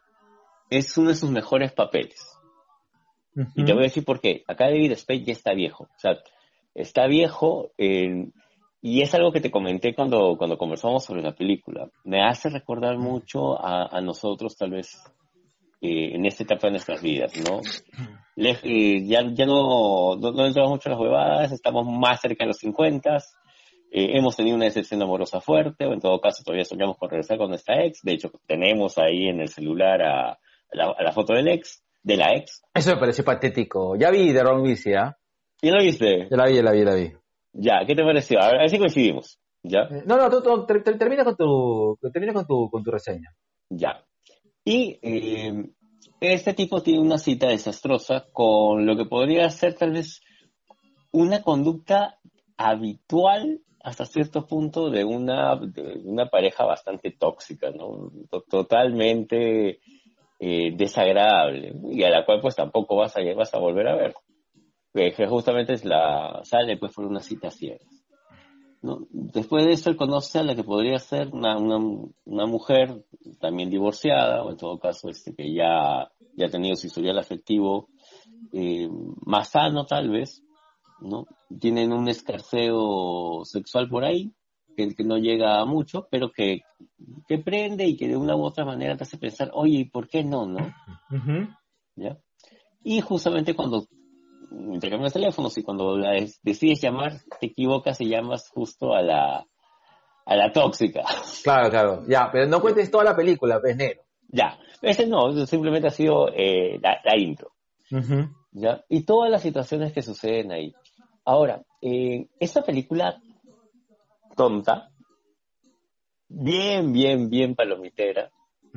es 0.71 0.99
uno 0.99 1.11
de 1.11 1.15
sus 1.15 1.31
mejores 1.31 1.73
papeles. 1.73 2.21
Y 3.55 3.65
te 3.65 3.73
voy 3.73 3.83
a 3.83 3.85
decir 3.85 4.05
por 4.05 4.21
qué. 4.21 4.43
Acá 4.49 4.67
David 4.67 4.93
Spade 4.97 5.25
ya 5.25 5.33
está 5.33 5.55
viejo. 5.55 5.85
O 5.85 5.99
sea, 5.99 6.19
está 6.75 7.07
viejo 7.07 7.71
eh, 7.79 8.27
y 8.83 9.03
es 9.03 9.15
algo 9.15 9.31
que 9.33 9.41
te 9.41 9.53
comenté 9.53 9.95
cuando, 9.95 10.37
cuando 10.37 10.59
conversamos 10.59 11.05
sobre 11.05 11.23
la 11.23 11.33
película. 11.35 11.89
Me 12.05 12.23
hace 12.27 12.51
recordar 12.51 12.99
mucho 12.99 13.57
a, 13.65 13.87
a 13.87 14.01
nosotros, 14.01 14.57
tal 14.57 14.71
vez, 14.73 15.01
eh, 15.81 16.11
en 16.15 16.27
esta 16.27 16.43
etapa 16.43 16.67
de 16.67 16.73
nuestras 16.73 17.01
vidas, 17.03 17.33
¿no? 17.49 17.61
Le- 18.37 18.59
eh, 18.65 19.07
ya, 19.07 19.23
ya 19.33 19.47
no, 19.47 20.17
no, 20.17 20.33
no 20.33 20.47
entramos 20.47 20.73
mucho 20.73 20.89
en 20.89 20.93
las 20.93 21.01
huevadas, 21.01 21.53
estamos 21.53 21.87
más 21.87 22.21
cerca 22.21 22.43
de 22.45 22.49
los 22.49 22.59
50, 22.59 23.19
eh, 23.97 24.19
hemos 24.19 24.35
tenido 24.37 24.57
una 24.57 24.65
decepción 24.65 25.01
amorosa 25.03 25.41
fuerte, 25.41 25.87
o 25.87 25.93
en 25.93 26.01
todo 26.01 26.21
caso 26.21 26.43
todavía 26.45 26.65
soñamos 26.65 26.97
con 26.99 27.09
regresar 27.11 27.39
con 27.39 27.49
nuestra 27.49 27.85
ex. 27.85 28.01
De 28.03 28.13
hecho, 28.15 28.31
tenemos 28.47 28.99
ahí 28.99 29.29
en 29.29 29.41
el 29.41 29.49
celular 29.49 30.03
a, 30.03 30.31
a 30.33 30.39
la, 30.73 30.95
a 30.99 31.03
la 31.03 31.13
foto 31.13 31.33
del 31.35 31.47
ex, 31.49 31.85
de 32.03 32.17
la 32.17 32.35
ex. 32.35 32.63
Eso 32.75 32.91
me 32.95 33.01
pareció 33.01 33.25
patético. 33.25 33.97
Ya 33.97 34.11
vi 34.11 34.33
The 34.33 34.43
Wrong 34.43 34.63
Missy, 34.63 34.95
¿ah? 34.95 35.17
¿Y 35.63 35.71
lo 35.71 35.79
viste? 35.81 36.29
Ya 36.31 36.37
la 36.37 36.47
vi, 36.49 36.57
ya 36.57 36.63
la 36.63 36.73
vi, 36.73 36.79
ya 36.81 36.85
la 36.85 36.95
vi. 36.97 37.13
Ya, 37.53 37.85
¿qué 37.87 37.95
te 37.95 38.03
pareció? 38.03 38.41
A 38.41 38.47
ver, 38.49 38.57
a 38.57 38.61
ver 38.63 38.71
si 38.71 38.79
coincidimos. 38.79 39.39
¿Ya? 39.63 39.83
Eh, 39.91 40.03
No, 40.07 40.17
no, 40.17 40.29
tú, 40.29 40.43
tú, 40.43 40.67
ter- 40.67 40.83
ter- 40.83 40.99
termina 40.99 41.25
con 41.25 41.37
tu, 41.37 41.97
termina 42.13 42.33
con 42.35 42.47
tu, 42.47 42.69
con 42.69 42.83
tu 42.83 42.91
reseña. 42.91 43.31
Ya. 43.71 44.05
Y 44.65 44.99
eh, 45.03 45.65
este 46.21 46.53
tipo 46.55 46.83
tiene 46.83 47.01
una 47.01 47.17
cita 47.19 47.49
desastrosa 47.49 48.27
con 48.33 48.85
lo 48.85 48.97
que 48.97 49.05
podría 49.07 49.49
ser 49.51 49.75
tal 49.75 49.93
vez 49.93 50.21
una 51.13 51.43
conducta 51.43 52.19
habitual 52.57 53.61
hasta 53.85 54.07
cierto 54.07 54.47
punto 54.47 54.91
de 54.91 55.05
una, 55.05 55.57
de 55.57 56.01
una 56.05 56.27
pareja 56.27 56.65
bastante 56.65 57.11
tóxica, 57.13 57.71
¿no? 57.71 58.11
To- 58.31 58.43
Totalmente 58.49 59.79
eh, 60.41 60.73
desagradable 60.75 61.75
y 61.91 62.03
a 62.03 62.11
la 62.11 62.25
cual 62.25 62.41
pues 62.41 62.57
tampoco 62.57 62.97
vas 62.97 63.15
a, 63.17 63.21
vas 63.37 63.53
a 63.55 63.59
volver 63.59 63.89
a 63.89 63.97
ver. 63.97 64.15
Que 64.93 65.27
justamente 65.27 65.75
es 65.75 65.85
la 65.85 66.41
sale 66.45 66.77
pues 66.79 66.93
por 66.95 67.05
una 67.05 67.21
cita 67.21 67.51
ciega. 67.51 67.85
¿no? 68.81 69.07
Después 69.11 69.65
de 69.65 69.73
eso, 69.73 69.91
él 69.91 69.97
conoce 69.97 70.39
a 70.39 70.43
la 70.45 70.55
que 70.55 70.65
podría 70.65 70.99
ser 70.99 71.29
una, 71.29 71.57
una, 71.59 71.79
una 72.25 72.47
mujer 72.47 73.05
también 73.41 73.71
divorciada, 73.71 74.43
o 74.43 74.51
en 74.51 74.57
todo 74.57 74.79
caso, 74.79 75.09
este, 75.09 75.35
que 75.35 75.53
ya, 75.53 76.11
ya 76.37 76.47
ha 76.47 76.51
tenido 76.51 76.77
su 76.77 76.87
historial 76.87 77.19
afectivo 77.19 77.89
eh, 78.53 78.89
más 79.27 79.49
sano, 79.51 79.85
tal 79.87 80.11
vez, 80.11 80.43
¿no? 81.01 81.27
Tienen 81.61 81.93
un 81.93 82.09
escarceo 82.09 83.45
sexual 83.45 83.89
por 83.89 84.05
ahí, 84.05 84.33
que, 84.77 84.95
que 84.95 85.05
no 85.05 85.19
llega 85.19 85.61
a 85.61 85.65
mucho, 85.65 86.07
pero 86.11 86.31
que, 86.33 86.63
que 87.29 87.39
prende 87.39 87.87
y 87.87 87.97
que 87.97 88.09
de 88.09 88.17
una 88.17 88.35
u 88.37 88.43
otra 88.45 88.65
manera 88.65 88.97
te 88.97 89.05
hace 89.05 89.19
pensar, 89.19 89.51
oye, 89.55 89.79
¿y 89.81 89.85
por 89.85 90.09
qué 90.09 90.25
no, 90.25 90.47
no? 90.47 90.75
¿Ya? 91.97 92.19
Y 92.83 93.01
justamente 93.01 93.55
cuando 93.55 93.87
intercambias 94.51 95.13
teléfonos 95.13 95.57
y 95.59 95.63
cuando 95.63 95.97
la 95.97 96.13
des- 96.13 96.41
decides 96.43 96.81
llamar, 96.81 97.13
te 97.41 97.47
equivocas 97.47 98.01
y 98.01 98.09
llamas 98.09 98.49
justo 98.51 98.95
a 98.95 99.03
la, 99.03 99.47
a 100.27 100.37
la 100.37 100.53
tóxica. 100.53 101.05
Claro, 101.43 101.71
claro. 101.71 102.03
Ya, 102.09 102.29
pero 102.33 102.47
no 102.47 102.61
cuentes 102.61 102.91
toda 102.91 103.05
la 103.05 103.17
película, 103.17 103.61
pues 103.61 103.77
negro. 103.77 104.03
ya, 104.29 104.59
ese 104.83 105.07
no, 105.07 105.47
simplemente 105.47 105.89
ha 105.89 105.91
sido 105.91 106.29
eh, 106.33 106.79
la, 106.83 106.99
la 107.05 107.17
intro. 107.17 107.53
¿ya? 108.53 108.85
Y 108.89 109.05
todas 109.05 109.31
las 109.31 109.43
situaciones 109.43 109.93
que 109.93 110.03
suceden 110.03 110.51
ahí. 110.53 110.75
Ahora, 111.25 111.63
eh, 111.81 112.27
esta 112.39 112.63
película 112.63 113.21
tonta, 114.37 114.91
bien, 116.29 116.93
bien, 116.93 117.31
bien 117.31 117.55
palomitera, 117.55 118.31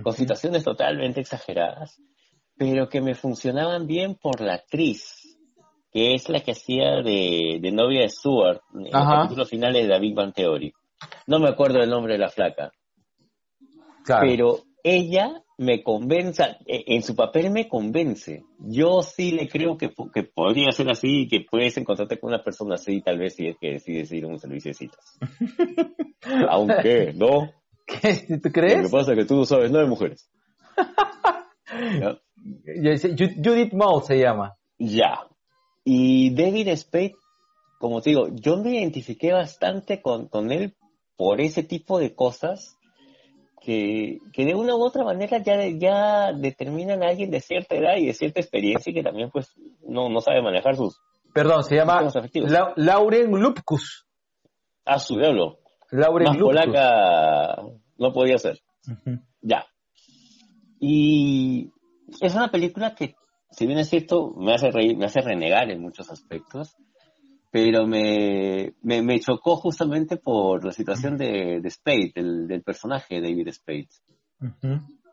con 0.03 0.13
situaciones 0.13 0.63
totalmente 0.63 1.19
exageradas, 1.21 1.99
pero 2.55 2.87
que 2.87 3.01
me 3.01 3.15
funcionaban 3.15 3.87
bien 3.87 4.15
por 4.15 4.41
la 4.41 4.55
actriz, 4.55 5.37
que 5.91 6.13
es 6.13 6.29
la 6.29 6.41
que 6.41 6.51
hacía 6.51 7.01
de, 7.01 7.59
de 7.61 7.71
novia 7.71 8.01
de 8.01 8.09
Stuart 8.09 8.61
en 8.73 8.83
los 8.85 8.93
Ajá. 8.95 9.21
capítulos 9.21 9.49
finales 9.49 9.87
de 9.87 9.99
Big 9.99 10.15
Bang 10.15 10.33
Theory. 10.33 10.73
No 11.25 11.39
me 11.39 11.49
acuerdo 11.49 11.79
el 11.79 11.89
nombre 11.89 12.13
de 12.13 12.19
la 12.19 12.29
flaca, 12.29 12.71
Claro. 14.03 14.25
pero 14.25 14.59
ella 14.83 15.43
me 15.57 15.83
convence, 15.83 16.43
eh, 16.65 16.83
en 16.87 17.01
su 17.01 17.15
papel 17.15 17.51
me 17.51 17.67
convence. 17.67 18.43
Yo 18.59 19.01
sí 19.01 19.31
le 19.31 19.47
creo 19.47 19.77
que, 19.77 19.91
que 20.13 20.23
podría 20.23 20.71
ser 20.71 20.89
así 20.89 21.21
y 21.21 21.27
que 21.27 21.45
puedes 21.49 21.77
encontrarte 21.77 22.19
con 22.19 22.29
una 22.29 22.43
persona 22.43 22.75
así, 22.75 23.01
tal 23.01 23.17
vez 23.17 23.35
si 23.35 23.47
es 23.47 23.57
que 23.59 23.73
decides 23.73 24.11
ir 24.11 24.25
a 24.25 24.27
un 24.27 24.39
servicio 24.39 24.69
de 24.69 24.75
citas. 24.75 25.17
Aunque, 26.49 27.13
¿no? 27.13 27.51
¿Qué? 27.87 28.37
¿Tú 28.37 28.41
Lo 28.43 28.51
crees? 28.51 28.81
que 28.83 28.89
pasa 28.89 29.13
es 29.13 29.17
que 29.17 29.25
tú 29.25 29.35
no 29.35 29.45
sabes 29.45 29.71
nada 29.71 29.83
de 29.83 29.89
mujeres. 29.89 30.29
Judith 33.43 33.73
Moll 33.73 34.03
se 34.03 34.19
llama. 34.19 34.55
Ya. 34.77 35.27
Y 35.83 36.35
David 36.35 36.69
Spade, 36.75 37.15
como 37.79 38.01
te 38.01 38.11
digo, 38.11 38.27
yo 38.31 38.57
me 38.57 38.77
identifiqué 38.77 39.31
bastante 39.31 40.01
con, 40.01 40.27
con 40.27 40.51
él 40.51 40.75
por 41.15 41.41
ese 41.41 41.63
tipo 41.63 41.99
de 41.99 42.13
cosas 42.13 42.76
que, 43.61 44.19
que 44.33 44.45
de 44.45 44.55
una 44.55 44.75
u 44.75 44.81
otra 44.83 45.03
manera 45.03 45.39
ya, 45.43 45.57
ya 45.77 46.31
determinan 46.33 47.03
a 47.03 47.09
alguien 47.09 47.31
de 47.31 47.41
cierta 47.41 47.75
edad 47.75 47.97
y 47.97 48.05
de 48.07 48.13
cierta 48.13 48.39
experiencia 48.39 48.91
y 48.91 48.93
que 48.93 49.03
también 49.03 49.29
pues 49.31 49.53
no, 49.87 50.09
no 50.09 50.21
sabe 50.21 50.41
manejar 50.41 50.75
sus... 50.75 50.99
Perdón, 51.33 51.63
se 51.63 51.75
llama. 51.75 52.07
La- 52.33 52.73
Lauren 52.77 53.29
Lupkus. 53.31 54.07
A 54.85 54.97
su 54.99 55.15
diablo. 55.17 55.59
Lauren 55.91 56.29
Más 56.29 56.37
Lupkus. 56.37 56.55
polaca 56.55 57.61
no 57.97 58.13
podía 58.13 58.37
ser. 58.37 58.59
Ya. 59.41 59.65
Y 60.79 61.71
es 62.21 62.33
una 62.35 62.49
película 62.49 62.95
que, 62.95 63.15
si 63.51 63.65
bien 63.67 63.79
es 63.79 63.89
cierto, 63.89 64.31
me 64.37 64.53
hace 64.53 64.71
reír, 64.71 64.97
me 64.97 65.05
hace 65.05 65.21
renegar 65.21 65.69
en 65.69 65.81
muchos 65.81 66.09
aspectos, 66.09 66.75
pero 67.51 67.87
me, 67.87 68.73
me, 68.81 69.01
me 69.01 69.19
chocó 69.19 69.55
justamente 69.55 70.17
por 70.17 70.65
la 70.65 70.71
situación 70.71 71.17
de, 71.17 71.59
de 71.61 71.69
Spade, 71.69 72.11
del, 72.15 72.47
del 72.47 72.63
personaje 72.63 73.15
de 73.15 73.21
David 73.21 73.51
Spade. 73.51 73.87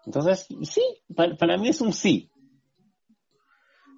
Entonces, 0.06 0.46
sí, 0.62 0.82
para, 1.14 1.36
para 1.36 1.56
mí 1.56 1.68
es 1.68 1.80
un 1.80 1.92
sí. 1.92 2.30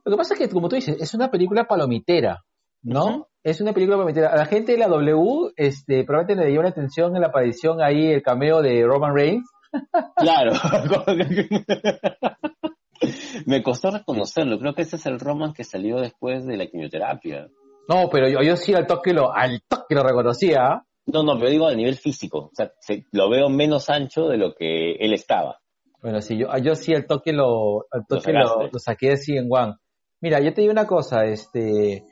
Lo 0.05 0.13
que 0.13 0.19
pasa 0.19 0.35
es 0.35 0.41
que, 0.41 0.49
como 0.49 0.69
tú 0.69 0.77
dices, 0.77 0.97
es 1.01 1.15
una 1.15 1.31
película 1.31 1.65
palomitera, 1.65 2.45
¿no? 2.83 3.29
Es 3.43 3.61
una 3.61 3.73
película 3.73 3.97
palomitera. 3.97 4.29
A 4.29 4.37
la 4.37 4.47
gente 4.47 4.73
de 4.73 4.79
la 4.79 4.87
W, 4.87 5.53
este, 5.57 6.05
probablemente 6.05 6.45
le 6.45 6.53
dio 6.53 6.61
una 6.61 6.69
atención 6.69 7.17
en 7.17 7.23
la 7.23 7.29
aparición 7.29 7.83
ahí, 7.83 8.13
el 8.13 8.23
cameo 8.23 8.63
de 8.63 8.85
Roman 8.85 9.15
Reigns. 9.15 9.49
Claro. 10.17 10.53
me 13.47 13.63
costó 13.63 13.91
reconocerlo. 13.91 14.59
Creo 14.59 14.75
que 14.75 14.83
ese 14.83 14.97
es 14.97 15.05
el 15.05 15.21
Roman 15.21 15.53
que 15.53 15.65
salió 15.65 16.01
después 16.01 16.47
de 16.47 16.57
la 16.57 16.67
quimioterapia. 16.67 17.49
No, 17.89 18.09
pero 18.11 18.29
yo, 18.29 18.43
yo 18.43 18.57
sí 18.57 18.75
al 18.75 18.87
toque 18.87 19.13
lo, 19.13 19.33
al 19.35 19.61
toque 19.69 19.95
lo 19.95 20.03
reconocía. 20.03 20.83
No, 21.07 21.23
no, 21.23 21.39
pero 21.39 21.51
digo 21.51 21.69
a 21.69 21.75
nivel 21.75 21.97
físico. 21.97 22.47
O 22.47 22.51
sea, 22.53 22.73
se- 22.81 23.05
lo 23.13 23.31
veo 23.31 23.49
menos 23.49 23.89
ancho 23.91 24.27
de 24.29 24.39
lo 24.39 24.55
que 24.55 24.93
él 24.95 25.13
estaba. 25.13 25.61
Bueno, 26.03 26.21
sí, 26.21 26.37
yo, 26.39 26.49
yo 26.59 26.75
sí 26.75 26.95
al 26.95 27.07
toque 27.07 27.33
lo, 27.33 27.87
al 27.91 28.07
toque 28.09 28.33
Lo 28.33 28.69
lo, 28.73 28.79
saqué 28.79 29.13
así 29.13 29.37
en 29.37 29.47
One. 29.51 29.75
Mira, 30.21 30.41
yo 30.41 30.53
te 30.53 30.61
digo 30.63 30.73
una 30.73 30.87
cosa, 30.87 31.25
este, 31.27 32.05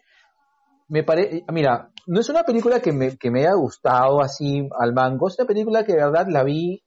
me 0.88 1.02
parece, 1.02 1.44
mira, 1.52 1.90
no 2.06 2.20
es 2.20 2.28
una 2.28 2.42
película 2.44 2.80
que 2.80 2.92
me, 2.92 3.16
que 3.16 3.30
me 3.30 3.40
haya 3.40 3.54
gustado 3.54 4.20
así 4.20 4.68
al 4.78 4.92
mango, 4.92 5.28
es 5.28 5.38
una 5.38 5.46
película 5.48 5.84
que 5.84 5.92
de 5.94 6.04
verdad 6.04 6.26
la 6.28 6.44
vi, 6.44 6.82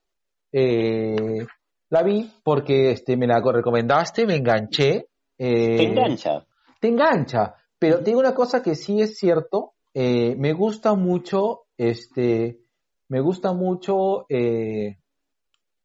eh, 0.51 1.45
la 1.89 2.03
vi 2.03 2.31
porque 2.43 2.91
este, 2.91 3.17
me 3.17 3.27
la 3.27 3.41
recomendaste, 3.41 4.25
me 4.25 4.35
enganché. 4.35 5.07
eh, 5.37 5.77
Te 5.77 5.83
engancha. 5.83 6.45
te 6.79 6.87
engancha. 6.87 7.55
Pero 7.79 7.99
digo 7.99 8.19
una 8.19 8.33
cosa 8.33 8.61
que 8.61 8.75
sí 8.75 9.01
es 9.01 9.17
cierto, 9.17 9.73
eh, 9.93 10.35
me 10.37 10.53
gusta 10.53 10.93
mucho, 10.95 11.61
este, 11.77 12.59
me 13.09 13.19
gusta 13.21 13.53
mucho, 13.53 14.25
eh, 14.29 14.97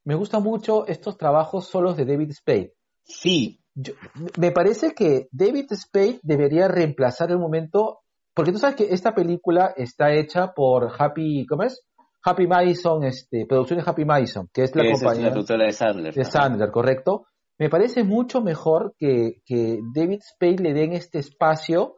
me 0.04 0.14
gusta 0.14 0.40
mucho 0.40 0.86
estos 0.86 1.16
trabajos 1.16 1.66
solos 1.68 1.96
de 1.96 2.04
David 2.04 2.32
Spade. 2.32 2.74
Sí, 3.04 3.58
Yo- 3.74 3.94
me 4.38 4.52
parece 4.52 4.92
que 4.94 5.28
David 5.32 5.72
Spade 5.72 6.20
debería 6.22 6.68
reemplazar 6.68 7.30
el 7.30 7.38
momento, 7.38 8.00
porque 8.34 8.52
tú 8.52 8.58
sabes 8.58 8.76
que 8.76 8.92
esta 8.92 9.14
película 9.14 9.72
está 9.76 10.12
hecha 10.12 10.52
por 10.52 10.90
Happy, 10.98 11.46
¿cómo 11.46 11.62
es? 11.62 11.82
Happy 12.24 12.46
Madison, 12.46 13.02
este, 13.04 13.46
Producciones 13.46 13.88
Happy 13.88 14.04
Madison, 14.04 14.48
que 14.52 14.64
es 14.64 14.76
la 14.76 14.82
esa 14.84 14.92
es 14.94 15.00
compañía 15.00 15.28
la 15.30 15.34
de 15.66 15.72
Sandler. 15.72 16.14
de. 16.14 16.24
Sandler, 16.30 16.70
¿correcto? 16.70 17.26
Me 17.58 17.68
parece 17.68 18.04
mucho 18.04 18.40
mejor 18.40 18.94
que, 18.98 19.42
que 19.44 19.80
David 19.94 20.20
Spade 20.22 20.58
le 20.58 20.72
den 20.72 20.92
este 20.92 21.18
espacio 21.18 21.96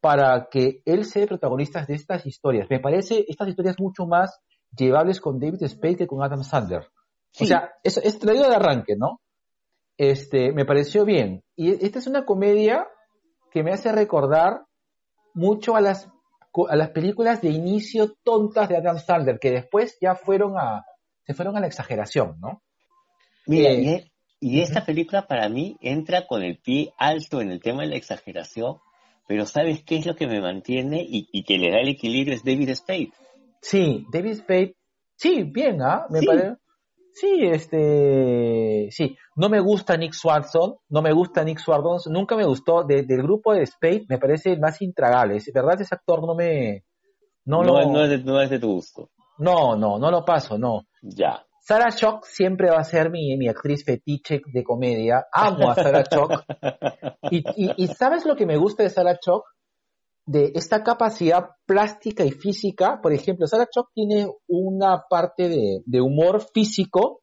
para 0.00 0.48
que 0.50 0.82
él 0.84 1.04
sea 1.04 1.26
protagonista 1.26 1.84
de 1.84 1.94
estas 1.94 2.26
historias. 2.26 2.68
Me 2.70 2.80
parece 2.80 3.24
estas 3.28 3.48
historias 3.48 3.78
mucho 3.78 4.06
más 4.06 4.40
llevables 4.76 5.20
con 5.20 5.38
David 5.38 5.66
Spade 5.66 5.96
que 5.96 6.06
con 6.06 6.22
Adam 6.22 6.42
Sandler. 6.44 6.86
Sí. 7.32 7.44
O 7.44 7.46
sea, 7.46 7.72
es, 7.82 7.96
es 7.98 8.18
traído 8.18 8.48
de 8.48 8.56
arranque, 8.56 8.96
¿no? 8.96 9.20
Este, 9.96 10.52
me 10.52 10.64
pareció 10.64 11.04
bien. 11.04 11.42
Y 11.56 11.84
esta 11.84 11.98
es 11.98 12.06
una 12.06 12.24
comedia 12.24 12.86
que 13.50 13.62
me 13.62 13.72
hace 13.72 13.92
recordar 13.92 14.62
mucho 15.34 15.76
a 15.76 15.80
las, 15.80 16.08
a 16.68 16.76
las 16.76 16.90
películas 16.90 17.42
de 17.42 17.50
inicio 17.50 18.14
tontas 18.22 18.68
de 18.68 18.76
Adam 18.76 18.98
Sandler, 18.98 19.38
que 19.38 19.50
después 19.50 19.98
ya 20.00 20.14
fueron 20.14 20.56
a, 20.56 20.84
se 21.24 21.34
fueron 21.34 21.56
a 21.56 21.60
la 21.60 21.66
exageración, 21.66 22.38
¿no? 22.40 22.62
Mira, 23.46 23.70
Eh, 23.70 24.09
y, 24.40 24.60
esta 24.60 24.84
película 24.84 25.26
para 25.26 25.48
mí 25.48 25.76
entra 25.80 26.26
con 26.26 26.42
el 26.42 26.58
pie 26.58 26.92
alto 26.98 27.40
en 27.40 27.50
el 27.50 27.60
tema 27.60 27.82
de 27.82 27.88
la 27.88 27.96
exageración, 27.96 28.78
pero 29.28 29.46
¿sabes 29.46 29.84
qué 29.84 29.96
es 29.98 30.06
lo 30.06 30.16
que 30.16 30.26
me 30.26 30.40
mantiene 30.40 31.02
y, 31.06 31.28
y 31.30 31.44
que 31.44 31.58
le 31.58 31.70
da 31.70 31.78
el 31.80 31.88
equilibrio? 31.88 32.34
Es 32.34 32.42
David 32.44 32.74
Spade. 32.74 33.12
Sí, 33.60 34.06
David 34.10 34.34
Spade, 34.36 34.76
sí, 35.16 35.42
bien, 35.44 35.82
¿ah? 35.82 36.06
Me 36.10 36.20
Sí. 36.20 36.26
parece. 36.26 36.56
Sí, 37.12 37.40
este, 37.42 38.88
sí, 38.90 39.16
no 39.36 39.48
me 39.48 39.60
gusta 39.60 39.96
Nick 39.96 40.12
Swanson, 40.12 40.76
no 40.88 41.02
me 41.02 41.12
gusta 41.12 41.42
Nick 41.44 41.58
Swanson, 41.58 42.12
nunca 42.12 42.36
me 42.36 42.46
gustó, 42.46 42.84
de- 42.84 43.02
del 43.02 43.22
grupo 43.22 43.52
de 43.52 43.66
Spade 43.66 44.06
me 44.08 44.18
parece 44.18 44.52
el 44.52 44.60
más 44.60 44.80
intragable, 44.80 45.36
es 45.36 45.50
verdad 45.52 45.80
ese 45.80 45.94
actor 45.94 46.24
no 46.24 46.34
me, 46.34 46.84
no, 47.44 47.62
No, 47.64 47.80
lo, 47.82 47.92
no 47.92 48.04
es 48.04 48.10
de, 48.10 48.18
no 48.18 48.40
es 48.40 48.48
de 48.48 48.60
tu 48.60 48.72
gusto. 48.74 49.10
no, 49.38 49.74
no, 49.76 49.98
no 49.98 50.10
lo 50.10 50.24
paso, 50.24 50.56
no. 50.56 50.86
Ya. 51.02 51.44
Sarah 51.70 51.90
Shock 51.90 52.24
siempre 52.26 52.68
va 52.68 52.78
a 52.80 52.84
ser 52.84 53.10
mi, 53.10 53.36
mi 53.36 53.46
actriz 53.46 53.84
fetiche 53.84 54.42
de 54.52 54.64
comedia, 54.64 55.26
amo 55.32 55.70
a 55.70 55.76
Sarah 55.76 56.02
Shock, 56.02 56.42
y, 57.30 57.86
¿sabes 57.86 58.26
lo 58.26 58.34
que 58.34 58.44
me 58.44 58.56
gusta 58.56 58.82
de 58.82 58.90
Sarah 58.90 59.20
Shock? 59.24 59.44
de 60.26 60.50
esta 60.54 60.82
capacidad 60.82 61.50
plástica 61.66 62.24
y 62.24 62.32
física, 62.32 63.00
por 63.00 63.12
ejemplo, 63.12 63.46
Sarah 63.46 63.68
Shock 63.72 63.90
tiene 63.94 64.28
una 64.48 65.04
parte 65.08 65.48
de, 65.48 66.00
humor 66.00 66.44
físico 66.52 67.22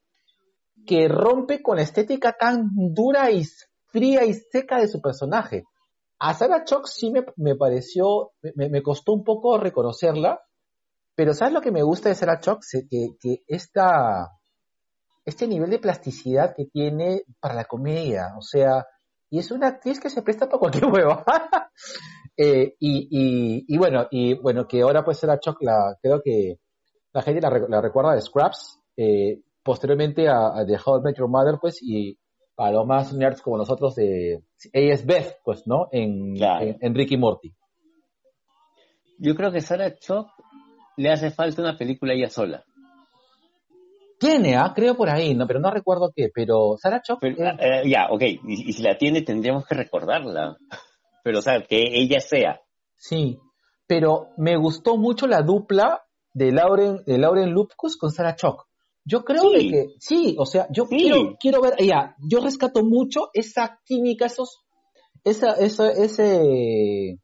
que 0.85 1.09
rompe 1.09 1.61
con 1.61 1.75
la 1.75 1.83
estética 1.83 2.33
tan 2.39 2.69
dura 2.93 3.29
y 3.31 3.43
fría 3.87 4.23
y 4.25 4.33
seca 4.33 4.79
de 4.79 4.87
su 4.87 5.01
personaje. 5.01 5.63
A 6.19 6.33
Sarah 6.33 6.63
Shock 6.65 6.87
sí 6.87 7.11
me, 7.11 7.25
me 7.35 7.55
pareció, 7.55 8.31
me, 8.55 8.69
me 8.69 8.81
costó 8.81 9.11
un 9.11 9.25
poco 9.25 9.57
reconocerla, 9.57 10.39
pero 11.15 11.33
¿sabes 11.33 11.53
lo 11.53 11.61
que 11.61 11.71
me 11.71 11.83
gusta 11.83 12.09
de 12.09 12.15
Sarah 12.15 12.39
Shock? 12.41 12.61
Se- 12.61 12.87
Que, 12.87 13.09
que 13.19 13.37
esta, 13.47 14.36
este 15.27 15.45
nivel 15.45 15.69
de 15.69 15.79
plasticidad 15.79 16.55
que 16.55 16.65
tiene 16.67 17.23
para 17.41 17.53
la 17.53 17.65
comedia, 17.65 18.33
o 18.37 18.41
sea, 18.41 18.85
y 19.29 19.39
es 19.39 19.51
una 19.51 19.67
actriz 19.67 19.99
que 19.99 20.09
se 20.09 20.21
presta 20.21 20.45
para 20.47 20.57
cualquier 20.59 20.85
huevo. 20.91 21.21
Eh, 22.37 22.75
y, 22.79 23.07
y, 23.11 23.65
y 23.67 23.77
bueno, 23.77 24.07
y 24.09 24.35
bueno, 24.35 24.67
que 24.67 24.81
ahora 24.81 25.03
pues 25.03 25.17
Sarah 25.19 25.37
Shock, 25.43 25.57
la, 25.61 25.97
creo 26.01 26.21
que 26.23 26.59
la 27.11 27.21
gente 27.23 27.41
la, 27.41 27.49
la 27.67 27.81
recuerda 27.81 28.13
de 28.13 28.21
Scraps, 28.21 28.79
eh, 28.95 29.41
posteriormente 29.63 30.29
a, 30.29 30.57
a 30.57 30.65
The 30.65 30.77
How 30.85 30.99
I 30.99 31.01
Met 31.03 31.17
Your 31.17 31.27
Mother, 31.29 31.55
pues, 31.59 31.79
y 31.81 32.17
a 32.55 32.71
los 32.71 32.87
más 32.87 33.13
nerds 33.13 33.41
como 33.41 33.57
nosotros 33.57 33.95
de 33.95 34.43
ella 34.71 34.93
es 34.93 35.05
Beth, 35.05 35.39
pues, 35.43 35.67
¿no? 35.67 35.89
En, 35.91 36.35
Claro. 36.37 36.63
en, 36.65 36.77
en 36.79 36.95
Ricky 36.95 37.17
Morty. 37.17 37.53
Yo 39.19 39.35
creo 39.35 39.51
que 39.51 39.59
Sarah 39.59 39.93
Chock 39.97 40.29
le 40.95 41.11
hace 41.11 41.31
falta 41.31 41.61
una 41.61 41.75
película 41.77 42.13
ella 42.13 42.29
sola. 42.29 42.63
Tiene, 44.19 44.55
ah, 44.55 44.73
creo 44.75 44.95
por 44.95 45.09
ahí, 45.09 45.35
no, 45.35 45.45
pero 45.45 45.59
no 45.59 45.69
recuerdo 45.69 46.11
qué, 46.15 46.29
pero 46.33 46.75
Pero, 47.21 47.35
eh, 47.45 47.55
eh, 47.59 47.89
ya, 47.89 48.07
ok. 48.09 48.21
Y, 48.21 48.69
y 48.69 48.73
si 48.73 48.81
la 48.81 48.97
tiene, 48.97 49.21
tendríamos 49.21 49.65
que 49.67 49.75
recordarla. 49.75 50.57
Pero, 51.23 51.39
o 51.39 51.41
sea, 51.41 51.61
que 51.61 51.83
ella 51.93 52.19
sea. 52.19 52.59
sí, 52.95 53.37
pero 53.85 54.29
me 54.37 54.57
gustó 54.57 54.97
mucho 54.97 55.27
la 55.27 55.41
dupla 55.43 56.01
de 56.33 56.51
Lauren, 56.51 57.03
de 57.05 57.17
Lauren 57.17 57.51
Lupkus 57.51 57.95
con 57.97 58.11
Sarah 58.11 58.35
Shock. 58.37 58.65
Yo 59.05 59.23
creo 59.23 59.43
Sí. 59.43 59.53
de 59.55 59.69
que, 59.71 59.85
sí, 59.99 60.35
o 60.37 60.45
sea, 60.45 60.67
yo 60.71 60.85
Sí. 60.85 60.97
quiero, 60.97 61.35
quiero 61.39 61.61
ver, 61.61 61.75
ya, 61.79 62.15
yo 62.19 62.39
rescato 62.41 62.83
mucho 62.83 63.29
esa 63.33 63.79
química, 63.85 64.25
esos, 64.25 64.57
esa, 65.23 65.53
esa, 65.53 65.89
ese, 65.91 67.19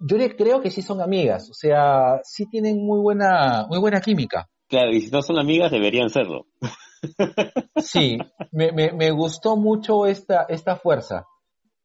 yo 0.00 0.16
le 0.16 0.34
creo 0.34 0.62
que 0.62 0.70
sí 0.70 0.80
son 0.80 1.00
amigas, 1.02 1.50
o 1.50 1.54
sea, 1.54 2.20
sí 2.24 2.46
tienen 2.50 2.78
muy 2.84 3.00
buena, 3.00 3.66
muy 3.68 3.78
buena 3.78 4.00
química. 4.00 4.48
Claro, 4.72 4.90
y 4.90 5.02
si 5.02 5.10
no 5.10 5.20
son 5.20 5.38
amigas, 5.38 5.70
deberían 5.70 6.08
serlo. 6.08 6.46
Sí, 7.76 8.16
me, 8.52 8.72
me, 8.72 8.90
me 8.92 9.10
gustó 9.10 9.54
mucho 9.56 10.06
esta, 10.06 10.46
esta 10.48 10.76
fuerza, 10.76 11.26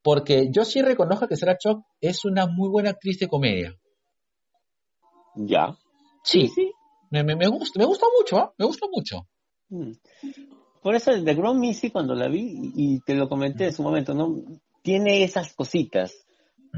porque 0.02 0.48
yo 0.52 0.64
sí 0.64 0.82
reconozco 0.82 1.28
que 1.28 1.36
Sarah 1.36 1.58
Shock 1.60 1.84
es 2.00 2.24
una 2.24 2.46
muy 2.48 2.70
buena 2.70 2.92
actriz 2.92 3.20
de 3.20 3.28
comedia. 3.28 3.76
Ya. 5.36 5.76
Sí, 6.24 6.48
sí. 6.48 6.72
me, 7.10 7.26
me, 7.26 7.36
me 7.36 7.48
gusta, 7.48 7.78
me 7.78 7.86
gustó 7.86 8.06
mucho, 8.18 8.38
¿ah? 8.38 8.54
me 8.58 8.66
gustó 8.66 8.88
mucho. 8.90 9.28
Mm. 9.68 9.92
Por 10.82 10.96
eso 10.96 11.12
The 11.12 11.34
Grown 11.34 11.60
Missy 11.60 11.90
cuando 11.90 12.16
la 12.16 12.30
vi, 12.30 12.72
y 12.74 13.02
te 13.02 13.16
lo 13.16 13.28
comenté 13.28 13.66
en 13.66 13.74
su 13.74 13.84
momento, 13.84 14.14
¿no? 14.14 14.34
Tiene 14.82 15.26
esas 15.26 15.54
cositas. 15.54 16.26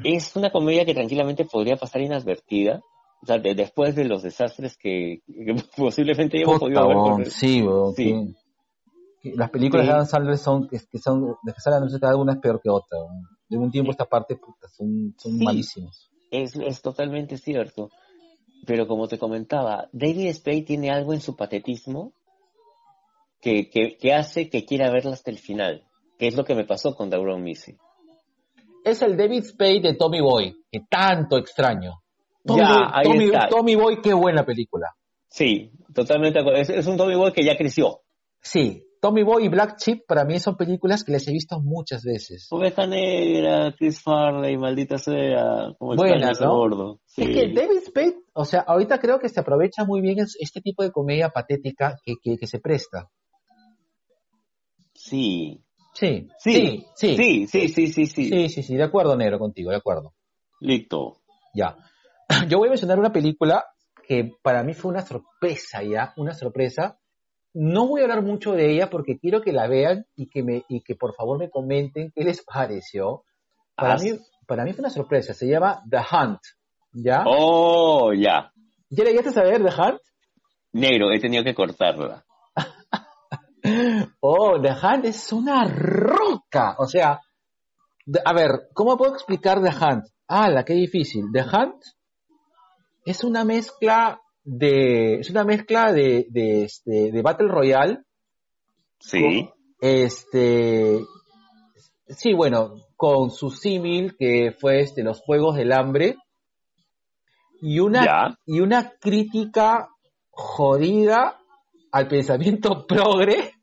Es 0.04 0.36
una 0.36 0.50
comedia 0.52 0.86
que 0.86 0.96
tranquilamente 0.96 1.46
podría 1.46 1.76
pasar 1.76 2.02
inadvertida. 2.02 2.82
O 3.22 3.26
sea, 3.26 3.38
de- 3.38 3.54
después 3.56 3.96
de 3.96 4.06
los 4.06 4.24
desastres 4.24 4.78
que, 4.78 5.22
que 5.28 5.56
posiblemente 5.78 6.38
hayamos 6.38 6.60
podido 6.60 6.88
ver. 6.88 6.98
Por- 6.98 7.26
sí, 7.26 7.64
Sí. 7.96 8.04
que- 8.04 8.34
que 9.22 9.36
las 9.36 9.50
películas 9.50 9.86
Sí. 9.86 9.88
de 9.90 9.94
Adam 9.94 10.06
Sandler 10.08 10.38
son, 10.38 10.68
que, 10.70 10.80
que 10.90 10.98
son, 11.00 11.36
de 11.44 11.54
que 11.54 11.60
salen, 11.60 11.84
es 11.90 12.38
peor 12.40 12.62
que 12.62 12.70
otra. 12.70 12.98
weón. 13.00 13.24
De 13.50 13.58
un 13.58 13.72
tiempo 13.72 13.92
esta 13.92 14.06
parte, 14.06 14.36
puta, 14.38 14.68
son, 14.70 15.14
son 15.18 15.38
Sí. 15.38 15.44
malísimos. 15.44 16.10
Es, 16.32 16.56
es 16.56 16.82
totalmente 16.82 17.38
cierto. 17.38 17.90
Pero 18.66 18.88
como 18.88 19.08
te 19.08 19.18
comentaba, 19.18 19.90
David 19.92 20.32
Spade 20.34 20.62
tiene 20.62 20.90
algo 20.92 21.14
en 21.14 21.22
su 21.22 21.36
patetismo 21.36 22.14
que, 23.42 23.70
que, 23.70 23.98
que 23.98 24.14
hace 24.14 24.50
que 24.50 24.66
quiera 24.66 24.92
verla 24.92 25.14
hasta 25.14 25.32
el 25.32 25.40
final. 25.40 25.84
Que 26.18 26.28
es 26.28 26.36
lo 26.36 26.44
que 26.44 26.56
me 26.56 26.66
pasó 26.66 26.96
con 26.96 27.10
The 27.10 27.18
Missy. 27.38 27.78
Es 28.84 29.02
el 29.02 29.16
David 29.18 29.44
Spade 29.44 29.80
de 29.82 29.94
Tommy 29.96 30.22
Boy, 30.22 30.56
que 30.72 30.82
tanto 30.90 31.38
extraño. 31.38 32.02
Tommy, 32.46 32.60
Ya, 32.60 32.68
Boy, 32.74 32.88
ahí 32.94 33.04
Tommy, 33.04 33.26
está. 33.26 33.48
Tommy 33.50 33.76
Boy, 33.76 34.02
qué 34.02 34.14
buena 34.14 34.46
película. 34.46 34.88
Sí, 35.30 35.72
totalmente. 35.94 36.40
Es, 36.60 36.70
es 36.70 36.88
un 36.88 36.98
Tommy 36.98 37.16
Boy 37.16 37.32
que 37.34 37.44
ya 37.44 37.58
creció. 37.58 38.02
Sí, 38.42 38.86
Tommy 39.02 39.24
Boy 39.24 39.46
y 39.46 39.50
Black 39.50 39.78
Chip 39.78 40.06
para 40.08 40.26
mí 40.26 40.40
son 40.40 40.58
películas 40.58 41.04
que 41.04 41.12
les 41.12 41.28
he 41.28 41.32
visto 41.32 41.60
muchas 41.62 42.04
veces. 42.04 42.48
Oveja 42.52 42.86
Negra, 42.88 43.74
Chris 43.78 44.02
Farley, 44.02 44.58
maldita 44.58 44.98
sea, 44.98 45.74
como 45.78 45.96
Buenas, 45.96 46.40
¿no? 46.42 46.54
gordo. 46.56 47.00
Sí. 47.06 47.22
Es 47.24 47.28
que 47.30 47.54
David 47.54 47.80
Spade, 47.86 48.16
o 48.34 48.44
sea, 48.46 48.62
ahorita 48.62 49.00
creo 49.00 49.20
que 49.20 49.30
se 49.30 49.40
aprovecha 49.40 49.86
muy 49.86 50.02
bien 50.02 50.20
es- 50.20 50.36
este 50.40 50.62
tipo 50.62 50.84
de 50.84 50.92
comedia 50.92 51.30
patética 51.30 51.98
que, 52.04 52.16
que, 52.22 52.38
que 52.38 52.48
se 52.48 52.60
presta. 52.60 53.10
sí. 54.94 55.64
Sí, 55.94 56.30
Sí, 56.38 56.86
sí, 56.96 57.16
sí, 57.18 57.48
sí, 57.48 57.48
sí, 57.48 57.68
sí, 57.68 57.88
sí, 57.88 58.06
sí. 58.06 58.30
sí, 58.30 58.50
sí, 58.50 58.64
sí, 58.64 58.76
de 58.76 58.84
acuerdo, 58.84 59.18
Negro, 59.18 59.38
contigo, 59.38 59.70
de 59.72 59.78
acuerdo. 59.78 60.14
Listo. 60.62 61.18
Ya. 61.54 61.76
Yo 62.48 62.58
voy 62.60 62.68
a 62.68 62.72
mencionar 62.72 63.00
una 63.00 63.12
película 63.12 63.66
que 64.08 64.32
para 64.42 64.64
mí 64.64 64.74
fue 64.74 64.92
una 64.92 65.02
sorpresa, 65.06 65.84
ya, 65.84 66.14
una 66.18 66.34
sorpresa. 66.34 67.00
No 67.54 67.88
voy 67.88 68.02
a 68.02 68.04
hablar 68.04 68.22
mucho 68.24 68.52
de 68.54 68.72
ella 68.72 68.90
porque 68.90 69.18
quiero 69.20 69.42
que 69.42 69.52
la 69.52 69.68
vean 69.68 70.06
y 70.16 70.30
que 70.30 70.44
me 70.44 70.64
y 70.70 70.82
que 70.82 70.96
por 70.96 71.16
favor 71.16 71.40
me 71.40 71.50
comenten 71.50 72.12
qué 72.16 72.24
les 72.24 72.44
pareció. 72.44 73.24
Para 73.76 73.94
Ah, 73.94 73.98
mí 74.02 74.12
para 74.48 74.64
mí 74.64 74.74
fue 74.74 74.82
una 74.82 74.90
sorpresa, 74.90 75.34
se 75.34 75.48
llama 75.48 75.82
The 75.90 75.98
Hunt. 75.98 76.40
¿Ya? 76.92 77.24
Oh, 77.26 78.14
ya. 78.14 78.52
¿Ya 78.90 79.04
le 79.04 79.12
llegaste 79.14 79.40
a 79.40 79.44
ver 79.44 79.64
The 79.64 79.82
Hunt? 79.82 80.00
Negro, 80.74 81.12
he 81.12 81.20
tenido 81.20 81.44
que 81.44 81.54
cortarla. 81.56 82.26
Oh, 84.22 84.60
The 84.60 84.72
Hunt 84.72 85.06
es 85.06 85.32
una 85.34 85.66
roca. 85.68 86.76
O 86.80 86.86
sea, 86.88 87.20
a 88.26 88.34
ver, 88.34 88.70
¿cómo 88.74 88.98
puedo 88.98 89.14
explicar 89.14 89.62
The 89.62 89.70
Hunt? 89.70 90.06
Ah, 90.28 90.50
la 90.50 90.64
qué 90.64 90.74
difícil. 90.74 91.26
The 91.32 91.42
Hunt 91.42 91.76
es 93.06 93.24
una 93.24 93.44
mezcla 93.44 94.22
de, 94.44 95.20
es 95.20 95.30
una 95.30 95.44
mezcla 95.44 95.92
de, 95.94 96.26
de, 96.30 96.64
este, 96.64 97.12
de 97.12 97.22
Battle 97.22 97.48
Royale. 97.50 98.00
Sí. 99.00 99.50
Este, 99.80 101.00
sí, 102.08 102.34
bueno, 102.34 102.76
con 102.96 103.30
su 103.32 103.50
símil 103.50 104.16
que 104.18 104.52
fue 104.60 104.82
este, 104.82 105.04
los 105.04 105.22
Juegos 105.22 105.56
del 105.56 105.72
Hambre. 105.72 106.16
Y 107.62 107.80
una, 107.80 108.06
Ya. 108.06 108.38
y 108.46 108.62
una 108.62 108.94
crítica 109.00 109.90
jodida 110.30 111.40
al 111.92 112.08
pensamiento 112.08 112.86
progre. 112.88 113.54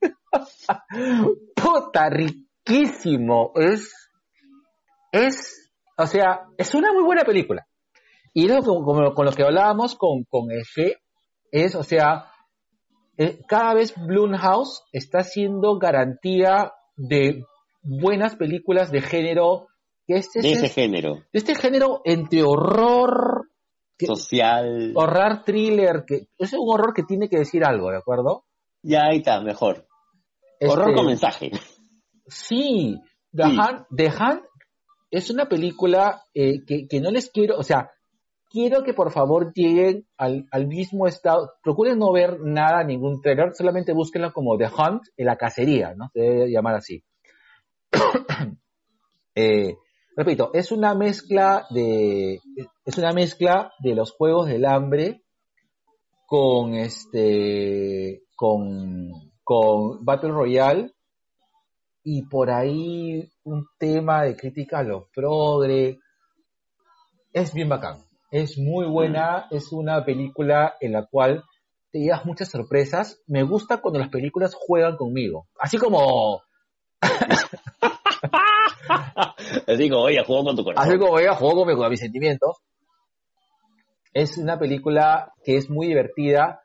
Puta, 1.54 2.08
riquísimo. 2.10 3.52
Es, 3.54 4.10
es, 5.12 5.72
o 5.96 6.06
sea, 6.06 6.46
es 6.58 6.74
una 6.74 6.92
muy 6.92 7.04
buena 7.04 7.22
película. 7.24 7.66
Y 8.38 8.48
como, 8.48 8.84
como- 8.84 9.14
con 9.14 9.24
lo 9.24 9.32
que 9.32 9.42
hablábamos 9.44 9.94
con, 9.96 10.24
con 10.24 10.50
Efe, 10.50 10.98
es, 11.50 11.74
o 11.74 11.82
sea, 11.82 12.26
eh, 13.16 13.38
cada 13.48 13.72
vez 13.72 13.94
Blumhouse 13.96 14.82
está 14.92 15.22
siendo 15.22 15.78
garantía 15.78 16.72
de 16.96 17.42
buenas 17.82 18.36
películas 18.36 18.90
de 18.90 19.00
género 19.00 19.68
que 20.06 20.16
este 20.18 20.42
de 20.42 20.50
es 20.52 20.58
ese 20.62 20.68
género, 20.68 21.24
este 21.32 21.54
género 21.54 22.02
entre 22.04 22.42
horror, 22.42 23.48
que- 23.96 24.04
social. 24.06 24.92
horror 24.94 25.42
thriller, 25.44 26.04
que 26.06 26.26
es 26.36 26.52
un 26.52 26.68
horror 26.68 26.92
que 26.92 27.04
tiene 27.04 27.30
que 27.30 27.38
decir 27.38 27.64
algo, 27.64 27.90
¿de 27.90 27.96
acuerdo? 27.96 28.44
Ya 28.82 29.04
ahí 29.06 29.18
está, 29.18 29.40
mejor. 29.40 29.86
Horror 30.60 30.88
Este, 30.90 30.94
con 30.94 31.06
mensaje. 31.06 31.50
Sí, 32.26 33.00
The, 33.32 33.44
Sí. 33.44 33.56
Hunt, 33.58 33.86
The 33.96 34.06
Hunt 34.08 34.42
es 35.10 35.30
una 35.30 35.48
película 35.48 36.22
eh, 36.34 36.64
que, 36.66 36.86
que 36.86 37.00
no 37.00 37.10
les 37.10 37.30
quiero, 37.30 37.56
o 37.58 37.62
sea, 37.62 37.90
quiero 38.50 38.82
que 38.82 38.94
por 38.94 39.12
favor 39.12 39.52
lleguen 39.54 40.06
al, 40.16 40.66
mismo 40.66 41.06
estado, 41.06 41.52
procuren 41.62 41.98
no 41.98 42.12
ver 42.12 42.40
nada, 42.40 42.84
ningún 42.84 43.20
trailer, 43.20 43.54
solamente 43.54 43.92
búsquenlo 43.92 44.32
como 44.32 44.56
The 44.56 44.66
Hunt 44.66 45.02
en 45.16 45.26
la 45.26 45.36
cacería, 45.36 45.94
¿no? 45.94 46.10
Se 46.12 46.20
debe 46.20 46.50
llamar 46.50 46.76
así. 46.76 47.04
Eh, 49.38 49.76
repito, 50.16 50.50
es 50.54 50.72
una 50.72 50.94
mezcla 50.94 51.66
de, 51.68 52.40
es 52.86 52.96
una 52.96 53.12
mezcla 53.12 53.70
de 53.80 53.94
los 53.94 54.12
juegos 54.12 54.46
del 54.46 54.64
hambre 54.64 55.24
con 56.24 56.72
este, 56.72 58.22
con, 58.34 59.10
con 59.44 60.02
Battle 60.06 60.30
Royale 60.30 60.94
y 62.02 62.22
por 62.22 62.50
ahí 62.50 63.30
un 63.44 63.66
tema 63.78 64.22
de 64.22 64.36
crítica 64.36 64.78
a 64.78 64.84
los 64.84 65.08
progre. 65.14 65.98
Es 67.30 67.52
bien 67.52 67.68
bacán. 67.68 68.05
Es 68.30 68.58
muy 68.58 68.86
buena. 68.86 69.46
Es 69.50 69.72
una 69.72 70.04
película 70.04 70.74
en 70.80 70.92
la 70.92 71.06
cual 71.06 71.44
te 71.90 72.00
llevas 72.00 72.24
muchas 72.24 72.50
sorpresas. 72.50 73.22
Me 73.26 73.42
gusta 73.42 73.80
cuando 73.80 74.00
las 74.00 74.10
películas 74.10 74.54
juegan 74.54 74.96
conmigo. 74.96 75.48
Así 75.58 75.78
como, 75.78 76.42
Así 79.66 79.90
como, 79.90 80.02
oye, 80.02 80.22
juego 80.24 80.44
con 80.44 80.56
tu 80.56 80.64
corazón. 80.64 80.88
así 80.88 80.98
como 80.98 81.18
ella 81.18 81.34
jugó 81.34 81.56
conmigo, 81.56 81.80
con 81.80 81.90
mis 81.90 82.00
sentimientos. 82.00 82.56
Es 84.12 84.38
una 84.38 84.58
película 84.58 85.32
que 85.44 85.56
es 85.56 85.68
muy 85.68 85.88
divertida. 85.88 86.62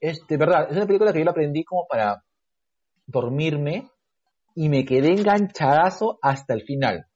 Es, 0.00 0.26
de 0.26 0.36
verdad, 0.36 0.66
es 0.70 0.76
una 0.76 0.86
película 0.86 1.12
que 1.12 1.20
yo 1.20 1.24
la 1.24 1.30
aprendí 1.30 1.64
como 1.64 1.86
para 1.88 2.24
dormirme 3.06 3.88
y 4.54 4.68
me 4.68 4.84
quedé 4.84 5.12
enganchadazo 5.12 6.18
hasta 6.22 6.54
el 6.54 6.62
final. 6.62 7.06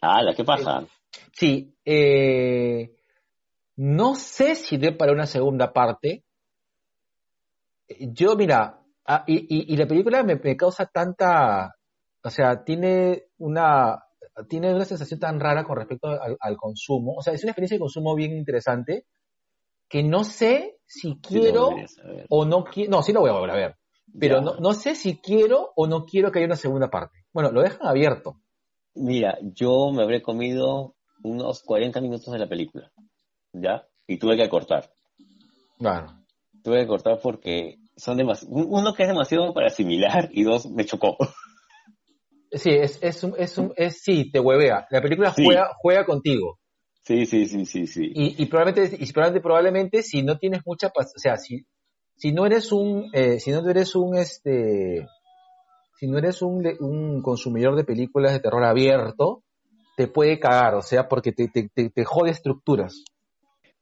Ala, 0.00 0.34
¿qué 0.34 0.44
pasa? 0.44 0.84
Sí, 1.32 1.74
eh, 1.84 2.90
no 3.76 4.14
sé 4.14 4.54
si 4.54 4.76
dé 4.76 4.92
para 4.92 5.12
una 5.12 5.26
segunda 5.26 5.72
parte. 5.72 6.24
Yo, 8.12 8.36
mira, 8.36 8.80
ah, 9.06 9.24
y, 9.26 9.36
y- 9.38 9.74
y 9.74 9.76
la 9.76 9.86
película 9.86 10.22
me, 10.22 10.36
me 10.36 10.56
causa 10.56 10.86
tanta, 10.86 11.74
o 12.24 12.30
sea, 12.30 12.64
tiene 12.64 13.24
una, 13.38 14.02
tiene 14.48 14.74
una 14.74 14.84
sensación 14.84 15.20
tan 15.20 15.38
rara 15.40 15.64
con 15.64 15.76
respecto 15.76 16.08
al, 16.08 16.36
al 16.40 16.56
consumo. 16.56 17.14
O 17.18 17.22
sea, 17.22 17.34
es 17.34 17.42
una 17.42 17.50
experiencia 17.50 17.76
de 17.76 17.80
consumo 17.80 18.14
bien 18.14 18.32
interesante 18.36 19.06
que 19.88 20.02
no 20.02 20.24
sé 20.24 20.78
si 20.86 21.18
quiero 21.20 21.68
o 22.30 22.44
no 22.46 22.64
quiero, 22.64 22.90
no, 22.92 23.02
sí 23.02 23.12
lo 23.12 23.20
voy 23.20 23.30
a 23.30 23.34
volver 23.34 23.50
a 23.50 23.54
ver, 23.56 23.76
pero 24.18 24.40
no, 24.40 24.56
no 24.56 24.72
sé 24.72 24.94
si 24.94 25.18
quiero 25.18 25.72
o 25.76 25.86
no 25.86 26.06
quiero 26.06 26.30
que 26.32 26.38
haya 26.38 26.46
una 26.46 26.56
segunda 26.56 26.88
parte. 26.88 27.18
Bueno, 27.32 27.50
lo 27.52 27.60
dejan 27.62 27.86
abierto. 27.86 28.40
Mira, 28.94 29.38
yo 29.42 29.90
me 29.92 30.02
habré 30.02 30.22
comido 30.22 30.94
unos 31.22 31.62
40 31.62 32.00
minutos 32.00 32.32
de 32.32 32.38
la 32.38 32.48
película, 32.48 32.90
¿ya? 33.52 33.86
Y 34.06 34.18
tuve 34.18 34.36
que 34.36 34.48
cortar. 34.48 34.90
Claro. 35.78 36.12
Tuve 36.62 36.80
que 36.80 36.86
cortar 36.86 37.18
porque 37.22 37.78
son 37.96 38.16
demasiado... 38.16 38.54
Uno 38.54 38.94
que 38.94 39.02
es 39.04 39.08
demasiado 39.08 39.52
para 39.52 39.66
asimilar 39.66 40.28
y 40.32 40.42
dos, 40.44 40.66
me 40.70 40.84
chocó. 40.84 41.16
Sí, 42.54 42.68
es, 42.68 42.98
es, 43.02 43.24
un, 43.24 43.34
es, 43.38 43.56
un, 43.56 43.72
es, 43.76 44.02
sí, 44.02 44.30
te 44.30 44.38
huevea. 44.38 44.86
La 44.90 45.00
película 45.00 45.32
Sí. 45.32 45.42
juega, 45.42 45.70
juega 45.78 46.04
contigo. 46.04 46.58
Sí, 47.02 47.24
sí, 47.24 47.46
sí, 47.46 47.64
sí, 47.64 47.86
sí. 47.86 48.12
Y, 48.14 48.42
y 48.42 48.46
probablemente, 48.46 48.94
y 49.00 49.10
probablemente, 49.10 49.40
probablemente, 49.40 50.02
si 50.02 50.22
no 50.22 50.36
tienes 50.36 50.60
mucha 50.66 50.88
o 50.88 51.02
sea, 51.16 51.38
si, 51.38 51.64
si 52.14 52.30
no 52.32 52.44
eres 52.44 52.70
un, 52.70 53.08
eh, 53.14 53.40
si 53.40 53.52
no 53.52 53.66
eres 53.68 53.96
un, 53.96 54.16
este, 54.16 55.08
si 55.98 56.06
no 56.06 56.18
eres 56.18 56.42
un, 56.42 56.62
un 56.80 57.22
consumidor 57.22 57.74
de 57.74 57.84
películas 57.84 58.32
de 58.32 58.40
terror 58.40 58.64
abierto, 58.64 59.42
te 59.96 60.06
puede 60.06 60.38
cagar, 60.38 60.74
o 60.74 60.82
sea, 60.82 61.08
porque 61.08 61.32
te, 61.32 61.48
te, 61.48 61.70
te, 61.74 61.88
te 61.88 62.04
jode 62.04 62.32
estructuras. 62.32 63.02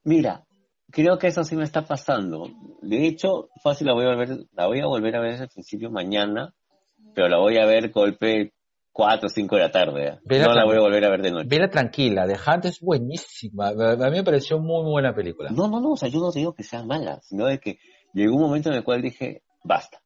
Mira, 0.04 0.44
creo 0.90 1.18
que 1.18 1.28
eso 1.28 1.44
sí 1.44 1.56
me 1.56 1.64
está 1.64 1.82
pasando. 1.82 2.48
De 2.82 3.06
hecho, 3.06 3.48
fácil 3.62 3.86
la 3.86 3.94
voy 3.94 4.04
a 4.06 4.08
volver, 4.14 4.46
la 4.52 4.66
voy 4.66 4.80
a 4.80 4.86
volver 4.86 5.16
a 5.16 5.20
ver 5.20 5.32
desde 5.32 5.44
el 5.44 5.50
principio 5.50 5.90
mañana, 5.90 6.54
pero 7.14 7.28
la 7.28 7.38
voy 7.38 7.58
a 7.58 7.66
ver 7.66 7.90
golpe 7.90 8.52
4 8.92 9.26
o 9.26 9.30
5 9.30 9.56
de 9.56 9.62
la 9.62 9.70
tarde. 9.70 10.06
¿eh? 10.08 10.18
Vela 10.24 10.46
No 10.46 10.54
la 10.54 10.64
voy 10.64 10.76
a 10.76 10.80
volver 10.80 11.04
a 11.04 11.10
ver 11.10 11.22
de 11.22 11.30
noche. 11.30 11.48
Vela 11.48 11.68
tranquila, 11.68 12.26
The 12.26 12.34
Hunt 12.50 12.64
es 12.66 12.80
buenísima. 12.80 13.68
A 13.68 13.74
mí 13.74 14.16
me 14.16 14.24
pareció 14.24 14.58
muy, 14.58 14.82
muy 14.82 14.92
buena 14.92 15.14
película. 15.14 15.50
No, 15.50 15.68
no, 15.68 15.80
no, 15.80 15.92
o 15.92 15.96
sea, 15.96 16.08
yo 16.08 16.20
no 16.20 16.30
te 16.32 16.38
digo 16.40 16.54
que 16.54 16.62
sea 16.64 16.82
mala, 16.82 17.20
sino 17.22 17.46
de 17.46 17.58
que 17.60 17.78
llegó 18.12 18.34
un 18.36 18.42
momento 18.42 18.68
en 18.70 18.76
el 18.76 18.84
cual 18.84 19.02
dije, 19.02 19.42
basta. 19.64 20.00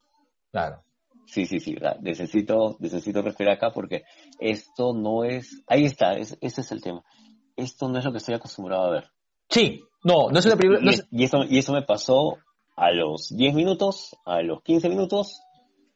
Claro. 0.51 0.83
Sí, 1.25 1.45
sí, 1.47 1.59
sí, 1.59 1.73
¿verdad? 1.73 1.97
necesito, 2.01 2.77
necesito 2.79 3.21
respirar 3.23 3.55
acá 3.55 3.71
porque 3.71 4.03
esto 4.39 4.93
no 4.93 5.23
es, 5.23 5.63
ahí 5.67 5.85
está, 5.85 6.13
es- 6.13 6.37
ese 6.39 6.61
es 6.61 6.71
el 6.71 6.81
tema. 6.81 7.03
Esto 7.55 7.89
no 7.89 7.97
es 7.97 8.05
lo 8.05 8.11
que 8.11 8.19
estoy 8.19 8.35
acostumbrado 8.35 8.83
a 8.85 8.91
ver. 8.91 9.05
Sí, 9.49 9.83
no, 10.03 10.29
no 10.29 10.39
es 10.39 10.45
una 10.45 10.55
película, 10.55 10.79
no 10.81 10.91
Y, 10.91 10.93
es- 10.95 11.07
y 11.11 11.23
eso, 11.23 11.37
y 11.47 11.57
eso 11.59 11.73
me 11.73 11.81
pasó 11.83 12.37
a 12.75 12.91
los 12.91 13.35
10 13.35 13.53
minutos, 13.53 14.15
a 14.25 14.41
los 14.41 14.61
15 14.63 14.89
minutos, 14.89 15.41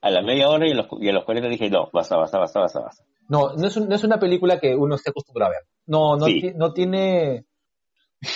a 0.01 0.09
la 0.09 0.21
media 0.21 0.49
hora 0.49 0.67
y 0.67 0.71
a 0.71 0.75
los, 0.75 0.87
y 0.99 1.09
a 1.09 1.13
los 1.13 1.25
40 1.25 1.49
dije, 1.49 1.69
no, 1.69 1.89
basta, 1.91 2.15
basta, 2.17 2.39
basta, 2.39 2.59
basta, 2.61 2.79
basta. 2.79 3.03
no, 3.27 3.53
no 3.55 3.67
es, 3.67 3.75
un- 3.77 3.89
no 3.89 3.95
es 3.95 4.03
una 4.03 4.17
película 4.19 4.59
que 4.59 4.75
uno 4.75 4.95
esté 4.95 5.09
acostumbrado 5.11 5.51
a 5.51 5.55
ver. 5.55 5.67
No, 5.87 6.15
no, 6.15 6.25
Sí. 6.25 6.51
no 6.55 6.71
tiene, 6.73 7.45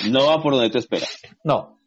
No 0.09 0.27
va 0.27 0.41
por 0.41 0.53
donde 0.53 0.69
tú 0.69 0.77
esperas. 0.77 1.21
No. 1.43 1.77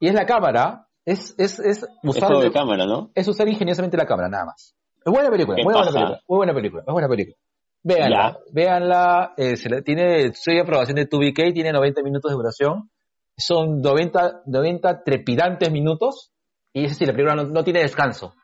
Y 0.00 0.08
es 0.08 0.14
la 0.14 0.26
cámara, 0.26 0.88
es, 1.04 1.34
es, 1.38 1.58
es 1.60 1.82
Es 1.82 1.88
usar, 2.02 2.36
de 2.38 2.50
cámara, 2.50 2.86
¿no? 2.86 3.10
es 3.14 3.28
usar 3.28 3.48
ingeniosamente 3.48 3.96
la 3.96 4.06
cámara, 4.06 4.28
nada 4.28 4.46
más. 4.46 4.74
Es 5.04 5.12
buena 5.12 5.30
película, 5.30 5.56
¿Qué 5.56 5.62
muy 5.64 5.72
buena 5.74 5.86
pasa? 5.86 5.92
película, 5.98 6.20
muy 6.28 6.36
buena 6.36 6.54
película, 6.54 6.82
es 6.86 6.92
buena 6.92 7.08
película. 7.08 7.36
Véanla, 7.84 8.38
véanla, 8.52 9.34
eh, 9.36 9.56
se 9.56 9.68
la- 9.68 9.82
tiene, 9.82 10.32
soy 10.34 10.58
aprobación 10.58 10.96
de 10.96 11.06
2BK, 11.06 11.52
tiene 11.52 11.72
90 11.72 12.02
minutos 12.02 12.30
de 12.30 12.36
duración, 12.36 12.90
son 13.36 13.80
90, 13.80 14.42
90 14.46 15.02
trepidantes 15.02 15.70
minutos, 15.72 16.30
y 16.72 16.84
eso 16.84 16.94
sí, 16.94 17.04
la 17.06 17.12
película 17.12 17.34
no, 17.34 17.44
no 17.44 17.64
tiene 17.64 17.80
descanso. 17.80 18.34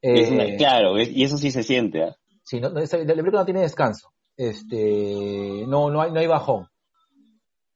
Es 0.00 0.30
Eh, 0.30 0.32
una- 0.32 0.56
claro, 0.56 0.96
es- 0.96 1.10
y 1.10 1.24
eso 1.24 1.36
sí 1.36 1.50
se 1.50 1.62
siente, 1.62 2.04
¿ah? 2.04 2.16
Sí, 2.42 2.58
no, 2.60 2.70
no, 2.70 2.80
la 2.80 2.86
película 2.88 3.40
no 3.40 3.44
tiene 3.44 3.60
descanso. 3.60 4.08
Este, 4.36 5.64
no, 5.66 5.90
no 5.90 6.00
hay, 6.00 6.12
no 6.12 6.20
hay 6.20 6.26
bajón. 6.26 6.66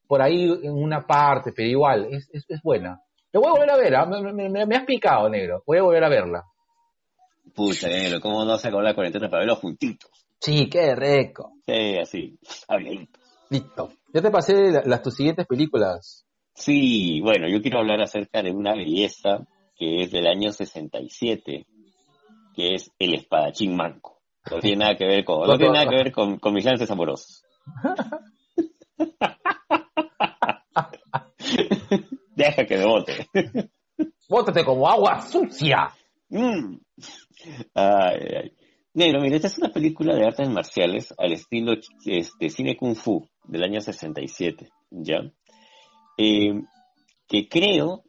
Por 0.06 0.22
ahí 0.22 0.44
en 0.62 0.72
una 0.72 1.06
parte, 1.06 1.52
pero 1.54 1.68
igual, 1.68 2.06
es, 2.10 2.28
es, 2.32 2.44
es 2.48 2.62
buena. 2.62 3.00
Lo 3.32 3.40
voy 3.40 3.48
a 3.48 3.52
volver 3.52 3.70
a 3.70 3.76
ver, 3.76 3.94
¿ah? 3.96 4.06
me, 4.06 4.22
me- 4.32 4.48
me- 4.48 4.66
me 4.66 4.76
has 4.76 4.84
picado, 4.84 5.28
negro. 5.28 5.62
Voy 5.66 5.78
a 5.78 5.82
volver 5.82 6.04
a 6.04 6.08
verla. 6.08 6.44
Pucha, 7.54 7.88
negro, 7.88 8.20
¿cómo 8.20 8.44
no 8.44 8.56
se 8.56 8.68
acabó 8.68 8.82
la 8.82 8.94
cuarentena 8.94 9.28
para 9.28 9.40
verlos 9.40 9.58
juntitos? 9.58 10.10
Sí, 10.42 10.68
qué 10.68 10.94
rico. 10.96 11.52
Sí, 11.64 11.96
así, 11.98 12.38
habladitos. 12.66 13.22
Listo. 13.50 13.90
Ya 14.12 14.20
te 14.22 14.30
pasé 14.30 14.54
la- 14.72 14.82
las 14.84 15.02
tus 15.02 15.14
siguientes 15.14 15.46
películas. 15.46 16.26
Sí, 16.54 17.20
bueno, 17.20 17.48
yo 17.48 17.62
quiero 17.62 17.78
hablar 17.78 18.00
acerca 18.02 18.42
de 18.42 18.50
una 18.50 18.74
belleza 18.74 19.46
que 19.76 20.02
es 20.02 20.10
del 20.10 20.26
año 20.26 20.52
67, 20.52 21.66
que 22.54 22.74
es 22.74 22.90
El 22.98 23.14
Espadachín 23.14 23.76
Manco. 23.76 24.20
No 24.50 24.58
tiene 24.58 24.78
nada 24.78 24.96
que 24.96 25.06
ver 25.06 25.24
con, 25.24 25.46
no 25.46 25.56
tiene 25.56 25.72
nada 25.74 25.88
que 25.88 25.96
ver 25.96 26.12
con, 26.12 26.38
con 26.38 26.52
mis 26.54 26.64
lances 26.64 26.90
amorosos. 26.90 27.44
Deja 32.34 32.64
que 32.66 32.76
me 32.78 32.86
bote. 32.86 33.26
Bótate 34.28 34.64
como 34.64 34.88
agua 34.88 35.20
sucia. 35.22 35.90
Mm. 36.30 36.76
Ay, 37.74 38.20
ay. 38.42 38.56
Negro, 38.94 39.20
mira, 39.22 39.36
esta 39.36 39.48
es 39.48 39.56
una 39.58 39.70
película 39.72 40.14
de 40.14 40.26
artes 40.26 40.48
marciales 40.50 41.14
al 41.16 41.32
estilo 41.32 41.72
este, 42.04 42.50
cine 42.50 42.76
kung 42.76 42.94
fu 42.94 43.26
del 43.44 43.62
año 43.62 43.80
67, 43.80 44.68
¿ya? 44.90 45.22
Eh, 46.18 46.60
que 47.26 47.48
creo, 47.48 48.04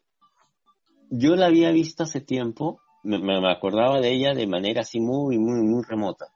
yo 1.08 1.36
la 1.36 1.46
había 1.46 1.70
visto 1.70 2.02
hace 2.02 2.20
tiempo, 2.20 2.80
me, 3.02 3.18
me 3.18 3.50
acordaba 3.50 4.00
de 4.00 4.12
ella 4.12 4.34
de 4.34 4.46
manera 4.46 4.82
así 4.82 5.00
muy, 5.00 5.38
muy, 5.38 5.62
muy 5.62 5.82
remota. 5.88 6.26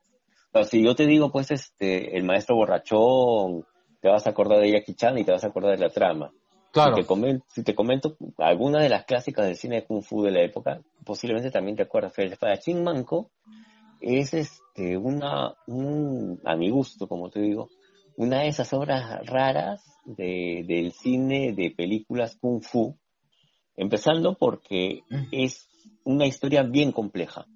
O 0.52 0.52
sea, 0.52 0.64
si 0.64 0.82
yo 0.82 0.94
te 0.94 1.06
digo, 1.06 1.30
pues, 1.30 1.50
este, 1.50 2.16
el 2.16 2.24
maestro 2.24 2.56
borrachón, 2.56 3.66
te 4.00 4.08
vas 4.08 4.26
a 4.26 4.30
acordar 4.30 4.60
de 4.60 4.72
Jackie 4.72 4.94
Chan 4.94 5.18
y 5.18 5.24
te 5.24 5.32
vas 5.32 5.44
a 5.44 5.48
acordar 5.48 5.76
de 5.76 5.84
la 5.84 5.90
trama. 5.90 6.32
Claro. 6.72 6.96
Si 6.96 7.02
te, 7.02 7.06
comen- 7.08 7.42
si 7.48 7.62
te 7.62 7.74
comento 7.74 8.16
alguna 8.38 8.80
de 8.80 8.88
las 8.88 9.04
clásicas 9.04 9.44
del 9.46 9.56
cine 9.56 9.76
de 9.76 9.84
Kung 9.84 10.02
Fu 10.02 10.22
de 10.22 10.30
la 10.30 10.40
época, 10.42 10.80
posiblemente 11.04 11.50
también 11.50 11.76
te 11.76 11.82
acuerdas. 11.82 12.18
El 12.18 12.32
espadachín 12.32 12.82
manco 12.82 13.30
es 14.00 14.34
este, 14.34 14.96
una, 14.96 15.54
un, 15.66 16.40
a 16.44 16.56
mi 16.56 16.70
gusto, 16.70 17.06
como 17.08 17.30
te 17.30 17.40
digo, 17.40 17.68
una 18.16 18.40
de 18.40 18.48
esas 18.48 18.72
obras 18.72 19.24
raras 19.26 19.82
de, 20.04 20.64
del 20.66 20.92
cine 20.92 21.52
de 21.52 21.70
películas 21.70 22.36
Kung 22.40 22.62
Fu. 22.62 22.96
Empezando 23.76 24.34
porque 24.34 25.02
es 25.30 25.68
una 26.04 26.26
historia 26.26 26.64
bien 26.64 26.90
compleja, 26.90 27.46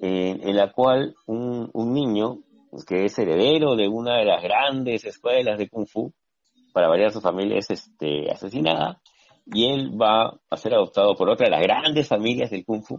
eh, 0.00 0.38
en 0.40 0.56
la 0.56 0.72
cual 0.72 1.14
un, 1.26 1.68
un 1.74 1.92
niño 1.92 2.38
que 2.86 3.04
es 3.04 3.18
heredero 3.18 3.76
de 3.76 3.86
una 3.86 4.16
de 4.16 4.24
las 4.24 4.42
grandes 4.42 5.04
escuelas 5.04 5.58
de 5.58 5.68
Kung 5.68 5.86
Fu, 5.86 6.12
para 6.72 6.88
variar 6.88 7.12
su 7.12 7.20
familia 7.20 7.58
es 7.58 7.70
este, 7.70 8.30
asesinada, 8.30 9.02
y 9.44 9.66
él 9.66 10.00
va 10.00 10.40
a 10.48 10.56
ser 10.56 10.72
adoptado 10.72 11.14
por 11.14 11.28
otra 11.28 11.46
de 11.46 11.50
las 11.50 11.62
grandes 11.62 12.08
familias 12.08 12.50
del 12.50 12.64
Kung 12.64 12.82
Fu, 12.82 12.98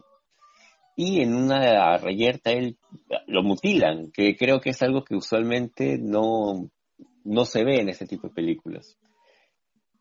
y 0.95 1.21
en 1.21 1.35
una 1.35 1.97
reyerta 1.97 2.51
él 2.51 2.77
lo 3.27 3.43
mutilan, 3.43 4.11
que 4.11 4.35
creo 4.35 4.59
que 4.59 4.71
es 4.71 4.81
algo 4.81 5.03
que 5.03 5.15
usualmente 5.15 5.97
no, 5.97 6.69
no 7.23 7.45
se 7.45 7.63
ve 7.63 7.79
en 7.79 7.89
este 7.89 8.05
tipo 8.05 8.27
de 8.27 8.33
películas. 8.33 8.97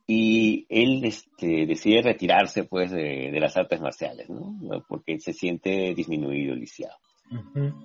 Y 0.06 0.66
él 0.69 1.05
este, 1.05 1.64
decide 1.66 2.02
retirarse 2.02 2.64
pues 2.64 2.90
de, 2.90 3.31
las 3.40 3.56
artes 3.56 3.81
marciales, 3.81 4.28
¿no? 4.28 4.59
Porque 4.89 5.19
se 5.20 5.32
siente 5.32 5.94
disminuido, 5.94 6.55
lisiado. 6.55 6.97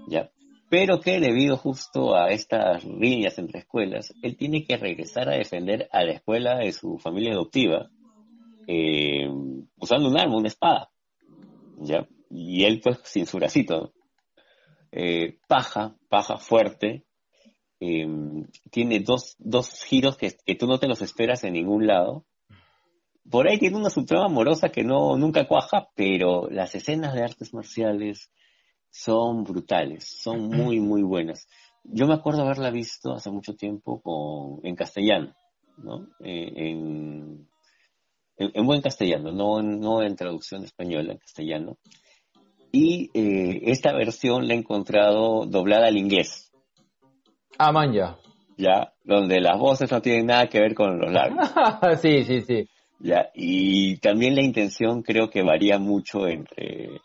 ¿Ya? 0.10 0.30
Pero 0.70 1.00
que 1.00 1.22
debido 1.22 1.56
justo 1.56 2.16
a 2.16 2.28
estas 2.30 2.84
riñas 2.84 3.38
entre 3.38 3.60
escuelas, 3.60 4.14
él 4.22 4.36
tiene 4.36 4.66
que 4.66 4.76
regresar 4.76 5.30
a 5.30 5.38
defender 5.38 5.88
a 5.94 6.04
la 6.04 6.14
escuela 6.14 6.58
de 6.58 6.74
su 6.74 6.98
familia 6.98 7.32
adoptiva 7.32 7.90
eh, 8.68 9.30
usando 9.78 10.10
un 10.10 10.20
arma, 10.20 10.36
una 10.36 10.50
espada. 10.50 10.90
¿Ya? 11.80 12.06
Y 12.30 12.64
él 12.66 12.82
pues 12.84 13.00
sin 13.04 13.26
su 13.26 13.38
bracito. 13.38 13.94
Eh, 14.92 15.38
paja, 15.48 15.96
paja 16.10 16.38
fuerte, 16.38 17.06
em, 17.80 18.46
tiene 18.72 19.00
dos, 19.02 19.36
dos 19.38 19.84
giros 19.84 20.18
que, 20.18 20.36
que, 20.46 20.56
tú 20.56 20.66
no 20.66 20.80
te 20.80 20.88
los 20.88 21.02
esperas 21.02 21.44
en 21.44 21.54
ningún 21.54 21.86
lado. 21.88 22.26
Por 23.30 23.48
ahí 23.48 23.60
tiene 23.60 23.78
una 23.78 23.90
subtrama 23.90 24.26
amorosa 24.26 24.70
que 24.70 24.84
no, 24.84 25.18
nunca 25.18 25.48
cuaja, 25.48 25.90
pero 25.96 26.50
las 26.50 26.74
escenas 26.76 27.14
de 27.14 27.24
artes 27.24 27.54
marciales 27.54 28.32
son 28.90 29.44
brutales, 29.44 30.06
son 30.06 30.48
muy, 30.48 30.80
muy 30.80 31.04
buenas. 31.04 31.48
Yo 31.84 32.08
me 32.08 32.14
acuerdo 32.14 32.44
haberla 32.44 32.72
visto 32.72 33.14
hace 33.14 33.30
mucho 33.30 33.56
tiempo 33.56 34.02
con, 34.02 34.66
en 34.66 34.76
castellano, 34.76 35.36
¿no? 35.78 36.08
Eh, 36.24 36.52
en, 36.56 37.50
en, 38.38 38.66
buen 38.66 38.82
castellano, 38.82 39.32
no, 39.32 39.62
no 39.62 40.02
en 40.02 40.16
traducción 40.16 40.64
española, 40.64 41.12
en 41.14 41.20
castellano 41.20 41.78
y 42.78 43.10
eh, 43.16 43.62
esta 43.72 43.92
versión 43.94 44.48
la 44.48 44.54
he 44.54 44.58
encontrado 44.58 45.48
doblada 45.48 45.88
al 45.88 45.98
inglés. 45.98 46.52
Ah, 47.58 47.72
man, 47.72 47.92
ya. 47.92 48.18
Ya, 48.56 48.94
donde 49.04 49.42
las 49.42 49.58
voces 49.58 49.92
no 49.92 50.00
tienen 50.00 50.28
nada 50.28 50.48
que 50.48 50.60
ver 50.60 50.76
con 50.76 51.00
los 51.00 51.12
labios. 51.12 51.52
sí, 52.02 52.24
sí, 52.24 52.42
sí. 52.42 52.70
Ya, 53.00 53.30
y 53.34 53.98
también 53.98 54.36
la 54.36 54.44
intención 54.44 55.02
creo 55.02 55.30
que 55.30 55.42
varía 55.42 55.80
mucho 55.80 56.28
entre, 56.28 57.02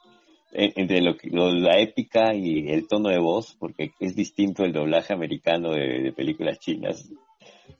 entre 0.52 1.00
lo, 1.00 1.14
la 1.52 1.78
épica 1.78 2.34
y 2.34 2.68
el 2.68 2.86
tono 2.86 3.08
de 3.08 3.18
voz, 3.18 3.56
porque 3.58 3.92
es 3.98 4.14
distinto 4.14 4.64
el 4.64 4.72
doblaje 4.72 5.14
americano 5.14 5.70
de, 5.70 6.12
películas 6.14 6.58
chinas. 6.58 7.10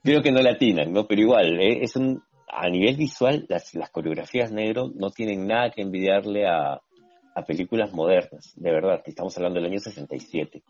Creo 0.02 0.23
que 0.23 0.32
no 0.32 0.40
latinan, 0.40 0.93
¿no? 0.94 1.06
Pero 1.06 1.20
igual, 1.20 1.60
eh, 1.60 1.82
es 1.82 1.97
un, 1.97 2.23
a 2.48 2.69
nivel 2.70 2.97
visual, 2.97 3.44
las, 3.51 3.74
las 3.74 3.90
coreografías 3.90 4.51
negro 4.51 4.90
no 4.94 5.10
tienen 5.10 5.47
nada 5.47 5.70
que 5.70 5.82
envidiarle 5.82 6.47
a, 6.47 6.81
a 7.35 7.43
películas 7.43 7.93
modernas, 7.93 8.53
de 8.57 8.71
verdad, 8.71 9.03
estamos 9.07 9.37
hablando 9.37 9.61
del 9.61 9.71
año 9.71 9.79
67. 9.79 10.63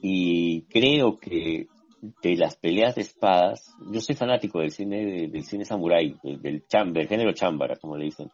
Y 0.00 0.62
creo 0.62 1.18
que 1.18 1.66
de 2.00 2.36
las 2.36 2.56
peleas 2.56 2.94
de 2.94 3.02
espadas, 3.02 3.74
yo 3.90 4.00
soy 4.00 4.14
fanático 4.14 4.60
del 4.60 4.70
cine 4.70 5.28
del 5.28 5.44
cine 5.44 5.64
samurai, 5.64 6.14
del, 6.22 6.64
chamber, 6.66 7.08
género 7.08 7.32
chambara, 7.32 7.76
como 7.76 7.96
le 7.96 8.04
dicen, 8.04 8.30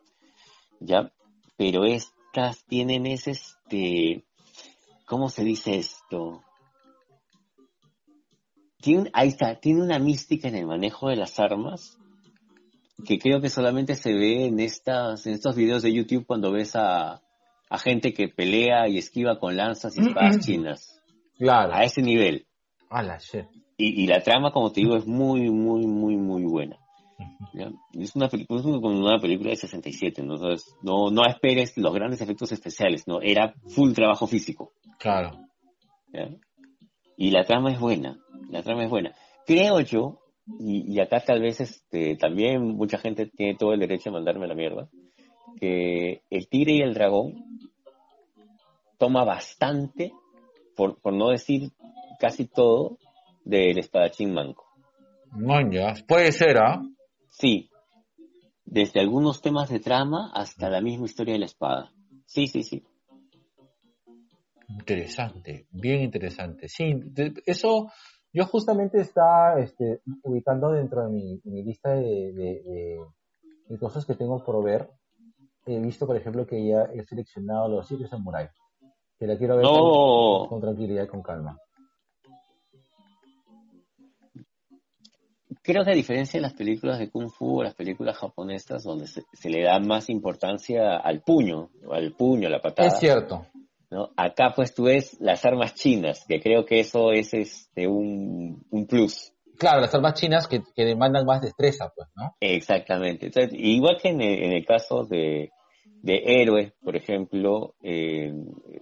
ya, 0.81 1.11
pero 1.57 1.85
estas 1.85 2.65
tienen 2.67 3.07
ese, 3.07 3.31
este, 3.31 4.25
¿cómo 5.07 5.29
se 5.29 5.45
dice 5.45 5.77
esto? 5.77 6.43
Tiene, 8.83 9.09
ahí 9.15 9.29
está, 9.29 9.59
tiene 9.59 9.83
una 9.83 9.99
mística 9.99 10.49
en 10.49 10.57
el 10.57 10.67
manejo 10.67 11.09
de 11.09 11.17
las 11.17 11.39
armas 11.39 11.97
que 13.07 13.19
creo 13.19 13.41
que 13.41 13.49
solamente 13.49 13.95
se 13.95 14.13
ve 14.13 14.47
en 14.47 14.61
estas, 14.61 15.27
en 15.27 15.35
estos 15.35 15.57
videos 15.57 15.83
de 15.83 15.93
YouTube 15.93 16.27
cuando 16.27 16.53
ves 16.53 16.77
a, 16.77 17.23
a 17.71 17.79
gente 17.79 18.13
que 18.13 18.29
pelea 18.29 18.89
y 18.89 18.99
esquiva 18.99 19.39
con 19.39 19.57
lanzas 19.57 19.97
y 19.97 20.01
espadas 20.01 20.45
chinas. 20.45 21.01
Claro. 21.39 21.75
A 21.75 21.85
ese 21.85 22.03
nivel. 22.03 22.47
A 22.91 23.03
la 23.03 23.19
shit. 23.19 23.47
Y, 23.77 24.07
la 24.07 24.21
trama, 24.21 24.53
como 24.53 24.71
te 24.71 24.83
digo, 24.83 24.97
es 24.97 25.07
muy, 25.07 25.51
muy, 25.51 25.85
muy, 25.87 26.17
muy 26.17 26.45
buena. 26.45 26.79
Es 27.93 28.15
una, 28.15 28.29
película, 28.29 28.63
una 28.63 29.19
película 29.19 29.51
de 29.51 29.57
67, 29.57 30.23
¿no? 30.23 30.37
no, 30.83 31.11
no 31.11 31.27
esperes 31.27 31.77
los 31.77 31.93
grandes 31.93 32.21
efectos 32.21 32.53
especiales, 32.53 33.09
¿no? 33.09 33.21
Era 33.21 33.53
full 33.75 33.93
trabajo 33.93 34.29
físico. 34.29 34.73
Claro. 34.99 35.41
Y 37.17 37.31
la 37.33 37.45
trama 37.45 37.73
es 37.73 37.81
buena, 37.81 38.17
la 38.49 38.63
trama 38.63 38.85
es 38.85 38.91
buena. 38.91 39.13
Creo 39.45 39.81
yo, 39.81 40.21
y, 40.61 40.95
y 40.95 41.01
acá 41.01 41.21
tal 41.21 41.41
vez 41.43 41.61
este, 41.61 42.17
también 42.17 42.63
mucha 42.77 42.99
gente 42.99 43.27
tiene 43.27 43.57
todo 43.57 43.73
el 43.73 43.81
derecho 43.81 44.11
a 44.11 44.13
mandarme 44.13 44.47
la 44.47 44.55
mierda, 44.55 44.89
que 45.59 46.23
el 46.31 46.49
tigre 46.49 46.75
y 46.75 46.83
el 46.83 46.95
dragón 46.95 47.45
toma 48.99 49.25
bastante, 49.25 50.13
por, 50.77 51.01
por 51.01 51.13
no 51.13 51.31
decir 51.31 51.71
casi 52.19 52.47
todo, 52.47 52.99
del 53.45 53.79
espadachín 53.79 54.33
manco. 54.33 54.65
Mañas, 55.31 56.03
puede 56.03 56.33
ser, 56.33 56.59
¿ah? 56.59 56.83
Sí, 57.29 57.71
desde 58.65 59.01
algunos 59.01 59.43
temas 59.43 59.69
de 59.69 59.81
trama 59.81 60.31
hasta 60.35 60.71
la 60.71 60.81
misma 60.81 61.07
historia 61.07 61.35
de 61.35 61.41
la 61.41 61.47
espada. 61.47 61.93
Sí, 62.27 62.47
sí, 62.47 62.63
sí. 62.63 62.85
Interesante, 64.69 65.67
bien 65.71 66.03
interesante. 66.03 66.69
Sí, 66.69 66.95
eso 67.47 67.91
yo 68.33 68.47
justamente 68.47 69.01
está 69.01 69.59
este, 69.61 70.01
ubicando 70.23 70.71
dentro 70.73 71.07
de 71.07 71.41
mi, 71.45 71.63
lista 71.63 71.91
de, 71.91 72.33
de, 73.69 73.79
cosas 73.79 74.07
que 74.07 74.15
tengo 74.15 74.43
por 74.45 74.65
ver 74.65 74.89
he 75.67 75.79
visto, 75.81 76.07
por 76.07 76.17
ejemplo, 76.17 76.47
que 76.47 76.67
ya 76.67 76.85
he 76.93 77.03
seleccionado 77.05 77.69
los 77.69 77.87
siete 77.87 78.07
samuráis. 78.07 78.51
Que 79.19 79.27
la 79.27 79.37
quiero 79.37 79.57
ver 79.57 79.65
con, 79.65 80.61
tranquilidad 80.61 81.05
y 81.05 81.07
con 81.07 81.23
calma. 81.23 81.59
Creo 85.63 85.85
que 85.85 85.93
a 85.93 85.95
diferencia 85.95 86.39
de 86.39 86.43
las 86.43 86.53
películas 86.53 86.99
de 86.99 87.11
Kung 87.11 87.31
Fu 87.31 87.61
o 87.61 87.63
las 87.63 87.75
películas 87.75 88.19
japonesas, 88.19 88.83
donde 88.83 89.07
se, 89.07 89.49
le 89.49 89.63
da 89.63 89.79
más 89.79 90.11
importancia 90.11 90.99
al 90.99 91.23
puño, 91.23 91.71
al 91.91 92.13
puño, 92.13 92.49
a 92.49 92.51
la 92.51 92.61
patada. 92.61 92.89
Es 92.89 92.99
cierto. 92.99 93.47
¿no? 93.91 94.11
Acá 94.17 94.53
pues 94.55 94.75
tú 94.75 94.85
ves 94.85 95.17
las 95.21 95.45
armas 95.47 95.75
chinas, 95.75 96.25
que 96.29 96.41
creo 96.41 96.67
que 96.67 96.81
eso 96.81 97.13
es 97.13 97.33
este 97.33 97.87
un, 97.87 98.67
un 98.71 98.87
plus. 98.87 99.34
Claro, 99.59 99.81
las 99.81 99.95
armas 99.95 100.15
chinas 100.15 100.49
que, 100.49 100.63
demandan 100.77 101.27
más 101.27 101.41
destreza, 101.41 101.93
pues, 101.95 102.09
¿no? 102.17 102.35
Exactamente. 102.41 103.27
Entonces, 103.27 103.53
igual 103.59 103.99
que 104.01 104.09
en 104.09 104.21
el, 104.21 104.65
caso 104.67 105.05
de, 105.05 105.51
de 106.03 106.23
héroes, 106.25 106.73
por 106.83 106.97
ejemplo, 106.97 107.75
eh, 107.83 108.33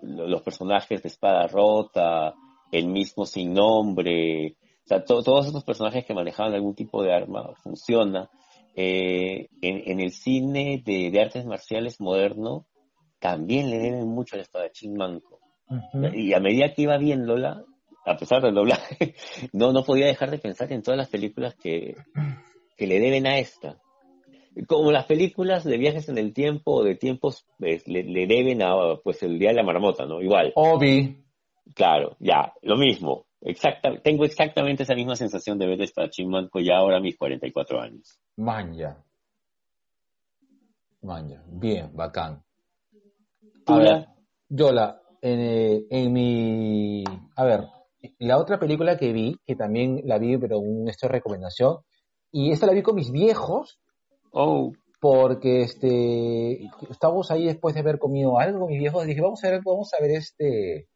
los 0.03 0.43
personajes 0.43 1.03
de 1.03 1.09
Espada 1.09 1.47
Rota, 1.47 2.35
el 2.71 2.89
mismo 2.89 3.27
sin 3.27 3.53
nombre, 3.53 4.57
o 4.85 4.89
sea, 4.89 5.05
todos 5.05 5.47
esos 5.47 5.65
personajes 5.65 6.05
que 6.05 6.15
manejaban 6.15 6.55
algún 6.55 6.75
tipo 6.75 7.03
de 7.03 7.13
arma 7.13 7.55
funciona. 7.63 8.29
Eh, 8.75 9.49
en, 9.61 10.01
el 10.01 10.13
cine 10.13 10.83
de, 10.85 11.21
artes 11.21 11.45
marciales 11.45 12.01
moderno 12.01 12.67
también 13.21 13.71
le 13.71 13.79
deben 13.79 14.09
mucho 14.09 14.35
al 14.35 14.43
espadachín 14.43 14.95
manco. 14.95 15.39
Y 16.13 16.35
a 16.35 16.41
medida 16.41 16.75
que 16.75 16.83
iba 16.83 16.99
viéndola, 16.99 17.65
a 18.05 18.17
pesar 18.17 18.43
del 18.43 18.55
doblaje, 18.55 19.15
no, 19.53 19.73
no 19.73 19.85
podía 19.85 20.07
dejar 20.07 20.31
de 20.31 20.39
pensar 20.39 20.73
en 20.73 20.83
todas 20.83 20.99
las 20.99 21.09
películas 21.09 21.55
que, 21.55 21.97
le 22.79 22.99
deben 22.99 23.27
a 23.27 23.39
esta. 23.39 23.79
Como 24.67 24.91
las 24.91 25.07
películas 25.07 25.65
de 25.65 25.79
viajes 25.79 26.09
en 26.09 26.19
el 26.19 26.35
tiempo 26.35 26.73
o 26.75 26.85
de 26.85 26.97
tiempos 26.97 27.47
pues, 27.59 27.87
le, 27.87 28.03
deben 28.27 28.61
a 28.63 28.97
pues 29.03 29.23
el 29.23 29.39
día 29.39 29.51
de 29.51 29.55
la 29.55 29.63
marmota, 29.63 30.05
¿no? 30.05 30.21
Igual. 30.21 30.53
Obi. 30.57 31.25
Claro, 31.75 32.17
ya, 32.19 32.53
lo 32.61 32.77
mismo. 32.77 33.27
Exacta, 33.41 34.01
tengo 34.03 34.25
exactamente 34.25 34.83
esa 34.83 34.95
misma 34.95 35.17
sensación 35.17 35.59
de 35.59 35.67
ver 35.67 35.81
esta 35.81 36.11
Chimanco 36.11 36.61
ya 36.61 36.77
ahora 36.77 36.99
a 36.99 37.01
mis 37.01 37.17
44 37.17 37.81
años. 37.81 38.19
Manja. 38.37 39.03
Manja. 41.03 41.43
Bien, 41.47 41.91
bacán. 41.95 42.43
Ahora, 43.67 44.13
Yola, 44.49 45.01
en, 45.21 45.41
eh, 45.41 45.87
en 45.91 46.13
mi... 46.13 47.05
A 47.37 47.45
ver, 47.45 47.65
la 48.19 48.39
otra 48.39 48.59
película 48.59 48.97
que 48.97 49.13
vi, 49.13 49.37
que 49.47 49.57
también 49.57 50.01
la 50.05 50.19
vi, 50.19 50.37
pero 50.39 50.59
un 50.59 50.89
esto 50.89 51.07
de 51.07 51.13
recomendación, 51.13 51.79
y 52.31 52.51
esta 52.51 52.67
la 52.67 52.73
vi 52.73 52.83
con 52.83 52.97
mis 52.97 53.11
viejos. 53.11 53.81
Oh. 54.33 54.73
Porque 55.01 55.63
este 55.63 56.71
estábamos 56.89 57.33
ahí 57.33 57.47
después 57.47 57.75
de 57.75 57.81
haber 57.81 57.99
comido 57.99 58.39
algo 58.39 58.61
con 58.61 58.69
mis 58.69 58.79
viejos, 58.79 59.05
dije, 59.05 59.21
vamos 59.21 59.43
a 59.43 59.51
ver, 59.51 59.61
vamos 59.65 59.91
a 59.99 60.01
ver 60.01 60.13
este, 60.13 60.89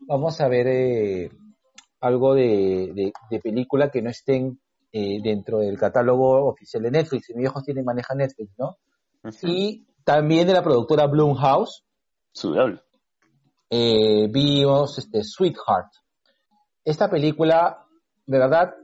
vamos 0.00 0.40
a 0.40 0.48
ver 0.48 0.66
eh, 0.66 1.30
algo 2.00 2.34
de, 2.34 3.12
de, 3.30 3.40
película 3.40 3.90
que 3.90 4.00
no 4.00 4.10
estén 4.10 4.60
eh, 4.92 5.20
dentro 5.22 5.58
del 5.58 5.78
catálogo 5.78 6.48
oficial 6.48 6.82
de 6.82 6.90
Netflix. 6.90 7.28
Mis 7.28 7.38
viejos 7.38 7.64
tienen, 7.64 7.84
maneja 7.84 8.14
Netflix, 8.14 8.50
¿no? 8.58 8.78
Y 9.42 9.86
también 10.04 10.46
de 10.46 10.54
la 10.54 10.62
productora 10.62 11.06
Blumhouse. 11.06 11.84
Su 12.32 12.54
eh, 13.70 14.28
vimos 14.30 14.96
este, 14.98 15.22
Sweetheart, 15.22 15.92
esta 16.90 17.08
película, 17.10 17.84
de 18.26 18.38
verdad, 18.38 18.74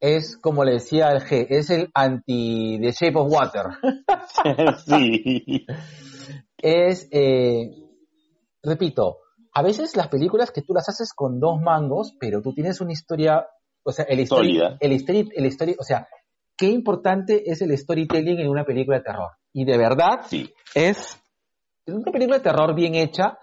es 0.00 0.38
como 0.38 0.64
le 0.64 0.72
decía 0.72 1.10
el 1.12 1.20
G, 1.20 1.46
es 1.50 1.68
el 1.70 1.90
anti 1.94 2.78
The 2.80 2.92
Shape 2.92 3.18
of 3.18 3.30
Water. 3.30 3.64
sí. 4.86 5.66
es, 6.58 7.08
eh, 7.10 7.70
repito, 8.62 9.18
a 9.52 9.62
veces 9.62 9.96
las 9.96 10.08
películas 10.08 10.50
que 10.52 10.62
tú 10.62 10.72
las 10.72 10.88
haces 10.88 11.12
con 11.14 11.38
dos 11.38 11.60
mangos, 11.60 12.14
pero 12.18 12.40
tú 12.40 12.54
tienes 12.54 12.80
una 12.80 12.92
historia, 12.92 13.46
o 13.82 13.92
sea, 13.92 14.04
el 14.08 14.20
story, 14.20 14.60
el 14.80 14.92
story, 14.92 15.28
el 15.34 15.46
story, 15.46 15.76
o 15.78 15.82
sea, 15.82 16.08
qué 16.56 16.66
importante 16.68 17.50
es 17.50 17.60
el 17.62 17.76
storytelling 17.76 18.38
en 18.40 18.48
una 18.48 18.64
película 18.64 18.98
de 18.98 19.04
terror. 19.04 19.30
Y 19.52 19.64
de 19.64 19.76
verdad 19.76 20.20
Sí. 20.26 20.50
es 20.74 21.20
una 21.86 22.12
película 22.12 22.38
de 22.38 22.44
terror 22.44 22.74
bien 22.74 22.94
hecha 22.94 23.38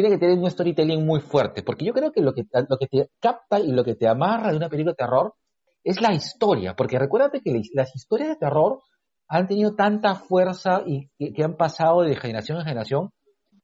tiene 0.00 0.10
que 0.14 0.18
tener 0.18 0.38
un 0.38 0.48
storytelling 0.48 1.04
muy 1.04 1.18
fuerte, 1.20 1.64
porque 1.64 1.84
yo 1.84 1.92
creo 1.92 2.12
que 2.12 2.20
lo 2.20 2.32
que 2.32 2.44
lo 2.68 2.78
que 2.78 2.86
te 2.86 3.10
capta 3.20 3.58
y 3.58 3.72
lo 3.72 3.82
que 3.82 3.96
te 3.96 4.06
amarra 4.06 4.52
de 4.52 4.56
una 4.56 4.68
película 4.68 4.92
de 4.92 4.96
terror 5.04 5.34
es 5.82 6.00
la 6.00 6.12
historia, 6.14 6.76
porque 6.76 7.00
recuérdate 7.00 7.40
que 7.40 7.60
las 7.74 7.96
historias 7.96 8.28
de 8.28 8.36
terror 8.36 8.80
han 9.26 9.48
tenido 9.48 9.74
tanta 9.74 10.14
fuerza 10.14 10.82
y 10.86 11.08
que, 11.18 11.32
que 11.32 11.42
han 11.42 11.56
pasado 11.56 12.02
de 12.02 12.14
generación 12.14 12.58
en 12.58 12.64
generación 12.64 13.10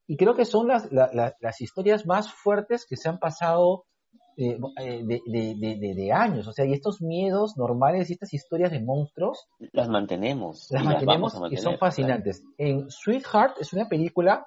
y 0.08 0.16
creo 0.16 0.34
que 0.34 0.44
son 0.44 0.66
las, 0.66 0.90
la- 0.90 1.10
la- 1.12 1.34
las 1.38 1.60
historias 1.60 2.04
más 2.04 2.32
fuertes 2.32 2.84
que 2.88 2.96
se 2.96 3.08
han 3.08 3.20
pasado 3.20 3.84
eh, 4.36 4.58
eh, 4.80 5.02
de, 5.04 5.20
de- 5.26 5.54
de- 5.78 5.94
de- 5.94 6.12
años. 6.12 6.48
O 6.48 6.52
sea, 6.52 6.64
y 6.66 6.72
estos 6.72 7.00
miedos 7.00 7.56
normales 7.56 8.10
y 8.10 8.14
estas 8.14 8.34
historias 8.34 8.72
de 8.72 8.80
monstruos 8.82 9.46
Las 9.72 9.88
mantenemos. 9.88 10.66
las 10.70 10.82
mantenemos 10.84 11.34
a 11.36 11.46
y 11.48 11.56
son 11.58 11.78
fascinantes. 11.78 12.42
En 12.58 12.90
Sweetheart 12.90 13.58
es 13.60 13.72
una 13.72 13.88
película 13.88 14.44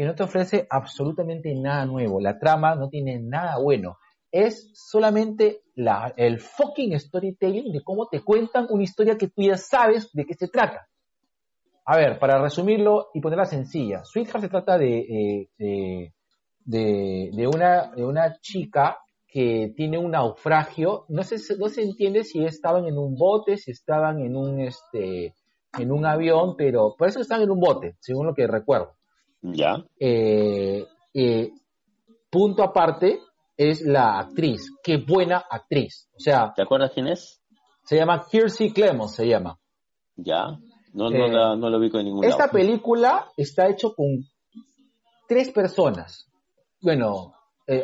que 0.00 0.06
no 0.06 0.14
te 0.14 0.22
ofrece 0.22 0.66
absolutamente 0.70 1.54
nada 1.54 1.84
nuevo. 1.84 2.22
La 2.22 2.38
trama 2.38 2.74
no 2.74 2.88
tiene 2.88 3.20
nada 3.20 3.58
bueno. 3.58 3.98
Es 4.32 4.70
solamente 4.72 5.60
la, 5.74 6.14
el 6.16 6.40
fucking 6.40 6.98
storytelling 6.98 7.70
de 7.70 7.82
cómo 7.82 8.08
te 8.08 8.22
cuentan 8.22 8.66
una 8.70 8.82
historia 8.82 9.18
que 9.18 9.28
tú 9.28 9.42
ya 9.42 9.58
sabes 9.58 10.10
de 10.14 10.24
qué 10.24 10.32
se 10.32 10.48
trata. 10.48 10.88
A 11.84 11.98
ver, 11.98 12.18
para 12.18 12.40
resumirlo 12.40 13.08
y 13.12 13.20
ponerla 13.20 13.44
sencilla, 13.44 14.02
Sweetheart 14.02 14.40
se 14.44 14.48
trata 14.48 14.78
de, 14.78 15.00
eh, 15.00 15.48
de, 15.58 16.14
de- 16.64 17.30
de 17.34 17.46
una, 17.46 17.90
de 17.94 18.02
una 18.02 18.38
chica 18.40 18.96
que 19.26 19.74
tiene 19.76 19.98
un 19.98 20.12
naufragio. 20.12 21.04
No 21.10 21.22
se, 21.24 21.36
no 21.58 21.68
se 21.68 21.82
entiende 21.82 22.24
si 22.24 22.42
estaban 22.42 22.86
en 22.86 22.96
un 22.96 23.16
bote, 23.16 23.58
si 23.58 23.72
estaban 23.72 24.20
en 24.22 24.34
un, 24.34 24.60
este, 24.60 25.34
en 25.78 25.92
un 25.92 26.06
avión, 26.06 26.56
pero 26.56 26.94
por 26.96 27.06
eso 27.08 27.20
están 27.20 27.42
en 27.42 27.50
un 27.50 27.60
bote, 27.60 27.96
según 28.00 28.26
lo 28.28 28.34
que 28.34 28.46
recuerdo. 28.46 28.94
¿Ya? 29.42 29.84
Eh, 29.98 30.86
eh, 31.14 31.50
punto 32.30 32.62
aparte 32.62 33.20
es 33.56 33.82
la 33.82 34.18
actriz. 34.18 34.70
Qué 34.82 34.98
buena 34.98 35.44
actriz. 35.50 36.08
O 36.16 36.20
sea, 36.20 36.52
¿Te 36.54 36.62
acuerdas 36.62 36.92
quién 36.94 37.08
es? 37.08 37.40
se 37.84 37.96
llama 37.96 38.24
Kiersey 38.30 38.72
Clemons, 38.72 39.14
se 39.14 39.26
llama. 39.26 39.58
¿Ya? 40.16 40.46
No, 40.92 41.08
no, 41.10 41.26
Eh, 41.26 41.32
la- 41.32 41.56
no 41.56 41.70
lo 41.70 41.78
vi 41.80 41.90
con 41.90 42.04
ningún 42.04 42.24
Esta 42.24 42.46
lado. 42.46 42.52
película 42.52 43.26
está 43.36 43.68
hecho 43.68 43.94
con 43.94 44.06
tres 45.28 45.50
personas. 45.50 46.26
Bueno, 46.82 47.32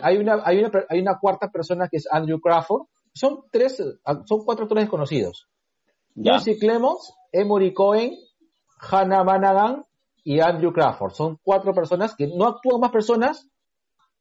hay, 0.02 0.16
una, 0.18 0.40
hay, 0.44 0.58
una, 0.58 0.70
hay 0.88 1.00
una 1.00 1.18
cuarta 1.18 1.48
persona 1.50 1.88
que 1.88 1.98
es 1.98 2.08
Andrew 2.10 2.40
Crawford. 2.40 2.82
Son 3.14 3.44
tres, 3.50 3.76
son 3.76 4.44
cuatro 4.44 4.64
actores 4.64 4.84
desconocidos. 4.84 5.48
¿Ya? 6.14 6.32
Kiersey 6.32 6.58
Clemons, 6.58 7.12
Emory 7.32 7.72
Cohen, 7.72 8.16
Hannah 8.90 9.24
Managan 9.24 9.84
y 10.28 10.40
Andrew 10.40 10.72
Crawford. 10.72 11.12
Son 11.12 11.38
cuatro 11.40 11.72
personas 11.72 12.16
que 12.16 12.26
no 12.26 12.46
actúan 12.48 12.80
más 12.80 12.90
personas. 12.90 13.48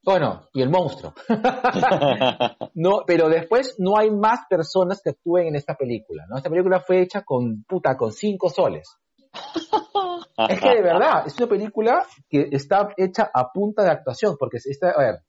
Bueno, 0.03 0.43
y 0.53 0.61
el 0.61 0.69
monstruo. 0.69 1.13
No, 2.75 3.03
pero 3.07 3.27
después 3.29 3.75
no 3.79 3.97
hay 3.97 4.11
más 4.11 4.41
personas 4.49 5.01
que 5.03 5.11
actúen 5.11 5.47
en 5.47 5.55
esta 5.55 5.75
película, 5.75 6.25
¿no? 6.29 6.37
Esta 6.37 6.49
película 6.49 6.79
fue 6.81 7.01
hecha 7.01 7.23
con, 7.23 7.63
puta, 7.67 7.97
con 7.97 8.11
cinco 8.11 8.49
soles. 8.49 8.87
Es 10.49 10.59
que 10.59 10.69
de 10.69 10.81
verdad, 10.81 11.25
es 11.25 11.37
una 11.37 11.47
película 11.47 12.05
que 12.29 12.49
está 12.51 12.89
hecha 12.97 13.29
a 13.33 13.51
punta 13.53 13.83
de 13.83 13.89
actuación, 13.91 14.35
porque 14.37 14.57
esta, 14.63 14.89
a 14.91 14.97
ver, 14.99 15.19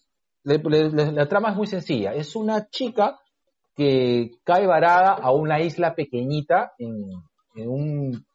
le- 0.42 0.58
le- 0.58 0.90
le- 0.90 1.12
la 1.12 1.28
trama 1.28 1.50
es 1.50 1.56
muy 1.56 1.68
sencilla. 1.68 2.12
Es 2.12 2.34
una 2.34 2.68
chica 2.68 3.16
que 3.76 4.32
cae 4.44 4.66
varada 4.66 5.12
a 5.12 5.30
una 5.30 5.60
isla 5.60 5.94
pequeñita 5.94 6.72
en, 6.78 6.94
en 7.54 7.68
un, 7.68 8.26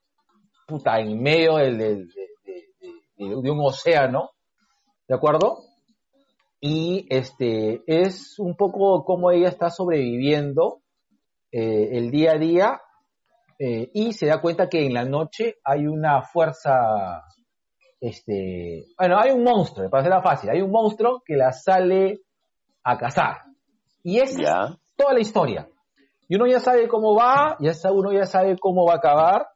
puta, 0.65 0.99
en 0.99 1.22
medio 1.22 1.57
del- 1.57 1.77
del- 1.77 2.09
de, 3.30 3.41
de- 3.41 3.52
un 3.52 3.60
océano, 3.61 4.31
¿de 5.07 5.15
acuerdo? 5.15 5.60
Y 6.60 7.07
este, 7.10 7.81
es 7.88 8.38
un 8.39 8.56
poco 8.56 9.03
como 9.03 9.31
ella 9.31 9.49
está 9.49 9.69
sobreviviendo 9.69 10.81
eh, 11.52 11.89
el 11.98 12.11
día 12.11 12.34
a 12.34 12.38
día 12.38 12.81
eh, 13.60 13.89
y 13.93 14.14
se 14.14 14.27
da 14.27 14.41
cuenta 14.41 14.69
que 14.69 14.85
en 14.85 14.93
la 14.93 15.06
noche 15.06 15.56
hay 15.64 15.88
una 15.88 16.22
fuerza, 16.22 17.23
este, 17.99 18.85
bueno, 18.98 19.19
hay 19.19 19.31
un 19.31 19.43
monstruo, 19.43 19.89
para 19.89 20.02
hacerla 20.02 20.22
fácil, 20.22 20.49
hay 20.49 20.61
un 20.61 20.72
monstruo 20.72 21.22
que 21.26 21.35
la 21.35 21.52
sale 21.52 22.22
a 22.84 22.98
cazar. 22.98 23.38
Y 24.03 24.19
esa 24.19 24.41
es 24.41 24.48
toda 24.95 25.14
la 25.14 25.19
historia. 25.19 25.68
Y 26.27 26.35
uno 26.35 26.48
ya 26.48 26.60
sabe 26.60 26.88
cómo 26.88 27.15
va, 27.15 27.57
ya 27.60 27.73
sa- 27.73 27.91
uno 27.91 28.11
ya 28.14 28.26
sabe 28.26 28.57
cómo 28.60 28.85
va 28.85 28.93
a 28.93 28.98
acabar, 28.98 29.48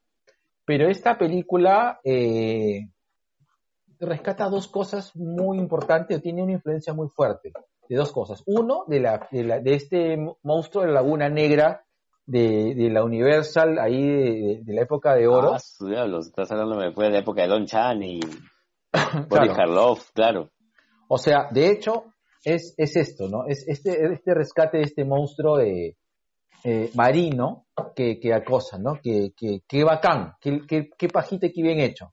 pero 0.66 0.90
esta 0.90 1.18
película 1.18 2.00
eh, 2.04 2.82
rescata 4.00 4.50
dos 4.50 4.68
cosas 4.68 5.16
muy 5.16 5.58
importantes, 5.58 6.18
o 6.18 6.22
tiene 6.22 6.44
una 6.44 6.54
influencia 6.54 6.94
muy 6.94 7.08
fuerte 7.10 7.52
de 7.88 7.96
dos 7.96 8.12
cosas. 8.12 8.42
Uno, 8.46 8.84
de, 8.88 9.00
la, 9.00 9.28
de, 9.32 9.44
la- 9.44 9.60
de 9.60 9.74
este 9.76 10.18
monstruo 10.44 10.84
de 10.84 10.90
la 10.90 10.96
Laguna 11.02 11.30
Negra 11.30 11.84
de, 12.26 12.74
de 12.76 12.90
la 12.90 13.04
Universal, 13.04 13.78
ahí 13.80 14.02
de, 14.02 14.60
de 14.64 14.74
la 14.74 14.82
época 14.82 15.14
de 15.16 15.28
oro. 15.28 15.54
Ah, 15.54 15.60
su 15.60 15.88
diablo, 15.88 16.20
estás 16.20 16.52
hablando 16.52 16.78
después 16.80 17.08
de 17.08 17.14
la 17.14 17.20
época 17.20 17.44
de 17.44 17.48
Don 17.48 17.66
Chan 17.66 18.02
y 18.02 18.20
Boris 18.92 19.28
Claro. 19.30 19.54
Karloff, 19.56 20.12
claro. 20.12 20.50
O 21.08 21.18
sea, 21.20 21.50
de 21.52 21.70
hecho, 21.70 22.06
es, 22.44 22.74
es 22.78 22.96
esto, 22.96 23.28
¿no? 23.30 23.46
Es 23.48 23.68
este, 23.68 24.14
este 24.14 24.34
rescate 24.34 24.78
de 24.78 24.84
este 24.84 25.06
monstruo 25.06 25.58
de, 25.58 25.98
eh, 26.64 26.90
marino 26.96 27.68
que, 27.96 28.20
que 28.20 28.34
acosa, 28.34 28.80
¿no? 28.80 29.00
Que, 29.04 29.32
que, 29.38 29.62
que 29.68 29.84
bacán, 29.84 30.34
que, 30.42 30.66
que, 30.66 30.90
que 30.98 31.08
pajita 31.10 31.48
que 31.54 31.62
bien 31.62 31.80
hecho. 31.80 32.12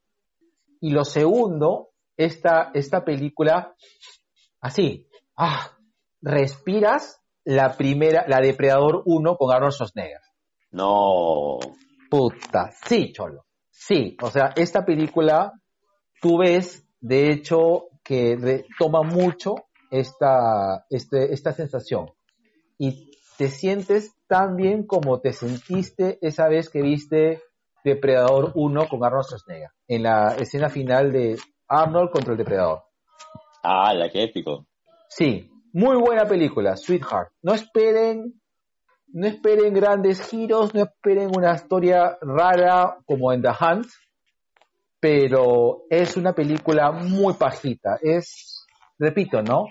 Y 0.82 0.90
lo 0.90 1.04
segundo, 1.04 1.90
esta, 2.16 2.72
esta 2.74 3.04
película, 3.04 3.74
así, 4.60 5.06
ah, 5.36 5.70
respiras 6.20 7.20
la 7.44 7.76
primera, 7.76 8.24
la 8.28 8.40
Depredador 8.40 9.02
1 9.06 9.36
con 9.36 9.52
Arnold 9.54 9.72
Schwarzenegger. 9.72 10.20
No, 10.72 11.58
Puta, 12.10 12.72
sí, 12.86 13.12
cholo. 13.12 13.44
Sí, 13.70 14.16
o 14.20 14.30
sea, 14.30 14.52
esta 14.56 14.84
película, 14.84 15.52
tú 16.20 16.38
ves, 16.38 16.84
de 17.00 17.30
hecho, 17.30 17.84
que 18.02 18.36
re- 18.36 18.64
toma 18.78 19.02
mucho 19.02 19.54
esta, 19.90 20.84
este, 20.90 21.32
esta 21.32 21.52
sensación. 21.52 22.10
Y 22.76 23.12
te 23.38 23.48
sientes 23.48 24.14
tan 24.26 24.56
bien 24.56 24.84
como 24.86 25.20
te 25.20 25.32
sentiste 25.32 26.18
esa 26.22 26.48
vez 26.48 26.68
que 26.68 26.82
viste 26.82 27.40
Depredador 27.84 28.52
1 28.54 28.88
con 28.88 29.04
Arnold 29.04 29.24
Schwarzenegger, 29.24 29.70
en 29.88 30.02
la 30.02 30.36
escena 30.38 30.68
final 30.68 31.12
de 31.12 31.38
Arnold 31.68 32.10
contra 32.10 32.32
el 32.32 32.38
Depredador. 32.38 32.84
ah, 33.62 33.94
la 33.94 34.08
que 34.10 34.22
épico. 34.22 34.66
Sí, 35.08 35.50
muy 35.72 35.96
buena 35.96 36.26
película, 36.26 36.76
Sweetheart. 36.76 37.32
No 37.42 37.54
esperen, 37.54 38.40
no 39.08 39.26
esperen 39.26 39.72
grandes 39.74 40.20
giros, 40.28 40.74
no 40.74 40.82
esperen 40.82 41.30
una 41.36 41.54
historia 41.54 42.18
rara 42.20 42.98
como 43.06 43.32
en 43.32 43.42
The 43.42 43.48
Hunt, 43.48 43.86
pero 45.00 45.82
es 45.90 46.16
una 46.16 46.32
película 46.32 46.92
muy 46.92 47.34
pajita. 47.34 47.98
Es, 48.00 48.66
repito, 48.98 49.42
¿no? 49.42 49.66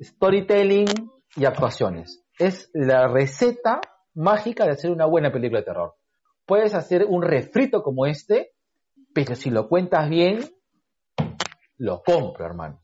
Storytelling 0.00 0.88
y 1.36 1.44
actuaciones. 1.44 2.24
Es 2.38 2.70
la 2.72 3.06
receta 3.08 3.80
mágica 4.14 4.64
de 4.64 4.72
hacer 4.72 4.90
una 4.90 5.06
buena 5.06 5.30
película 5.30 5.60
de 5.60 5.66
terror. 5.66 5.94
Puedes 6.46 6.74
hacer 6.74 7.04
un 7.08 7.22
refrito 7.22 7.82
como 7.82 8.06
este, 8.06 8.52
pero 9.14 9.34
si 9.34 9.50
lo 9.50 9.68
cuentas 9.68 10.08
bien, 10.08 10.40
lo 11.78 12.02
compro, 12.02 12.44
hermano. 12.44 12.80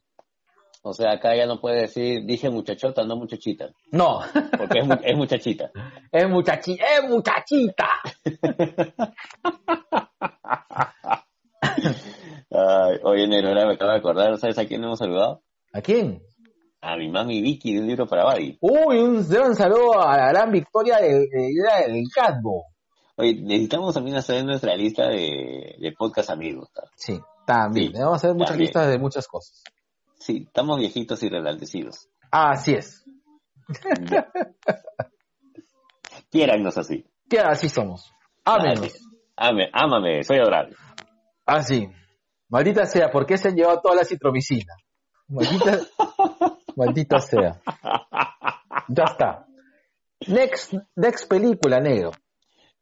O 0.82 0.94
sea, 0.94 1.12
acá 1.12 1.36
ya 1.36 1.44
no 1.44 1.60
puede 1.60 1.82
decir, 1.82 2.24
dije 2.24 2.48
muchachota, 2.48 3.04
no 3.04 3.16
muchachita, 3.16 3.68
No, 3.92 4.20
porque 4.56 4.78
es, 4.78 4.86
mu- 4.86 4.96
es 5.02 5.16
muchachita. 5.16 5.70
Es 6.12 6.28
muchachi, 6.28 6.72
es 6.72 7.08
muchachita. 7.08 7.88
Ay, 12.50 12.96
oye, 13.04 13.28
Nero, 13.28 13.48
ahora 13.48 13.66
me 13.66 13.74
acabo 13.74 13.92
de 13.92 13.98
acordar, 13.98 14.36
¿sabes 14.38 14.58
a 14.58 14.66
quién 14.66 14.82
hemos 14.82 14.98
saludado? 14.98 15.42
¿A 15.72 15.80
quién? 15.80 16.22
A 16.80 16.96
mi 16.96 17.08
mami 17.10 17.40
Vicky 17.42 17.74
de 17.74 17.80
un 17.80 17.86
libro 17.86 18.06
para 18.06 18.24
Buddy. 18.24 18.58
Uy, 18.60 18.98
un 18.98 19.28
gran 19.28 19.54
saludo 19.54 20.00
a 20.02 20.16
la 20.16 20.28
gran 20.30 20.50
victoria 20.50 20.96
del, 20.96 21.28
del, 21.28 21.52
del 21.92 22.04
Catbo. 22.14 22.64
Oye, 23.20 23.34
necesitamos 23.42 23.94
también 23.94 24.16
hacer 24.16 24.44
nuestra 24.44 24.74
lista 24.74 25.08
de, 25.08 25.76
de 25.78 25.92
podcast 25.98 26.30
amigos. 26.30 26.70
¿tá? 26.72 26.82
Sí, 26.96 27.20
también. 27.46 27.92
Sí, 27.92 27.98
Vamos 27.98 28.12
a 28.12 28.16
hacer 28.16 28.32
muchas 28.32 28.48
también. 28.50 28.66
listas 28.66 28.88
de 28.88 28.98
muchas 28.98 29.28
cosas. 29.28 29.62
Sí, 30.18 30.44
estamos 30.46 30.78
viejitos 30.78 31.22
y 31.22 31.28
relantecidos. 31.28 32.08
Así 32.30 32.74
es. 32.74 33.04
Quiérannos 36.30 36.78
así. 36.78 37.04
¿Qué 37.28 37.40
así 37.40 37.68
somos? 37.68 38.12
Ámenos. 38.44 38.92
Ámame, 39.36 40.22
soy 40.22 40.38
adorable. 40.38 40.76
Así. 41.46 41.88
Maldita 42.48 42.84
sea, 42.86 43.10
¿por 43.10 43.26
qué 43.26 43.38
se 43.38 43.48
han 43.48 43.54
llevado 43.54 43.80
toda 43.80 43.94
la 43.96 44.04
citromicina? 44.04 44.74
Maldita, 45.28 45.78
maldita 46.76 47.18
sea. 47.20 47.60
Ya 48.88 49.04
está. 49.04 49.46
Next, 50.26 50.74
next 50.96 51.28
película, 51.28 51.78
negro. 51.80 52.10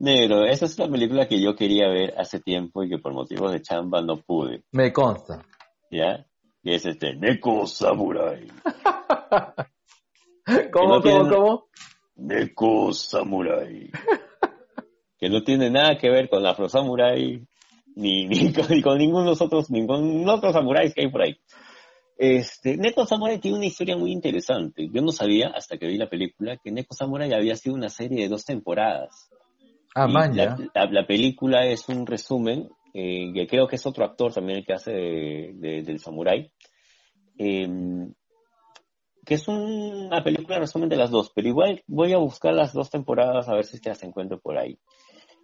Negro, 0.00 0.44
esa 0.44 0.66
es 0.66 0.78
una 0.78 0.90
película 0.92 1.26
que 1.26 1.40
yo 1.40 1.56
quería 1.56 1.88
ver 1.88 2.14
hace 2.18 2.38
tiempo 2.40 2.84
y 2.84 2.88
que 2.88 2.98
por 2.98 3.12
motivos 3.12 3.50
de 3.52 3.62
chamba 3.62 4.00
no 4.00 4.16
pude, 4.16 4.62
Me 4.72 4.92
consta. 4.92 5.44
¿ya? 5.90 6.24
Y 6.62 6.74
es 6.74 6.86
este, 6.86 7.14
Neko 7.14 7.66
Samurai. 7.66 8.46
¿Cómo, 10.72 10.96
no 10.96 11.00
cómo, 11.00 11.00
tiene- 11.02 11.28
cómo? 11.28 11.68
Neko 12.16 12.92
Samurai. 12.92 13.90
que 15.18 15.28
no 15.28 15.42
tiene 15.42 15.70
nada 15.70 15.96
que 15.98 16.10
ver 16.10 16.28
con 16.28 16.44
Afro 16.46 16.68
Samurai, 16.68 17.44
ni, 17.96 18.26
ni, 18.26 18.52
con, 18.52 18.66
ni 18.70 18.82
con 18.82 18.98
ninguno 18.98 19.24
de 19.24 19.30
los 19.30 19.42
otros, 19.42 19.70
ningún 19.70 20.28
otro 20.28 20.52
samuráis 20.52 20.94
que 20.94 21.02
hay 21.02 21.10
por 21.10 21.22
ahí. 21.22 21.36
Este, 22.16 22.76
Neko 22.76 23.06
Samurai 23.06 23.38
tiene 23.38 23.58
una 23.58 23.66
historia 23.66 23.96
muy 23.96 24.10
interesante. 24.12 24.88
Yo 24.92 25.02
no 25.02 25.12
sabía, 25.12 25.48
hasta 25.54 25.76
que 25.78 25.86
vi 25.86 25.96
la 25.96 26.08
película, 26.08 26.56
que 26.56 26.72
Neko 26.72 26.94
Samurai 26.94 27.32
había 27.32 27.54
sido 27.56 27.74
una 27.76 27.88
serie 27.88 28.22
de 28.22 28.28
dos 28.28 28.44
temporadas. 28.44 29.30
Ah, 30.00 30.06
man, 30.06 30.36
la, 30.36 30.56
ya. 30.56 30.56
la- 30.74 30.86
la 30.92 31.06
película 31.08 31.66
es 31.66 31.88
un 31.88 32.06
resumen, 32.06 32.68
eh, 32.94 33.32
que 33.34 33.48
creo 33.48 33.66
que 33.66 33.74
es 33.74 33.84
otro 33.84 34.04
actor 34.04 34.32
también 34.32 34.60
el 34.60 34.64
que 34.64 34.72
hace 34.74 34.92
de- 34.92 35.52
de- 35.56 35.82
del 35.82 35.98
samurái, 35.98 36.52
eh, 37.36 37.68
que 39.26 39.34
es 39.34 39.48
un- 39.48 40.06
una 40.06 40.22
película 40.22 40.60
resumen 40.60 40.88
de 40.88 40.94
las 40.96 41.10
dos, 41.10 41.32
pero 41.34 41.48
igual 41.48 41.82
voy 41.88 42.12
a 42.12 42.18
buscar 42.18 42.54
las 42.54 42.72
dos 42.72 42.90
temporadas 42.90 43.48
a 43.48 43.54
ver 43.54 43.64
si 43.64 43.74
es 43.76 43.82
que 43.82 43.88
las 43.88 44.02
encuentro 44.04 44.38
por 44.40 44.56
ahí. 44.56 44.78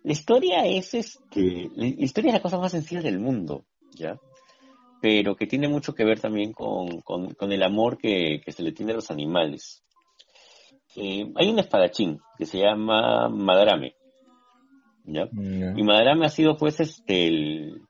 La 0.04 0.12
historia 0.12 0.64
es 0.66 0.94
este, 0.94 1.70
la 1.74 1.86
historia 1.86 2.28
es 2.28 2.34
la 2.34 2.42
cosa 2.42 2.58
más 2.58 2.70
sencilla 2.70 3.02
del 3.02 3.18
mundo, 3.18 3.64
¿ya? 3.90 4.20
Pero 5.02 5.34
que 5.34 5.48
tiene 5.48 5.66
mucho 5.66 5.94
que 5.96 6.04
ver 6.04 6.20
también 6.20 6.52
con, 6.52 7.00
con- 7.00 7.34
con 7.34 7.50
el 7.52 7.62
amor 7.64 7.98
que, 7.98 8.40
que 8.44 8.52
se 8.52 8.62
le 8.62 8.70
tiene 8.70 8.92
a 8.92 8.96
los 8.96 9.10
animales. 9.10 9.82
Eh, 10.94 11.26
hay 11.34 11.48
un 11.48 11.58
espadachín 11.58 12.20
que 12.38 12.46
se 12.46 12.58
llama 12.60 13.28
Madarame, 13.28 13.96
¿ya? 15.04 15.28
Ya. 15.32 15.72
Y 15.76 15.82
Madarame 15.82 16.26
ha 16.26 16.30
sido 16.30 16.56
pues 16.56 16.80
este 16.80 17.26
el, 17.28 17.82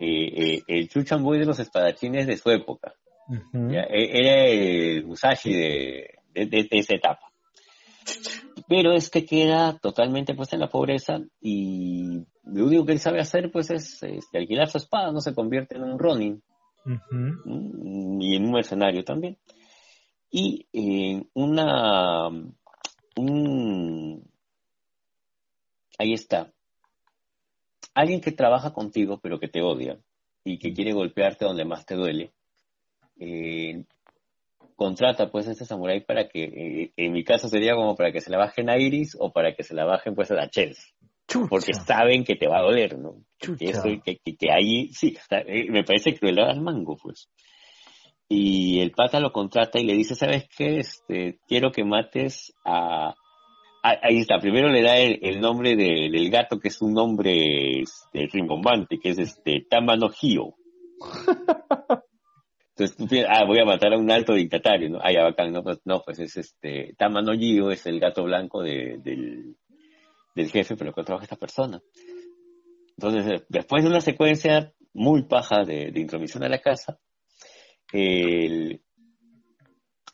eh, 0.00 0.32
eh, 0.56 0.62
el 0.66 0.88
chuchamboy 0.88 1.38
de 1.38 1.46
los 1.46 1.58
espadachines 1.58 2.26
de 2.26 2.36
su 2.36 2.50
época. 2.50 2.94
Ujú. 3.28 3.70
¿ya? 3.70 3.82
E- 3.82 4.18
Era 4.18 4.46
el 4.46 5.06
Musashi 5.06 5.52
de, 5.52 6.10
de, 6.34 6.46
de- 6.46 6.68
de 6.70 6.78
esa 6.78 6.94
etapa. 6.94 7.32
Pero 8.68 8.92
es 8.92 9.10
que 9.10 9.24
queda 9.24 9.78
totalmente 9.78 10.34
pues 10.34 10.52
en 10.52 10.60
la 10.60 10.68
pobreza 10.68 11.20
y 11.40 12.24
lo 12.44 12.66
único 12.66 12.84
que 12.86 12.92
él 12.92 12.98
sabe 12.98 13.20
hacer 13.20 13.50
pues 13.52 13.70
es 13.70 14.02
este, 14.02 14.38
alquilar 14.38 14.68
su 14.68 14.78
espada, 14.78 15.12
no 15.12 15.20
se 15.20 15.34
convierte 15.34 15.76
en 15.76 15.84
un 15.84 15.98
Ronin 15.98 16.42
Ujú. 16.84 16.98
¿m? 17.46 18.18
y 18.24 18.34
en 18.36 18.44
un 18.46 18.52
mercenario 18.52 19.04
también. 19.04 19.38
Y 20.30 20.66
en 20.72 21.28
una... 21.34 22.28
un- 23.16 24.24
ahí 25.98 26.12
está. 26.12 26.52
Alguien 27.94 28.20
que 28.20 28.32
trabaja 28.32 28.72
contigo 28.72 29.18
pero 29.22 29.38
que 29.38 29.48
te 29.48 29.60
odia 29.62 29.98
y 30.44 30.58
que 30.58 30.72
quiere 30.72 30.92
golpearte 30.92 31.44
donde 31.44 31.64
más 31.64 31.84
te 31.86 31.94
duele, 31.94 32.32
eh, 33.20 33.84
contrata 34.76 35.30
pues 35.30 35.46
a 35.46 35.52
este 35.52 35.64
samurái 35.64 36.00
para 36.00 36.28
que, 36.28 36.44
eh, 36.44 36.92
en 36.96 37.12
mi 37.12 37.22
caso 37.22 37.48
sería 37.48 37.74
como 37.74 37.94
para 37.94 38.10
que 38.12 38.20
se 38.20 38.30
la 38.30 38.38
bajen 38.38 38.68
a 38.70 38.78
Iris 38.78 39.16
o 39.20 39.32
para 39.32 39.54
que 39.54 39.62
se 39.62 39.74
la 39.74 39.84
bajen 39.84 40.14
pues 40.14 40.30
a 40.30 40.34
la 40.34 40.48
Chelsea, 40.48 40.92
Chucha. 41.28 41.48
porque 41.48 41.74
saben 41.74 42.24
que 42.24 42.34
te 42.34 42.48
va 42.48 42.58
a 42.58 42.62
doler, 42.62 42.98
¿no? 42.98 43.22
Que, 43.38 43.46
Chucha. 43.46 43.64
eso- 43.70 44.02
que, 44.04 44.16
que- 44.16 44.36
que 44.36 44.50
ahí, 44.50 44.88
sí, 44.88 45.14
o 45.16 45.24
sea, 45.28 45.40
eh, 45.46 45.66
me 45.70 45.84
parece 45.84 46.18
crueldad 46.18 46.50
al 46.50 46.60
mango, 46.60 46.96
pues. 46.96 47.28
Y 48.28 48.80
el 48.80 48.92
pata 48.92 49.20
lo 49.20 49.30
contrata 49.30 49.78
y 49.78 49.84
le 49.84 49.92
dice, 49.92 50.14
¿sabes 50.14 50.48
qué? 50.56 50.78
Este, 50.78 51.38
quiero 51.46 51.70
que 51.70 51.84
mates 51.84 52.54
a... 52.64 53.14
a- 53.82 53.98
ahí 54.02 54.18
está, 54.18 54.38
primero 54.38 54.68
le 54.68 54.82
da 54.82 54.96
el, 54.98 55.18
el 55.22 55.40
nombre 55.40 55.76
de- 55.76 56.08
del 56.10 56.30
gato, 56.30 56.58
que 56.60 56.68
es 56.68 56.80
un 56.82 56.92
nombre 56.94 57.80
este, 57.80 58.28
rimbombante, 58.32 58.98
que 58.98 59.10
es 59.10 59.18
este, 59.18 59.66
Tamano 59.68 60.08
Hio. 60.20 60.54
Entonces 62.74 62.96
tú 62.96 63.06
piensas, 63.06 63.36
ah, 63.36 63.44
voy 63.44 63.58
a 63.58 63.64
matar 63.66 63.92
a 63.92 63.98
un 63.98 64.10
alto 64.10 64.32
dictatario, 64.34 64.88
¿no? 64.88 64.98
Ah, 65.02 65.12
ya 65.12 65.22
bacán, 65.24 65.52
no, 65.52 65.62
pues, 65.62 65.80
no, 65.84 66.00
pues 66.02 66.18
es 66.20 66.36
este, 66.36 66.94
Tamano 66.96 67.34
Hio 67.34 67.70
es 67.70 67.84
el 67.86 68.00
gato 68.00 68.24
blanco 68.24 68.62
de- 68.62 68.98
del, 69.02 69.56
del 70.34 70.50
jefe, 70.50 70.74
pero 70.76 70.92
que 70.94 71.02
trabaja 71.02 71.24
esta 71.24 71.36
persona. 71.36 71.80
Entonces, 72.96 73.40
eh, 73.40 73.44
después 73.48 73.82
de 73.82 73.90
una 73.90 74.00
secuencia 74.00 74.72
muy 74.94 75.24
paja 75.24 75.64
de, 75.64 75.90
de 75.90 76.00
intromisión 76.00 76.44
a 76.44 76.48
la 76.48 76.58
casa, 76.60 76.98
el, 77.92 78.80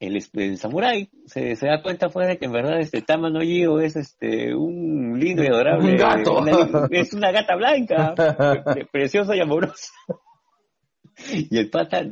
el, 0.01 0.23
el 0.35 0.59
samurái 0.59 1.11
se, 1.27 1.57
se 1.57 1.66
da 1.66 1.83
cuenta 1.83 2.09
pues 2.09 2.29
de 2.29 2.39
que 2.39 2.45
en 2.47 2.53
verdad 2.53 2.79
este 2.81 3.03
Tama 3.03 3.31
no 3.31 3.41
Gio 3.41 3.81
es 3.81 3.97
este 3.97 4.55
un 4.55 5.19
lindo 5.19 5.43
y 5.43 5.47
adorable 5.49 5.91
Un 5.93 5.97
gato. 5.97 6.39
una- 6.39 6.89
es 6.91 7.12
una 7.15 7.33
gata 7.33 7.57
blanca 7.57 8.15
pre- 8.65 8.87
preciosa 8.93 9.35
y 9.37 9.41
amorosa 9.41 9.93
y 11.51 11.57
el 11.59 11.69
pata 11.70 12.03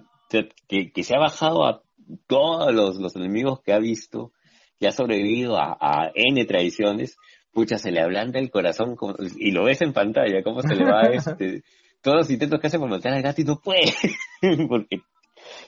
que, 0.69 0.91
que 0.93 1.03
se 1.05 1.15
ha 1.15 1.19
bajado 1.21 1.65
a 1.65 1.83
todos 2.27 2.73
los, 2.75 2.97
los 2.97 3.15
enemigos 3.17 3.61
que 3.63 3.73
ha 3.73 3.79
visto 3.79 4.33
que 4.81 4.89
ha 4.89 4.93
sobrevivido 4.93 5.57
a, 5.57 5.77
a 5.81 6.11
N 6.15 6.45
tradiciones 6.45 7.17
pucha 7.53 7.79
se 7.79 7.91
le 7.93 8.01
ablanda 8.01 8.39
el 8.39 8.51
corazón 8.51 8.97
como- 8.97 9.15
y 9.39 9.53
lo 9.53 9.65
ves 9.65 9.81
en 9.83 9.93
pantalla 9.93 10.43
cómo 10.43 10.61
se 10.63 10.75
le 10.75 10.85
va 10.85 11.03
este 11.13 11.63
todos 12.03 12.19
los 12.19 12.31
intentos 12.31 12.61
que 12.61 12.67
hace 12.67 12.79
por 12.79 12.89
matar 12.91 13.13
al 13.15 13.23
gato 13.23 13.41
y 13.41 13.45
no 13.45 13.59
puede 13.61 13.93
porque 14.69 15.01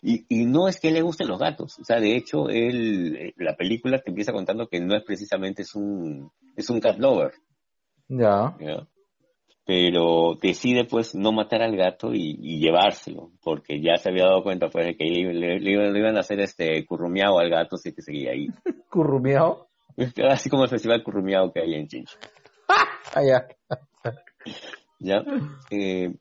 y, 0.03 0.25
y 0.29 0.45
no 0.47 0.69
es 0.69 0.79
que 0.81 0.91
le 0.91 1.03
gusten 1.03 1.29
los 1.29 1.39
gatos, 1.39 1.79
o 1.79 1.85
sea, 1.85 2.01
de 2.01 2.17
hecho, 2.17 2.49
él, 2.49 3.17
eh, 3.17 3.35
la 3.37 3.57
película 3.57 3.99
te 4.01 4.11
empieza 4.11 4.33
contando 4.33 4.69
que 4.69 4.81
no 4.81 4.97
es 4.97 5.03
precisamente 5.05 5.63
es 5.63 5.75
un, 5.75 6.31
es 6.57 6.69
un 6.71 6.81
cat 6.81 6.99
lover, 6.99 7.33
Ya. 8.09 8.57
¿ya? 8.61 8.87
pero 9.65 10.35
decide 10.41 10.85
pues 10.85 11.15
no 11.15 11.31
matar 11.31 11.61
al 11.63 11.77
gato 11.77 12.15
y, 12.15 12.39
y 12.41 12.59
llevárselo, 12.59 13.33
porque 13.43 13.81
ya 13.83 13.97
se 13.99 14.09
había 14.09 14.25
dado 14.25 14.43
cuenta 14.43 14.71
pues 14.71 14.87
de 14.87 14.97
que 14.97 15.05
le, 15.05 15.35
le- 15.35 15.61
le- 15.61 15.93
le 15.93 15.99
iban 15.99 16.17
a 16.17 16.21
hacer 16.21 16.41
este 16.41 16.87
currumiao 16.87 17.39
al 17.39 17.51
gato 17.51 17.77
si 17.77 17.93
que 17.93 18.01
seguía 18.01 18.31
ahí. 18.31 18.47
Currumiao. 18.91 19.69
Así 20.31 20.49
como 20.49 20.65
el 20.65 20.71
festival 20.71 21.03
currumiao 21.03 21.53
que 21.53 21.61
hay 21.61 21.75
en 21.75 21.87
Chincha. 21.89 22.17
Ah, 23.15 23.23
ya. 23.25 23.47
¿ya? 24.99 25.23
Eh, 25.71 26.15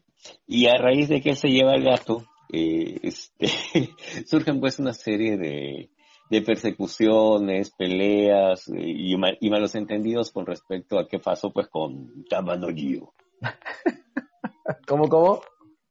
y 0.48 0.68
a 0.68 0.78
raíz 0.78 1.10
de 1.10 1.22
que 1.22 1.32
él 1.32 1.36
se 1.36 1.50
lleva 1.50 1.74
al 1.74 1.84
gato, 1.84 2.24
eh, 2.54 3.00
este, 3.04 3.48
surgen 4.26 4.60
pues 4.60 4.80
una 4.80 4.94
serie 4.94 5.38
de, 5.38 5.90
de 6.30 6.42
persecuciones, 6.42 7.72
peleas 7.72 8.68
eh, 8.70 8.74
y, 8.86 9.16
ma- 9.18 9.34
y 9.40 9.50
malos 9.50 9.76
entendidos 9.76 10.32
con 10.32 10.46
respecto 10.46 11.00
a 11.00 11.08
qué 11.08 11.20
pasó 11.20 11.52
pues 11.52 11.68
con 11.68 12.26
Tamano 12.30 12.68
Gio. 12.70 13.14
¿Cómo, 14.88 15.08
cómo? 15.10 15.42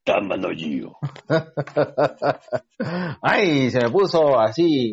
Tamano 0.05 0.51
Gio. 0.51 0.97
Ay, 3.23 3.71
se 3.71 3.81
me 3.81 3.91
puso 3.91 4.39
así. 4.39 4.93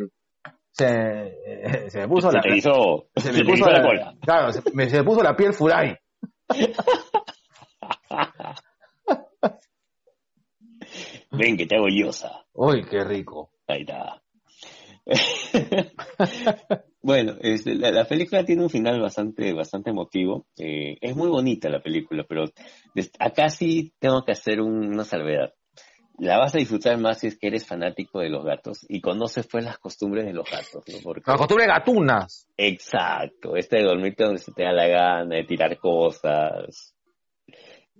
Se, 0.70 0.86
eh, 0.86 1.88
se 1.90 2.00
me 2.00 2.08
puso 2.08 2.30
Se 2.32 2.36
la, 2.38 2.56
hizo, 2.56 3.06
se 3.14 3.32
me 3.32 3.44
puso 3.44 3.54
hizo 3.58 3.66
la 3.70 3.78
la, 3.78 3.82
cola. 3.86 4.14
claro, 4.20 4.52
se 4.52 4.62
me, 4.72 4.90
se 4.90 4.96
me 4.98 5.04
puso 5.04 5.22
la 5.22 5.36
piel 5.36 5.52
furay. 5.54 5.94
Ven 11.36 11.56
que 11.56 11.66
te 11.66 11.76
hago 11.76 11.88
yosa. 11.88 12.44
Uy, 12.52 12.84
qué 12.88 13.04
rico. 13.04 13.50
Ahí 13.66 13.82
está. 13.82 14.22
bueno, 17.02 17.34
este, 17.40 17.74
la, 17.74 17.90
la 17.90 18.04
película 18.06 18.44
tiene 18.44 18.62
un 18.62 18.70
final 18.70 19.00
bastante, 19.00 19.52
bastante 19.52 19.90
emotivo. 19.90 20.46
Eh, 20.58 20.96
es 21.00 21.14
muy 21.16 21.28
bonita 21.28 21.68
la 21.68 21.82
película, 21.82 22.24
pero 22.28 22.44
acá 23.18 23.48
sí 23.50 23.92
tengo 23.98 24.24
que 24.24 24.32
hacer 24.32 24.60
un- 24.60 24.86
una 24.88 25.04
salvedad. 25.04 25.52
La 26.18 26.38
vas 26.38 26.54
a 26.54 26.58
disfrutar 26.58 26.96
más 26.98 27.18
si 27.18 27.26
es 27.26 27.36
que 27.38 27.48
eres 27.48 27.66
fanático 27.66 28.20
de 28.20 28.28
los 28.30 28.44
gatos 28.44 28.86
y 28.88 29.00
conoces 29.00 29.48
pues 29.48 29.64
las 29.64 29.78
costumbres 29.78 30.24
de 30.24 30.32
los 30.32 30.48
gatos, 30.48 30.84
¿no? 30.86 30.98
Porque, 31.02 31.22
La 31.26 31.36
costumbre 31.36 31.64
de 31.66 31.72
gatunas. 31.72 32.46
exacto, 32.56 33.56
este 33.56 33.78
de 33.78 33.82
dormirte 33.84 34.22
donde 34.24 34.38
se 34.40 34.52
te 34.52 34.62
da 34.62 34.72
la 34.72 34.86
gana, 34.86 35.34
de 35.36 35.42
tirar 35.44 35.76
cosas. 35.78 36.94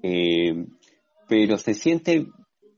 Eh, 0.01 0.55
pero 1.29 1.59
se 1.59 1.75
siente, 1.75 2.27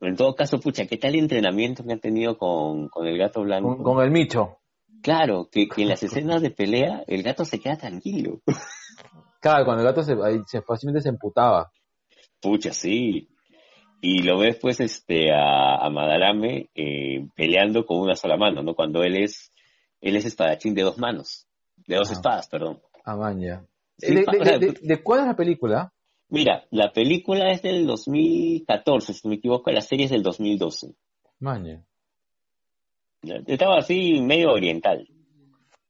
en 0.00 0.16
todo 0.16 0.34
caso, 0.34 0.60
pucha, 0.60 0.86
¿qué 0.86 0.96
tal 0.96 1.14
el 1.14 1.20
entrenamiento 1.20 1.84
que 1.84 1.92
han 1.92 2.00
tenido 2.00 2.36
con, 2.38 2.88
con 2.88 3.06
el 3.06 3.16
gato 3.18 3.42
blanco? 3.42 3.76
Con, 3.76 3.84
con 3.96 4.04
el 4.04 4.10
micho. 4.10 4.58
Claro, 5.02 5.48
que, 5.50 5.68
que 5.68 5.82
en 5.82 5.88
las 5.88 6.02
escenas 6.02 6.42
de 6.42 6.50
pelea 6.50 7.04
el 7.06 7.22
gato 7.22 7.44
se 7.44 7.60
queda 7.60 7.76
tranquilo. 7.76 8.40
Claro, 9.40 9.64
cuando 9.64 9.82
el 9.82 9.88
gato 9.88 10.02
se, 10.02 10.14
ahí 10.24 10.40
se 10.46 10.60
fácilmente 10.62 11.02
se 11.02 11.10
emputaba. 11.10 11.70
Pucha, 12.40 12.72
sí. 12.72 13.28
Y 14.00 14.22
lo 14.22 14.38
ves 14.38 14.56
pues 14.60 14.80
este 14.80 15.30
a, 15.32 15.76
a 15.76 15.90
Madarame 15.90 16.70
eh, 16.74 17.28
peleando 17.36 17.84
con 17.86 17.98
una 18.00 18.16
sola 18.16 18.36
mano, 18.36 18.62
¿no? 18.62 18.74
Cuando 18.74 19.02
él 19.04 19.16
es 19.22 19.52
Él 20.00 20.16
es 20.16 20.24
espadachín 20.24 20.74
de 20.74 20.82
dos 20.82 20.98
manos, 20.98 21.46
de 21.86 21.96
dos 21.96 22.10
Ah. 22.10 22.12
espadas, 22.14 22.48
perdón. 22.48 22.80
Ah, 23.04 23.14
man, 23.16 23.40
ya. 23.40 23.64
Sí, 23.98 24.14
¿De, 24.14 24.24
de- 24.24 24.58
de- 24.58 24.78
de 24.82 25.02
cuál 25.02 25.20
es 25.20 25.26
la 25.26 25.36
película? 25.36 25.92
Mira, 26.28 26.64
la 26.70 26.92
película 26.92 27.52
es 27.52 27.62
del 27.62 27.86
2014, 27.86 29.12
si 29.12 29.20
no 29.24 29.30
me 29.30 29.36
equivoco, 29.36 29.70
la 29.70 29.80
serie 29.80 30.06
es 30.06 30.10
del 30.10 30.22
2012. 30.22 30.94
Man, 31.38 31.64
ya. 31.64 31.84
¿ya? 33.22 33.36
Estaba 33.46 33.78
así 33.78 34.20
medio 34.20 34.50
oriental. 34.52 35.06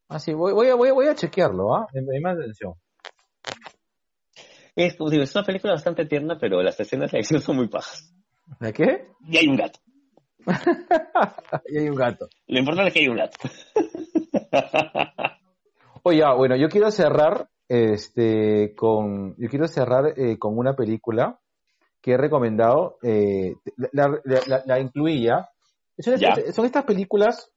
Ah, 0.09 0.19
sí, 0.19 0.33
voy, 0.33 0.53
voy, 0.53 0.67
a, 0.67 0.75
voy, 0.75 0.89
a, 0.89 0.93
voy 0.93 1.07
a 1.07 1.15
chequearlo, 1.15 1.75
¿ah? 1.75 1.87
Me, 1.93 2.01
me 2.01 2.15
llama 2.15 2.33
la 2.33 2.41
atención. 2.41 2.73
Es, 4.75 4.95
como 4.95 5.09
digo, 5.09 5.23
es 5.23 5.35
una 5.35 5.43
película 5.43 5.73
bastante 5.73 6.05
tierna, 6.05 6.37
pero 6.39 6.61
las 6.61 6.79
escenas 6.79 7.11
de 7.11 7.17
acción 7.17 7.41
son 7.41 7.55
muy 7.55 7.67
pajas. 7.67 8.13
¿De 8.59 8.71
qué? 8.71 9.07
Y 9.27 9.37
hay 9.37 9.47
un 9.47 9.57
gato. 9.57 9.79
y 11.67 11.79
hay 11.79 11.89
un 11.89 11.95
gato. 11.95 12.29
Lo 12.47 12.59
importante 12.59 12.89
es 12.89 12.93
que 12.93 12.99
hay 12.99 13.07
un 13.07 13.17
gato. 13.17 13.37
Oye, 16.03 16.23
ah, 16.23 16.35
bueno, 16.35 16.55
yo 16.55 16.69
quiero 16.69 16.91
cerrar 16.91 17.49
este 17.69 18.73
con 18.75 19.35
yo 19.37 19.49
quiero 19.49 19.67
cerrar 19.67 20.13
eh, 20.17 20.37
con 20.39 20.57
una 20.57 20.75
película 20.75 21.39
que 22.01 22.13
he 22.13 22.17
recomendado 22.17 22.97
eh, 23.03 23.55
la, 23.91 24.07
la, 24.23 24.39
la- 24.47 24.63
la 24.65 24.79
incluí 24.79 25.23
ya. 25.23 25.49
Son 25.99 26.13
estas, 26.13 26.55
son 26.55 26.65
estas 26.65 26.85
películas 26.85 27.51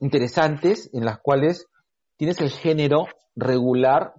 interesantes 0.00 0.90
en 0.92 1.04
las 1.04 1.20
cuales 1.20 1.66
tienes 2.16 2.40
el 2.40 2.50
género 2.50 3.06
regular, 3.36 4.14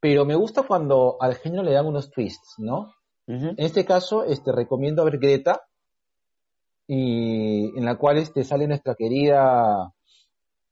pero 0.00 0.24
me 0.24 0.34
gusta 0.36 0.62
cuando 0.62 1.16
al 1.20 1.34
género 1.36 1.62
le 1.62 1.72
dan 1.72 1.86
unos 1.86 2.10
twists, 2.10 2.54
¿no? 2.58 2.92
En 3.58 3.64
este 3.66 3.84
caso, 3.84 4.24
este, 4.24 4.52
recomiendo 4.52 5.04
ver 5.04 5.18
Greta, 5.18 5.62
y 6.86 7.76
en 7.78 7.84
la 7.84 7.96
cual 7.96 8.18
este, 8.18 8.44
sale 8.44 8.66
nuestra 8.68 8.94
querida 8.94 9.92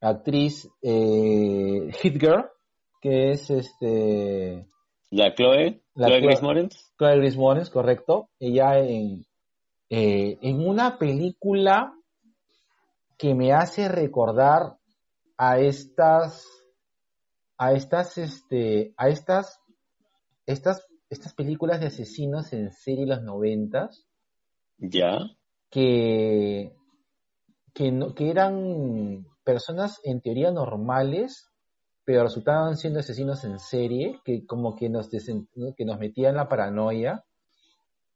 actriz 0.01 0.69
eh, 0.83 1.91
Hit 2.01 2.21
Girl, 2.21 2.45
que 3.03 3.33
es 3.33 3.51
este, 3.51 4.67
La 5.11 5.35
Chloe, 5.35 5.83
La 5.95 6.07
Chloe 6.07 6.21
Chloe. 6.21 6.27
Grace 6.29 6.43
Moretz. 6.43 6.93
Chloe 6.97 7.17
Grace 7.19 7.37
Moretz, 7.37 7.69
correcto. 7.71 8.31
Ella 8.39 8.79
en, 8.79 9.27
eh, 9.91 10.39
en 10.41 10.67
una 10.67 10.99
película 10.99 11.93
que 13.19 13.35
me 13.35 13.53
hace 13.53 13.89
recordar 13.89 14.79
a 15.37 15.59
estas, 15.59 16.47
a 17.59 17.73
estas, 17.73 18.17
este, 18.19 18.95
a 18.97 19.09
estas, 19.09 19.61
estas, 20.47 20.87
estas 21.11 21.35
películas 21.35 21.81
de 21.81 21.89
asesinos 21.89 22.53
en 22.55 22.71
serie 22.73 23.01
de 23.05 23.15
los 23.17 23.23
noventas. 23.23 24.07
Ya. 24.79 25.19
que, 25.71 26.75
que, 27.75 27.93
no- 27.93 28.15
que 28.15 28.31
eran 28.31 29.27
personas 29.45 30.01
en 30.05 30.21
teoría 30.21 30.51
normales, 30.51 31.52
pero 32.05 32.23
resultaban 32.25 32.77
siendo 32.77 33.01
asesinos 33.01 33.45
en 33.45 33.59
serie, 33.59 34.21
que 34.25 34.47
como 34.47 34.77
que 34.77 34.89
nos, 34.89 35.11
desen- 35.11 35.49
que 35.77 35.85
nos 35.85 35.99
metían 35.99 36.37
la 36.37 36.49
paranoia, 36.49 37.25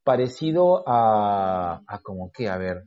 parecido 0.04 0.84
a, 0.88 1.82
a 1.86 1.98
como 2.02 2.30
que, 2.32 2.48
a 2.48 2.56
ver, 2.58 2.84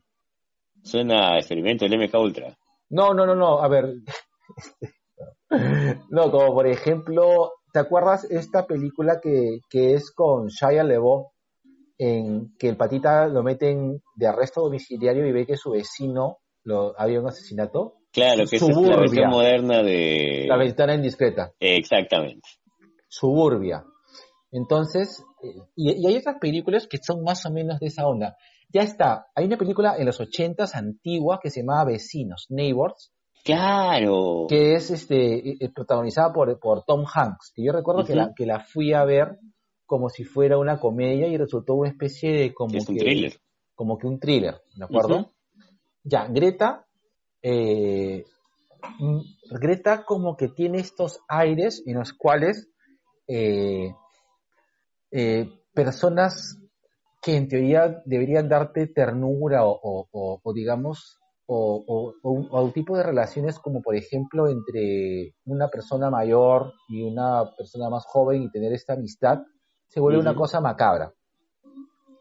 Suena 0.83 1.31
a 1.33 1.37
experimento 1.37 1.85
del 1.85 1.93
MK 1.93 2.19
Ultra. 2.19 2.57
no, 2.89 3.13
no, 3.13 3.25
no, 3.25 3.35
no, 3.35 3.59
a 3.61 3.67
ver, 3.67 3.93
no, 6.09 6.31
como 6.31 6.53
por 6.53 6.67
ejemplo, 6.67 7.51
¿te 7.73 7.79
acuerdas 7.79 8.25
esta 8.25 8.65
película 8.65 9.19
que, 9.21 9.59
que 9.69 9.93
es 9.93 10.11
con 10.11 10.47
Shia 10.47 10.83
LeBeouf? 10.83 11.27
en 12.01 12.55
que 12.57 12.69
el 12.69 12.77
patita 12.77 13.27
lo 13.27 13.43
meten 13.43 14.01
de 14.15 14.27
arresto 14.27 14.61
domiciliario 14.61 15.27
y 15.27 15.33
ve 15.33 15.45
que 15.45 15.57
su 15.57 15.71
vecino 15.71 16.39
lo, 16.63 16.93
había 16.99 17.21
un 17.21 17.27
asesinato. 17.27 17.98
Claro, 18.11 18.43
que 18.49 18.55
esa 18.55 18.65
es 18.65 18.69
la 18.69 18.73
Suburbia. 18.75 18.97
versión 18.99 19.29
moderna 19.29 19.83
de... 19.83 20.45
La 20.47 20.57
ventana 20.57 20.95
indiscreta. 20.95 21.51
Exactamente. 21.59 22.47
Suburbia. 23.07 23.83
Entonces, 24.51 25.23
eh, 25.43 25.61
y, 25.75 25.91
y 26.03 26.07
hay 26.07 26.17
otras 26.17 26.37
películas 26.39 26.87
que 26.87 26.97
son 27.01 27.23
más 27.23 27.45
o 27.45 27.51
menos 27.51 27.79
de 27.79 27.87
esa 27.87 28.07
onda. 28.07 28.35
Ya 28.71 28.81
está, 28.81 29.27
hay 29.35 29.45
una 29.45 29.57
película 29.57 29.95
en 29.97 30.05
los 30.05 30.19
ochentas 30.19 30.75
antigua 30.75 31.39
que 31.41 31.49
se 31.49 31.61
llamaba 31.61 31.85
Vecinos, 31.85 32.45
Neighbors, 32.49 33.11
Claro. 33.43 34.45
que 34.49 34.75
es 34.75 34.91
este 34.91 35.63
eh, 35.63 35.71
protagonizada 35.73 36.33
por, 36.33 36.59
por 36.59 36.83
Tom 36.83 37.05
Hanks, 37.11 37.51
que 37.55 37.63
yo 37.63 37.71
recuerdo 37.71 38.03
que, 38.03 38.11
Ujú. 38.13 38.21
la, 38.21 38.33
que 38.35 38.45
la 38.45 38.59
fui 38.59 38.93
a 38.93 39.05
ver 39.05 39.37
como 39.85 40.09
si 40.09 40.23
fuera 40.23 40.57
una 40.59 40.79
comedia 40.79 41.27
y 41.27 41.37
resultó 41.37 41.73
una 41.75 41.89
especie 41.89 42.31
de 42.31 42.53
como 42.53 42.75
es 42.77 42.87
un 42.87 42.95
que, 42.95 43.01
thriller. 43.01 43.33
como 43.73 43.97
que 43.97 44.07
un 44.07 44.19
thriller, 44.19 44.61
¿de 44.75 44.85
acuerdo? 44.85 45.15
Ujú. 45.19 45.31
Ya, 46.03 46.27
Greta, 46.27 46.85
eh, 47.41 48.25
Greta 49.51 50.03
como 50.05 50.35
que 50.37 50.47
tiene 50.49 50.79
estos 50.79 51.19
aires 51.27 51.83
en 51.85 51.97
los 51.99 52.13
cuales 52.13 52.69
eh, 53.27 53.93
eh, 55.11 55.49
personas 55.73 56.57
que 57.21 57.35
en 57.35 57.47
teoría 57.47 58.01
deberían 58.05 58.47
darte 58.47 58.87
ternura 58.87 59.65
o, 59.65 59.71
o- 59.81 60.07
o- 60.11 60.39
o 60.41 60.53
digamos, 60.53 61.17
o, 61.51 62.13
un, 62.21 62.71
tipo 62.73 62.95
de 62.95 63.03
relaciones 63.03 63.57
como 63.57 63.81
por 63.81 63.95
ejemplo 63.95 64.47
entre 64.47 65.33
una 65.45 65.67
persona 65.67 66.09
mayor 66.11 66.73
y 66.87 67.01
una 67.01 67.55
persona 67.57 67.89
más 67.89 68.05
joven 68.05 68.43
y 68.43 68.51
tener 68.51 68.71
esta 68.71 68.93
amistad, 68.93 69.39
se 69.87 69.99
vuelve 69.99 70.19
una 70.19 70.35
cosa 70.35 70.61
macabra. 70.61 71.11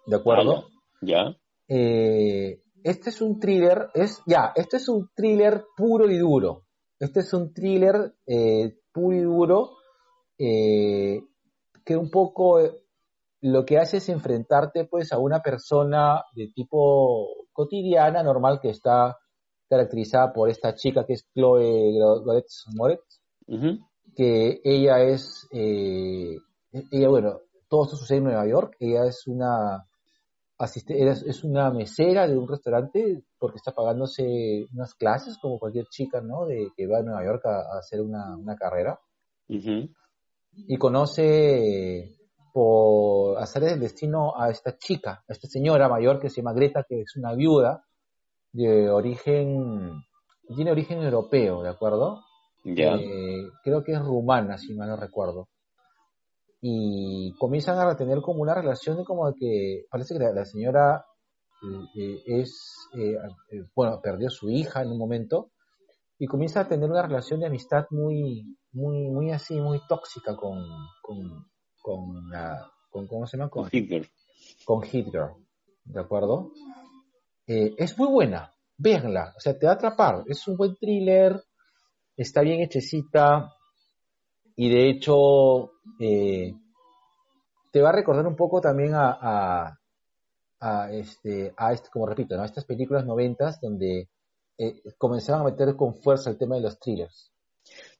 ¿De 0.07 0.17
acuerdo? 0.17 0.69
Ya. 1.03 1.37
Eh, 1.69 2.63
este 2.83 3.11
es 3.11 3.21
un 3.21 3.39
thriller, 3.39 3.91
es, 3.95 4.23
ya, 4.27 4.53
este 4.55 4.77
es 4.79 4.89
un 4.89 5.11
thriller 5.15 5.65
puro 5.77 6.11
y 6.11 6.19
duro. 6.19 6.65
Este 6.99 7.21
es 7.21 7.33
un 7.33 7.53
thriller 7.53 8.15
eh, 8.27 8.79
puro 8.93 9.17
y 9.17 9.21
duro 9.21 9.71
eh, 10.39 11.21
que 11.85 11.97
un 11.97 12.11
poco 12.11 12.61
eh, 12.61 12.73
lo 13.41 13.65
que 13.65 13.79
hace 13.79 13.99
es 13.99 14.09
enfrentarte 14.09 14.85
pues 14.85 15.13
a 15.13 15.19
una 15.19 15.41
persona 15.41 16.23
de 16.35 16.49
tipo 16.55 17.29
cotidiana, 17.53 18.23
normal, 18.23 18.61
que 18.61 18.71
está 18.71 19.17
caracterizada 19.69 20.33
por 20.33 20.49
esta 20.49 20.75
chica 20.75 21.05
que 21.05 21.15
es 21.15 21.27
Chloe 21.35 21.93
Goretz 22.25 22.65
Moretz, 22.75 23.21
que 24.17 24.61
ella 24.65 25.01
es, 25.03 25.47
eh, 25.53 26.37
ella, 26.91 27.09
bueno, 27.09 27.41
todo 27.69 27.85
esto 27.85 27.97
sucede 27.97 28.19
en 28.19 28.25
Nueva 28.25 28.47
York, 28.49 28.77
ella 28.81 29.07
es 29.07 29.27
una 29.27 29.88
asiste, 30.59 31.09
es, 31.09 31.45
una 31.45 31.71
mesera 31.71 32.27
de 32.27 32.37
un 32.37 32.49
restaurante 32.49 33.23
porque 33.39 33.57
está 33.57 33.73
pagándose 33.73 34.67
unas 34.75 34.95
clases 34.95 35.39
como 35.39 35.59
cualquier 35.59 35.87
chica, 35.87 36.21
¿no? 36.21 36.47
De 36.47 36.71
que 36.77 36.87
va 36.87 36.99
a 36.99 37.03
Nueva 37.03 37.25
York 37.25 37.47
a, 37.47 37.77
a 37.77 37.79
hacer 37.79 38.01
una, 38.01 38.37
una 38.37 38.57
carrera 38.57 38.99
y 40.67 40.77
conoce 40.77 42.17
por 42.53 43.39
hacer 43.39 43.65
el 43.65 43.81
destino 43.81 44.35
a 44.37 44.51
esta 44.51 44.77
chica, 44.77 45.25
a 45.29 45.33
esta 45.33 45.49
señora 45.49 45.89
mayor 45.89 46.21
que 46.21 46.29
se 46.29 46.37
llama 46.37 46.55
Greta, 46.55 46.85
que 46.89 47.03
es 47.03 47.17
una 47.17 47.35
viuda 47.35 47.85
de 48.53 48.91
origen, 48.91 50.03
tiene 50.55 50.73
origen 50.73 51.03
europeo, 51.03 51.63
¿de 51.63 51.69
acuerdo? 51.69 52.25
Eh, 52.65 53.49
creo 53.63 53.85
que 53.85 53.93
es 53.93 54.01
rumana, 54.01 54.59
si 54.59 54.75
mal 54.75 54.89
no 54.89 54.97
recuerdo. 54.97 55.49
Y 56.61 57.35
comienzan 57.39 57.79
a 57.79 57.97
tener 57.97 58.21
como 58.21 58.43
una 58.43 58.55
relación 58.55 58.97
de 58.97 59.05
como 59.05 59.29
de 59.29 59.35
que 59.39 59.85
parece 59.91 60.15
que 60.15 60.21
la, 60.21 60.33
la 60.33 60.45
señora 60.45 61.05
eh, 61.63 62.01
eh, 62.01 62.23
es, 62.27 62.75
eh, 62.95 63.17
bueno, 63.75 64.01
perdió 64.03 64.29
a 64.29 64.31
su 64.31 64.51
hija 64.51 64.83
en 64.83 64.91
un 64.91 64.99
momento 64.99 65.51
y 66.19 66.27
comienza 66.27 66.61
a 66.61 66.69
tener 66.69 66.91
una 66.91 67.03
relación 67.03 67.41
de 67.41 67.47
amistad 67.47 67.87
muy, 67.91 68.57
muy, 68.73 69.09
muy 69.09 69.31
así, 69.31 69.61
muy 69.61 69.81
tóxica 69.89 70.37
con, 70.37 70.65
con, 71.01 71.47
con, 71.81 72.29
la, 72.31 72.71
con 72.91 73.07
¿cómo 73.07 73.27
se 73.27 73.37
llama? 73.37 73.51
Con, 73.51 73.69
Hitler. 73.71 74.09
con 74.65 74.85
Hitler, 74.85 75.31
¿de 75.85 76.01
acuerdo? 76.01 76.53
Eh, 77.47 77.75
es 77.79 77.97
muy 77.97 78.09
buena, 78.09 78.53
véanla, 78.77 79.33
o 79.37 79.41
sea, 79.41 79.57
te 79.57 79.67
va 79.67 79.73
a 79.73 79.75
atrapar, 79.77 80.25
es 80.27 80.47
un 80.49 80.57
buen 80.57 80.75
thriller, 80.77 81.41
está 82.17 82.43
bien 82.43 82.61
hechecita 82.61 83.55
y 84.57 84.69
de 84.71 84.91
hecho 84.91 85.73
eh, 86.01 86.55
te 87.73 87.81
va 87.83 87.91
a 87.91 87.93
recordar 87.93 88.27
un 88.27 88.37
poco 88.37 88.61
también 88.61 88.95
a, 88.95 89.11
a, 89.21 89.79
a 90.61 90.91
este, 90.93 91.53
a 91.57 91.73
este, 91.73 91.89
como 91.91 92.07
repito, 92.07 92.37
¿no? 92.37 92.43
a 92.43 92.47
estas 92.47 92.65
películas 92.65 93.05
noventas 93.05 93.61
donde 93.61 94.09
eh, 94.59 94.83
comenzaron 94.97 95.43
a 95.43 95.51
meter 95.51 95.77
con 95.77 95.95
fuerza 95.95 96.31
el 96.31 96.39
tema 96.39 96.57
de 96.57 96.63
los 96.63 96.79
thrillers. 96.79 97.33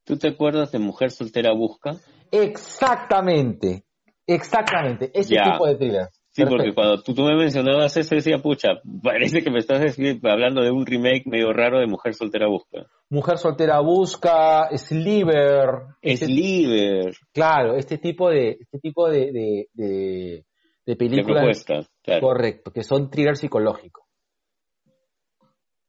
¿Tú 0.05 0.17
te 0.17 0.29
acuerdas 0.29 0.73
de 0.73 0.79
Mujer 0.79 1.11
Soltera 1.11 1.53
Busca? 1.53 1.97
Exactamente, 2.31 3.85
exactamente, 4.27 5.11
ese 5.15 5.35
Ya. 5.35 5.53
tipo 5.53 5.67
de 5.67 5.77
thriller. 5.77 6.09
Sí, 6.45 6.49
porque 6.49 6.75
cuando 6.75 7.03
tú, 7.03 7.15
tú 7.15 7.23
me 7.23 7.37
mencionabas 7.37 7.97
eso, 7.97 8.15
decía, 8.15 8.39
pucha, 8.39 8.69
parece 9.03 9.43
que 9.43 9.51
me 9.51 9.59
estás 9.59 9.97
hablando 10.25 10.63
de 10.63 10.71
un 10.71 10.87
remake 10.87 11.25
medio 11.27 11.53
raro 11.53 11.79
de 11.81 11.87
Mujer 11.87 12.15
Soltera 12.15 12.47
Busca. 12.49 12.87
Mujer 13.11 13.39
soltera 13.39 13.81
busca, 13.81 14.69
Sliver, 14.77 15.71
Es 16.03 16.23
este- 16.23 16.33
Liber, 16.33 17.15
claro, 17.33 17.77
este 17.77 17.99
tipo 17.99 18.29
de, 18.31 18.59
este 18.61 18.79
tipo 18.79 19.09
de, 19.09 19.33
de, 19.33 19.69
de, 19.73 19.75
de 19.75 20.45
de 20.87 20.97
películas 20.97 21.65
claro. 21.65 21.87
correcto, 22.21 22.71
que 22.71 22.83
son 22.83 23.11
thriller 23.11 23.37
psicológico. 23.37 24.07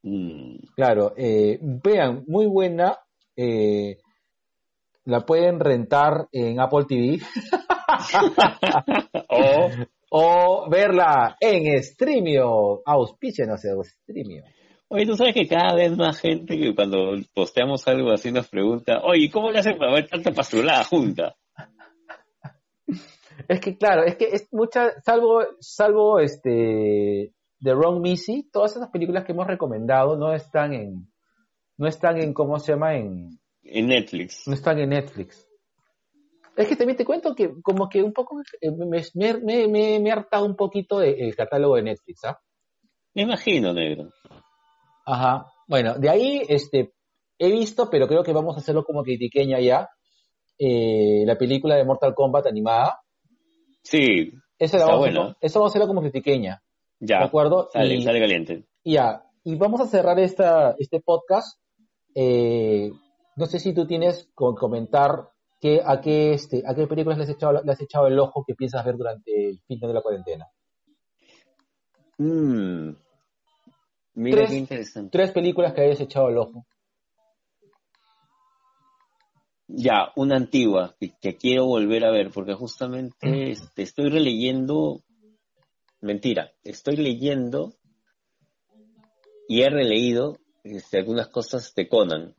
Mm. 0.03 0.55
Claro, 0.75 1.13
eh, 1.17 1.57
vean, 1.61 2.23
muy 2.27 2.45
buena. 2.47 2.97
eh, 3.35 3.97
la 5.05 5.21
pueden 5.25 5.59
rentar 5.59 6.27
en 6.31 6.59
Apple 6.59 6.85
TV 6.87 7.19
O 9.29 9.69
o 10.09 10.69
verla 10.69 11.37
en 11.39 11.81
Streamio. 11.83 12.81
Auspícianos 12.85 13.63
en 13.65 13.83
Streamio. 13.83 14.43
Oye, 14.87 15.05
tú 15.05 15.15
sabes 15.15 15.35
que 15.35 15.47
cada 15.47 15.75
vez 15.75 15.95
más 15.95 16.19
gente 16.19 16.57
que 16.57 16.73
cuando 16.73 17.11
posteamos 17.33 17.87
algo 17.87 18.11
así 18.11 18.31
nos 18.31 18.47
pregunta, 18.47 19.01
oye, 19.03 19.29
¿cómo 19.29 19.51
le 19.51 19.59
hacen 19.59 19.77
para 19.77 19.93
ver 19.93 20.07
tanta 20.07 20.31
pastrulada 20.31 20.83
junta? 20.83 21.35
Es 23.47 23.61
que 23.61 23.77
claro, 23.77 24.03
es 24.03 24.15
que 24.15 24.25
es 24.25 24.47
mucha, 24.51 25.01
salvo, 25.01 25.41
salvo 25.59 26.19
este 26.19 27.33
The 27.61 27.73
Wrong 27.73 28.01
Missy, 28.01 28.47
todas 28.51 28.75
esas 28.75 28.89
películas 28.89 29.23
que 29.23 29.31
hemos 29.31 29.47
recomendado 29.47 30.17
no 30.17 30.33
están 30.33 30.73
en, 30.73 31.09
no 31.77 31.87
están 31.87 32.21
en, 32.21 32.33
¿cómo 32.33 32.59
se 32.59 32.73
llama? 32.73 32.95
En, 32.95 33.39
En 33.63 33.87
Netflix. 33.87 34.45
no 34.45 34.53
están 34.53 34.77
en 34.79 34.89
Netflix. 34.89 35.48
Es 36.59 36.67
que 36.67 36.75
también 36.75 36.97
te 36.97 37.05
cuento 37.05 37.33
que 37.35 37.53
como 37.63 37.87
que 37.87 38.03
un 38.03 38.11
poco 38.11 38.41
eh, 38.59 38.69
me, 38.71 39.01
me, 39.41 39.67
me, 39.69 39.95
he 39.97 40.11
hartado 40.11 40.45
un 40.45 40.57
poquito 40.57 40.99
del 40.99 41.33
catálogo 41.35 41.75
de 41.77 41.83
Netflix, 41.83 42.25
¿ah? 42.25 42.37
Me 43.13 43.21
imagino, 43.21 43.73
negro. 43.73 44.09
Ajá. 45.05 45.47
Bueno, 45.67 45.95
de 45.97 46.09
ahí 46.09 46.41
este 46.49 46.93
he 47.37 47.49
visto, 47.49 47.89
pero 47.89 48.07
creo 48.07 48.23
que 48.23 48.33
vamos 48.33 48.55
a 48.55 48.59
hacerlo 48.59 48.83
como 48.83 49.03
critiqueña 49.03 49.59
ya, 49.61 49.87
eh, 50.57 51.23
la 51.25 51.37
película 51.37 51.75
de 51.75 51.85
Mortal 51.85 52.13
Kombat 52.13 52.47
animada. 52.47 52.99
Sí, 53.83 54.33
Esa 54.57 54.77
Está 54.77 54.87
vamos 54.91 55.07
a- 55.07 55.11
buena. 55.11 55.37
eso 55.39 55.59
vamos 55.59 55.69
a 55.69 55.71
hacerlo 55.71 55.87
como 55.87 56.01
critiqueña, 56.01 56.61
ya. 56.99 57.19
¿de 57.19 57.23
acuerdo? 57.25 57.69
Sale, 57.71 57.95
Y- 57.95 58.01
sale 58.03 58.19
caliente. 58.19 58.65
Ya, 58.83 59.23
y 59.45 59.55
vamos 59.55 59.79
a 59.79 59.87
cerrar 59.87 60.19
esta, 60.19 60.75
este 60.77 60.99
podcast. 60.99 61.57
Eh, 62.13 62.91
no 63.37 63.45
sé 63.45 63.59
si 63.59 63.73
tú 63.73 63.87
tienes 63.87 64.29
con 64.35 64.55
comentar 64.55 65.29
qué, 65.59 65.81
a, 65.85 66.01
qué, 66.01 66.33
este, 66.33 66.63
a 66.65 66.73
qué 66.73 66.87
películas 66.87 67.17
le 67.17 67.25
has, 67.25 67.29
echado, 67.29 67.61
le 67.63 67.71
has 67.71 67.81
echado 67.81 68.07
el 68.07 68.19
ojo 68.19 68.43
que 68.45 68.55
piensas 68.55 68.85
ver 68.85 68.95
durante 68.95 69.49
el 69.49 69.59
fin 69.67 69.79
de 69.79 69.93
la 69.93 70.01
cuarentena. 70.01 70.47
Mm. 72.17 72.95
Mira 74.15 74.37
Tres. 74.37 74.49
qué 74.49 74.57
interesante. 74.57 75.09
Tres 75.11 75.31
películas 75.31 75.73
que 75.73 75.81
hayas 75.81 76.01
echado 76.01 76.29
el 76.29 76.37
ojo. 76.37 76.65
Ya, 79.67 80.11
una 80.15 80.35
antigua 80.35 80.95
que, 80.99 81.13
que 81.21 81.37
quiero 81.37 81.65
volver 81.65 82.03
a 82.03 82.11
ver, 82.11 82.31
porque 82.31 82.53
justamente 82.53 83.51
este, 83.51 83.83
estoy 83.83 84.09
releyendo, 84.09 85.03
mentira, 86.01 86.51
estoy 86.63 86.97
leyendo 86.97 87.75
y 89.47 89.61
he 89.61 89.69
releído 89.69 90.39
este, 90.63 90.97
algunas 90.97 91.27
cosas 91.27 91.73
de 91.75 91.87
Conan. 91.87 92.35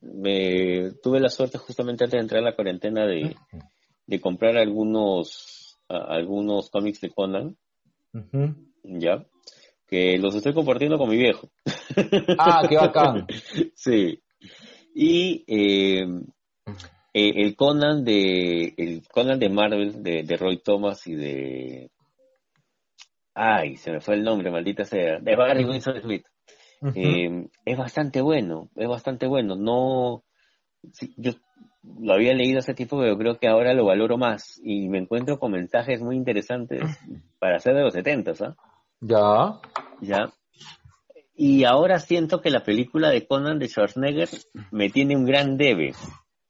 Me 0.00 0.92
tuve 1.02 1.20
la 1.20 1.28
suerte 1.28 1.58
justamente 1.58 2.04
antes 2.04 2.18
de 2.18 2.22
entrar 2.22 2.40
a 2.42 2.44
la 2.50 2.54
cuarentena 2.54 3.06
de, 3.06 3.34
de 4.06 4.20
comprar 4.20 4.56
algunos, 4.56 5.78
a- 5.88 6.14
algunos 6.14 6.70
cómics 6.70 7.00
de 7.00 7.10
Conan, 7.10 7.56
ya, 8.82 9.24
que 9.86 10.18
los 10.18 10.34
estoy 10.34 10.54
compartiendo 10.54 10.98
con 10.98 11.08
mi 11.10 11.16
viejo. 11.16 11.50
Ah, 12.38 12.62
qué 12.68 12.76
bacán. 12.76 13.26
Sí. 13.74 14.22
Y 14.94 15.44
eh, 15.46 16.06
eh, 17.14 17.32
el 17.36 17.56
Conan 17.56 18.04
de 18.04 18.74
el 18.76 19.06
Conan 19.08 19.38
de 19.38 19.48
Marvel 19.48 20.02
de, 20.02 20.22
de 20.22 20.36
Roy 20.36 20.58
Thomas 20.58 21.06
y 21.06 21.14
de 21.14 21.90
ay 23.34 23.76
se 23.76 23.92
me 23.92 24.00
fue 24.00 24.14
el 24.16 24.24
nombre 24.24 24.50
maldita 24.50 24.84
sea 24.84 25.18
de 25.20 25.36
Barry 25.36 25.64
Winsor 25.64 26.00
Smith 26.02 26.26
Eh, 26.94 27.48
es 27.64 27.76
bastante 27.76 28.20
bueno 28.20 28.68
es 28.76 28.88
bastante 28.88 29.26
bueno 29.26 29.56
no 29.56 30.22
sí, 30.92 31.12
yo 31.16 31.32
lo 32.00 32.12
había 32.12 32.34
leído 32.34 32.60
hace 32.60 32.74
tiempo 32.74 32.98
pero 33.00 33.18
creo 33.18 33.38
que 33.38 33.48
ahora 33.48 33.74
lo 33.74 33.84
valoro 33.84 34.16
más 34.16 34.60
y 34.62 34.88
me 34.88 34.98
encuentro 34.98 35.40
con 35.40 35.52
mensajes 35.52 36.00
muy 36.00 36.16
interesantes 36.16 36.82
para 37.40 37.58
ser 37.58 37.74
de 37.74 37.82
los 37.82 37.94
70 37.94 38.32
¿ah? 38.40 38.56
Ya. 39.00 39.60
¿ya? 40.00 40.32
Y 41.40 41.62
ahora 41.64 42.00
siento 42.00 42.40
que 42.40 42.50
la 42.50 42.64
película 42.64 43.10
de 43.10 43.24
Conan 43.24 43.60
de 43.60 43.68
Schwarzenegger 43.68 44.28
me 44.72 44.90
tiene 44.90 45.16
un 45.16 45.24
gran 45.24 45.56
debe, 45.56 45.92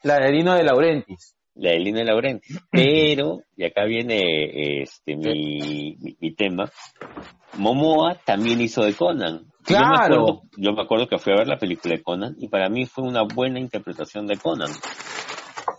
La 0.03 0.19
de 0.19 0.33
Dino 0.33 0.55
de 0.55 0.65
Laurentiis. 0.65 1.37
la 1.59 1.73
de 1.73 1.81
Lina 1.81 2.05
Laurenti. 2.05 2.55
Pero, 2.71 3.43
y 3.55 3.65
acá 3.65 3.85
viene 3.85 4.83
este 4.83 5.17
mi, 5.17 5.97
mi, 6.01 6.17
mi 6.19 6.35
tema, 6.35 6.71
Momoa 7.59 8.15
también 8.25 8.63
hizo 8.63 8.83
de 8.83 8.95
Conan. 8.95 9.53
Yo 9.69 9.77
me, 9.77 9.85
Claro. 9.85 10.15
acuerdo, 10.15 10.43
yo 10.57 10.73
me 10.73 10.83
acuerdo 10.83 11.09
que 11.09 11.19
fui 11.19 11.33
a 11.33 11.37
ver 11.37 11.47
la 11.49 11.59
película 11.59 11.95
de 11.95 12.03
Conan 12.03 12.35
y 12.39 12.49
para 12.49 12.69
mí 12.69 12.87
fue 12.87 13.05
una 13.05 13.23
buena 13.23 13.59
interpretación 13.61 14.27
de 14.27 14.39
Conan. 14.39 14.71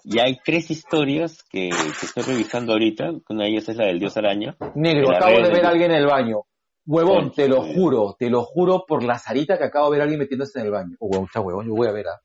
Y 0.03 0.19
hay 0.19 0.39
tres 0.43 0.69
historias 0.71 1.43
que, 1.43 1.69
que 1.69 2.05
estoy 2.05 2.23
revisando 2.23 2.73
ahorita, 2.73 3.11
una 3.29 3.43
de 3.45 3.49
ellas 3.51 3.69
es 3.69 3.75
la 3.77 3.85
del 3.85 3.99
dios 3.99 4.15
araña. 4.17 4.55
Negro, 4.75 5.11
acabo 5.11 5.37
de 5.37 5.43
de- 5.43 5.49
ver 5.53 5.65
a 5.65 5.69
alguien 5.69 5.91
en 5.91 5.97
el 5.97 6.05
baño. 6.05 6.41
Huevón, 6.85 7.25
Concha, 7.29 7.35
te 7.43 7.47
lo 7.49 7.59
huevón. 7.59 7.73
juro, 7.75 8.15
te 8.17 8.29
lo 8.29 8.41
juro 8.43 8.85
por 8.87 9.03
la 9.03 9.19
zarita 9.19 9.57
que 9.57 9.65
acabo 9.65 9.85
de 9.87 9.91
ver 9.91 10.01
a 10.01 10.03
alguien 10.03 10.19
metiéndose 10.19 10.59
en 10.59 10.65
el 10.65 10.71
baño. 10.71 10.95
Oh, 10.99 11.07
huevón, 11.07 11.25
está 11.25 11.41
huevón, 11.41 11.67
yo 11.67 11.73
voy 11.75 11.87
a 11.87 11.91
ver, 11.91 12.07
¿ah? 12.07 12.19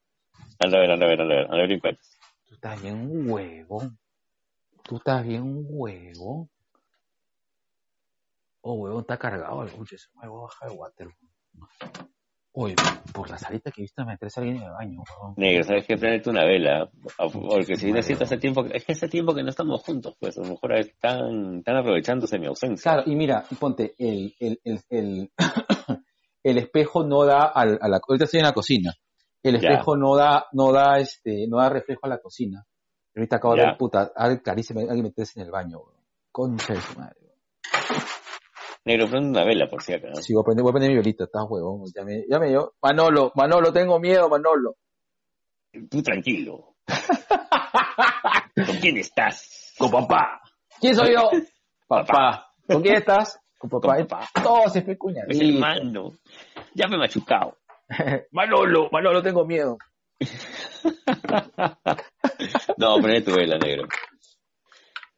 Anda 0.61 0.79
a 0.79 0.81
ver, 0.81 0.91
anda 0.93 1.05
a 1.07 1.09
ver, 1.09 1.21
anda 1.21 1.35
a 1.35 1.37
ver, 1.39 1.45
anda 1.51 1.65
a 1.65 1.67
ver. 1.67 1.99
Tú 2.47 2.55
estás 2.55 2.81
bien 2.83 3.31
huevón. 3.31 3.99
Tú 4.83 4.97
estás 4.97 5.27
bien 5.27 5.43
huevón. 5.69 6.49
Oh, 8.63 8.75
huevón, 8.75 9.01
está 9.01 9.19
cargado 9.19 9.63
el 9.65 9.71
buche. 9.71 9.97
Ese 9.97 10.09
huevón 10.15 10.43
baja 10.45 10.67
el 10.73 10.79
water. 10.79 11.09
Oye, 12.57 12.77
por 13.13 13.29
la 13.29 13.37
salita 13.37 13.73
que 13.73 13.83
viste 13.83 14.05
meterse 14.05 14.39
a 14.39 14.43
alguien 14.43 14.63
en 14.63 14.69
el 14.69 14.73
baño. 14.73 15.03
Negro, 15.37 15.65
¿sabes 15.65 15.87
qué? 15.87 15.97
Prendete 15.97 16.31
una 16.31 16.45
vela. 16.45 16.89
Porque 17.33 17.75
si 17.77 17.91
necesito 17.91 18.23
hace 18.25 18.39
tiempo, 18.39 18.65
es 18.67 18.85
que 18.85 18.93
hace 18.93 19.09
tiempo 19.09 19.35
que 19.35 19.43
no 19.43 19.51
estamos 19.51 19.83
juntos, 19.83 20.15
pues 20.21 20.39
a 20.39 20.43
lo 20.43 20.51
mejor 20.51 20.75
están, 20.75 21.57
están 21.59 21.77
aprovechándose 21.79 22.39
mi 22.39 22.47
ausencia. 22.47 22.93
Claro, 22.93 23.11
y 23.11 23.17
mira, 23.17 23.45
ponte, 23.59 23.95
el, 23.99 24.37
el, 24.39 24.61
el, 24.63 24.81
el, 24.89 25.33
el 26.45 26.59
espejo 26.59 27.03
no 27.05 27.25
da 27.25 27.43
al, 27.47 27.77
a 27.83 27.89
la, 27.89 28.01
ahorita 28.09 28.27
estoy 28.27 28.39
en 28.39 28.47
la 28.47 28.53
cocina. 28.53 28.93
El 29.43 29.61
Ya. 29.61 29.71
espejo 29.71 29.97
no 29.97 30.15
da, 30.15 30.47
no 30.53 30.73
da 30.73 30.99
este, 31.01 31.47
no 31.49 31.59
da 31.59 31.69
reflejo 31.71 32.01
a 32.05 32.09
la 32.09 32.19
cocina. 32.19 32.65
Ahorita 33.17 33.37
acabo 33.37 33.57
de 33.57 33.63
ver, 33.63 33.77
puta, 33.77 34.13
alguien 34.15 34.43
carísimo, 34.45 34.79
alguien 34.81 35.03
meterse 35.03 35.41
en 35.41 35.47
el 35.47 35.51
baño, 35.53 35.79
huevón. 35.79 36.05
Concha 36.31 36.73
de 36.73 36.81
su 36.81 36.99
madre. 36.99 37.17
Negro, 37.21 38.14
prende 38.85 39.31
una 39.31 39.45
vela 39.45 39.69
por 39.69 39.83
si 39.83 39.95
acaso. 39.95 40.23
Sí, 40.23 40.35
voy 40.35 40.43
a 40.43 40.45
prender, 40.45 40.63
voy 40.63 40.71
a 40.71 40.75
prender 40.75 40.91
mi 40.91 40.97
velita, 40.99 41.25
estás 41.25 41.45
huevón. 41.49 41.85
Ya 41.95 42.05
me, 42.05 42.25
ya 42.29 42.39
me 42.39 42.49
dio. 42.49 42.75
Manolo, 42.83 43.33
Manolo, 43.35 43.73
tengo 43.73 43.99
miedo, 43.99 44.29
Manolo. 44.29 44.77
Tú 45.91 46.03
tranquilo. 46.03 46.77
¿Con 48.55 48.77
quién 48.77 48.99
estás? 48.99 49.75
Con 49.79 49.91
papá. 49.91 50.41
¿Quién 50.81 50.95
soy 50.95 51.15
yo? 51.15 51.31
papá. 51.89 52.53
¿Con 52.67 52.83
quién 52.83 52.97
estás? 52.97 53.41
Con 53.59 53.71
papá. 53.71 53.97
Con 53.97 54.07
papá. 54.07 54.29
Todos 54.43 54.77
es. 54.77 54.85
Es 55.29 55.41
el 55.41 55.59
mando. 55.59 56.13
Ya 56.75 56.87
me 56.87 56.97
he 56.97 56.99
machucado. 56.99 57.57
Manolo, 58.33 58.89
Manolo, 58.91 59.23
tengo 59.23 59.45
miedo. 59.45 59.79
No, 62.77 62.97
prende 63.01 63.23
tu 63.23 63.33
vela, 63.33 63.59
negro. 63.59 63.89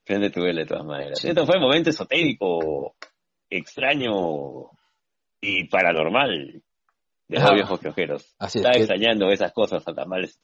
Prende 0.05 0.30
tu 0.30 0.40
vela 0.40 0.60
de 0.60 0.66
todas 0.66 0.84
maneras. 0.84 1.24
Esto 1.24 1.47
fue 1.47 1.56
un 1.56 1.62
momento 1.62 1.90
esotérico, 1.90 2.95
extraño 3.51 4.70
y 5.40 5.68
paranormal 5.68 6.62
de 7.28 7.39
los 7.40 7.55
viejos 7.55 7.81
piojeros. 7.81 8.35
así 8.39 8.59
es, 8.59 8.64
Estaba 8.64 8.73
que- 8.74 8.81
extrañando 8.81 9.31
esas 9.31 9.52
cosas 9.52 9.85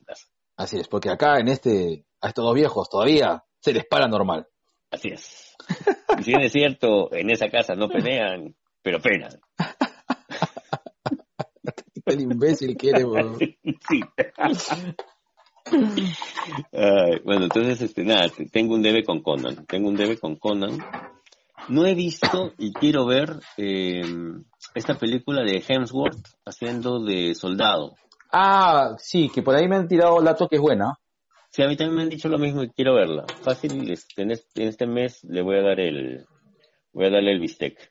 casa. 0.05 0.27
Así 0.57 0.79
es, 0.79 0.89
porque 0.89 1.09
acá 1.11 1.39
en 1.39 1.49
este, 1.49 2.05
a 2.20 2.29
estos 2.29 2.45
dos 2.45 2.55
viejos 2.55 2.89
todavía 2.91 3.43
se 3.61 3.73
les 3.73 3.87
para 3.87 4.07
normal. 4.07 4.47
Así 4.91 5.09
es. 5.09 5.57
Y 6.19 6.23
si 6.24 6.31
bien 6.33 6.43
es 6.43 6.53
cierto, 6.53 7.12
en 7.15 7.31
esa 7.31 7.49
casa 7.49 7.74
no 7.74 7.89
pelean, 7.89 8.55
pero 8.83 9.01
penan. 9.01 9.41
El 12.05 12.20
imbécil 12.20 12.77
quiere, 12.77 13.05
weón. 13.05 13.39
Sí. 13.89 14.01
Ay, 16.73 17.20
bueno, 17.24 17.45
entonces, 17.45 17.81
este, 17.81 18.05
nada, 18.05 18.29
te- 18.29 18.47
tengo 18.47 18.74
un 18.74 18.83
debe 18.83 19.05
con 19.05 19.23
Conan. 19.23 19.65
Tengo 19.66 19.89
un 19.89 19.97
debe 19.97 20.19
con 20.19 20.37
Conan. 20.37 20.79
No 21.68 21.86
he 21.86 21.94
visto 21.94 22.52
y 22.59 22.72
quiero 22.72 23.06
ver 23.06 23.40
eh, 23.56 24.02
esta 24.74 24.94
película 24.98 25.43
de 25.43 25.62
Hemsworth 25.66 26.26
haciendo 26.44 27.02
de 27.05 27.34
soldado. 27.34 27.94
Ah, 28.32 28.94
sí, 28.98 29.30
que 29.32 29.43
por 29.43 29.55
ahí 29.55 29.68
me 29.68 29.76
han 29.76 29.89
tirado 29.89 30.18
el 30.18 30.24
dato 30.24 30.48
que 30.48 30.56
es 30.56 30.62
buena. 30.62 30.94
Sí, 31.51 31.62
a 31.62 31.68
mí 31.68 31.76
también 31.76 31.97
me 31.97 32.02
han 32.02 32.09
dicho 32.09 32.28
lo 32.28 32.39
mismo 32.39 32.62
y 32.62 32.70
quiero 32.70 32.94
verla. 32.94 33.26
Fácil, 33.43 33.90
este, 33.90 34.22
en, 34.22 34.30
este, 34.30 34.62
en 34.62 34.68
este 34.68 34.86
mes 34.86 35.22
le 35.24 35.43
voy 35.43 35.59
a 35.59 35.62
dar 35.62 35.80
el, 35.80 36.26
voy 36.93 37.06
a 37.06 37.10
darle 37.10 37.32
el 37.32 37.40
bistec. 37.40 37.90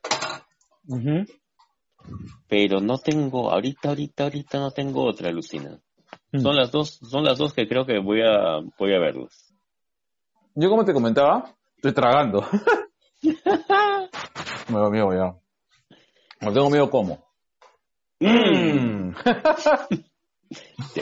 Pero 2.48 2.80
no 2.80 2.98
tengo, 2.98 3.52
ahorita, 3.52 3.90
ahorita, 3.90 4.24
ahorita 4.24 4.58
no 4.58 4.72
tengo 4.72 5.04
otra, 5.04 5.30
Lucina. 5.30 5.78
Mm. 6.32 6.40
Son 6.40 6.56
las 6.56 6.72
dos, 6.72 6.98
son 7.08 7.22
las 7.22 7.38
dos 7.38 7.52
que 7.54 7.68
creo 7.68 7.86
que 7.86 8.00
voy 8.00 8.20
a, 8.22 8.58
voy 8.78 8.94
a 8.94 8.98
verlas. 8.98 9.54
Yo 10.56 10.68
como 10.68 10.84
te 10.84 10.92
comentaba, 10.92 11.54
estoy 11.76 11.92
tragando. 11.92 12.44
me 13.22 14.78
da 14.78 14.90
miedo 14.90 15.12
ya. 15.12 15.34
No 16.40 16.52
tengo 16.52 16.70
miedo 16.70 16.90
cómo. 16.90 17.24
Mm. 18.20 19.14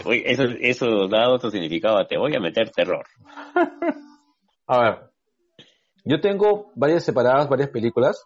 Eso, 0.04 0.44
eso 0.60 1.08
da 1.08 1.28
otro 1.28 1.50
significado. 1.50 2.06
Te 2.06 2.16
voy 2.16 2.34
a 2.36 2.40
meter 2.40 2.70
terror. 2.70 3.04
A 4.66 4.78
ver, 4.78 5.10
yo 6.04 6.20
tengo 6.20 6.70
varias 6.76 7.04
separadas, 7.04 7.48
varias 7.48 7.70
películas. 7.70 8.24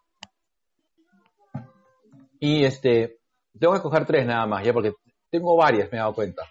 Y 2.39 2.65
este, 2.65 3.21
tengo 3.59 3.73
que 3.73 3.79
escoger 3.79 4.05
tres 4.05 4.27
nada 4.27 4.47
más, 4.47 4.65
ya, 4.65 4.73
porque 4.75 4.93
tengo 5.31 5.57
varias, 5.57 5.91
me 5.91 5.97
he 5.97 6.01
dado 6.01 6.15
cuenta. 6.15 6.43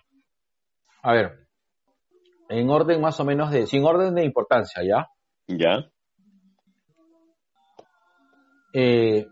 A 1.04 1.14
ver, 1.14 1.48
en 2.50 2.70
orden 2.70 3.02
más 3.02 3.20
o 3.20 3.26
menos 3.26 3.52
de, 3.52 3.68
sin 3.68 3.86
orden 3.86 4.16
de 4.16 4.26
importancia, 4.26 4.82
¿ya? 4.84 5.08
¿Ya? 5.48 5.92
Eh, 8.74 9.28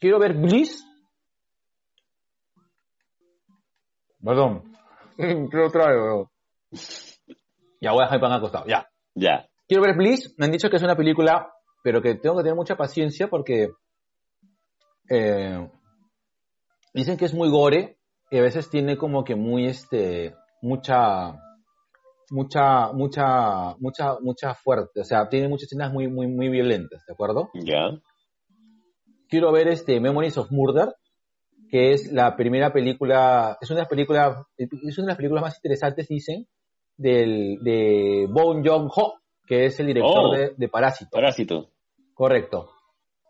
quiero 0.00 0.18
ver 0.18 0.34
Bliss. 0.34 0.86
Perdón. 4.22 4.62
Quiero 5.16 5.70
traigo. 5.70 6.30
Ya 7.80 7.92
voy 7.92 8.00
a 8.00 8.04
dejar 8.04 8.14
el 8.14 8.20
pan 8.20 8.32
acostado. 8.32 8.64
Ya. 8.66 8.88
Ya. 9.14 9.46
Quiero 9.68 9.82
ver 9.82 9.96
Bliss. 9.96 10.34
Me 10.38 10.46
han 10.46 10.52
dicho 10.52 10.70
que 10.70 10.76
es 10.76 10.82
una 10.82 10.96
película, 10.96 11.52
pero 11.82 12.00
que 12.00 12.14
tengo 12.14 12.36
que 12.36 12.42
tener 12.42 12.56
mucha 12.56 12.76
paciencia 12.76 13.28
porque 13.28 13.68
eh, 15.10 15.68
dicen 16.94 17.16
que 17.16 17.26
es 17.26 17.34
muy 17.34 17.50
gore 17.50 17.98
y 18.30 18.38
a 18.38 18.42
veces 18.42 18.70
tiene 18.70 18.96
como 18.96 19.24
que 19.24 19.34
muy 19.34 19.66
este 19.66 20.34
mucha 20.62 21.38
mucha 22.30 22.92
mucha 22.92 23.76
mucha 23.78 24.16
mucha 24.20 24.54
fuerte, 24.54 25.00
o 25.00 25.04
sea, 25.04 25.28
tiene 25.28 25.48
muchas 25.48 25.64
escenas 25.64 25.92
muy 25.92 26.08
muy 26.08 26.26
muy 26.26 26.48
violentas, 26.48 27.04
¿de 27.06 27.12
acuerdo? 27.12 27.50
Ya. 27.54 27.90
Quiero 29.28 29.52
ver 29.52 29.68
este 29.68 30.00
Memories 30.00 30.38
of 30.38 30.50
Murder, 30.50 30.94
que 31.70 31.92
es 31.92 32.12
la 32.12 32.36
primera 32.36 32.72
película, 32.72 33.58
es 33.60 33.70
una 33.70 33.86
película, 33.86 34.46
es 34.56 34.98
una 34.98 35.06
de 35.06 35.10
las 35.10 35.16
películas 35.16 35.42
más 35.42 35.56
interesantes, 35.56 36.08
dicen, 36.08 36.46
del, 36.96 37.58
de 37.62 38.26
Bong 38.30 38.64
Joon-ho, 38.66 39.14
que 39.46 39.66
es 39.66 39.80
el 39.80 39.86
director 39.86 40.26
Oh. 40.26 40.32
de, 40.36 40.54
de 40.56 40.68
Parásito. 40.68 41.10
Parásito. 41.10 41.70
Correcto. 42.14 42.70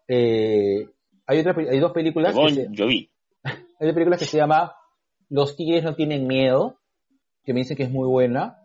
Eh, 0.06 0.86
hay, 1.26 1.38
otra, 1.40 1.54
hay 1.56 1.80
dos 1.80 1.92
películas, 1.92 2.34
Bon 2.34 2.50
se, 2.54 2.68
Jovi. 2.76 3.10
hay 3.44 3.86
dos 3.86 3.94
películas 3.94 4.18
que 4.20 4.26
se 4.26 4.36
llama 4.36 4.74
Los 5.30 5.56
tigres 5.56 5.82
no 5.82 5.94
tienen 5.94 6.26
miedo, 6.26 6.78
que 7.44 7.54
me 7.54 7.60
dicen 7.60 7.76
que 7.76 7.84
es 7.84 7.90
muy 7.90 8.06
buena. 8.06 8.58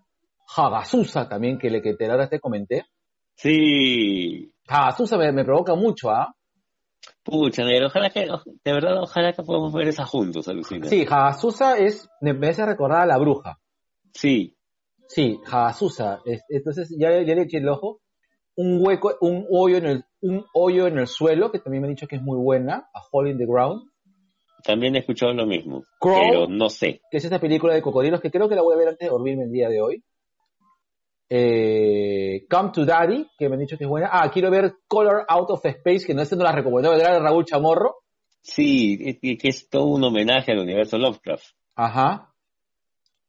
Hagazusa 0.56 1.30
también, 1.30 1.58
que, 1.58 1.70
le, 1.70 1.82
que 1.82 1.94
te, 1.94 2.10
ahora 2.10 2.28
te 2.28 2.40
comenté. 2.40 2.86
Sí. 3.36 4.52
Hagazusa 4.68 5.18
me, 5.18 5.32
me 5.32 5.46
provoca 5.46 5.76
mucho, 5.76 6.10
¿ah? 6.10 6.36
Pucha, 7.30 7.64
negro. 7.64 7.88
Ojalá 7.88 8.10
que, 8.10 8.22
de 8.22 8.74
verdad, 8.74 9.02
ojalá 9.02 9.34
que 9.34 9.44
podamos 9.44 9.74
ver 9.74 9.88
esa 9.88 10.06
juntos, 10.06 10.48
alucina. 10.48 10.88
Sí, 10.88 11.06
Hagazusa 11.10 11.78
es, 11.78 12.10
me, 12.22 12.32
hace 12.48 12.66
recordar 12.66 13.02
a 13.02 13.06
la 13.06 13.18
bruja. 13.18 13.60
Sí. 14.14 14.56
Sí, 15.08 15.40
Hagazusa. 15.46 16.22
Es- 16.26 16.44
Entonces 16.50 16.94
ya, 16.98 17.10
ya 17.22 17.36
le 17.36 17.44
eché 17.44 17.58
el 17.58 17.70
ojo. 17.70 18.02
Un 18.56 18.86
hueco, 18.86 19.16
un 19.22 19.46
hoyo 19.50 19.78
en 19.78 19.86
el, 19.86 20.04
un 20.22 20.46
hoyo 20.54 20.88
en 20.88 20.98
el 20.98 21.08
suelo, 21.08 21.52
que 21.52 21.60
también 21.60 21.82
me 21.82 21.88
han 21.88 21.94
dicho 21.94 22.08
que 22.08 22.18
es 22.18 22.22
muy 22.22 22.38
buena, 22.38 22.90
A 22.94 23.02
Hole 23.12 23.32
in 23.32 23.38
the 23.38 23.46
Ground, 23.46 23.84
También 24.66 24.96
he 24.96 25.00
escuchado 25.00 25.32
lo 25.34 25.46
mismo. 25.46 25.86
Pero 26.02 26.48
no 26.48 26.70
sé. 26.70 27.00
que 27.10 27.18
es 27.18 27.24
esta 27.24 27.40
película 27.40 27.74
de 27.74 27.82
cocodrilos 27.82 28.20
que 28.20 28.30
creo 28.32 28.50
que 28.50 28.56
la 28.56 28.62
voy 28.62 28.74
a 28.76 28.78
ver 28.78 28.90
antes 28.90 29.06
de 29.08 29.12
dormirme 29.12 29.44
el 29.46 29.52
día 29.52 29.70
de 29.70 29.82
hoy. 29.82 30.04
Eh, 31.30 32.46
Come 32.50 32.72
to 32.74 32.86
Daddy, 32.86 33.28
que 33.38 33.48
me 33.48 33.56
han 33.56 33.62
dicho 33.62 33.78
que 33.78 33.84
es 33.84 33.90
buena. 33.90 34.10
Ah, 34.12 34.30
quiero 34.32 34.50
ver 34.50 34.74
Color 34.88 35.26
Out 35.28 35.52
of 35.52 35.66
Space, 35.66 36.06
que 36.06 36.14
no 36.14 36.22
esta 36.22 36.36
no 36.36 36.44
la 36.44 36.52
recomendó, 36.52 36.94
era 36.94 37.20
Raúl 37.20 37.46
Chamorro. 37.46 37.98
Sí, 38.42 39.20
que 39.22 39.48
es 39.48 39.70
todo 39.70 39.86
un 39.86 40.04
homenaje 40.04 40.52
al 40.52 40.60
universo 40.60 40.98
Lovecraft. 40.98 41.46
Ajá. 41.76 42.34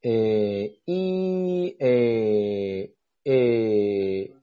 Eh, 0.02 0.78
y 0.86 1.76
eh, 1.78 2.94
eh, 3.24 4.34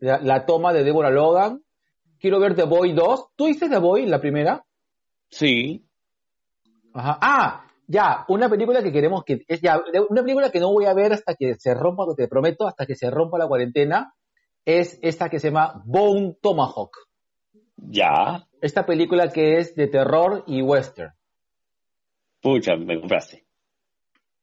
la, 0.00 0.18
la 0.20 0.44
toma 0.44 0.72
de 0.72 0.82
Deborah 0.82 1.10
Logan. 1.10 1.62
Quiero 2.18 2.40
ver 2.40 2.56
The 2.56 2.64
Boy 2.64 2.94
2. 2.94 3.26
¿Tú 3.36 3.46
dices 3.46 3.70
The 3.70 3.78
Boy, 3.78 4.06
la 4.06 4.20
primera? 4.20 4.64
Sí. 5.28 5.84
Ajá. 6.94 7.18
Ah, 7.20 7.66
ya, 7.86 8.24
una 8.28 8.48
película 8.48 8.82
que 8.82 8.92
queremos 8.92 9.24
que 9.24 9.44
es 9.48 9.60
ya 9.60 9.82
una 10.08 10.22
película 10.22 10.50
que 10.50 10.60
no 10.60 10.72
voy 10.72 10.86
a 10.86 10.94
ver 10.94 11.12
hasta 11.12 11.34
que 11.34 11.54
se 11.56 11.74
rompa, 11.74 12.04
te 12.16 12.28
prometo, 12.28 12.66
hasta 12.66 12.86
que 12.86 12.94
se 12.94 13.10
rompa 13.10 13.38
la 13.38 13.46
cuarentena, 13.48 14.14
es 14.64 14.98
esta 15.02 15.28
que 15.28 15.38
se 15.40 15.48
llama 15.48 15.82
Bone 15.84 16.36
Tomahawk. 16.40 16.96
Ya. 17.76 18.46
Esta 18.60 18.86
película 18.86 19.28
que 19.28 19.58
es 19.58 19.74
de 19.74 19.88
terror 19.88 20.44
y 20.46 20.62
western. 20.62 21.12
Pucha, 22.40 22.76
me 22.76 22.98
compraste. 23.00 23.44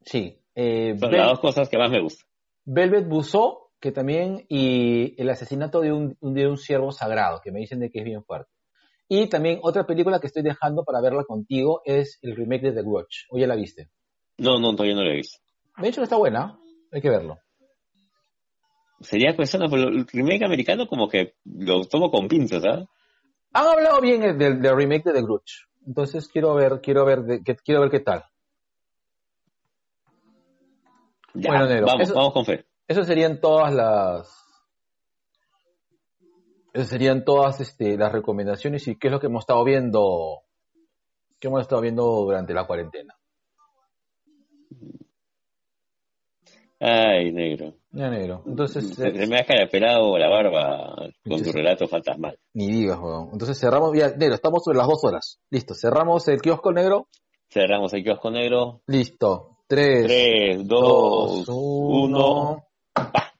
Sí. 0.01 0.37
Eh, 0.55 0.95
Son 0.99 1.09
Vel- 1.11 1.17
las 1.17 1.27
dos 1.29 1.39
cosas 1.39 1.69
que 1.69 1.77
más 1.77 1.89
me 1.89 2.01
gustan. 2.01 2.27
Velvet 2.65 3.07
Buzzsaw, 3.07 3.69
que 3.79 3.91
también, 3.91 4.45
y 4.49 5.19
el 5.19 5.29
asesinato 5.29 5.81
de 5.81 5.91
un, 5.91 6.17
de 6.21 6.47
un 6.47 6.57
ciervo 6.57 6.91
sagrado, 6.91 7.41
que 7.43 7.51
me 7.51 7.59
dicen 7.59 7.79
de 7.79 7.89
que 7.89 7.99
es 7.99 8.05
bien 8.05 8.23
fuerte. 8.23 8.51
Y 9.13 9.27
también 9.27 9.59
otra 9.61 9.85
película 9.85 10.21
que 10.21 10.27
estoy 10.27 10.41
dejando 10.41 10.85
para 10.85 11.01
verla 11.01 11.25
contigo 11.25 11.81
es 11.83 12.17
el 12.21 12.33
remake 12.33 12.61
de 12.67 12.71
The 12.71 12.81
Grudge. 12.81 13.25
¿O 13.29 13.37
ya 13.37 13.45
la 13.45 13.55
viste? 13.57 13.89
No, 14.37 14.57
no, 14.57 14.71
todavía 14.73 14.95
no 14.95 15.03
lo 15.03 15.11
he 15.11 15.17
visto. 15.17 15.37
De 15.75 15.89
hecho, 15.89 16.01
está 16.01 16.15
buena. 16.15 16.57
Hay 16.93 17.01
que 17.01 17.09
verlo. 17.09 17.37
Sería 19.01 19.35
cuestión, 19.35 19.69
pero 19.69 19.89
el 19.89 20.07
remake 20.07 20.45
americano 20.45 20.87
como 20.87 21.09
que 21.09 21.33
lo 21.43 21.83
tomo 21.89 22.09
con 22.09 22.29
pinzas, 22.29 22.63
¿ah? 22.63 22.85
Han 23.51 23.67
hablado 23.67 23.99
bien 23.99 24.21
del, 24.37 24.61
del 24.61 24.75
remake 24.77 25.03
de 25.03 25.13
The 25.13 25.21
Grudge. 25.23 25.65
Entonces 25.85 26.29
quiero 26.29 26.53
ver, 26.53 26.79
quiero 26.81 27.03
ver, 27.03 27.23
de- 27.23 27.43
que- 27.43 27.57
quiero 27.57 27.81
ver 27.81 27.89
qué 27.91 27.99
tal. 27.99 28.23
Ya, 31.33 31.49
Bueno, 31.49 31.85
vamos, 31.85 32.01
eso- 32.03 32.13
vamos 32.13 32.31
con 32.31 32.45
fe. 32.45 32.65
Esas 32.87 33.07
serían 33.07 33.41
todas 33.41 33.73
las. 33.73 34.40
Esas 36.73 36.87
serían 36.89 37.25
todas 37.25 37.59
este, 37.59 37.97
las 37.97 38.11
recomendaciones 38.11 38.87
y 38.87 38.95
qué 38.97 39.07
es 39.07 39.11
lo 39.11 39.19
que 39.19 39.27
hemos 39.27 39.43
estado 39.43 39.63
viendo. 39.63 40.43
¿Qué 41.39 41.47
hemos 41.47 41.61
estado 41.61 41.81
viendo 41.81 42.03
durante 42.03 42.53
la 42.53 42.65
cuarentena? 42.65 43.15
Ay, 46.79 47.31
negro. 47.31 47.75
Ya, 47.91 48.09
negro. 48.09 48.43
Entonces, 48.47 48.95
Se 48.95 49.07
eh, 49.09 49.27
me 49.27 49.39
ha 49.39 49.45
carapelado 49.45 50.17
la 50.17 50.29
barba 50.29 50.95
con 51.27 51.43
tu 51.43 51.51
relato 51.51 51.87
fantasmal. 51.87 52.39
ni 52.53 52.71
digas, 52.71 52.97
weón. 52.99 53.29
Entonces 53.33 53.59
cerramos, 53.59 53.95
ya, 53.95 54.09
negro, 54.15 54.35
estamos 54.35 54.63
sobre 54.63 54.77
las 54.77 54.87
dos 54.87 55.03
horas. 55.03 55.39
Listo, 55.49 55.75
cerramos 55.75 56.27
el 56.27 56.41
kiosco 56.41 56.71
negro. 56.71 57.07
Cerramos 57.49 57.93
el 57.93 58.03
kiosco 58.03 58.31
negro. 58.31 58.81
Listo. 58.87 59.57
Tres, 59.67 60.05
3, 60.07 60.67
2, 60.67 61.45
dos, 61.45 61.49
1. 61.49 62.03
uno. 62.03 62.65
Pa. 62.93 63.30